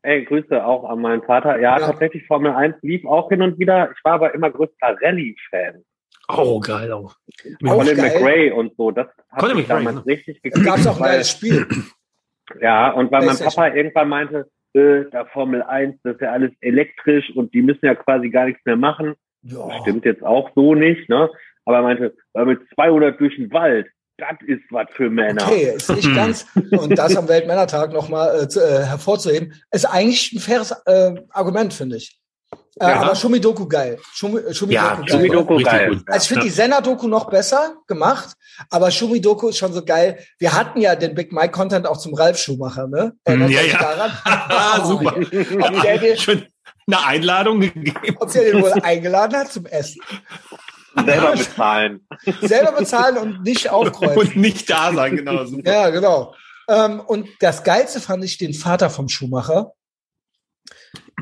Ey, 0.04 0.24
Grüße 0.26 0.64
auch 0.64 0.84
an 0.90 1.00
meinen 1.02 1.24
Vater. 1.24 1.60
Ja, 1.60 1.80
Ja. 1.80 1.88
tatsächlich 1.88 2.26
Formel 2.28 2.52
1 2.52 2.76
lief 2.82 3.04
auch 3.06 3.30
hin 3.30 3.42
und 3.42 3.58
wieder. 3.60 3.92
Ich 3.96 4.04
war 4.04 4.14
aber 4.14 4.34
immer 4.34 4.50
größter 4.52 4.96
Rallye-Fan. 5.02 5.84
Oh, 6.30 6.60
geil 6.60 6.92
auch. 6.92 7.16
Auch 7.66 7.78
Colin 7.78 7.98
geil. 7.98 8.12
McRae 8.20 8.52
und 8.52 8.76
so. 8.78 8.92
Das 8.92 9.08
hat 9.32 9.40
Colin 9.40 9.58
mich 9.58 9.68
McRae, 9.68 9.84
damals 9.86 10.06
ne? 10.06 10.12
richtig 10.14 10.42
Da 10.42 10.50
gekriegt. 10.50 10.66
gab 10.66 10.78
es 10.78 10.88
auch 10.88 10.98
ein 10.98 11.04
geiles 11.04 11.32
Spiel. 11.32 11.66
Ja, 12.62 12.92
und 12.92 13.12
weil 13.12 13.26
mein. 13.26 13.38
Papa 13.38 13.68
irgendwann 13.74 14.08
meinte, 14.08 14.50
äh, 14.74 15.04
da 15.12 15.26
Formel 15.26 15.62
1, 15.64 16.00
das 16.04 16.14
ist 16.16 16.22
ja 16.22 16.32
alles 16.32 16.52
elektrisch 16.62 17.30
und 17.36 17.54
die 17.54 17.62
müssen 17.62 17.86
ja 17.86 17.94
quasi 17.94 18.30
gar 18.30 18.46
nichts 18.46 18.64
mehr 18.64 18.78
machen. 18.78 19.16
Ja. 19.42 19.70
Stimmt 19.82 20.06
jetzt 20.06 20.24
auch 20.24 20.50
so 20.56 20.74
nicht, 20.74 21.10
ne? 21.10 21.30
Aber 21.66 21.76
er 21.80 21.84
meinte, 21.84 22.16
weil 22.32 22.46
mit 22.46 22.62
200 22.74 23.20
durch 23.20 23.36
den 23.36 23.52
Wald, 23.52 23.88
das 24.18 24.38
ist 24.48 24.62
was 24.72 24.88
für 24.94 25.10
Männer. 25.10 25.44
Okay, 25.46 25.74
ist 25.76 25.90
nicht 25.90 26.14
ganz, 26.16 26.46
und 26.72 26.98
das 26.98 27.16
am 27.16 27.28
Weltmännertag 27.28 27.92
nochmal 27.94 28.48
äh, 28.54 28.60
äh, 28.60 28.84
hervorzuheben, 28.86 29.54
ist 29.72 29.86
eigentlich 29.86 30.32
ein 30.34 30.40
faires 30.40 30.72
äh, 30.86 31.14
Argument, 31.30 31.74
finde 31.74 31.98
ich. 31.98 32.20
Äh, 32.80 32.88
Ja. 32.90 33.02
Aber 33.02 33.16
Schumi-Doku 33.16 33.68
geil. 33.68 33.98
Schumi, 34.14 34.40
äh, 34.40 34.54
Schumi 34.54 34.74
Ja, 34.74 34.90
Doku 34.96 35.02
geil. 35.02 35.10
Schumi-Doku 35.10 35.64
geil. 35.64 35.90
gut. 35.96 36.04
Also 36.08 36.24
ich 36.24 36.28
finde 36.30 36.42
Ja. 36.42 36.46
die 36.46 36.54
Senna-Doku 36.56 37.08
noch 37.08 37.30
besser 37.30 37.76
gemacht, 37.88 38.36
aber 38.70 38.90
Schumi-Doku 38.92 39.50
ist 39.50 39.58
schon 39.58 39.74
so 39.74 39.84
geil. 39.84 40.20
Wir 40.40 40.54
hatten 40.54 40.80
ja 40.82 40.96
den 40.96 41.14
Big 41.16 41.32
Mike-Content 41.32 41.86
auch 41.88 41.98
zum 41.98 42.14
Ralf 42.14 42.38
Schumacher, 42.40 42.88
ne? 42.88 43.14
Erinnert 43.24 43.50
Hm, 43.50 43.56
Ja, 43.56 43.62
ja. 43.64 43.78
daran? 43.80 44.12
Ah, 44.26 44.86
super. 44.86 45.16
Ob 45.18 45.82
der, 45.84 45.98
dir, 46.00 46.18
Schön 46.18 46.46
eine 46.90 47.06
Einladung 47.06 47.60
gegeben. 47.60 48.16
ob 48.20 48.32
der 48.32 48.44
den 48.44 48.62
wohl 48.62 48.72
eingeladen 48.82 49.36
hat 49.38 49.52
zum 49.52 49.66
Essen. 49.66 50.02
Selber 51.06 51.32
bezahlen. 51.32 52.08
Selber 52.42 52.72
bezahlen 52.74 53.18
und 53.18 53.44
nicht 53.44 53.70
aufkreuzen. 53.70 54.18
Und 54.18 54.36
nicht 54.36 54.70
da 54.70 54.94
sein, 54.94 55.16
genau. 55.18 55.46
Super. 55.46 55.72
Ja, 55.72 55.90
genau. 55.90 56.34
Ähm, 56.68 57.00
und 57.00 57.30
das 57.40 57.64
Geilste 57.64 58.00
fand 58.00 58.24
ich 58.24 58.38
den 58.38 58.54
Vater 58.54 58.90
vom 58.90 59.10
Schumacher. 59.10 59.74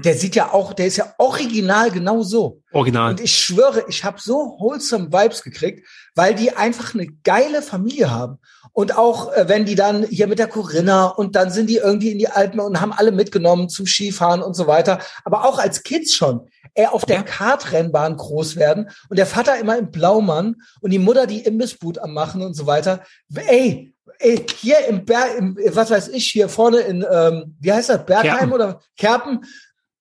Der 0.03 0.15
sieht 0.15 0.35
ja 0.35 0.51
auch, 0.51 0.73
der 0.73 0.87
ist 0.87 0.97
ja 0.97 1.13
original 1.17 1.89
genau 1.89 2.21
so. 2.21 2.61
Original. 2.73 3.11
Und 3.11 3.21
ich 3.21 3.39
schwöre, 3.39 3.85
ich 3.87 4.03
habe 4.03 4.19
so 4.19 4.57
wholesome 4.59 5.11
Vibes 5.11 5.41
gekriegt, 5.41 5.87
weil 6.15 6.35
die 6.35 6.55
einfach 6.55 6.93
eine 6.93 7.07
geile 7.23 7.61
Familie 7.61 8.11
haben. 8.11 8.39
Und 8.73 8.97
auch 8.97 9.31
äh, 9.33 9.47
wenn 9.47 9.65
die 9.65 9.75
dann 9.75 10.03
hier 10.03 10.27
mit 10.27 10.39
der 10.39 10.47
Corinna 10.47 11.05
und 11.05 11.35
dann 11.35 11.49
sind 11.49 11.69
die 11.69 11.77
irgendwie 11.77 12.11
in 12.11 12.19
die 12.19 12.27
Alpen 12.27 12.59
und 12.59 12.81
haben 12.81 12.91
alle 12.91 13.11
mitgenommen 13.11 13.69
zum 13.69 13.85
Skifahren 13.85 14.41
und 14.41 14.53
so 14.53 14.67
weiter. 14.67 14.99
Aber 15.23 15.45
auch 15.45 15.59
als 15.59 15.83
Kids 15.83 16.13
schon. 16.13 16.49
Er 16.75 16.93
auf 16.93 17.05
der 17.05 17.23
Kartrennbahn 17.23 18.17
groß 18.17 18.57
werden 18.57 18.89
und 19.09 19.17
der 19.17 19.25
Vater 19.25 19.57
immer 19.57 19.77
im 19.77 19.91
Blaumann 19.91 20.57
und 20.81 20.91
die 20.91 20.99
Mutter 20.99 21.25
die 21.25 21.39
Imbissboot 21.39 21.97
am 21.97 22.13
machen 22.13 22.41
und 22.41 22.53
so 22.53 22.67
weiter. 22.67 23.01
Ey, 23.33 23.93
ey 24.19 24.45
hier 24.57 24.85
im 24.87 25.05
Berg, 25.05 25.37
im, 25.37 25.57
was 25.71 25.89
weiß 25.89 26.09
ich, 26.09 26.27
hier 26.31 26.49
vorne 26.49 26.79
in, 26.79 27.05
ähm, 27.09 27.55
wie 27.59 27.71
heißt 27.71 27.89
das, 27.89 28.05
Bergheim 28.05 28.49
Kerpen. 28.49 28.53
oder 28.53 28.81
Kerpen. 28.97 29.45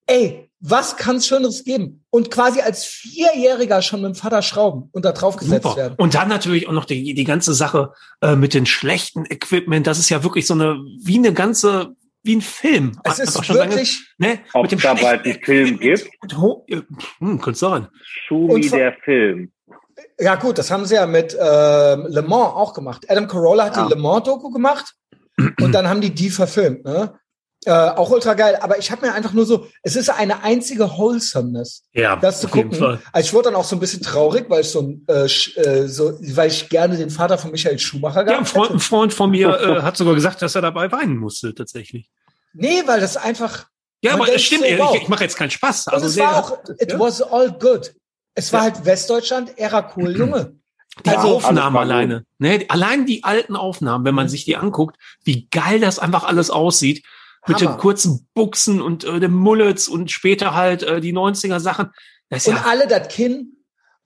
Ey, 0.07 0.51
was 0.67 0.97
kann's 0.97 1.27
Schöneres 1.27 1.63
geben? 1.63 2.05
Und 2.09 2.31
quasi 2.31 2.63
als 2.63 2.85
Vierjähriger 2.85 3.83
schon 3.83 4.01
mit 4.01 4.15
dem 4.15 4.17
Vater 4.17 4.41
schrauben 4.41 4.89
und 4.93 5.05
da 5.05 5.13
drauf 5.13 5.37
gesetzt 5.37 5.65
Super. 5.65 5.77
werden. 5.77 5.95
Und 5.99 6.15
dann 6.15 6.29
natürlich 6.29 6.67
auch 6.69 6.73
noch 6.73 6.87
die, 6.87 7.13
die 7.13 7.25
ganze 7.25 7.53
Sache 7.53 7.93
äh, 8.23 8.35
mit 8.35 8.55
den 8.55 8.65
schlechten 8.65 9.27
Equipment. 9.27 9.87
Das 9.87 9.99
ist 9.99 10.09
ja 10.09 10.23
wirklich 10.23 10.47
so 10.47 10.55
eine, 10.55 10.79
wie 11.03 11.19
eine 11.19 11.35
ganze, 11.35 11.95
wie 12.25 12.37
ein 12.37 12.41
Film. 12.41 12.99
Es 13.05 13.19
ist 13.19 13.45
schon 13.45 13.57
sagen, 13.57 13.71
wirklich, 13.71 14.15
ne, 14.19 14.41
Ob 14.53 14.63
mit 14.63 14.73
dem 14.73 14.79
es 14.79 14.83
da 14.83 14.95
bald 14.95 15.25
einen 15.25 15.43
Film 15.43 15.79
gibt? 15.79 16.09
äh, 16.69 16.81
Hm, 17.19 17.41
könnte 17.41 17.59
sein. 17.59 17.89
Schumi 18.03 18.69
der 18.69 18.95
Film. 19.05 19.53
ja 20.19 20.35
gut, 20.37 20.59
das 20.59 20.71
haben 20.71 20.85
sie 20.87 20.95
ja 20.95 21.07
mit 21.07 21.35
ähm, 21.39 22.07
Le 22.09 22.23
Mans 22.23 22.55
auch 22.55 22.73
gemacht. 22.75 23.05
Adam 23.09 23.29
Carolla 23.29 23.67
hat 23.67 23.77
Ja. 23.77 23.85
die 23.87 23.95
Le 23.95 24.01
Mans-Doku 24.01 24.51
gemacht 24.51 24.95
und 25.61 25.73
dann 25.73 25.89
haben 25.89 26.01
die 26.01 26.15
die 26.15 26.31
verfilmt. 26.31 26.85
Ne? 26.85 27.15
Äh, 27.67 27.71
auch 27.73 28.11
ultra 28.11 28.35
geil. 28.35 28.59
Aber 28.61 28.79
ich 28.79 28.91
habe 28.91 29.07
mir 29.07 29.15
einfach 29.15 29.33
nur 29.33 29.47
so, 29.47 29.67
es 29.83 29.97
ist 29.97 30.11
eine 30.11 30.43
einzige 30.43 30.85
Wholesomeness. 30.91 31.85
Ja, 31.93 32.17
das 32.17 32.41
zu 32.41 32.49
gucken. 32.49 32.99
Also 33.13 33.27
ich 33.27 33.33
wurde 33.33 33.45
dann 33.51 33.55
auch 33.55 33.65
so 33.65 33.77
ein 33.77 33.81
bisschen 33.81 34.03
traurig, 34.03 34.47
weil 34.49 34.61
ich 34.61 34.69
so 34.71 34.95
äh, 35.09 35.25
äh, 35.25 35.87
so, 35.89 36.19
weil 36.35 36.49
ich 36.49 36.69
gerne 36.69 36.97
den 36.97 37.11
Vater 37.11 37.39
von 37.39 37.51
Michael 37.51 37.79
Schumacher 37.79 38.29
Ja, 38.31 38.39
ein 38.39 38.45
Freund, 38.45 38.71
ein. 38.73 38.81
Freund 38.81 39.15
von 39.15 39.31
mir 39.31 39.49
äh, 39.79 39.83
hat 39.83 39.97
sogar 39.97 40.15
gesagt, 40.15 40.43
dass 40.43 40.55
er 40.55 40.63
dabei 40.63 40.93
weinen 40.93 41.17
musste, 41.17 41.55
tatsächlich. 41.55 42.11
Nee, 42.53 42.83
weil 42.87 43.01
das 43.01 43.17
einfach. 43.17 43.67
Ja, 44.03 44.13
aber 44.15 44.33
es 44.35 44.43
stimmt, 44.43 44.63
so, 44.65 44.69
ich, 44.69 44.79
wow. 44.79 44.97
ich 45.01 45.09
mache 45.09 45.25
jetzt 45.25 45.37
keinen 45.37 45.51
Spaß. 45.51 45.87
Und 45.87 45.95
Also 45.95 46.07
es 46.07 46.15
der 46.17 46.25
war 46.27 46.37
auch, 46.45 46.59
it 46.79 46.93
ja. 46.93 46.99
was 46.99 47.23
all 47.23 47.51
good. 47.53 47.95
Es 48.35 48.53
war 48.53 48.61
Ja. 48.67 48.75
halt 48.75 48.85
Westdeutschland, 48.85 49.57
era 49.57 49.91
cool, 49.97 50.15
Junge. 50.19 50.55
Die 51.05 51.11
Also, 51.11 51.37
Aufnahmen 51.37 51.77
alleine. 51.77 52.25
Ne, 52.39 52.67
allein 52.69 53.07
die 53.07 53.25
alten 53.25 53.57
Aufnahmen, 53.57 54.05
wenn 54.05 54.15
man 54.15 54.27
Mhm. 54.27 54.31
sich 54.31 54.45
die 54.45 54.57
anguckt, 54.57 54.97
wie 55.25 55.49
geil 55.51 55.81
das 55.81 55.99
einfach 55.99 56.25
alles 56.25 56.51
aussieht. 56.51 57.03
Mit 57.47 57.61
den 57.61 57.77
kurzen 57.77 58.29
Buchsen 58.35 58.81
und 58.81 59.05
äh, 59.05 59.21
den 59.21 59.33
Mullets 59.33 59.89
und 59.89 60.11
später 60.11 60.55
halt 60.55 60.83
äh, 60.83 61.01
die 61.01 61.13
90er 61.13 61.61
Sachen. 61.61 61.91
Das 62.31 62.47
Und 62.47 62.55
ja, 62.55 62.65
alle 62.67 62.87
das 62.87 63.09
Kinn. 63.09 63.51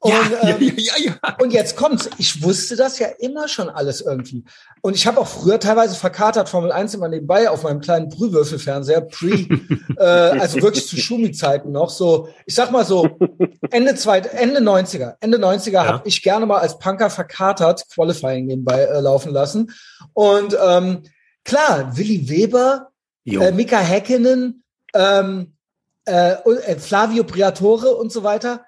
Und, 0.00 0.12
ja, 0.12 0.20
ähm, 0.42 0.56
ja, 0.60 0.72
ja, 0.76 0.94
ja. 1.22 1.36
Und 1.40 1.52
jetzt 1.52 1.74
kommt's. 1.74 2.08
Ich 2.18 2.40
wusste 2.42 2.76
das 2.76 3.00
ja 3.00 3.08
immer 3.18 3.48
schon 3.48 3.68
alles 3.68 4.00
irgendwie. 4.00 4.44
Und 4.80 4.94
ich 4.94 5.08
habe 5.08 5.20
auch 5.20 5.26
früher 5.26 5.58
teilweise 5.58 5.96
verkatert 5.96 6.48
Formel 6.48 6.70
1 6.70 6.94
immer 6.94 7.08
nebenbei 7.08 7.50
auf 7.50 7.64
meinem 7.64 7.80
kleinen 7.80 8.08
Brühwürfelfernseher, 8.08 9.00
pre, 9.00 9.30
äh, 9.96 10.04
also 10.38 10.62
wirklich 10.62 10.86
zu 10.86 10.96
Schumi-Zeiten 10.96 11.72
noch. 11.72 11.90
So, 11.90 12.28
ich 12.46 12.54
sag 12.54 12.70
mal 12.70 12.84
so, 12.84 13.18
Ende 13.70 13.96
zweit, 13.96 14.32
Ende 14.32 14.60
90er. 14.60 15.16
Ende 15.18 15.38
90er 15.38 15.72
Ja. 15.72 15.86
habe 15.86 16.08
ich 16.08 16.22
gerne 16.22 16.46
mal 16.46 16.58
als 16.58 16.78
Punker 16.78 17.10
verkatert 17.10 17.84
Qualifying 17.92 18.46
nebenbei 18.46 18.82
äh, 18.82 19.00
laufen 19.00 19.32
lassen. 19.32 19.72
Und 20.12 20.56
ähm, 20.64 21.02
klar, 21.44 21.96
Willi 21.96 22.28
Weber. 22.28 22.90
Äh, 23.36 23.52
Mika 23.52 23.78
Häkkinen, 23.78 24.62
ähm, 24.94 25.54
äh, 26.06 26.32
äh, 26.32 26.78
Flavio 26.78 27.24
Briatore 27.24 27.94
und 27.94 28.12
so 28.12 28.22
weiter. 28.22 28.64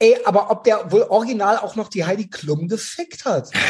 Ey, 0.00 0.16
aber 0.24 0.50
ob 0.50 0.64
der 0.64 0.92
wohl 0.92 1.02
original 1.02 1.58
auch 1.58 1.74
noch 1.74 1.88
die 1.88 2.04
Heidi 2.04 2.28
Klum 2.30 2.68
gefickt 2.68 3.24
hat? 3.24 3.50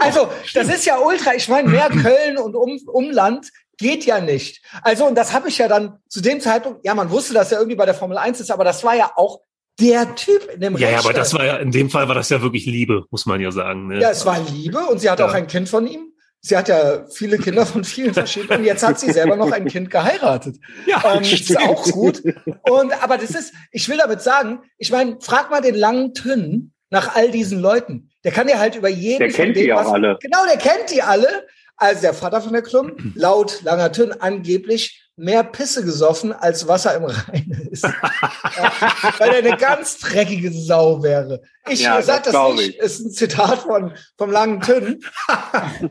Also, 0.00 0.28
das 0.52 0.68
ist 0.68 0.84
ja 0.84 0.98
ultra. 0.98 1.34
Ich 1.34 1.48
meine, 1.48 1.68
mehr 1.68 1.88
Köln 2.02 2.36
und 2.36 2.54
um, 2.54 2.78
Umland 2.86 3.50
geht 3.78 4.04
ja 4.04 4.20
nicht. 4.20 4.62
Also, 4.82 5.06
und 5.06 5.14
das 5.14 5.32
habe 5.32 5.48
ich 5.48 5.56
ja 5.56 5.68
dann 5.68 5.98
zu 6.08 6.20
dem 6.20 6.40
Zeitpunkt, 6.40 6.84
ja, 6.84 6.94
man 6.94 7.10
wusste, 7.10 7.32
dass 7.32 7.50
er 7.50 7.58
irgendwie 7.58 7.76
bei 7.76 7.86
der 7.86 7.94
Formel 7.94 8.18
1 8.18 8.40
ist, 8.40 8.50
aber 8.50 8.64
das 8.64 8.84
war 8.84 8.94
ja 8.94 9.10
auch 9.16 9.40
der 9.80 10.14
Typ 10.16 10.50
in 10.52 10.60
dem 10.60 10.76
ja, 10.76 10.90
ja, 10.90 10.98
aber 10.98 11.12
das 11.12 11.32
war 11.32 11.44
ja, 11.44 11.56
in 11.56 11.70
dem 11.70 11.88
Fall 11.88 12.08
war 12.08 12.14
das 12.14 12.28
ja 12.28 12.42
wirklich 12.42 12.66
Liebe, 12.66 13.04
muss 13.10 13.26
man 13.26 13.40
ja 13.40 13.50
sagen. 13.52 13.88
Ne? 13.88 14.00
Ja, 14.00 14.10
es 14.10 14.26
war 14.26 14.38
Liebe 14.40 14.80
und 14.80 14.98
sie 14.98 15.08
hat 15.08 15.20
Ja. 15.20 15.26
auch 15.26 15.32
ein 15.32 15.46
Kind 15.46 15.68
von 15.68 15.86
ihm. 15.86 16.12
Sie 16.40 16.56
hat 16.56 16.68
ja 16.68 17.04
viele 17.10 17.36
Kinder 17.38 17.66
von 17.66 17.82
vielen 17.84 18.14
verschiedenen 18.14 18.60
und 18.60 18.64
jetzt 18.64 18.86
hat 18.86 19.00
sie 19.00 19.10
selber 19.12 19.34
noch 19.36 19.50
ein 19.50 19.66
Kind 19.66 19.90
geheiratet. 19.90 20.56
ja, 20.86 21.02
Ähm, 21.14 21.20
das 21.22 21.32
ist 21.32 21.58
auch 21.58 21.82
gut. 21.90 22.22
Und 22.62 23.02
aber 23.02 23.18
das 23.18 23.30
ist, 23.30 23.52
ich 23.72 23.88
will 23.88 23.98
damit 23.98 24.22
sagen, 24.22 24.60
ich 24.78 24.90
meine, 24.92 25.18
frag 25.20 25.50
mal 25.50 25.60
den 25.60 25.74
langen 25.74 26.14
Tünn 26.14 26.72
nach 26.90 27.14
all 27.16 27.30
diesen 27.30 27.60
Leuten. 27.60 28.10
Der 28.24 28.32
kann 28.32 28.46
dir 28.46 28.58
halt 28.58 28.76
über 28.76 28.88
jeden. 28.88 29.18
Der 29.18 29.30
von 29.30 29.36
kennt 29.46 29.56
denen 29.56 29.66
die 29.66 29.72
auch 29.72 29.84
was- 29.84 29.92
alle. 29.92 30.18
Genau, 30.20 30.44
der 30.46 30.58
kennt 30.58 30.90
die 30.92 31.02
alle. 31.02 31.46
Also 31.76 32.00
der 32.02 32.14
Vater 32.14 32.40
von 32.40 32.52
der 32.52 32.62
Klum, 32.62 33.12
laut 33.14 33.62
langer 33.62 33.92
Tünn, 33.92 34.12
angeblich 34.12 35.07
mehr 35.18 35.44
Pisse 35.44 35.84
gesoffen, 35.84 36.32
als 36.32 36.66
Wasser 36.68 36.94
im 36.96 37.04
Rhein 37.04 37.68
ist. 37.70 37.82
weil 39.18 39.30
er 39.30 39.38
eine 39.38 39.56
ganz 39.56 39.98
dreckige 39.98 40.50
Sau 40.52 41.02
wäre. 41.02 41.42
Ich 41.68 41.80
Ja, 41.80 42.00
sag 42.02 42.22
das 42.24 42.32
das, 42.32 42.54
nicht, 42.54 42.68
ich. 42.70 42.78
ist 42.78 43.00
ein 43.00 43.10
Zitat 43.10 43.58
von 43.60 43.92
vom 44.16 44.30
langen 44.30 44.60
Tünn. 44.60 45.00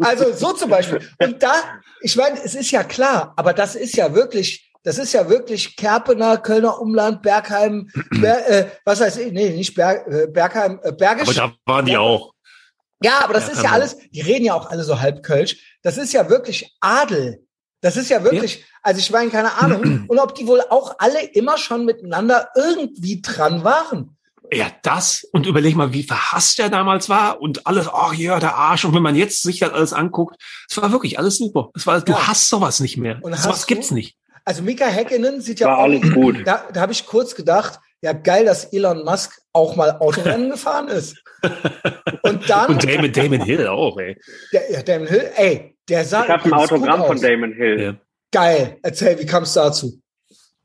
Also 0.00 0.32
so 0.32 0.52
zum 0.52 0.70
Beispiel. 0.70 1.00
Und 1.22 1.42
da, 1.42 1.54
ich 2.02 2.16
meine, 2.16 2.38
es 2.42 2.54
ist 2.54 2.70
ja 2.70 2.84
klar, 2.84 3.32
aber 3.36 3.52
das 3.52 3.74
ist 3.74 3.96
ja 3.96 4.14
wirklich, 4.14 4.70
das 4.82 4.98
ist 4.98 5.12
ja 5.12 5.28
wirklich 5.28 5.76
Kerpener, 5.76 6.38
Kölner 6.38 6.80
Umland, 6.80 7.22
Bergheim, 7.22 7.90
Ber, 8.20 8.48
äh, 8.48 8.66
was 8.84 9.00
heißt 9.00 9.18
ich, 9.18 9.32
nee, 9.32 9.50
nicht 9.50 9.74
Berg, 9.74 10.06
äh, 10.08 10.26
Bergheim, 10.28 10.80
äh, 10.82 10.92
Bergisch. 10.92 11.38
aber 11.38 11.52
da 11.66 11.72
waren 11.72 11.86
die 11.86 11.96
auch. 11.96 12.32
ja, 13.02 13.20
aber 13.22 13.34
das 13.34 13.46
Ja, 13.48 13.52
ist 13.52 13.62
ja 13.62 13.70
alles, 13.72 13.96
die 14.10 14.20
reden 14.20 14.44
ja 14.46 14.54
auch 14.54 14.70
alle 14.70 14.84
so 14.84 15.00
halb 15.00 15.22
Kölsch. 15.22 15.78
Das 15.82 15.96
ist 15.98 16.12
ja 16.12 16.28
wirklich 16.28 16.76
Adel. 16.80 17.44
Das 17.80 17.96
ist 17.96 18.10
ja 18.10 18.24
wirklich, 18.24 18.64
also 18.82 18.98
ich 18.98 19.10
meine, 19.10 19.30
keine 19.30 19.52
Ahnung. 19.54 20.04
Und 20.08 20.18
ob 20.18 20.34
die 20.34 20.46
wohl 20.46 20.60
auch 20.70 20.96
alle 20.98 21.22
immer 21.22 21.58
schon 21.58 21.84
miteinander 21.84 22.48
irgendwie 22.56 23.20
dran 23.22 23.62
waren. 23.64 24.16
Ja, 24.50 24.68
das 24.82 25.26
und 25.32 25.44
überleg 25.46 25.76
mal, 25.76 25.92
wie 25.92 26.04
verhasst 26.04 26.58
er 26.58 26.70
damals 26.70 27.10
war 27.10 27.42
und 27.42 27.66
alles, 27.66 27.86
ach 27.92 28.14
ja, 28.14 28.40
der 28.40 28.54
Arsch. 28.54 28.86
Und 28.86 28.94
wenn 28.94 29.02
man 29.02 29.14
jetzt 29.14 29.42
sich 29.42 29.58
das 29.58 29.72
alles 29.74 29.92
anguckt, 29.92 30.36
es 30.70 30.80
war 30.80 30.90
wirklich 30.90 31.18
alles 31.18 31.36
super. 31.36 31.68
Es 31.74 31.86
war, 31.86 32.00
du 32.00 32.12
Ja. 32.12 32.28
hast 32.28 32.48
sowas 32.48 32.80
nicht 32.80 32.96
mehr. 32.96 33.18
Und 33.20 33.36
sowas 33.36 33.66
gibt's 33.66 33.90
nicht. 33.90 34.16
Also 34.46 34.62
Mika 34.62 34.86
Häkkinen 34.86 35.42
sieht 35.42 35.60
ja 35.60 35.66
War 35.66 35.76
auch, 35.78 35.82
alles 35.82 36.00
gut. 36.14 36.46
da, 36.46 36.64
da 36.72 36.80
habe 36.80 36.92
ich 36.92 37.04
kurz 37.04 37.34
gedacht, 37.34 37.78
ja 38.00 38.14
geil, 38.14 38.46
dass 38.46 38.64
Elon 38.72 39.04
Musk 39.04 39.38
auch 39.52 39.76
mal 39.76 39.98
Autorennen 39.98 40.48
gefahren 40.52 40.88
ist. 40.88 41.22
Und 42.22 42.48
dann, 42.50 42.70
Und 42.70 42.84
Damon, 42.84 43.12
Damon 43.12 43.42
Hill 43.42 43.66
auch, 43.66 43.98
ey. 43.98 44.16
der, 44.52 44.70
ja, 44.70 44.82
Damon 44.82 45.08
Hill, 45.08 45.30
ey, 45.36 45.76
der 45.88 46.04
sah 46.04 46.24
Ich 46.24 46.30
habe 46.30 46.44
ein 46.44 46.52
Autogramm 46.52 47.04
von. 47.04 47.20
Damon 47.20 47.52
Hill. 47.52 47.80
Ja. 47.80 47.94
Geil, 48.32 48.78
erzähl, 48.82 49.18
wie 49.18 49.26
kam 49.26 49.44
es 49.44 49.54
dazu? 49.54 50.00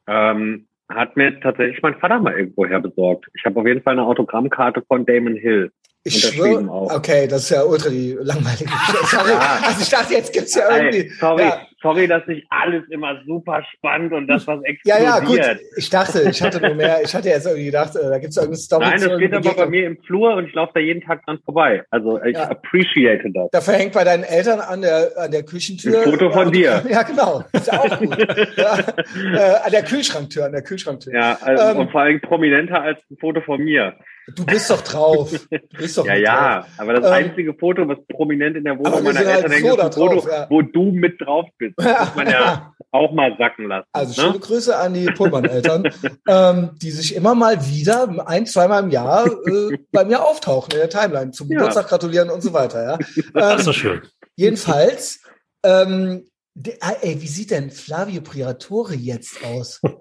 Ähm, 0.07 0.67
hat 0.89 1.15
mir 1.15 1.39
tatsächlich 1.39 1.81
mein 1.81 1.97
Vater 1.99 2.19
mal 2.19 2.37
irgendwo 2.37 2.65
her 2.65 2.79
besorgt. 2.79 3.27
Ich 3.33 3.45
habe 3.45 3.59
auf 3.59 3.65
jeden 3.65 3.81
Fall 3.81 3.93
eine 3.93 4.03
Autogrammkarte 4.03 4.83
von 4.87 5.05
Damon 5.05 5.35
Hill. 5.35 5.71
Ich 6.05 6.19
schwöre, 6.21 6.67
okay, 6.69 7.27
das 7.27 7.43
ist 7.43 7.49
ja 7.51 7.63
ultra 7.63 7.89
die 7.89 8.11
langweilige. 8.19 8.69
Sorry. 9.05 9.31
Ja. 9.31 9.59
Also 9.65 9.81
ich 9.81 9.89
dachte, 9.89 10.13
jetzt 10.13 10.33
gibt's 10.33 10.53
ja 10.53 10.75
irgendwie. 10.75 10.97
Ey, 11.03 11.11
sorry, 11.17 11.41
Ja. 11.43 11.61
sorry, 11.81 12.07
dass 12.09 12.27
nicht 12.27 12.45
alles 12.49 12.83
immer 12.89 13.21
super 13.25 13.63
spannend 13.73 14.11
und 14.11 14.27
das 14.27 14.45
was 14.45 14.59
Ja, 14.83 14.97
explodiert. 14.97 15.01
ja, 15.01 15.19
gut. 15.21 15.59
Ich 15.77 15.89
dachte, 15.89 16.23
ich 16.29 16.41
hatte 16.41 16.59
nur 16.59 16.75
mehr, 16.75 17.01
ich 17.05 17.15
hatte 17.15 17.29
jetzt 17.29 17.45
irgendwie 17.45 17.67
gedacht, 17.67 17.95
äh, 17.95 18.01
da 18.09 18.17
gibt's 18.19 18.35
irgendeine 18.35 18.57
Story. 18.57 18.81
Nein, 18.83 18.91
das 18.95 19.01
steht 19.03 19.11
irgendeiner 19.21 19.49
aber 19.51 19.63
bei 19.63 19.69
mir 19.69 19.87
im 19.87 19.97
Flur 20.05 20.33
und 20.35 20.45
ich 20.47 20.53
laufe 20.53 20.71
da 20.73 20.81
jeden 20.81 21.01
Tag 21.01 21.23
dran 21.25 21.39
vorbei. 21.45 21.83
Also 21.89 22.21
ich 22.21 22.35
Ja. 22.35 22.49
appreciate 22.49 23.31
das. 23.33 23.49
Da 23.53 23.61
verhängt 23.61 23.93
bei 23.93 24.03
deinen 24.03 24.23
Eltern 24.23 24.59
an 24.59 24.81
der, 24.81 25.11
an 25.15 25.31
der 25.31 25.43
Küchentür. 25.43 26.01
Ein 26.01 26.11
Foto 26.11 26.31
von 26.31 26.51
dir. 26.51 26.83
Ja, 26.89 27.03
genau. 27.03 27.45
Ist 27.53 27.67
ja 27.67 27.79
auch 27.79 27.97
gut. 27.99 28.17
ja, 28.57 28.77
äh, 29.33 29.65
an 29.65 29.71
der 29.71 29.83
Kühlschranktür, 29.83 30.45
an 30.47 30.51
der 30.51 30.63
Kühlschranktür. 30.63 31.13
Ja, 31.13 31.37
also, 31.41 31.63
Ähm. 31.63 31.77
und 31.77 31.91
vor 31.91 32.01
allem 32.01 32.19
prominenter 32.19 32.81
als 32.81 32.99
ein 33.09 33.15
Foto 33.21 33.39
von 33.39 33.63
mir. 33.63 33.93
Du 34.35 34.45
bist 34.45 34.69
doch 34.69 34.81
drauf. 34.81 35.31
Du 35.49 35.59
bist 35.77 35.97
doch 35.97 36.05
Ja, 36.05 36.15
ja, 36.15 36.59
drauf. 36.61 36.69
aber 36.77 36.93
das 36.93 37.05
Ähm. 37.05 37.11
einzige 37.11 37.53
Foto, 37.53 37.87
was 37.87 37.97
prominent 38.07 38.55
in 38.55 38.63
der 38.63 38.77
Wohnung 38.79 39.03
meiner 39.03 39.19
halt 39.19 39.27
Eltern 39.43 39.51
hängt, 39.51 39.65
so 39.67 39.73
ist 39.75 39.79
ein 39.81 39.91
Foto, 39.91 40.13
drauf, 40.15 40.27
ja. 40.31 40.47
wo 40.49 40.61
du 40.61 40.91
mit 40.91 41.19
drauf 41.21 41.45
bist. 41.57 41.73
Das 41.77 41.99
muss 42.07 42.15
man 42.15 42.27
ja 42.29 42.73
auch 42.91 43.11
mal 43.11 43.35
sacken 43.37 43.67
lassen. 43.67 43.87
Also 43.91 44.21
ne? 44.21 44.27
schöne 44.27 44.39
Grüße 44.39 44.77
an 44.77 44.93
die 44.93 45.05
Pullman-Eltern, 45.07 45.89
ähm, 46.27 46.69
die 46.81 46.91
sich 46.91 47.15
immer 47.15 47.35
mal 47.35 47.65
wieder 47.67 48.27
ein, 48.27 48.45
zweimal 48.45 48.83
im 48.83 48.89
Jahr 48.91 49.25
äh, 49.27 49.77
bei 49.91 50.05
mir 50.05 50.23
auftauchen 50.23 50.71
in 50.73 50.77
der 50.79 50.89
Timeline, 50.89 51.31
zum 51.31 51.49
Ja. 51.49 51.57
Geburtstag 51.57 51.87
gratulieren 51.89 52.29
und 52.29 52.41
so 52.41 52.53
weiter. 52.53 52.83
Ja. 52.83 52.97
Das 52.97 53.07
ist 53.17 53.25
Ähm, 53.35 53.65
doch 53.65 53.73
schön. 53.73 54.01
jedenfalls, 54.35 55.19
ähm, 55.65 56.25
der, 56.55 56.75
ah, 56.81 56.93
ey, 57.01 57.19
wie 57.21 57.27
sieht 57.27 57.51
denn 57.51 57.71
Flavio 57.71 58.21
Priatore 58.21 58.93
jetzt 58.95 59.43
aus? 59.43 59.81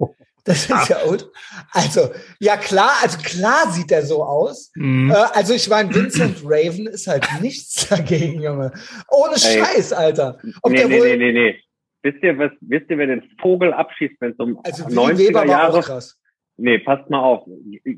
Das 0.44 0.68
ist 0.68 0.88
ja 0.88 1.04
gut. 1.06 1.30
Also, 1.72 2.10
ja 2.40 2.56
klar, 2.56 2.90
also 3.02 3.18
klar 3.18 3.70
sieht 3.70 3.92
er 3.92 4.02
so 4.02 4.24
aus. 4.24 4.72
Mhm. 4.74 5.10
Äh, 5.10 5.14
also 5.34 5.54
ich 5.54 5.68
meine, 5.68 5.94
Vincent 5.94 6.38
Raven 6.44 6.86
ist 6.88 7.06
halt 7.06 7.26
nichts 7.40 7.88
dagegen, 7.88 8.40
Junge. 8.42 8.72
Ohne 9.08 9.34
Ey. 9.34 9.38
Scheiß, 9.38 9.92
Alter. 9.92 10.38
Ob 10.62 10.72
nee, 10.72 10.78
der 10.78 10.88
nee, 10.88 10.98
wohl, 11.00 11.16
nee, 11.16 11.16
nee, 11.16 11.32
nee. 11.32 11.60
Wisst 12.02 12.22
ihr, 12.24 12.36
was, 12.38 12.50
wisst 12.62 12.90
ihr, 12.90 12.98
wer 12.98 13.06
den 13.06 13.22
Vogel 13.40 13.72
abschießt, 13.72 14.14
wenn 14.20 14.32
es 14.32 14.38
um 14.38 14.58
also 14.64 14.84
Willy 14.86 14.96
90er 14.98 15.18
Weber 15.18 15.38
war 15.40 15.46
Jahre 15.46 15.78
auch 15.78 15.84
krass. 15.84 16.18
Nee, 16.56 16.78
passt 16.80 17.08
mal 17.08 17.20
auf. 17.20 17.46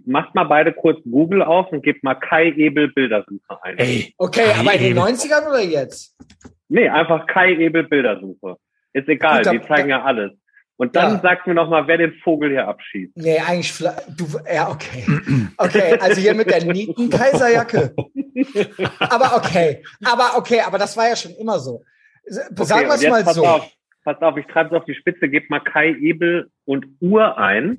Macht 0.04 0.34
mal 0.34 0.44
beide 0.44 0.72
kurz 0.72 0.98
Google 1.04 1.42
auf 1.42 1.72
und 1.72 1.82
gebt 1.82 2.04
mal 2.04 2.14
Kai 2.14 2.50
Ebel 2.52 2.88
Bildersuche 2.92 3.62
ein. 3.62 3.78
Ey, 3.78 4.14
Okay, 4.18 4.44
Kai 4.44 4.54
aber 4.60 4.72
in 4.74 4.80
den 4.80 4.90
Ebel. 4.92 5.02
90ern 5.02 5.48
oder 5.48 5.60
jetzt? 5.62 6.14
Nee, 6.68 6.88
einfach 6.88 7.26
Kai 7.26 7.54
Ebel 7.54 7.84
Bildersuche. 7.84 8.56
Ist 8.92 9.08
egal, 9.08 9.38
Gut, 9.38 9.46
da- 9.46 9.50
die 9.52 9.62
zeigen 9.62 9.88
ja 9.88 10.04
alles. 10.04 10.32
Und 10.76 10.96
dann 10.96 11.14
Ja. 11.14 11.20
sagt 11.20 11.46
mir 11.46 11.54
noch 11.54 11.68
mal, 11.68 11.86
wer 11.86 11.98
den 11.98 12.14
Vogel 12.24 12.50
hier 12.50 12.66
abschießt. 12.66 13.16
Nee, 13.16 13.38
eigentlich, 13.38 13.72
du, 14.16 14.26
ja, 14.52 14.68
okay. 14.70 15.04
Okay, 15.56 15.98
also 16.00 16.20
hier 16.20 16.34
mit 16.34 16.50
der 16.50 16.64
Nieten-Kaiserjacke. 16.64 17.94
Aber 18.98 19.36
okay, 19.36 19.84
aber 20.04 20.32
okay, 20.36 20.60
aber 20.60 20.78
das 20.78 20.96
war 20.96 21.08
ja 21.08 21.16
schon 21.16 21.32
immer 21.36 21.58
so. 21.60 21.84
Sagen 22.26 22.56
Okay, 22.58 22.88
wir 22.88 22.92
und 22.92 23.10
mal 23.10 23.24
pass 23.24 23.34
so. 23.36 23.46
Auf, 23.46 23.70
pass 24.04 24.20
auf, 24.20 24.36
ich 24.36 24.46
treibe 24.46 24.74
es 24.74 24.80
auf 24.80 24.84
die 24.86 24.94
Spitze, 24.94 25.28
gebt 25.28 25.48
mal 25.50 25.60
Kai 25.60 25.90
Ebel 25.94 26.50
und 26.64 26.86
Uhr 27.00 27.38
ein. 27.38 27.78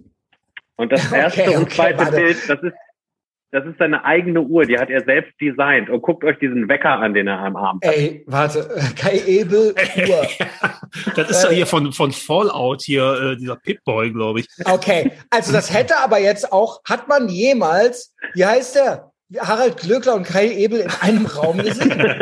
Und 0.77 0.91
das 0.91 1.05
Okay, 1.11 1.17
erste 1.19 1.51
und 1.51 1.63
okay, 1.63 1.75
zweite 1.75 1.97
warte. 1.99 2.15
Bild, 2.15 2.37
das 2.49 2.63
ist, 2.63 2.73
das 3.51 3.65
ist 3.65 3.77
seine 3.79 4.03
eigene 4.03 4.41
Uhr, 4.41 4.65
die 4.65 4.77
hat 4.77 4.89
er 4.89 5.03
selbst 5.05 5.33
designt. 5.39 5.89
Und 5.89 6.01
guckt 6.01 6.23
euch 6.23 6.37
diesen 6.39 6.67
Wecker 6.67 6.89
an, 6.99 7.13
den 7.13 7.27
er 7.27 7.39
am 7.39 7.55
Arm 7.55 7.79
hat. 7.83 7.93
Ey, 7.93 8.23
warte, 8.27 8.67
Kai 8.97 9.21
Ebel, 9.25 9.73
Uhr. 10.09 10.27
das 11.15 11.29
ist 11.29 11.43
doch 11.43 11.51
hier 11.51 11.65
von, 11.67 11.93
von 11.93 12.11
Fallout 12.11 12.81
hier, 12.81 13.33
äh, 13.33 13.37
dieser 13.37 13.55
Pip-Boy, 13.55 14.11
glaube 14.11 14.41
ich. 14.41 14.47
Okay, 14.65 15.11
also 15.29 15.53
das 15.53 15.73
hätte 15.73 15.97
aber 15.99 16.19
jetzt 16.19 16.51
auch, 16.51 16.81
hat 16.87 17.07
man 17.07 17.29
jemals, 17.29 18.13
wie 18.33 18.45
heißt 18.45 18.75
der? 18.75 19.11
Harald 19.39 19.77
Glöckler 19.77 20.15
und 20.15 20.23
Kai 20.27 20.47
Ebel 20.51 20.81
in 20.81 20.91
einem 21.01 21.25
Raum 21.25 21.57
gesehen? 21.57 21.91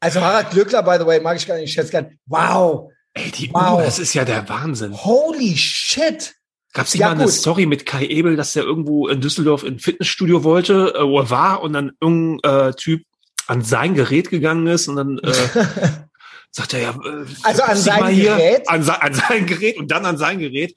Also 0.00 0.20
Harald 0.20 0.50
Glöckler, 0.50 0.82
by 0.82 0.96
the 0.98 1.06
way, 1.06 1.18
mag 1.18 1.36
ich 1.38 1.46
gar 1.46 1.54
nicht, 1.56 1.64
ich 1.64 1.72
schätze 1.72 1.90
gern. 1.90 2.18
Wow, 2.26 2.90
Ey, 3.14 3.30
die 3.30 3.50
Wow. 3.54 3.78
Uhr, 3.78 3.82
das 3.84 3.98
ist 3.98 4.12
ja 4.12 4.24
der 4.26 4.46
Wahnsinn. 4.48 4.92
holy 4.92 5.56
shit. 5.56 6.34
Gab 6.74 6.86
es 6.86 6.92
nicht 6.92 7.00
Ja, 7.00 7.06
mal 7.08 7.12
eine 7.14 7.24
gut. 7.24 7.32
Story 7.32 7.66
mit 7.66 7.86
Kai 7.86 8.04
Ebel, 8.06 8.36
dass 8.36 8.52
der 8.52 8.64
irgendwo 8.64 9.08
in 9.08 9.20
Düsseldorf 9.20 9.62
in 9.62 9.74
ein 9.74 9.78
Fitnessstudio 9.78 10.44
wollte, 10.44 10.92
äh, 10.94 11.06
wo 11.06 11.20
er 11.20 11.30
war 11.30 11.62
und 11.62 11.72
dann 11.72 11.92
irgendein 12.00 12.68
äh, 12.68 12.74
Typ 12.74 13.04
an 13.46 13.62
sein 13.62 13.94
Gerät 13.94 14.28
gegangen 14.28 14.66
ist 14.66 14.88
und 14.88 14.96
dann 14.96 15.18
äh, 15.18 15.32
sagt 16.50 16.74
er 16.74 16.80
ja, 16.80 16.90
äh, 16.90 17.24
Also 17.44 17.62
an 17.62 17.76
sein 17.76 18.16
Gerät? 18.16 18.68
An, 18.68 18.88
an 18.88 19.14
sein 19.14 19.46
Gerät 19.46 19.78
und 19.78 19.90
dann 19.90 20.04
an 20.04 20.18
sein 20.18 20.38
Gerät, 20.40 20.74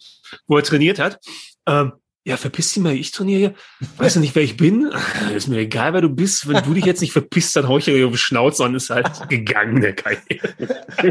wo 0.48 0.58
er 0.58 0.64
trainiert 0.64 1.00
hat. 1.00 1.20
Ähm, 1.66 1.94
ja, 2.28 2.36
verpiss 2.36 2.74
dich 2.74 2.84
mal, 2.84 2.94
ich 2.94 3.12
trainiere 3.12 3.40
hier. 3.40 3.54
Weißt 3.96 4.18
du 4.18 4.20
nicht, 4.20 4.36
wer 4.36 4.44
ich 4.44 4.58
bin? 4.58 4.92
Ist 5.34 5.48
mir 5.48 5.60
egal, 5.60 5.94
wer 5.94 6.02
du 6.02 6.10
bist. 6.10 6.46
Wenn 6.46 6.62
du 6.62 6.74
dich 6.74 6.84
jetzt 6.84 7.00
nicht 7.00 7.14
verpisst, 7.14 7.56
dann 7.56 7.70
hau 7.70 7.78
ich 7.78 7.86
dir 7.86 8.06
auf 8.06 8.12
die 8.12 8.18
Schnauze 8.18 8.64
und 8.64 8.76
ist 8.76 8.90
halt 8.90 9.30
gegangen, 9.30 9.80
der 9.80 9.96
Kai. 9.96 10.18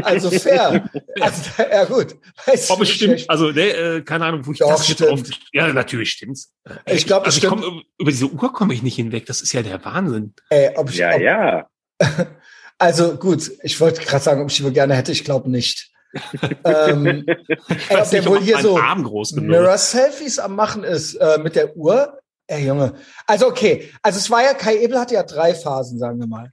Also 0.03 0.29
fair. 0.29 0.87
Also, 1.19 1.41
ja 1.57 1.85
gut. 1.85 2.17
Weiß 2.45 2.69
Ob 2.69 2.81
es 2.81 2.89
stimmt, 2.91 3.27
also 3.27 3.49
ne, 3.51 3.61
äh, 3.61 4.01
keine 4.03 4.25
Ahnung, 4.25 4.45
wo 4.45 4.51
ich 4.51 4.59
Doch, 4.59 4.69
das 4.69 4.87
jetzt 4.87 4.97
stimmt. 4.97 5.11
auf. 5.11 5.23
Ja, 5.53 5.73
natürlich 5.73 6.11
stimmt's. 6.11 6.53
Ich 6.85 7.07
glaub, 7.07 7.25
also 7.25 7.35
es 7.35 7.43
ich 7.43 7.49
komm, 7.49 7.83
über 7.97 8.11
diese 8.11 8.27
Uhr 8.27 8.53
komme 8.53 8.75
ich 8.75 8.83
nicht 8.83 8.95
hinweg. 8.95 9.25
Das 9.25 9.41
ist 9.41 9.53
ja 9.53 9.63
der 9.63 9.83
Wahnsinn. 9.83 10.35
Ey, 10.51 10.69
ob 10.75 10.91
ich, 10.91 10.97
ja, 10.97 11.15
ob, 11.15 11.21
ja. 11.21 11.67
Also 12.77 13.17
gut, 13.17 13.51
ich 13.63 13.79
wollte 13.79 14.03
gerade 14.03 14.23
sagen, 14.23 14.41
ob 14.43 14.51
ich 14.51 14.57
die 14.57 14.63
wohl 14.63 14.71
gerne 14.71 14.93
hätte, 14.93 15.11
ich 15.11 15.23
glaube 15.23 15.49
nicht. 15.49 15.89
Ähm, 16.63 17.25
ey, 17.89 17.97
ob 17.97 18.09
der 18.09 18.25
wohl 18.25 18.41
hier 18.41 18.59
so. 18.59 18.77
Mirror-Selfies 19.47 20.39
am 20.39 20.55
machen 20.55 20.83
ist 20.83 21.15
äh, 21.15 21.37
mit 21.37 21.55
der 21.55 21.75
Uhr. 21.75 22.19
Ey, 22.47 22.65
Junge. 22.65 22.93
Also 23.25 23.47
okay, 23.47 23.89
also 24.01 24.17
es 24.17 24.29
war 24.29 24.43
ja, 24.43 24.53
Kai 24.53 24.77
Ebel 24.77 24.99
hatte 24.99 25.15
ja 25.15 25.23
drei 25.23 25.53
Phasen, 25.53 25.99
sagen 25.99 26.19
wir 26.19 26.27
mal. 26.27 26.51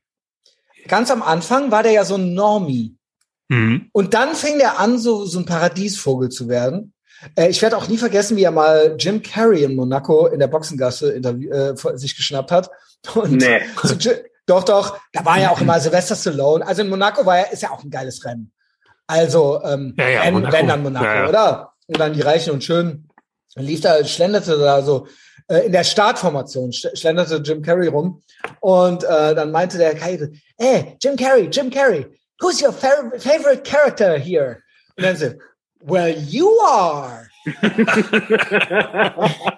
Ganz 0.89 1.11
am 1.11 1.23
Anfang 1.23 1.71
war 1.71 1.83
der 1.83 1.93
ja 1.93 2.05
so 2.05 2.17
ein 2.17 2.35
Normie. 2.35 2.97
Mhm. 3.49 3.89
Und 3.93 4.15
dann 4.15 4.35
fing 4.35 4.59
der 4.59 4.79
an, 4.79 4.99
so, 4.99 5.25
so 5.25 5.39
ein 5.39 5.45
Paradiesvogel 5.45 6.31
zu 6.31 6.49
werden. 6.49 6.95
Äh, 7.37 7.49
ich 7.49 7.62
werde 7.62 7.77
auch 7.77 7.89
nie 7.89 7.99
vergessen, 7.99 8.37
wie 8.37 8.43
er 8.43 8.51
mal 8.51 8.97
Jim 8.99 9.23
Carrey 9.23 9.65
in 9.65 9.77
Monaco 9.77 10.27
in 10.27 10.39
der 10.39 10.49
Boxengasse 10.49 11.12
interview, 11.12 11.51
äh, 11.51 11.75
sich 11.97 12.17
geschnappt 12.17 12.51
hat. 12.51 12.71
Und 13.15 13.33
Nee. 13.33 13.61
doch, 14.47 14.65
doch, 14.65 14.99
da 15.12 15.25
war 15.25 15.39
ja 15.39 15.51
auch 15.51 15.61
immer 15.61 15.79
Sylvester 15.81 16.17
Stallone. 16.17 16.67
Also 16.67 16.83
in 16.83 16.89
Monaco 16.89 17.25
war 17.25 17.39
ja, 17.39 17.45
ist 17.45 17.62
ja 17.62 17.71
auch 17.71 17.83
ein 17.83 17.91
geiles 17.91 18.25
Rennen. 18.25 18.53
Also, 19.07 19.63
ähm, 19.65 19.95
Ja, 19.99 20.09
ja, 20.09 20.25
wenn, 20.25 20.35
Monaco. 20.35 20.53
wenn 20.57 20.69
dann 20.69 20.83
Monaco, 20.83 21.05
Ja, 21.05 21.29
oder? 21.29 21.73
Und 21.87 22.01
dann 22.01 22.13
die 22.15 22.23
Reichen 22.23 22.53
und 22.53 22.65
Schönen. 22.65 23.09
Dann 23.55 23.65
lief 23.67 23.81
da, 23.83 24.03
schlenderte 24.05 24.59
da 24.59 24.83
so 24.83 25.07
äh, 25.49 25.67
in 25.67 25.73
der 25.73 25.85
Startformation, 25.85 26.71
sch- 26.71 26.97
schlenderte 26.99 27.37
Jim 27.37 27.63
Carrey 27.63 27.89
rum. 27.89 28.23
Und 28.61 29.05
äh, 29.05 29.35
dann 29.35 29.51
meinte 29.53 29.79
der 29.79 29.95
Kai, 29.95 30.19
hey, 30.59 30.97
Jim 31.03 31.17
Carrey, 31.17 31.49
Jim 31.53 31.71
Carrey, 31.71 32.07
who's 32.41 32.63
your 32.63 32.73
fa 32.73 32.89
favorite 33.19 33.63
character 33.63 34.17
here? 34.19 34.59
Und 34.97 35.05
dann 35.05 35.17
so, 35.17 35.27
well, 35.83 36.09
you 36.09 36.49
are. 36.67 37.29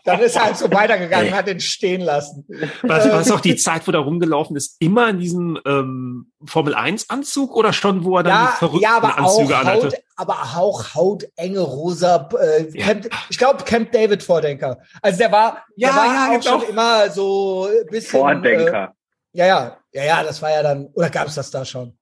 Dann 0.04 0.20
ist 0.20 0.36
er 0.36 0.44
halt 0.44 0.56
so 0.56 0.70
weitergegangen, 0.72 1.34
hat 1.34 1.48
ihn 1.48 1.60
stehen 1.60 2.00
lassen. 2.00 2.44
Was, 2.82 3.08
war 3.10 3.20
es 3.20 3.30
auch 3.30 3.40
die 3.40 3.56
Zeit, 3.56 3.86
wo 3.86 3.92
der 3.92 4.00
rumgelaufen 4.00 4.56
ist, 4.56 4.76
immer 4.80 5.08
in 5.10 5.18
diesem 5.18 5.58
ähm, 5.64 6.32
Formel-1-Anzug 6.44 7.54
oder 7.56 7.72
schon, 7.72 8.04
wo 8.04 8.16
er 8.18 8.22
dann 8.24 8.38
die 8.38 8.44
Ja, 8.44 8.50
verrückten 8.58 8.82
ja, 8.82 8.96
aber 8.96 9.08
auch, 9.20 9.38
Anzüge 9.38 9.56
anhatte? 9.56 9.86
Haut, 9.86 9.94
aber 10.16 10.34
auch 10.56 10.94
hautenge 10.94 11.60
rosa, 11.60 12.28
äh, 12.40 12.68
Ja. 12.70 12.86
Camp, 12.86 13.08
ich 13.30 13.38
glaube 13.38 13.64
Camp 13.64 13.92
David 13.92 14.22
Vordenker. 14.22 14.78
Also 15.02 15.18
der 15.18 15.32
war, 15.32 15.64
Ja, 15.76 15.88
der 15.88 15.96
war 15.96 16.06
ja, 16.06 16.26
auch 16.26 16.30
gibt's 16.32 16.48
schon 16.48 16.60
auch. 16.62 16.68
immer 16.68 17.10
so 17.10 17.68
ein 17.70 17.86
bisschen. 17.90 18.16
Äh, 18.16 18.20
Vordenker. 18.20 18.94
ja, 19.32 19.46
ja, 19.46 19.76
ja, 19.92 20.04
ja, 20.04 20.22
das 20.24 20.42
war 20.42 20.50
ja 20.50 20.62
dann, 20.62 20.86
oder 20.94 21.10
gab 21.10 21.28
es 21.28 21.34
das 21.36 21.50
da 21.50 21.64
schon? 21.64 21.96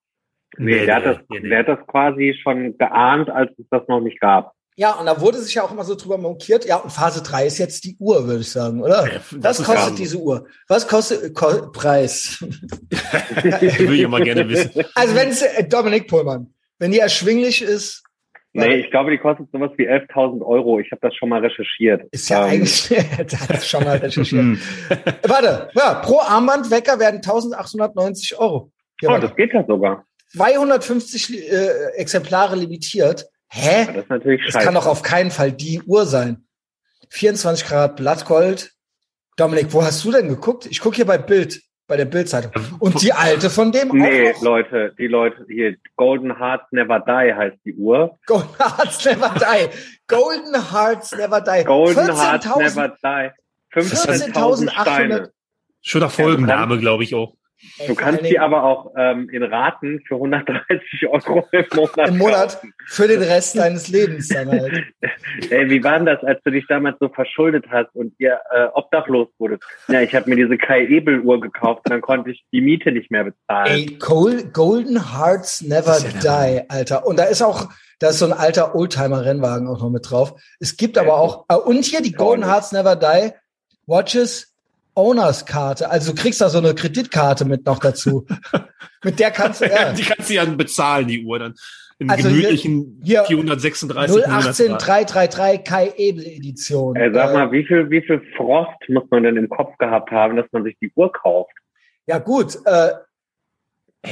Nee, 0.56 0.86
der, 0.86 0.96
hat 0.96 1.04
das, 1.04 1.16
nee, 1.30 1.40
nee. 1.40 1.48
der 1.48 1.58
hat 1.60 1.68
das 1.68 1.84
quasi 1.88 2.38
schon 2.42 2.78
geahnt, 2.78 3.28
als 3.28 3.50
es 3.58 3.66
das 3.70 3.82
noch 3.88 4.00
nicht 4.00 4.20
gab. 4.20 4.52
Ja, 4.76 4.92
und 4.94 5.06
da 5.06 5.20
wurde 5.20 5.38
sich 5.38 5.54
ja 5.54 5.62
auch 5.62 5.70
immer 5.70 5.84
so 5.84 5.94
drüber 5.94 6.18
monkiert. 6.18 6.64
Ja, 6.64 6.76
und 6.78 6.90
Phase 6.90 7.22
3 7.22 7.46
ist 7.46 7.58
jetzt 7.58 7.84
die 7.84 7.96
Uhr, 8.00 8.26
würde 8.26 8.40
ich 8.40 8.50
sagen, 8.50 8.82
oder? 8.82 9.06
Ja, 9.06 9.20
Was 9.30 9.40
das 9.40 9.60
ist 9.60 9.66
kostet 9.66 9.90
ja- 9.90 9.96
diese 9.96 10.16
Uhr? 10.18 10.46
Was 10.66 10.88
kostet 10.88 11.32
ko 11.34 11.70
Preis? 11.70 12.38
Will 13.42 14.00
ich 14.00 14.08
mal 14.08 14.22
gerne 14.22 14.48
wissen. 14.48 14.84
Also 14.94 15.14
wenn 15.14 15.28
es 15.28 15.42
äh, 15.42 15.64
Dominik 15.68 16.08
Pohlmann, 16.08 16.52
wenn 16.78 16.90
die 16.90 16.98
erschwinglich 16.98 17.62
ist, 17.62 18.02
Nee, 18.56 18.76
ich 18.76 18.90
glaube, 18.92 19.10
die 19.10 19.18
kostet 19.18 19.50
sowas 19.50 19.72
wie 19.78 19.88
11.000 19.90 20.40
Euro. 20.46 20.78
Ich 20.78 20.88
habe 20.92 21.00
das 21.02 21.12
schon 21.16 21.28
mal 21.28 21.40
recherchiert. 21.40 22.02
ist 22.12 22.28
ja 22.28 22.46
Ähm, 22.46 22.52
eigentlich, 22.52 22.88
das 23.28 23.48
hat 23.48 23.64
schon 23.64 23.82
mal 23.82 23.96
recherchiert. 23.96 24.42
Hm. 24.42 24.60
Warte, 25.24 25.70
ja, 25.74 25.94
pro 25.94 26.20
Armbandwecker 26.20 27.00
werden 27.00 27.16
1890 27.16 28.38
Euro. 28.38 28.70
Hier, 29.00 29.08
Oh, 29.08 29.12
warte. 29.14 29.26
das 29.26 29.34
geht 29.36 29.52
ja 29.52 29.64
sogar. 29.66 30.06
250 30.36 31.28
li- 31.30 31.38
äh, 31.40 31.94
Exemplare 31.96 32.54
limitiert. 32.54 33.26
Hä? 33.54 33.86
Das 33.86 33.96
ist 33.96 34.10
natürlich 34.10 34.52
Das 34.52 34.64
kann 34.64 34.74
doch 34.74 34.86
auf 34.86 35.02
keinen 35.02 35.30
Fall 35.30 35.52
die 35.52 35.80
Uhr 35.82 36.06
sein. 36.06 36.44
24 37.10 37.64
Karat 37.66 37.96
Blattgold. 37.96 38.72
Dominik, 39.36 39.72
wo 39.72 39.84
hast 39.84 40.04
du 40.04 40.10
denn 40.10 40.28
geguckt? 40.28 40.66
Ich 40.66 40.80
gucke 40.80 40.96
hier 40.96 41.06
bei 41.06 41.18
Bild, 41.18 41.60
bei 41.86 41.96
der 41.96 42.04
Bildzeitung. 42.04 42.50
Und 42.80 43.00
die 43.00 43.12
alte 43.12 43.50
von 43.50 43.70
dem 43.70 43.88
Nee, 43.88 44.30
auch 44.30 44.34
noch? 44.34 44.42
Leute, 44.42 44.94
die 44.98 45.06
Leute 45.06 45.44
hier, 45.48 45.76
Golden 45.96 46.36
Hearts 46.38 46.64
Never 46.72 46.98
Die 47.00 47.34
heißt 47.34 47.56
die 47.64 47.74
Uhr. 47.74 48.18
Golden 48.26 48.56
Hearts 48.58 49.04
Never 49.04 49.34
Die. 49.38 49.68
Golden 50.08 50.72
Hearts 50.72 51.12
Never 51.12 51.40
Die. 51.40 51.64
Golden 51.64 52.06
Hearts 52.16 52.46
14.000 52.46 52.58
Never 52.58 52.88
Die. 53.02 53.30
15.000 53.80 54.70
14.800 54.70 54.80
Steine. 54.82 55.30
Schöner 55.80 56.10
Folgenname, 56.10 56.78
glaube 56.78 57.04
ich 57.04 57.14
auch. 57.14 57.36
Du 57.86 57.94
kannst 57.94 58.24
die 58.24 58.38
aber 58.38 58.62
auch 58.64 58.92
ähm, 58.96 59.28
in 59.30 59.42
Raten 59.42 60.00
für 60.06 60.14
130 60.14 61.08
Euro 61.08 61.46
im 61.52 61.64
Monat. 61.74 62.08
im 62.08 62.18
Monat 62.18 62.52
kaufen. 62.54 62.74
für 62.86 63.08
den 63.08 63.22
Rest 63.22 63.58
deines 63.58 63.88
Lebens 63.88 64.28
dann 64.28 64.48
halt. 64.50 64.84
Ey, 65.50 65.68
wie 65.70 65.82
war 65.82 65.96
denn 65.96 66.06
das, 66.06 66.22
als 66.22 66.40
du 66.44 66.50
dich 66.50 66.66
damals 66.68 66.96
so 67.00 67.08
verschuldet 67.08 67.64
hast 67.70 67.94
und 67.94 68.14
ihr 68.18 68.38
äh, 68.50 68.66
obdachlos 68.74 69.28
wurdest? 69.38 69.62
Ja, 69.88 70.00
ich 70.02 70.14
habe 70.14 70.28
mir 70.30 70.36
diese 70.36 70.56
Kai 70.56 70.86
Ebel 70.86 71.20
Uhr 71.20 71.40
gekauft 71.40 71.82
und 71.84 71.90
dann 71.90 72.00
konnte 72.00 72.30
ich 72.30 72.44
die 72.52 72.60
Miete 72.60 72.92
nicht 72.92 73.10
mehr 73.10 73.24
bezahlen. 73.24 73.66
Ey, 73.66 73.86
Gol 73.98 74.44
Golden 74.52 75.12
Hearts 75.16 75.62
Never 75.62 75.98
Die, 76.22 76.68
Alter. 76.70 77.06
Und 77.06 77.18
da 77.18 77.24
ist 77.24 77.42
auch, 77.42 77.68
da 77.98 78.10
ist 78.10 78.18
so 78.20 78.26
ein 78.26 78.32
alter 78.32 78.74
Oldtimer-Rennwagen 78.74 79.66
auch 79.68 79.80
noch 79.80 79.90
mit 79.90 80.08
drauf. 80.10 80.34
Es 80.60 80.76
gibt 80.76 80.96
aber 80.98 81.08
Ja. 81.08 81.14
auch, 81.14 81.44
äh, 81.48 81.54
und 81.56 81.84
hier 81.84 82.02
die 82.02 82.12
Golden. 82.12 82.44
Hearts 82.46 82.72
Never 82.72 82.94
Die 82.96 83.32
Watches 83.86 84.53
Owners 84.94 85.46
Karte. 85.46 85.90
Also 85.90 86.12
du 86.12 86.20
kriegst 86.20 86.40
da 86.40 86.48
so 86.48 86.58
eine 86.58 86.74
Kreditkarte 86.74 87.44
mit 87.44 87.66
noch 87.66 87.78
dazu. 87.78 88.26
mit 89.04 89.18
der 89.18 89.30
kannst 89.30 89.60
du, 89.60 89.66
ja. 89.66 89.92
Die 89.92 90.02
kannst 90.02 90.30
du 90.30 90.34
ja 90.34 90.44
bezahlen, 90.44 91.08
die 91.08 91.24
Uhr 91.24 91.38
dann. 91.38 91.54
In 91.98 92.10
Also 92.10 92.28
hier- 92.28 92.38
gemütlichen 92.38 93.00
hier 93.04 93.24
436 93.24 94.16
018 94.26 94.30
Monatsraten. 94.32 94.78
333 94.78 95.64
Kai 95.64 95.92
Ebel 95.96 96.26
Edition. 96.26 96.96
Ey, 96.96 97.12
sag 97.14 97.30
Äh, 97.30 97.32
mal, 97.34 97.52
wie 97.52 97.64
viel, 97.64 97.88
wie 97.90 98.02
viel 98.02 98.20
Frost 98.36 98.70
muss 98.88 99.04
man 99.10 99.22
denn 99.22 99.36
im 99.36 99.48
Kopf 99.48 99.76
gehabt 99.78 100.10
haben, 100.10 100.36
dass 100.36 100.46
man 100.52 100.64
sich 100.64 100.76
die 100.80 100.90
Uhr 100.96 101.12
kauft? 101.12 101.52
Ja 102.06 102.18
gut, 102.18 102.58
äh, 102.64 102.90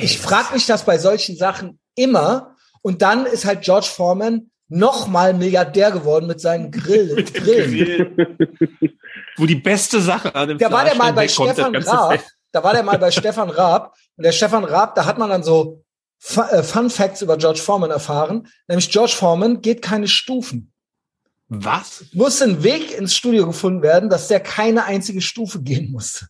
ich 0.01 0.19
frage 0.19 0.55
mich 0.55 0.67
das 0.67 0.85
bei 0.85 0.97
solchen 0.99 1.37
Sachen 1.37 1.79
immer. 1.97 2.57
Und 2.83 3.03
dann 3.03 3.27
ist 3.27 3.45
halt 3.45 3.63
George 3.63 3.87
Foreman 3.93 4.51
nochmal 4.73 5.35
Milliardär 5.35 5.90
geworden 5.90 6.27
mit 6.27 6.40
seinen 6.40 6.70
Grill, 6.70 7.15
Mit 7.16 7.35
dem 7.35 7.43
Grillen. 7.44 8.16
Grill. 8.16 8.99
Wo 9.36 9.47
die 9.47 9.57
beste 9.57 10.01
Sache 10.01 10.35
an 10.35 10.49
dem 10.49 10.59
Da 10.59 10.70
war 10.70 10.85
der 10.85 10.94
mal 10.94 11.12
bei 11.12 11.28
Stefan 11.28 11.77
Raab. 11.77 12.20
Da 12.51 12.62
war 12.62 12.73
der 12.73 12.82
mal 12.82 12.99
bei 12.99 13.11
Stefan 13.11 13.51
Raab. 13.51 13.94
Und 14.16 14.24
der 14.24 14.32
Stefan 14.32 14.65
Raab, 14.65 14.94
da 14.94 15.05
hat 15.07 15.19
man 15.19 15.31
dann 15.31 15.43
so 15.43 15.82
äh, 16.36 16.62
Fun 16.62 16.90
Facts 16.90 17.23
über 17.23 17.36
George 17.36 17.61
Foreman 17.61 17.90
erfahren. 17.90 18.49
Nämlich 18.69 18.90
George 18.90 19.15
Foreman 19.16 19.61
geht 19.61 19.82
keine 19.82 20.09
Stufen. 20.09 20.73
Was? 21.49 22.05
Muss 22.12 22.40
ein 22.40 22.62
Weg 22.62 22.97
ins 22.97 23.15
Studio 23.15 23.47
gefunden 23.47 23.82
werden, 23.82 24.09
dass 24.09 24.28
der 24.28 24.40
keine 24.40 24.85
einzige 24.85 25.20
Stufe 25.20 25.62
gehen 25.62 25.90
musste. 25.90 26.28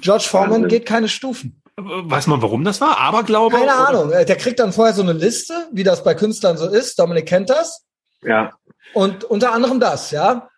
George 0.00 0.24
Foreman 0.24 0.66
geht 0.68 0.86
keine 0.86 1.08
Stufen. 1.08 1.59
Weiß 1.84 2.26
man, 2.26 2.42
warum 2.42 2.64
das 2.64 2.80
war? 2.80 2.98
Aberglaube? 2.98 3.56
Keine 3.56 3.64
oder? 3.72 3.88
Ahnung. 3.88 4.12
Äh, 4.12 4.24
Der 4.24 4.36
kriegt 4.36 4.58
dann 4.60 4.72
vorher 4.72 4.94
so 4.94 5.02
eine 5.02 5.12
Liste, 5.12 5.68
wie 5.72 5.82
das 5.84 6.04
bei 6.04 6.14
Künstlern 6.14 6.56
so 6.56 6.68
ist. 6.68 6.98
Dominik 6.98 7.26
kennt 7.26 7.50
das. 7.50 7.86
Ja. 8.22 8.52
Und 8.94 9.24
unter 9.24 9.52
anderem 9.52 9.80
das, 9.80 10.10
ja. 10.10 10.48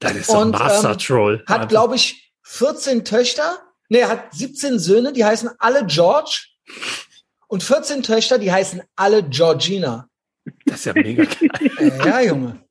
Das 0.00 0.16
ist 0.16 0.30
Und, 0.30 0.52
Master 0.52 0.92
ähm, 0.92 0.98
Troll. 0.98 1.44
Hat, 1.46 1.68
glaube 1.68 1.94
ich, 1.96 2.32
14 2.44 3.04
Töchter. 3.04 3.58
Nee, 3.88 3.98
er 3.98 4.08
hat 4.08 4.34
17 4.34 4.78
Söhne, 4.78 5.12
die 5.12 5.24
heißen 5.24 5.50
alle 5.58 5.86
George. 5.86 6.46
Und 7.48 7.62
14 7.62 8.02
Töchter, 8.02 8.38
die 8.38 8.50
heißen 8.50 8.82
alle 8.96 9.22
Georgina. 9.22 10.08
Das 10.66 10.78
ist 10.78 10.84
ja 10.86 10.92
mega 10.94 11.24
geil. 11.24 11.50
Äh, 11.78 11.98
ja, 12.08 12.20
Junge. 12.22 12.64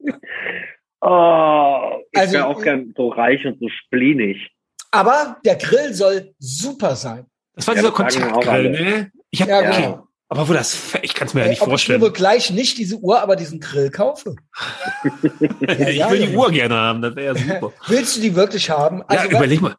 Oh, 1.02 2.02
ich 2.12 2.20
Also, 2.20 2.34
wäre 2.34 2.48
auch 2.48 2.62
gern 2.62 2.94
so 2.96 3.10
reich 3.10 3.46
und 3.46 3.60
so 3.60 3.68
spleenig. 3.70 4.52
Aber 4.92 5.38
der 5.46 5.56
Grill 5.56 5.94
soll 5.94 6.34
super 6.38 6.96
sein. 6.96 7.26
Das 7.62 7.68
war 7.68 7.76
Ja, 7.76 7.82
dieser 7.82 7.94
Kontaktgrill, 7.94 8.70
ne? 8.72 9.12
Ich 9.30 9.42
hab, 9.42 9.50
Ja, 9.50 9.60
okay. 9.60 9.82
genau. 9.84 10.08
Aber 10.30 10.48
wo 10.48 10.54
das, 10.54 10.78
ich 11.02 11.14
kann 11.14 11.28
es 11.28 11.34
mir 11.34 11.42
ja 11.42 11.46
Ey, 11.46 11.50
nicht 11.52 11.62
ob 11.62 11.70
vorstellen. 11.70 11.98
ich 11.98 12.02
nur 12.02 12.14
gleich 12.14 12.52
nicht 12.52 12.78
diese 12.78 12.96
Uhr, 12.96 13.22
aber 13.22 13.36
diesen 13.36 13.60
Grill 13.60 13.92
kaufe. 13.92 14.36
Ja, 15.62 15.78
ich 15.78 16.10
will 16.10 16.28
die. 16.28 16.36
Uhr 16.36 16.50
gerne 16.52 16.76
haben, 16.76 17.02
das 17.02 17.16
wäre 17.16 17.36
ja 17.36 17.42
super. 17.42 17.74
Willst 17.88 18.18
du 18.18 18.22
die 18.22 18.36
wirklich 18.36 18.70
haben? 18.70 19.04
Also, 19.08 19.26
ja, 19.30 19.38
überleg 19.38 19.62
mal. 19.62 19.76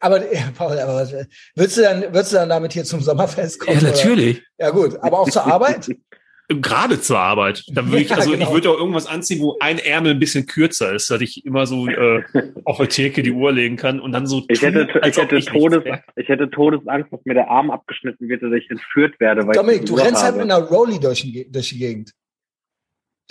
aber, 0.00 0.32
ja, 0.32 0.42
Paul, 0.56 0.78
aber 0.78 0.94
was, 0.94 1.12
willst 1.56 1.76
du 1.76 1.82
dann, 1.82 2.04
willst 2.12 2.32
du 2.32 2.36
dann 2.36 2.48
damit 2.48 2.72
hier 2.72 2.84
zum 2.84 3.00
Sommerfest 3.00 3.60
kommen? 3.60 3.78
Ja, 3.80 3.88
natürlich. 3.88 4.38
Oder? 4.58 4.66
Ja, 4.66 4.70
gut. 4.70 4.96
Aber 5.02 5.18
auch 5.20 5.28
zur 5.30 5.44
Arbeit? 5.46 5.88
Gerade 6.50 6.98
zur 6.98 7.18
Arbeit. 7.18 7.62
Da 7.68 7.84
würde 7.86 8.00
ich, 8.00 8.08
Ja, 8.08 8.16
also 8.16 8.30
genau. 8.30 8.46
ich 8.46 8.52
würde 8.54 8.70
auch 8.70 8.78
irgendwas 8.78 9.06
anziehen, 9.06 9.40
wo 9.42 9.58
ein 9.60 9.78
Ärmel 9.78 10.12
ein 10.12 10.18
bisschen 10.18 10.46
kürzer 10.46 10.94
ist, 10.94 11.10
dass 11.10 11.20
ich 11.20 11.44
immer 11.44 11.66
so 11.66 11.86
äh, 11.88 12.22
auf 12.64 12.78
der 12.78 12.88
Theke 12.88 13.22
die 13.22 13.32
Uhr 13.32 13.52
legen 13.52 13.76
kann 13.76 14.00
und 14.00 14.12
dann 14.12 14.26
so 14.26 14.42
Ich 14.48 14.60
tun, 14.60 14.72
hätte, 14.72 15.02
als 15.02 15.16
ich 15.18 15.22
hätte, 15.22 15.34
nichts 15.34 15.52
Todes, 15.52 15.82
ich 16.16 16.28
hätte 16.28 16.48
Todesangst, 16.50 17.12
dass 17.12 17.20
mir 17.26 17.34
der 17.34 17.50
Arm 17.50 17.70
abgeschnitten 17.70 18.28
wird, 18.30 18.42
dass 18.42 18.52
ich 18.52 18.70
entführt 18.70 19.20
werde. 19.20 19.46
Weil 19.46 19.54
Dominik, 19.56 19.80
ich 19.82 19.88
du 19.90 19.94
Uhr 19.96 20.00
rennst 20.00 20.22
halt 20.22 20.34
habe. 20.36 20.44
mit 20.44 20.50
einer 20.50 20.64
Rolli 20.64 20.98
durch, 20.98 21.20
durch 21.50 21.68
die 21.68 21.78
Gegend. 21.78 22.12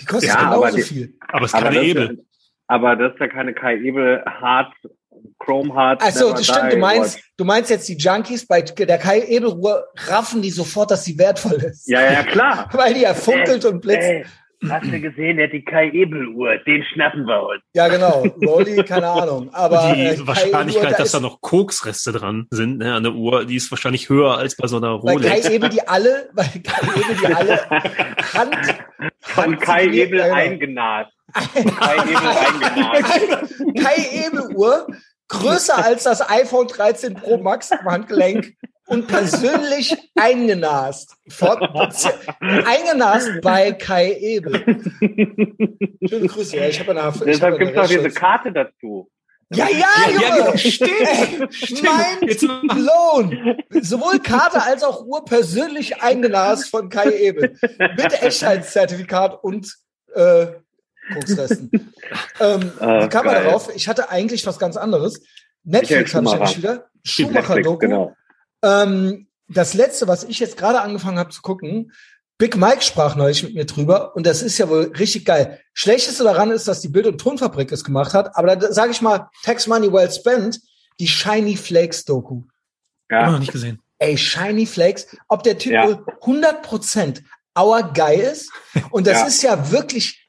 Die 0.00 0.04
kostet 0.06 0.28
Ja, 0.30 0.36
aber 0.38 0.56
genauso 0.70 0.76
die- 0.76 0.82
viel. 0.84 1.14
Aber 1.26 1.44
es 1.44 1.50
ist 1.50 1.54
aber 1.56 1.64
keine 1.64 1.76
das, 1.76 1.84
Ebel. 1.86 2.24
aber 2.68 2.96
das 2.96 3.12
ist 3.14 3.18
ja 3.20 3.26
keine 3.26 3.52
Kai 3.54 3.78
Ebel 3.78 4.22
Hard, 4.26 4.72
Chrome. 5.48 5.74
Also, 6.00 6.26
Never 6.26 6.36
das 6.36 6.46
stimmt, 6.46 6.72
Die 6.72 6.76
du 6.76 6.80
meinst, 6.80 7.20
du 7.38 7.44
meinst 7.44 7.70
jetzt 7.70 7.88
die 7.88 7.96
Junkies 7.96 8.46
bei 8.46 8.60
der 8.60 8.98
Kai 8.98 9.22
Edelruhr 9.26 9.86
raffen 10.08 10.42
die 10.42 10.50
sofort, 10.50 10.90
dass 10.90 11.04
sie 11.04 11.18
wertvoll 11.18 11.54
ist. 11.54 11.88
Ja, 11.88 12.02
ja, 12.02 12.22
klar. 12.22 12.68
Weil 12.72 12.94
die 12.94 13.02
ja 13.02 13.14
funkelt 13.14 13.64
und 13.64 13.80
blitzt. 13.80 14.06
Ey, 14.06 14.26
hast 14.68 14.84
du 14.84 15.00
gesehen, 15.00 15.38
der 15.38 15.46
hat 15.46 15.54
die 15.54 15.64
Kai 15.64 15.88
Ebel 15.90 16.28
Uhr, 16.28 16.58
den 16.66 16.84
schnappen 16.92 17.24
wir 17.24 17.42
uns. 17.42 17.62
Ja, 17.74 17.88
genau. 17.88 18.24
Rolli, 18.44 18.82
keine 18.84 19.08
Ahnung. 19.08 19.48
Aber 19.54 19.94
die 19.94 20.02
äh, 20.02 20.18
Wahrscheinlichkeit, 20.26 20.84
Edelruhr, 20.84 20.98
dass 20.98 21.12
da 21.12 21.20
noch 21.20 21.40
Koksreste 21.40 22.12
dran 22.12 22.46
sind 22.50 22.78
ne, 22.78 22.94
an 22.94 23.02
der 23.04 23.14
Uhr, 23.14 23.46
die 23.46 23.56
ist 23.56 23.70
wahrscheinlich 23.70 24.10
höher 24.10 24.36
als 24.36 24.54
bei 24.54 24.66
so 24.66 24.76
einer 24.76 24.98
Bei 24.98 25.14
Kai 25.14 25.30
Rolex. 25.30 25.48
Ebel 25.48 25.68
die 25.70 25.88
alle, 25.88 26.28
bei 26.34 26.44
Kai 26.44 27.00
Ebel 27.00 27.16
die 27.22 27.34
alle 27.34 27.70
Hand, 27.70 28.56
Von 29.20 29.44
Hand 29.44 29.60
Kai 29.62 29.86
Ebel 29.86 30.20
genau. 30.20 30.34
eingenast. 30.34 31.12
Kai 31.32 31.96
Ebel 32.04 32.26
eingenast. 32.26 33.54
Kai 33.82 34.26
Ebel 34.26 34.56
Uhr 34.56 34.86
größer 35.28 35.84
als 35.84 36.04
das 36.04 36.28
iPhone 36.28 36.66
13 36.68 37.14
Pro 37.14 37.38
Max 37.38 37.70
am 37.72 37.84
Handgelenk 37.84 38.54
und 38.86 39.06
persönlich 39.06 39.94
eingenast. 40.16 41.14
Fort, 41.28 41.62
eingenast 42.40 43.30
bei 43.42 43.72
Kai 43.72 44.16
Ebel. 44.18 44.64
Schöne 46.08 46.26
Grüße. 46.26 46.56
Ja, 46.56 46.66
ich 46.66 46.80
habe 46.80 46.98
eine 46.98 47.12
ich 47.14 47.20
Deshalb 47.22 47.58
gibt 47.58 47.72
es 47.72 47.76
noch 47.76 47.86
diese. 47.86 48.10
Karte 48.10 48.52
dazu. 48.52 49.10
Ja, 49.50 49.66
ja, 49.68 49.78
Ja, 49.78 50.10
ja, 50.10 50.10
Junge. 50.10 50.36
genau. 50.36 50.56
Stimmt. 50.56 51.54
Stimmt. 51.54 51.82
Mind 51.82 52.68
blown. 52.68 53.56
Sowohl 53.82 54.18
Karte 54.20 54.62
als 54.62 54.82
auch 54.82 55.04
Uhr 55.06 55.24
persönlich 55.24 56.02
eingenast 56.02 56.68
von 56.70 56.88
Kai 56.90 57.10
Ebel. 57.12 57.58
Mit 57.96 58.22
Echtheitszertifikat 58.22 59.42
und 59.42 59.74
äh, 60.14 60.48
Koksresten. 61.14 61.70
ähm, 62.40 62.72
Ah, 62.80 63.04
wie 63.04 63.08
kam 63.08 63.26
man 63.26 63.34
darauf? 63.34 63.74
Ich 63.74 63.88
hatte 63.88 64.10
eigentlich 64.10 64.46
was 64.46 64.58
ganz 64.58 64.76
anderes. 64.76 65.20
Netflix 65.64 66.14
hatte 66.14 66.26
ich 66.26 66.32
nämlich 66.34 66.56
wieder. 66.58 66.88
Schumacher-Doku. 67.04 67.78
Genau. 67.78 68.14
Ähm, 68.62 69.28
das 69.48 69.74
letzte, 69.74 70.08
was 70.08 70.24
ich 70.24 70.38
jetzt 70.40 70.56
gerade 70.56 70.80
angefangen 70.80 71.18
habe 71.18 71.30
zu 71.30 71.42
gucken, 71.42 71.92
Big 72.38 72.56
Mike 72.56 72.82
sprach 72.82 73.16
neulich 73.16 73.42
mit 73.42 73.54
mir 73.54 73.64
drüber 73.66 74.14
und 74.14 74.24
das 74.26 74.42
ist 74.42 74.58
ja 74.58 74.68
wohl 74.68 74.92
richtig 74.98 75.24
geil. 75.24 75.60
Schlechteste 75.72 76.22
daran 76.22 76.50
ist, 76.52 76.68
dass 76.68 76.80
die 76.80 76.88
Bild- 76.88 77.06
und 77.06 77.18
Tonfabrik 77.20 77.72
es 77.72 77.82
gemacht 77.82 78.14
hat, 78.14 78.36
aber 78.36 78.54
da 78.54 78.72
sage 78.72 78.92
ich 78.92 79.02
mal, 79.02 79.28
Tax 79.42 79.66
Money 79.66 79.92
Well 79.92 80.10
Spent, 80.10 80.60
die 81.00 81.08
Shiny 81.08 81.56
Flakes 81.56 82.04
Doku. 82.04 82.42
Immer 83.08 83.20
Ja. 83.20 83.30
noch 83.32 83.38
nicht 83.40 83.52
gesehen. 83.52 83.80
Ey, 83.98 84.16
Shiny 84.16 84.66
Flakes, 84.66 85.08
ob 85.26 85.42
der 85.42 85.58
Typ 85.58 85.72
Ja. 85.72 85.86
wohl 85.88 86.04
100% 86.20 87.22
our 87.58 87.82
guy 87.92 88.14
ist 88.16 88.52
und 88.90 89.06
das 89.08 89.18
Ja. 89.20 89.26
ist 89.26 89.42
ja 89.42 89.70
wirklich 89.72 90.24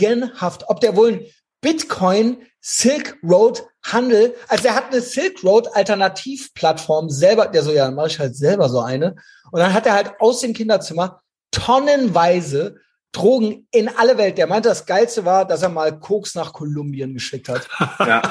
sagenhaft, 0.00 0.64
ob 0.68 0.80
der 0.80 0.96
wohl 0.96 1.12
ein 1.12 1.20
Bitcoin 1.60 2.38
Silk 2.60 3.18
Road 3.22 3.62
Handel, 3.84 4.34
also 4.48 4.68
er 4.68 4.74
hat 4.74 4.92
eine 4.92 5.00
Silk 5.00 5.42
Road 5.44 5.68
Alternativplattform 5.74 7.08
selber, 7.08 7.46
der 7.46 7.62
so, 7.62 7.72
ja, 7.72 7.86
dann 7.86 7.94
mache 7.94 8.08
ich 8.08 8.18
halt 8.18 8.36
selber 8.36 8.68
so 8.68 8.80
eine. 8.80 9.16
Und 9.52 9.60
dann 9.60 9.72
hat 9.72 9.86
er 9.86 9.94
halt 9.94 10.12
aus 10.20 10.40
dem 10.40 10.52
Kinderzimmer 10.52 11.22
tonnenweise 11.50 12.76
Drogen 13.12 13.66
in 13.72 13.88
alle 13.88 14.16
Welt. 14.18 14.38
Der 14.38 14.46
meinte, 14.46 14.68
das 14.68 14.86
Geilste 14.86 15.24
war, 15.24 15.44
dass 15.46 15.62
er 15.62 15.68
mal 15.68 15.98
Koks 15.98 16.34
nach 16.34 16.52
Kolumbien 16.52 17.14
geschickt 17.14 17.48
hat. 17.48 17.68
Ja. 18.06 18.22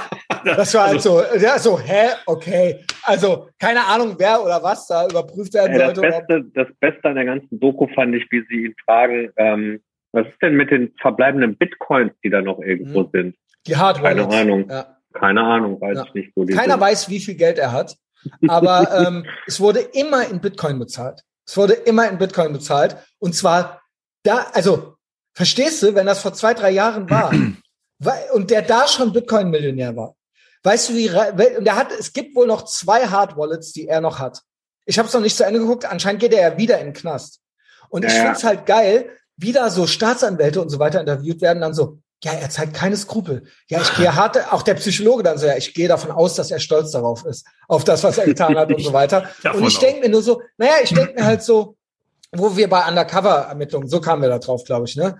Das 0.55 0.73
war 0.73 0.87
halt 0.87 1.01
so, 1.01 1.21
ja, 1.37 1.59
so, 1.59 1.77
hä, 1.77 2.11
okay. 2.25 2.85
Also, 3.03 3.49
keine 3.59 3.85
Ahnung, 3.85 4.15
wer 4.17 4.41
oder 4.41 4.63
was 4.63 4.87
da 4.87 5.05
überprüft 5.05 5.53
werden 5.53 5.77
das, 5.77 5.83
sollte. 5.87 5.99
oder- 5.99 6.09
Beste, 6.21 6.43
das 6.53 6.67
Beste 6.79 7.09
an 7.09 7.15
der 7.15 7.25
ganzen 7.25 7.59
Doku 7.59 7.87
fand 7.93 8.15
ich, 8.15 8.23
wie 8.31 8.45
sie 8.47 8.67
ihn 8.67 8.75
fragen, 8.85 9.33
ähm, 9.35 9.81
was 10.11 10.25
ist 10.27 10.41
denn 10.41 10.55
mit 10.55 10.71
den 10.71 10.93
verbleibenden 11.01 11.57
Bitcoins, 11.57 12.13
die 12.23 12.29
da 12.29 12.41
noch 12.41 12.59
irgendwo 12.59 13.01
Mhm. 13.03 13.09
sind? 13.13 13.35
Die 13.67 13.75
Hard 13.77 14.01
Keine. 14.01 14.27
Ahnung. 14.27 14.69
Ja. 14.69 14.97
Keine 15.13 15.41
Ahnung, 15.41 15.79
weiß 15.81 15.97
Ja. 15.97 16.05
ich 16.05 16.13
nicht, 16.13 16.31
wo 16.35 16.45
die 16.45 16.53
Keiner 16.53 16.73
sind. 16.73 16.81
weiß, 16.81 17.09
wie 17.09 17.19
viel 17.19 17.35
Geld 17.35 17.57
er 17.57 17.71
hat, 17.71 17.95
aber 18.47 18.89
ähm, 19.07 19.25
es 19.47 19.59
wurde 19.59 19.79
immer 19.79 20.27
in 20.27 20.39
Bitcoin 20.41 20.79
bezahlt. 20.79 21.21
Es 21.47 21.57
wurde 21.57 21.73
immer 21.73 22.07
in 22.09 22.17
Bitcoin 22.19 22.53
bezahlt. 22.53 22.95
Und 23.19 23.33
zwar 23.35 23.81
da, 24.23 24.47
also, 24.53 24.95
verstehst 25.33 25.81
du, 25.81 25.95
wenn 25.95 26.05
das 26.05 26.21
vor 26.21 26.33
zwei, 26.33 26.53
drei 26.53 26.69
Jahren 26.71 27.09
war 27.09 27.31
weil, 27.99 28.19
und 28.33 28.51
der 28.51 28.61
da 28.61 28.87
schon 28.87 29.11
Bitcoin-Millionär 29.13 29.95
war, 29.95 30.15
weißt 30.63 30.89
du, 30.89 30.93
wie, 30.95 31.09
und 31.57 31.65
der 31.65 31.75
hat, 31.75 31.91
es 31.91 32.13
gibt 32.13 32.35
wohl 32.35 32.47
noch 32.47 32.65
zwei 32.65 33.07
Hard 33.07 33.35
Wallets, 33.37 33.71
die 33.73 33.87
er 33.87 34.01
noch 34.01 34.19
hat. 34.19 34.41
Ich 34.85 34.97
habe 34.99 35.07
es 35.07 35.13
noch 35.13 35.21
nicht 35.21 35.35
zu 35.37 35.45
Ende 35.45 35.59
geguckt, 35.59 35.85
anscheinend 35.85 36.21
geht 36.21 36.33
er 36.33 36.51
ja 36.51 36.57
wieder 36.57 36.79
in 36.79 36.87
den 36.87 36.93
Knast. 36.93 37.41
Und 37.89 38.05
ich 38.05 38.11
Ja, 38.11 38.17
ja. 38.17 38.23
find's 38.25 38.43
halt 38.43 38.65
geil, 38.65 39.09
wie 39.39 39.53
da 39.53 39.69
so 39.69 39.87
Staatsanwälte 39.87 40.61
und 40.61 40.69
so 40.69 40.79
weiter 40.79 40.99
interviewt 40.99 41.41
werden, 41.41 41.61
dann 41.61 41.73
so, 41.73 41.99
ja, 42.21 42.33
er 42.33 42.49
zeigt 42.49 42.73
keine 42.73 42.97
Skrupel. 42.97 43.43
Ja, 43.69 43.81
ich 43.81 43.95
gehe 43.95 44.13
hart, 44.13 44.51
auch 44.51 44.63
der 44.63 44.73
Psychologe 44.73 45.23
dann 45.23 45.37
so, 45.37 45.45
ja, 45.45 45.55
ich 45.55 45.73
gehe 45.73 45.87
davon 45.87 46.11
aus, 46.11 46.35
dass 46.35 46.51
er 46.51 46.59
stolz 46.59 46.91
darauf 46.91 47.23
ist, 47.25 47.47
auf 47.69 47.85
das, 47.85 48.03
was 48.03 48.17
er 48.17 48.25
getan 48.25 48.57
hat 48.57 48.69
und 48.69 48.83
so 48.83 48.91
weiter. 48.91 49.29
Und 49.53 49.65
ich 49.65 49.79
denke 49.79 50.01
mir 50.01 50.09
nur 50.09 50.21
so, 50.21 50.41
naja, 50.57 50.73
ich 50.83 50.93
denke 50.93 51.13
mir 51.13 51.25
halt 51.25 51.41
so, 51.41 51.77
wo 52.33 52.57
wir 52.57 52.69
bei 52.69 52.85
Undercover-Ermittlungen, 52.85 53.87
so 53.87 54.01
kamen 54.01 54.21
wir 54.21 54.29
da 54.29 54.39
drauf, 54.39 54.65
glaube 54.65 54.85
ich, 54.85 54.97
ne? 54.97 55.17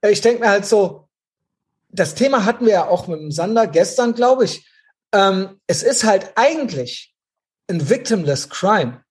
Äh, 0.00 0.10
Ich 0.10 0.20
denke 0.20 0.40
mir 0.40 0.50
halt 0.50 0.66
so, 0.66 1.08
das 1.90 2.14
Thema 2.14 2.44
hatten 2.44 2.66
wir 2.66 2.72
ja 2.72 2.88
auch 2.88 3.06
mit 3.06 3.20
dem 3.20 3.30
Sander 3.30 3.68
gestern, 3.68 4.14
glaube 4.14 4.44
ich. 4.44 4.68
Ähm, 5.12 5.60
es 5.68 5.84
ist 5.84 6.02
halt 6.02 6.32
eigentlich 6.34 7.14
ein 7.68 7.88
victimless 7.88 8.48
crime. 8.48 9.02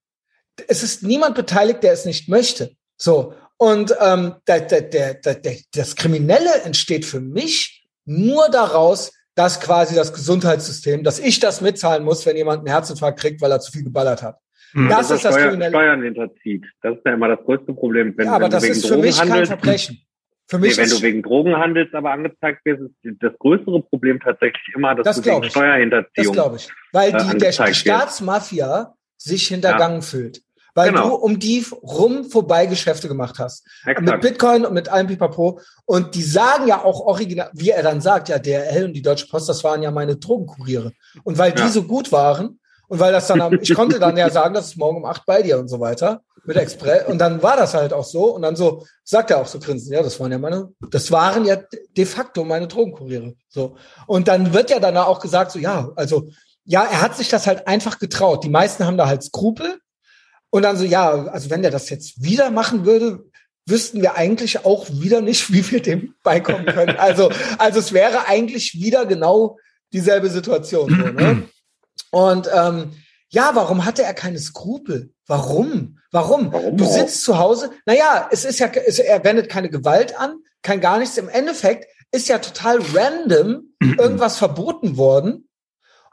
Es 0.68 0.82
ist 0.82 1.02
niemand 1.02 1.34
beteiligt, 1.34 1.82
der 1.82 1.92
es 1.92 2.04
nicht 2.04 2.28
möchte. 2.28 2.76
So. 2.98 3.34
Und 3.62 3.94
ähm, 4.00 4.36
der, 4.48 4.60
der, 4.62 4.80
der, 4.80 5.14
der, 5.34 5.56
das 5.74 5.94
Kriminelle 5.94 6.62
entsteht 6.64 7.04
für 7.04 7.20
mich 7.20 7.86
nur 8.06 8.48
daraus, 8.50 9.12
dass 9.34 9.60
quasi 9.60 9.94
das 9.94 10.14
Gesundheitssystem, 10.14 11.04
dass 11.04 11.18
ich 11.18 11.40
das 11.40 11.60
mitzahlen 11.60 12.02
muss, 12.02 12.24
wenn 12.24 12.36
jemand 12.38 12.60
einen 12.60 12.68
Herzinfarkt 12.68 13.20
kriegt, 13.20 13.42
weil 13.42 13.52
er 13.52 13.60
zu 13.60 13.70
viel 13.70 13.84
geballert 13.84 14.22
hat. 14.22 14.38
Hm. 14.72 14.88
Das 14.88 15.08
Dass 15.08 15.18
ist 15.18 15.24
er 15.24 15.28
das 15.28 15.34
Steuer, 15.34 15.48
Kriminelle. 15.48 15.70
Steuern 15.72 16.02
hinterzieht. 16.02 16.64
Das 16.80 16.96
ist 16.96 17.02
ja 17.04 17.12
immer 17.12 17.28
das 17.28 17.40
größte 17.44 17.74
Problem. 17.74 18.14
Wenn, 18.16 18.26
ja, 18.28 18.32
aber 18.32 18.44
wenn 18.44 18.50
das 18.50 18.62
wegen 18.62 18.72
ist 18.72 18.82
für 18.86 18.88
Drogen 18.94 19.02
mich 19.02 19.18
kein 19.18 19.28
handelst, 19.30 19.52
Verbrechen. 19.52 20.00
Für 20.48 20.58
Nee, 20.58 20.66
mich 20.68 20.76
wenn 20.78 20.84
ist, 20.86 20.98
du 20.98 21.02
wegen 21.02 21.22
Drogen 21.22 21.56
handelst, 21.58 21.94
aber 21.94 22.12
angezeigt 22.12 22.64
wirst, 22.64 22.80
ist 23.02 23.16
das 23.20 23.32
größere 23.40 23.82
Problem 23.82 24.20
tatsächlich 24.20 24.74
immer, 24.74 24.94
dass 24.94 25.04
Das 25.04 25.16
du 25.20 25.26
wegen 25.26 25.36
ich. 25.36 25.42
das 25.42 25.52
Steuerhinterziehung. 25.52 26.32
glaube 26.32 26.56
ich. 26.56 26.68
Weil 26.92 27.14
äh, 27.14 27.24
die, 27.32 27.38
der, 27.38 27.50
die. 27.66 27.74
Staatsmafia 27.74 28.94
sich 29.18 29.48
hintergangen 29.48 30.00
fühlt. 30.00 30.40
Weil 30.74 30.90
genau. 30.90 31.08
du 31.08 31.14
um 31.14 31.38
die 31.38 31.64
rum 31.82 32.24
vorbei 32.24 32.66
Geschäfte 32.66 33.08
gemacht 33.08 33.38
hast. 33.38 33.64
Exakt. 33.84 34.00
Mit 34.00 34.20
Bitcoin 34.20 34.64
und 34.64 34.74
mit 34.74 34.88
allem 34.88 35.06
Pipapo. 35.06 35.60
Und 35.84 36.14
die 36.14 36.22
sagen 36.22 36.68
ja 36.68 36.84
auch 36.84 37.00
original, 37.00 37.50
wie 37.52 37.70
er 37.70 37.82
dann 37.82 38.00
sagt, 38.00 38.28
ja, 38.28 38.38
DRL 38.38 38.86
und 38.86 38.92
die 38.92 39.02
Deutsche 39.02 39.26
Post, 39.26 39.48
das 39.48 39.64
waren 39.64 39.82
ja 39.82 39.90
meine 39.90 40.16
Drogenkuriere. 40.16 40.92
Und 41.24 41.38
weil 41.38 41.56
ja. 41.56 41.64
die 41.64 41.72
so 41.72 41.82
gut 41.82 42.12
waren 42.12 42.60
und 42.88 42.98
weil 42.98 43.12
das 43.12 43.28
dann, 43.28 43.40
am, 43.40 43.52
ich 43.60 43.74
konnte 43.74 44.00
dann 44.00 44.16
ja 44.16 44.30
sagen, 44.30 44.54
das 44.54 44.66
ist 44.66 44.76
morgen 44.76 44.98
um 44.98 45.04
acht 45.04 45.24
bei 45.24 45.42
dir 45.42 45.58
und 45.58 45.68
so 45.68 45.78
weiter 45.78 46.22
mit 46.44 46.56
Express. 46.56 47.06
Und 47.06 47.18
dann 47.18 47.42
war 47.42 47.56
das 47.56 47.74
halt 47.74 47.92
auch 47.92 48.04
so. 48.04 48.34
Und 48.34 48.42
dann 48.42 48.56
so 48.56 48.84
sagt 49.04 49.30
er 49.30 49.38
auch 49.38 49.46
so 49.46 49.58
grinsen, 49.58 49.92
ja, 49.92 50.02
das 50.02 50.18
waren 50.18 50.32
ja 50.32 50.38
meine, 50.38 50.70
das 50.90 51.10
waren 51.10 51.44
ja 51.44 51.56
de 51.96 52.04
facto 52.04 52.44
meine 52.44 52.66
Drogenkuriere. 52.66 53.34
So. 53.48 53.76
Und 54.06 54.28
dann 54.28 54.52
wird 54.52 54.70
ja 54.70 54.80
danach 54.80 55.06
auch 55.06 55.20
gesagt, 55.20 55.52
so, 55.52 55.58
ja, 55.58 55.90
also, 55.96 56.30
ja, 56.64 56.84
er 56.84 57.00
hat 57.00 57.16
sich 57.16 57.28
das 57.28 57.46
halt 57.46 57.66
einfach 57.66 57.98
getraut. 57.98 58.44
Die 58.44 58.50
meisten 58.50 58.84
haben 58.84 58.96
da 58.96 59.06
halt 59.06 59.22
Skrupel. 59.22 59.78
Und 60.50 60.62
dann 60.62 60.76
so, 60.76 60.84
ja, 60.84 61.26
also 61.26 61.50
wenn 61.50 61.62
der 61.62 61.70
das 61.70 61.90
jetzt 61.90 62.22
wieder 62.22 62.50
machen 62.50 62.84
würde, 62.84 63.24
wüssten 63.66 64.02
wir 64.02 64.16
eigentlich 64.16 64.64
auch 64.64 64.86
wieder 64.90 65.20
nicht, 65.20 65.52
wie 65.52 65.68
wir 65.70 65.80
dem 65.82 66.14
beikommen 66.22 66.66
können. 66.66 66.96
Also, 66.98 67.30
also 67.58 67.78
es 67.78 67.92
wäre 67.92 68.26
eigentlich 68.26 68.74
wieder 68.74 69.06
genau 69.06 69.58
dieselbe 69.92 70.28
Situation. 70.28 70.90
So, 70.90 70.96
ne? 70.96 71.42
Und 72.10 72.50
ähm, 72.52 72.92
ja, 73.28 73.52
warum 73.54 73.84
hatte 73.84 74.02
er 74.02 74.14
keine 74.14 74.38
Skrupel? 74.38 75.12
Warum? 75.26 75.98
Warum? 76.10 76.52
Warum 76.52 76.76
du 76.76 76.84
sitzt 76.84 77.22
zu 77.22 77.38
Hause. 77.38 77.70
Naja, 77.86 78.28
es 78.32 78.44
ist 78.44 78.58
ja, 78.58 78.66
es, 78.66 78.98
er 78.98 79.22
wendet 79.24 79.48
keine 79.48 79.70
Gewalt 79.70 80.18
an, 80.18 80.38
kein 80.62 80.80
gar 80.80 80.98
nichts. 80.98 81.16
Im 81.16 81.28
Endeffekt 81.28 81.86
ist 82.10 82.28
ja 82.28 82.38
total 82.38 82.80
random 82.92 83.72
irgendwas 83.80 84.36
verboten 84.36 84.96
worden. 84.96 85.48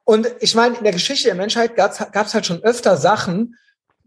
Und 0.03 0.27
ich 0.39 0.53
meine, 0.53 0.77
in 0.77 0.83
der 0.83 0.93
Geschichte 0.93 1.27
der 1.27 1.35
Menschheit 1.35 1.75
gab 1.75 1.91
es 1.91 2.33
halt 2.33 2.45
schon 2.45 2.63
öfter 2.63 2.95
Sachen, 2.95 3.55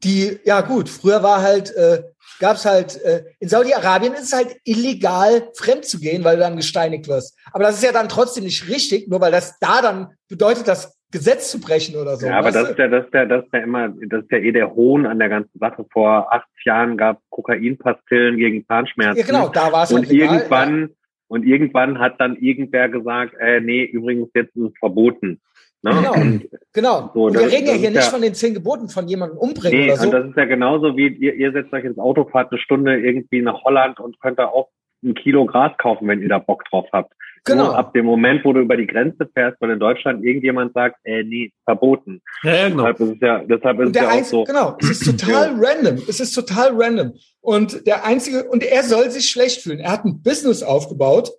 die, 0.02 0.38
ja 0.44 0.60
gut, 0.62 0.88
früher 0.88 1.22
war 1.22 1.42
halt, 1.42 1.74
äh, 1.76 2.02
gab 2.38 2.56
es 2.56 2.64
halt, 2.64 3.00
äh, 3.02 3.24
in 3.38 3.48
Saudi-Arabien 3.48 4.14
ist 4.14 4.22
es 4.22 4.32
halt 4.32 4.56
illegal, 4.64 5.48
fremd 5.54 5.84
zu 5.84 6.00
gehen, 6.00 6.24
weil 6.24 6.36
du 6.36 6.42
dann 6.42 6.56
gesteinigt 6.56 7.08
wirst. 7.08 7.38
Aber 7.52 7.64
das 7.64 7.76
ist 7.76 7.84
ja 7.84 7.92
dann 7.92 8.08
trotzdem 8.08 8.44
nicht 8.44 8.68
richtig, 8.68 9.08
nur 9.08 9.20
weil 9.20 9.32
das 9.32 9.58
da 9.60 9.82
dann 9.82 10.08
bedeutet, 10.28 10.66
das 10.66 10.98
Gesetz 11.12 11.50
zu 11.50 11.60
brechen 11.60 11.96
oder 11.96 12.16
so. 12.16 12.26
Ja, 12.26 12.38
aber 12.38 12.52
das 12.52 12.70
ist 12.70 12.78
ja, 12.78 12.86
das 12.86 13.04
ist 13.06 13.14
ja, 13.14 13.26
das 13.26 13.44
ist 13.44 13.52
ja 13.52 13.60
immer, 13.60 13.88
das 13.88 14.22
ist 14.22 14.30
ja 14.30 14.38
eh 14.38 14.52
der 14.52 14.74
Hohn 14.74 15.06
an 15.06 15.18
der 15.18 15.28
ganzen 15.28 15.58
Sache. 15.58 15.84
Vor 15.92 16.32
80 16.32 16.64
Jahren 16.64 16.96
gab 16.96 17.18
es 17.18 17.22
Kokainpastillen 17.30 18.36
gegen 18.36 18.64
Zahnschmerzen. 18.66 19.18
Ja, 19.18 19.26
genau, 19.26 19.48
da 19.48 19.72
war 19.72 19.84
es 19.84 19.92
Und 19.92 20.06
halt 20.06 20.12
irgendwann, 20.12 20.80
ja. 20.80 20.88
und 21.26 21.44
irgendwann 21.44 21.98
hat 21.98 22.20
dann 22.20 22.36
irgendwer 22.36 22.88
gesagt, 22.88 23.34
äh, 23.40 23.60
nee, 23.60 23.82
übrigens 23.82 24.30
jetzt 24.34 24.54
ist 24.54 24.70
es 24.70 24.78
verboten. 24.78 25.40
Ne? 25.82 25.92
Genau, 25.92 26.12
und 26.12 26.48
genau. 26.72 27.10
So, 27.14 27.24
und 27.26 27.34
wir 27.34 27.50
reden 27.50 27.66
ja 27.66 27.72
hier 27.72 27.90
nicht 27.90 28.04
ja, 28.04 28.10
von 28.10 28.20
den 28.20 28.34
zehn 28.34 28.52
Geboten 28.52 28.88
von 28.88 29.08
jemandem 29.08 29.38
umbringen 29.38 29.78
nee, 29.78 29.86
oder 29.86 29.96
so. 29.96 30.04
Und 30.06 30.12
das 30.12 30.26
ist 30.26 30.36
ja 30.36 30.44
genauso 30.44 30.96
wie 30.96 31.08
ihr, 31.08 31.34
ihr 31.34 31.52
setzt 31.52 31.72
euch 31.72 31.84
ins 31.84 31.98
Auto, 31.98 32.26
fahrt 32.26 32.52
eine 32.52 32.60
Stunde 32.60 32.98
irgendwie 33.00 33.40
nach 33.40 33.62
Holland 33.64 33.98
und 33.98 34.20
könnt 34.20 34.38
da 34.38 34.46
auch 34.46 34.68
ein 35.02 35.14
Kilo 35.14 35.46
Gras 35.46 35.72
kaufen, 35.78 36.06
wenn 36.08 36.20
ihr 36.20 36.28
da 36.28 36.38
Bock 36.38 36.64
drauf 36.70 36.86
habt. 36.92 37.14
Genau. 37.44 37.66
Nur 37.68 37.78
ab 37.78 37.94
dem 37.94 38.04
Moment, 38.04 38.44
wo 38.44 38.52
du 38.52 38.60
über 38.60 38.76
die 38.76 38.86
Grenze 38.86 39.28
fährst, 39.32 39.58
weil 39.60 39.70
in 39.70 39.80
Deutschland 39.80 40.22
irgendjemand 40.22 40.74
sagt, 40.74 40.96
äh, 41.04 41.22
nee, 41.22 41.52
verboten. 41.64 42.20
Ja, 42.42 42.54
ja 42.54 42.68
genau. 42.68 42.92
Deshalb 42.92 43.00
ist 43.00 43.14
es 43.14 43.20
ja, 43.20 43.38
deshalb 43.38 43.80
ist 43.80 43.96
es 43.96 44.02
ja 44.02 44.10
auch 44.10 44.24
so. 44.24 44.44
Genau, 44.44 44.76
es 44.80 44.90
ist 44.90 45.04
total 45.06 45.54
random. 45.56 45.94
Es 46.06 46.20
ist 46.20 46.32
total 46.32 46.72
random. 46.74 47.14
Und 47.40 47.86
der 47.86 48.04
einzige, 48.04 48.44
und 48.44 48.62
er 48.62 48.82
soll 48.82 49.10
sich 49.10 49.30
schlecht 49.30 49.62
fühlen. 49.62 49.80
Er 49.80 49.92
hat 49.92 50.04
ein 50.04 50.22
Business 50.22 50.62
aufgebaut, 50.62 51.30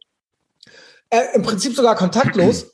er, 1.11 1.35
im 1.35 1.43
Prinzip 1.43 1.73
sogar 1.73 1.95
kontaktlos, 1.95 2.70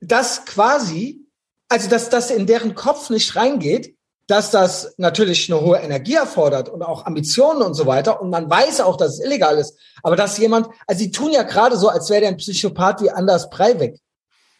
das 0.00 0.44
quasi, 0.44 1.26
also 1.68 1.88
dass 1.88 2.08
das 2.08 2.30
in 2.30 2.46
deren 2.46 2.74
Kopf 2.74 3.10
nicht 3.10 3.36
reingeht, 3.36 3.94
dass 4.30 4.52
das 4.52 4.94
natürlich 4.96 5.50
eine 5.50 5.60
hohe 5.60 5.78
Energie 5.78 6.14
erfordert 6.14 6.68
und 6.68 6.82
auch 6.82 7.04
Ambitionen 7.04 7.62
und 7.62 7.74
so 7.74 7.86
weiter. 7.86 8.22
Und 8.22 8.30
man 8.30 8.48
weiß 8.48 8.80
auch, 8.80 8.96
dass 8.96 9.14
es 9.14 9.24
illegal 9.24 9.58
ist. 9.58 9.76
Aber 10.04 10.14
dass 10.14 10.38
jemand, 10.38 10.68
also 10.86 11.00
sie 11.00 11.10
tun 11.10 11.32
ja 11.32 11.42
gerade 11.42 11.76
so, 11.76 11.88
als 11.88 12.08
wäre 12.10 12.20
der 12.20 12.28
ein 12.30 12.36
Psychopath 12.36 13.02
wie 13.02 13.10
Anders 13.10 13.50
Breivik. 13.50 13.98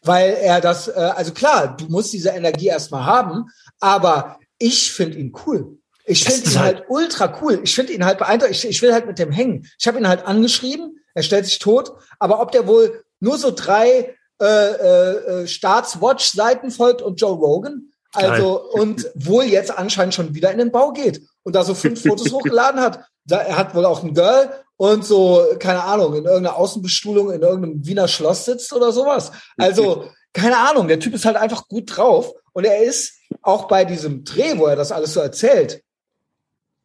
Weil 0.02 0.32
er 0.42 0.60
das, 0.60 0.88
äh, 0.88 0.92
also 0.92 1.32
klar, 1.32 1.76
du 1.76 1.84
musst 1.86 2.12
diese 2.12 2.30
Energie 2.30 2.66
erstmal 2.66 3.04
haben, 3.04 3.44
aber 3.78 4.40
ich 4.58 4.90
finde 4.90 5.18
ihn 5.18 5.32
cool. 5.46 5.78
Ich 6.04 6.24
finde 6.24 6.50
ihn 6.50 6.58
halt, 6.58 6.76
halt 6.78 6.86
ultra 6.88 7.38
cool. 7.40 7.60
Ich 7.62 7.74
finde 7.74 7.92
ihn 7.92 8.04
halt 8.04 8.18
beeindruckend. 8.18 8.56
Ich, 8.56 8.66
ich 8.66 8.82
will 8.82 8.92
halt 8.92 9.06
mit 9.06 9.20
dem 9.20 9.30
hängen. 9.30 9.68
Ich 9.78 9.86
habe 9.86 9.98
ihn 9.98 10.08
halt 10.08 10.26
angeschrieben, 10.26 10.98
er 11.14 11.22
stellt 11.22 11.46
sich 11.46 11.60
tot, 11.60 11.92
aber 12.18 12.40
ob 12.40 12.50
der 12.50 12.66
wohl 12.66 13.04
nur 13.20 13.38
so 13.38 13.52
drei 13.52 14.16
äh, 14.40 15.42
äh, 15.42 15.46
Staatswatch-Seiten 15.46 16.70
folgt 16.70 17.02
und 17.02 17.20
Joe 17.20 17.36
Rogan, 17.36 17.90
also, 18.12 18.60
und 18.72 19.08
wohl 19.14 19.44
jetzt 19.44 19.76
anscheinend 19.76 20.14
schon 20.14 20.34
wieder 20.34 20.50
in 20.50 20.58
den 20.58 20.72
Bau 20.72 20.92
geht 20.92 21.22
und 21.42 21.54
da 21.54 21.62
so 21.62 21.74
fünf 21.74 22.02
Fotos 22.06 22.32
hochgeladen 22.32 22.80
hat. 22.80 23.04
Da, 23.24 23.38
er 23.38 23.56
hat 23.56 23.74
wohl 23.74 23.84
auch 23.84 24.02
ein 24.02 24.14
Girl 24.14 24.50
und 24.76 25.04
so, 25.04 25.46
keine 25.58 25.84
Ahnung, 25.84 26.14
in 26.14 26.24
irgendeiner 26.24 26.56
Außenbestuhlung 26.56 27.30
in 27.30 27.42
irgendeinem 27.42 27.86
Wiener 27.86 28.08
Schloss 28.08 28.46
sitzt 28.46 28.72
oder 28.72 28.92
sowas. 28.92 29.30
Also, 29.56 30.08
keine 30.32 30.56
Ahnung, 30.56 30.88
der 30.88 31.00
Typ 31.00 31.14
ist 31.14 31.24
halt 31.24 31.36
einfach 31.36 31.68
gut 31.68 31.96
drauf 31.96 32.32
und 32.52 32.64
er 32.64 32.82
ist 32.82 33.12
auch 33.42 33.68
bei 33.68 33.84
diesem 33.84 34.24
Dreh, 34.24 34.58
wo 34.58 34.66
er 34.66 34.76
das 34.76 34.92
alles 34.92 35.12
so 35.12 35.20
erzählt, 35.20 35.82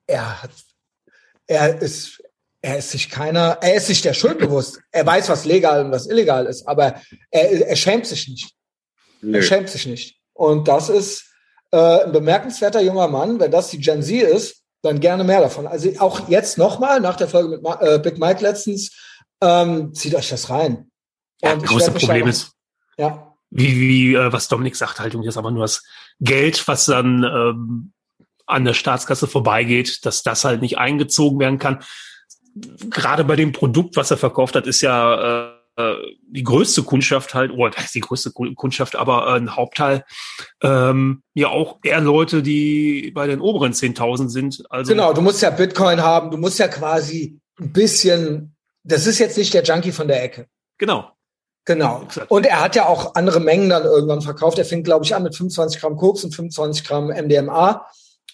er 0.08 0.44
hat, 0.44 0.52
er 1.48 1.82
ist, 1.82 2.22
er 2.66 2.80
ist 2.80 2.90
sich 2.90 3.12
keiner, 3.12 3.60
er 3.62 3.76
ist 3.76 3.86
sich 3.86 4.02
der 4.02 4.16
Schuld 4.16 4.40
bewusst. 4.40 4.80
Er 4.92 5.06
weiß, 5.06 5.30
was 5.30 5.46
legal 5.46 5.86
und 5.86 5.92
was 5.92 6.08
illegal 6.08 6.48
ist, 6.48 6.68
aber 6.68 7.00
er, 7.30 7.68
er 7.68 7.76
schämt 7.76 8.08
sich 8.08 8.28
nicht. 8.28 8.56
Nö. 9.22 9.38
Er 9.38 9.44
schämt 9.44 9.70
sich 9.70 9.86
nicht. 9.86 10.18
Und 10.34 10.68
das 10.68 10.90
ist 10.90 11.32
äh, 11.72 12.06
ein 12.06 12.12
bemerkenswerter 12.12 12.82
junger 12.82 13.08
Mann. 13.08 13.40
Wenn 13.40 13.52
das 13.52 13.70
die 13.70 13.78
Gen 13.78 14.02
Z 14.02 14.24
ist, 14.24 14.64
dann 14.82 15.00
gerne 15.00 15.24
mehr 15.24 15.42
davon. 15.42 15.68
Also 15.68 15.92
auch 16.00 16.28
jetzt 16.28 16.58
nochmal, 16.58 17.00
nach 17.02 17.18
der 17.18 17.28
Folge 17.28 17.50
mit 17.50 17.62
Ma 17.62 17.80
äh, 17.82 18.00
Big 18.00 18.18
Mike 18.18 18.42
letztens, 18.42 18.92
ähm, 19.42 19.94
zieht 19.94 20.16
euch 20.16 20.30
das 20.30 20.50
rein. 20.50 20.90
Ja, 21.44 21.56
das 21.56 21.70
große 21.70 21.92
Problem 21.92 22.28
ist, 22.28 22.52
ja. 22.98 23.32
wie, 23.52 23.80
wie 23.80 24.16
äh, 24.16 24.34
was 24.34 24.48
Dominik 24.48 24.76
sagt, 24.76 25.00
halt 25.00 25.14
jetzt 25.14 25.38
aber 25.38 25.52
nur 25.52 25.66
das 25.66 25.84
Geld, 26.20 26.68
was 26.68 26.86
dann 26.86 27.24
ähm, 27.24 27.94
an 28.48 28.66
der 28.66 28.74
Staatskasse 28.74 29.28
vorbeigeht, 29.28 30.04
dass 30.04 30.24
das 30.24 30.46
halt 30.46 30.62
nicht 30.62 30.80
eingezogen 30.80 31.40
werden 31.40 31.60
kann. 31.60 31.84
Gerade 32.90 33.24
bei 33.24 33.36
dem 33.36 33.52
Produkt, 33.52 33.98
was 33.98 34.12
er 34.12 34.18
verkauft 34.18 34.56
hat, 34.56 34.66
ist 34.66 34.82
ja 34.82 35.50
äh, 35.50 35.56
äh, 35.78 35.96
die 36.28 36.44
größte 36.44 36.84
Kundschaft 36.84 37.34
halt, 37.34 37.52
oder 37.52 37.72
das 37.72 37.86
ist 37.86 37.96
die 37.96 38.02
größte 38.02 38.32
Kundschaft, 38.32 38.96
aber 38.96 39.28
äh, 39.28 39.38
ein 39.38 39.58
Hauptteil 39.58 40.06
ähm, 40.64 41.22
ja 41.34 41.50
auch 41.50 41.80
eher 41.84 42.00
Leute, 42.00 42.42
die 42.42 43.12
bei 43.14 43.28
den 43.28 43.42
oberen 43.42 43.74
10.000 43.74 44.30
sind. 44.30 44.64
Also 44.70 44.94
genau, 44.94 45.12
du 45.12 45.22
musst 45.22 45.42
ja 45.42 45.50
Bitcoin 45.50 46.02
haben, 46.02 46.32
du 46.32 46.38
musst 46.38 46.60
ja 46.60 46.70
quasi 46.70 47.40
ein 47.60 47.74
bisschen, 47.74 48.56
das 48.84 49.06
ist 49.06 49.20
jetzt 49.20 49.38
nicht 49.38 49.54
der 49.54 49.64
Junkie 49.64 49.92
von 49.92 50.08
der 50.08 50.24
Ecke. 50.24 50.48
Genau. 50.78 51.12
Genau. 51.66 52.08
Und 52.30 52.46
er 52.46 52.62
hat 52.62 52.76
ja 52.76 52.86
auch 52.86 53.16
andere 53.16 53.40
Mengen 53.40 53.70
dann 53.70 53.84
irgendwann 53.84 54.22
verkauft. 54.22 54.60
Er 54.60 54.66
fing, 54.66 54.84
glaube 54.84 55.04
ich, 55.04 55.16
an 55.16 55.24
mit 55.24 55.36
25 55.36 55.82
Gramm 55.82 55.98
Koks 55.98 56.24
und 56.24 56.34
25 56.34 56.86
Gramm 56.86 57.08
MDMA. 57.08 57.88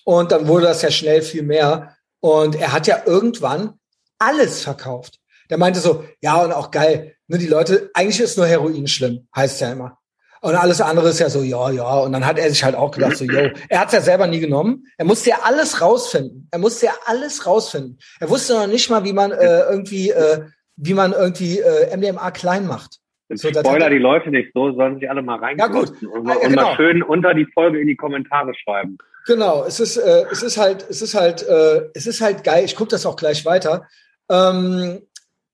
Und 0.03 0.34
dann 0.34 0.48
wurde 0.48 0.65
das 0.65 0.81
ja 0.81 0.91
schnell 0.91 1.22
viel 1.22 1.43
mehr. 1.43 1.95
Und 2.19 2.56
er 2.56 2.73
hat 2.73 2.88
ja 2.88 3.02
irgendwann 3.06 3.80
alles 4.22 4.64
verkauft. 4.64 5.19
Der 5.49 5.57
meinte 5.57 5.80
so, 5.80 6.06
ja, 6.22 6.41
und 6.41 6.53
auch 6.53 6.72
geil, 6.72 7.15
Ne, 7.31 7.38
die 7.38 7.48
Leute, 7.48 7.89
eigentlich 7.93 8.19
ist 8.19 8.38
nur 8.38 8.45
Heroin 8.45 8.88
schlimm, 8.88 9.26
heißt 9.34 9.61
ja 9.61 9.72
immer. 9.72 9.98
Und 10.41 10.56
alles 10.56 10.81
andere 10.81 11.07
ist 11.07 11.19
ja 11.22 11.30
so, 11.30 11.43
ja, 11.43 11.69
ja. 11.69 11.99
Und 11.99 12.11
dann 12.11 12.26
hat 12.26 12.38
er 12.38 12.49
sich 12.49 12.61
halt 12.61 12.76
auch 12.76 12.91
gedacht, 12.91 13.15
so, 13.15 13.23
yo, 13.23 13.52
er 13.69 13.80
hat 13.80 13.88
es 13.88 13.93
ja 13.93 14.02
selber 14.02 14.27
nie 14.27 14.41
genommen. 14.41 14.84
Er 14.98 15.06
musste 15.06 15.30
ja 15.30 15.38
alles 15.43 15.80
rausfinden. 15.80 16.49
Er 16.52 16.60
musste 16.60 16.88
ja 16.88 16.91
alles 17.06 17.45
rausfinden. 17.45 17.99
Er 18.19 18.30
wusste 18.30 18.56
noch 18.56 18.68
nicht 18.68 18.89
mal, 18.89 19.06
wie 19.06 19.14
man 19.14 19.31
äh, 19.31 19.61
irgendwie, 19.61 20.10
äh, 20.10 20.41
wie 20.76 20.93
man 20.93 21.14
irgendwie 21.14 21.60
äh, 21.60 21.95
MDMA 21.95 22.31
klein 22.31 22.68
macht. 22.68 22.98
So, 23.30 23.48
Spoiler 23.48 23.89
die 23.89 23.99
Leute 23.99 24.30
nicht 24.30 24.52
so, 24.53 24.73
sollen 24.73 24.99
sich 24.99 25.10
alle 25.10 25.22
mal 25.22 25.39
reingehen 25.39 25.73
ja, 25.73 25.80
gut. 25.80 26.03
und, 26.03 26.27
ja, 26.27 26.35
genau. 26.35 26.64
mal 26.64 26.76
schön 26.76 27.02
unter 27.02 27.34
die 27.34 27.45
Folge 27.45 27.80
in 27.80 27.88
die 27.88 27.95
Kommentare 27.95 28.52
schreiben. 28.56 28.98
Genau, 29.26 29.64
es 29.64 29.80
ist, 29.80 29.95
äh, 29.95 30.26
es 30.30 30.43
ist 30.43 30.57
halt, 30.57 30.85
es 30.89 31.02
ist 31.02 31.15
halt, 31.15 31.48
äh, 31.48 31.84
es 31.93 32.07
ist 32.07 32.19
halt 32.19 32.43
geil. 32.43 32.65
Ich 32.65 32.76
gucke 32.76 32.89
das 32.89 33.06
auch 33.06 33.15
gleich 33.15 33.45
weiter. 33.45 33.88
Ähm, 34.32 35.02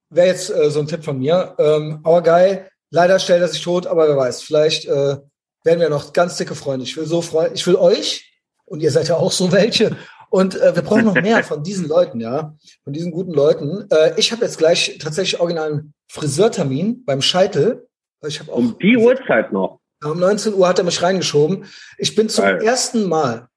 wäre 0.09 0.27
jetzt 0.27 0.49
äh, 0.49 0.69
so 0.69 0.79
ein 0.79 0.87
Tipp 0.87 1.03
von 1.03 1.17
mir. 1.17 1.55
Ähm, 1.57 2.01
Our 2.05 2.21
Guy, 2.21 2.59
leider 2.91 3.19
stellt 3.19 3.41
er 3.41 3.47
sich 3.47 3.61
tot, 3.61 3.87
aber 3.87 4.07
wer 4.07 4.17
weiß, 4.17 4.41
vielleicht 4.43 4.85
äh, 4.85 5.17
werden 5.63 5.79
wir 5.79 5.89
noch 5.89 6.13
ganz 6.13 6.37
dicke 6.37 6.55
Freunde. 6.55 6.85
Ich 6.85 6.95
will 6.95 7.05
so 7.05 7.21
freuen, 7.21 7.53
ich 7.53 7.65
will 7.67 7.75
euch 7.75 8.31
und 8.65 8.81
ihr 8.81 8.91
seid 8.91 9.07
ja 9.07 9.15
auch 9.15 9.31
so 9.31 9.51
welche. 9.51 9.97
Und 10.29 10.59
äh, 10.59 10.75
wir 10.75 10.83
brauchen 10.83 11.05
noch 11.05 11.15
mehr 11.15 11.43
von 11.43 11.63
diesen 11.63 11.87
Leuten, 11.87 12.19
ja, 12.19 12.55
von 12.83 12.93
diesen 12.93 13.11
guten 13.11 13.33
Leuten. 13.33 13.87
Äh, 13.89 14.13
ich 14.17 14.31
habe 14.31 14.43
jetzt 14.43 14.57
gleich 14.57 14.97
tatsächlich 15.01 15.39
originalen 15.39 15.93
Friseurtermin 16.09 17.05
beim 17.05 17.21
Scheitel. 17.21 17.87
Ich 18.25 18.39
hab 18.39 18.49
auch 18.49 18.57
um 18.57 18.77
die 18.79 18.97
Uhrzeit 18.97 19.51
noch. 19.51 19.79
Um 20.03 20.19
19 20.19 20.53
Uhr 20.53 20.67
hat 20.67 20.79
er 20.79 20.85
mich 20.85 21.01
reingeschoben. 21.01 21.65
Ich 21.97 22.13
bin 22.15 22.29
zum 22.29 22.43
Geil. 22.43 22.61
ersten 22.61 23.07
Mal 23.07 23.47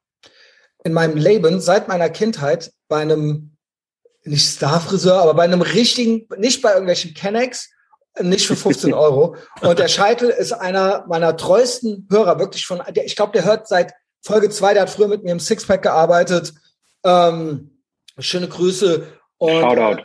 in 0.84 0.92
meinem 0.92 1.16
Leben 1.16 1.60
seit 1.60 1.88
meiner 1.88 2.08
Kindheit 2.08 2.72
bei 2.88 3.00
einem 3.00 3.49
nicht 4.24 4.46
Starfriseur, 4.46 5.20
aber 5.20 5.34
bei 5.34 5.44
einem 5.44 5.62
richtigen, 5.62 6.26
nicht 6.36 6.62
bei 6.62 6.70
irgendwelchen 6.70 7.14
Kennex, 7.14 7.70
nicht 8.20 8.46
für 8.46 8.56
15 8.56 8.92
Euro. 8.94 9.36
Und 9.62 9.78
der 9.78 9.88
Scheitel 9.88 10.28
ist 10.30 10.52
einer 10.52 11.04
meiner 11.08 11.36
treuesten 11.36 12.06
Hörer, 12.10 12.38
wirklich 12.38 12.66
von, 12.66 12.82
der, 12.94 13.04
ich 13.04 13.16
glaube, 13.16 13.32
der 13.32 13.44
hört 13.44 13.68
seit 13.68 13.92
Folge 14.22 14.50
zwei, 14.50 14.74
der 14.74 14.82
hat 14.82 14.90
früher 14.90 15.08
mit 15.08 15.24
mir 15.24 15.32
im 15.32 15.40
Sixpack 15.40 15.82
gearbeitet. 15.82 16.52
Ähm, 17.04 17.80
schöne 18.18 18.48
Grüße. 18.48 19.06
Und, 19.38 19.60
Shoutout. 19.60 20.02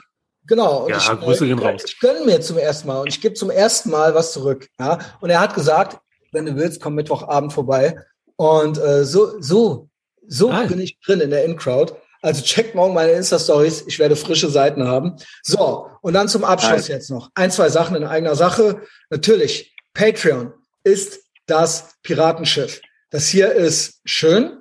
Genau. 0.48 0.86
Und 0.86 0.92
Ja, 0.92 0.98
ich, 0.98 1.08
Grüße 1.08 1.46
gehen 1.46 1.60
raus. 1.60 1.84
Ich 1.86 2.00
gönne 2.00 2.24
mir 2.26 2.40
zum 2.40 2.58
ersten 2.58 2.88
Mal 2.88 3.02
und 3.02 3.08
ich 3.08 3.20
gebe 3.20 3.36
zum 3.36 3.50
ersten 3.50 3.90
Mal 3.90 4.16
was 4.16 4.32
zurück. 4.32 4.70
Ja? 4.80 5.00
Und 5.20 5.30
er 5.30 5.42
hat 5.42 5.54
gesagt, 5.54 5.98
wenn 6.32 6.46
du 6.46 6.56
willst, 6.56 6.82
komm 6.82 6.96
Mittwochabend 6.96 7.52
vorbei. 7.52 7.98
Und 8.38 8.78
äh, 8.78 9.06
so, 9.06 9.42
so, 9.42 9.90
so 10.28 10.50
Geil. 10.50 10.68
bin 10.68 10.80
ich 10.80 11.00
drin 11.00 11.22
in 11.22 11.30
der 11.30 11.46
In-Crowd. 11.46 11.94
Also 12.26 12.42
checkt 12.42 12.74
morgen 12.74 12.96
meine 12.96 13.12
Insta-Stories. 13.12 13.84
Ich 13.86 14.00
werde 14.00 14.16
frische 14.16 14.50
Seiten 14.50 14.88
haben. 14.88 15.16
So, 15.44 15.92
und 16.02 16.16
dann 16.16 16.28
zum 16.28 16.44
Abschluss 16.44 16.88
jetzt 16.88 17.12
noch. 17.12 17.30
Ein, 17.36 17.52
zwei 17.52 17.70
Sachen 17.70 17.96
in 17.96 18.04
eigener 18.04 18.36
Sache. 18.36 18.82
Natürlich, 19.12 19.76
Patreon 19.94 20.52
ist 20.84 21.20
das 21.46 21.92
Piratenschiff. 22.02 22.82
Das 23.12 23.28
hier 23.28 23.52
ist 23.52 24.02
schön 24.06 24.60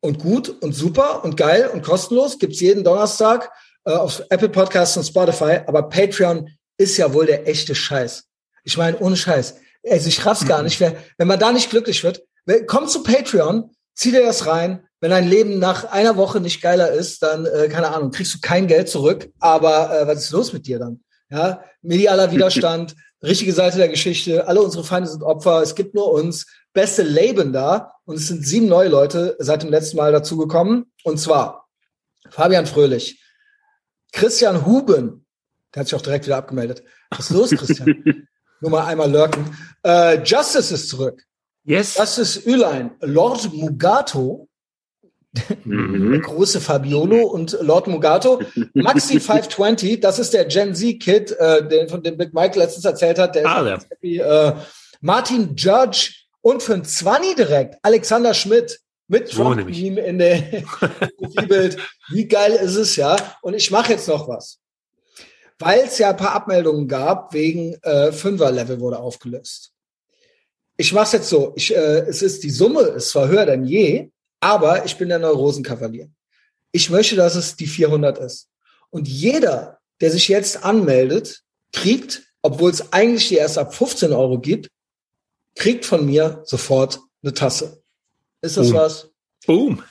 und 0.00 0.18
gut 0.18 0.48
und 0.48 0.72
super 0.72 1.22
und 1.22 1.36
geil 1.36 1.70
und 1.72 1.84
kostenlos. 1.84 2.40
Gibt's 2.40 2.58
jeden 2.58 2.82
Donnerstag 2.82 3.52
äh, 3.84 3.92
auf 3.92 4.24
Apple 4.30 4.48
Podcasts 4.48 4.96
und 4.96 5.04
Spotify. 5.04 5.60
Aber 5.68 5.84
Patreon 5.84 6.50
ist 6.76 6.96
ja 6.96 7.14
wohl 7.14 7.26
der 7.26 7.46
echte 7.46 7.76
Scheiß. 7.76 8.24
Ich 8.64 8.76
meine, 8.76 8.98
ohne 8.98 9.16
Scheiß. 9.16 9.54
Also 9.88 10.08
ich 10.08 10.26
raff's 10.26 10.44
gar 10.44 10.64
nicht. 10.64 10.80
Wer, 10.80 10.96
wenn 11.18 11.28
man 11.28 11.38
da 11.38 11.52
nicht 11.52 11.70
glücklich 11.70 12.02
wird, 12.02 12.24
komm 12.66 12.88
zu 12.88 13.04
Patreon, 13.04 13.70
zieh 13.94 14.10
dir 14.10 14.26
das 14.26 14.46
rein. 14.46 14.85
Wenn 15.00 15.10
dein 15.10 15.28
Leben 15.28 15.58
nach 15.58 15.84
einer 15.84 16.16
Woche 16.16 16.40
nicht 16.40 16.62
geiler 16.62 16.90
ist, 16.90 17.22
dann, 17.22 17.44
äh, 17.44 17.68
keine 17.68 17.94
Ahnung, 17.94 18.10
kriegst 18.10 18.34
du 18.34 18.38
kein 18.40 18.66
Geld 18.66 18.88
zurück. 18.88 19.30
Aber 19.38 20.00
äh, 20.00 20.06
was 20.06 20.24
ist 20.24 20.30
los 20.30 20.52
mit 20.52 20.66
dir 20.66 20.78
dann? 20.78 21.02
Ja, 21.28 21.62
medialer 21.82 22.32
Widerstand, 22.32 22.94
richtige 23.22 23.52
Seite 23.52 23.78
der 23.78 23.88
Geschichte, 23.88 24.46
alle 24.48 24.62
unsere 24.62 24.84
Feinde 24.84 25.08
sind 25.08 25.22
Opfer, 25.22 25.62
es 25.62 25.74
gibt 25.74 25.94
nur 25.94 26.12
uns, 26.12 26.46
beste 26.72 27.02
Leben 27.02 27.52
da 27.52 27.92
und 28.04 28.16
es 28.16 28.28
sind 28.28 28.46
sieben 28.46 28.68
neue 28.68 28.88
Leute 28.88 29.36
seit 29.38 29.62
dem 29.62 29.70
letzten 29.70 29.96
Mal 29.96 30.12
dazugekommen. 30.12 30.92
Und 31.04 31.18
zwar 31.18 31.68
Fabian 32.30 32.66
Fröhlich, 32.66 33.22
Christian 34.12 34.64
Huben, 34.64 35.26
der 35.74 35.80
hat 35.80 35.88
sich 35.88 35.94
auch 35.94 36.02
direkt 36.02 36.26
wieder 36.26 36.36
abgemeldet. 36.36 36.82
Was 37.10 37.30
ist 37.30 37.30
los, 37.30 37.50
Christian? 37.50 38.28
Nur 38.60 38.70
mal 38.70 38.86
einmal 38.86 39.10
lurken. 39.10 39.56
Äh, 39.84 40.22
Justice 40.22 40.72
ist 40.72 40.88
zurück. 40.88 41.22
Yes. 41.64 41.96
Ist 41.96 42.46
Ülein. 42.46 42.92
Lord 43.00 43.52
Mugato, 43.52 44.45
der 45.48 45.56
Mhm. 45.64 46.20
große 46.22 46.60
Fabiolo 46.60 47.26
und 47.26 47.56
Lord 47.60 47.86
Mugato. 47.88 48.40
Maxi 48.74 49.20
520, 49.20 50.00
das 50.00 50.18
ist 50.18 50.32
der 50.34 50.44
Gen 50.46 50.74
Z-Kid, 50.74 51.32
äh, 51.38 51.66
den, 51.68 51.88
von 51.88 52.02
dem 52.02 52.16
Big 52.16 52.32
Mike 52.34 52.58
letztens 52.58 52.84
erzählt 52.84 53.18
hat. 53.18 53.34
Der 53.34 53.42
ist 53.42 53.48
Ah, 53.48 53.62
der. 53.62 53.72
ganz 53.72 53.90
happy. 53.90 54.18
Äh, 54.18 54.52
Martin 55.00 55.54
Judge 55.56 56.12
und 56.40 56.62
für 56.62 56.74
ein 56.74 56.84
20 56.84 57.36
direkt 57.36 57.76
Alexander 57.82 58.34
Schmidt 58.34 58.80
mit 59.08 59.28
So 59.28 59.42
Trump. 59.44 59.68
Meme 59.68 60.00
in 60.00 60.18
der 60.18 60.36
Profilbild. 61.18 61.76
Wie 62.10 62.26
geil 62.26 62.52
ist 62.52 62.76
es, 62.76 62.96
ja? 62.96 63.16
Und 63.42 63.54
ich 63.54 63.70
mache 63.70 63.92
jetzt 63.92 64.08
noch 64.08 64.28
was. 64.28 64.58
Weil 65.58 65.80
es 65.86 65.98
ja 65.98 66.10
ein 66.10 66.16
paar 66.16 66.32
Abmeldungen 66.32 66.86
gab, 66.88 67.32
wegen 67.32 67.74
äh, 67.82 68.12
Fünfer-Level 68.12 68.80
wurde 68.80 68.98
aufgelöst. 68.98 69.72
Ich 70.76 70.92
mache 70.92 71.04
es 71.06 71.12
jetzt 71.12 71.28
so. 71.30 71.52
Ich, 71.56 71.74
äh, 71.74 72.00
es 72.08 72.20
ist 72.20 72.42
die 72.44 72.50
Summe 72.50 72.80
ist 72.82 73.08
zwar 73.10 73.28
höher 73.28 73.46
denn 73.46 73.64
je, 73.64 74.10
aber 74.40 74.84
ich 74.84 74.96
bin 74.96 75.08
der 75.08 75.18
Neurosenkavalier. 75.18 76.10
Ich 76.72 76.90
möchte, 76.90 77.16
dass 77.16 77.36
es 77.36 77.56
die 77.56 77.66
400 77.66 78.18
ist. 78.18 78.48
Und 78.90 79.08
jeder, 79.08 79.78
der 80.00 80.10
sich 80.10 80.28
jetzt 80.28 80.64
anmeldet, 80.64 81.42
kriegt, 81.72 82.22
obwohl 82.42 82.70
es 82.70 82.92
eigentlich 82.92 83.28
die 83.28 83.36
erst 83.36 83.58
ab 83.58 83.74
15 83.74 84.12
Euro 84.12 84.38
gibt, 84.38 84.68
kriegt 85.54 85.84
von 85.84 86.04
mir 86.04 86.42
sofort 86.44 87.00
eine 87.22 87.34
Tasse. 87.34 87.82
Ist 88.42 88.56
das 88.56 88.68
Boom. 88.68 88.76
was? 88.76 89.08
Boom. 89.46 89.82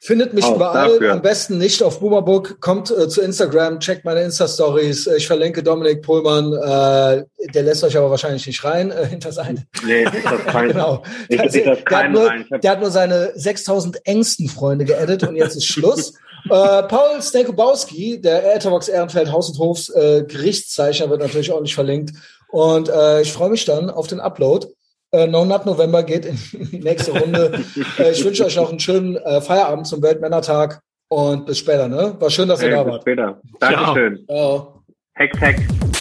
Findet 0.00 0.32
mich 0.32 0.44
Auch 0.44 0.54
überall, 0.54 0.92
dafür. 0.92 1.12
am 1.12 1.22
besten 1.22 1.58
nicht 1.58 1.82
auf 1.82 1.98
Boomerbook, 1.98 2.60
kommt 2.60 2.88
äh, 2.90 3.08
zu 3.08 3.20
Instagram, 3.20 3.80
checkt 3.80 4.04
meine 4.04 4.22
Insta-Stories. 4.22 5.08
Ich 5.08 5.26
verlinke 5.26 5.60
Dominik 5.60 6.02
Pohlmann, 6.02 6.52
äh, 6.52 7.24
der 7.52 7.62
lässt 7.64 7.82
euch 7.82 7.96
aber 7.96 8.08
wahrscheinlich 8.08 8.46
nicht 8.46 8.62
rein 8.62 8.92
äh, 8.92 9.06
hinter 9.06 9.32
seine. 9.32 9.66
Nee, 9.84 10.04
das 10.04 10.14
ist 10.14 10.46
kein, 10.46 10.68
genau. 10.72 11.02
ich, 11.28 11.36
Der, 11.36 11.46
ich 11.46 11.64
das 11.64 11.78
der, 11.84 11.98
hat 11.98 12.10
nur, 12.12 12.28
rein. 12.28 12.44
Ich 12.46 12.52
hab, 12.52 12.60
der 12.60 12.70
hat 12.70 12.80
nur 12.80 12.92
seine 12.92 13.32
6000 13.34 14.06
engsten 14.06 14.48
Freunde 14.48 14.84
geaddet 14.84 15.24
und 15.24 15.34
jetzt 15.34 15.56
ist 15.56 15.66
Schluss. 15.66 16.14
äh, 16.44 16.82
Paul 16.84 17.20
Stenkobowski, 17.20 18.20
der 18.20 18.54
Etherbox 18.54 18.86
Ehrenfeld 18.86 19.32
Haus 19.32 19.50
und 19.50 19.58
Hofs 19.58 19.88
äh, 19.88 20.22
Gerichtszeichner, 20.28 21.10
wird 21.10 21.20
natürlich 21.20 21.50
ordentlich 21.50 21.74
verlinkt. 21.74 22.12
Und 22.50 22.88
äh, 22.88 23.22
ich 23.22 23.32
freue 23.32 23.50
mich 23.50 23.64
dann 23.64 23.90
auf 23.90 24.06
den 24.06 24.20
Upload. 24.20 24.68
Äh, 25.10 25.26
No 25.26 25.44
Nut 25.44 25.64
November 25.64 26.02
geht 26.02 26.26
in 26.26 26.38
die 26.52 26.80
nächste 26.80 27.18
Runde. 27.18 27.64
äh, 27.98 28.10
ich 28.12 28.24
wünsche 28.24 28.44
euch 28.44 28.56
noch 28.56 28.70
einen 28.70 28.80
schönen 28.80 29.16
äh, 29.16 29.40
Feierabend 29.40 29.86
zum 29.86 30.02
Weltmännertag 30.02 30.80
und 31.08 31.46
bis 31.46 31.58
später. 31.58 31.88
Ne? 31.88 32.14
War 32.18 32.30
schön, 32.30 32.48
dass 32.48 32.60
ihr 32.60 32.68
hey, 32.68 32.76
da 32.76 32.82
bis 32.82 32.92
wart. 32.92 33.02
später. 33.02 33.40
Dankeschön. 33.60 34.24
Ciao. 34.26 34.84
Hex, 35.14 35.40
Hex. 35.40 35.60
Wir 35.60 35.97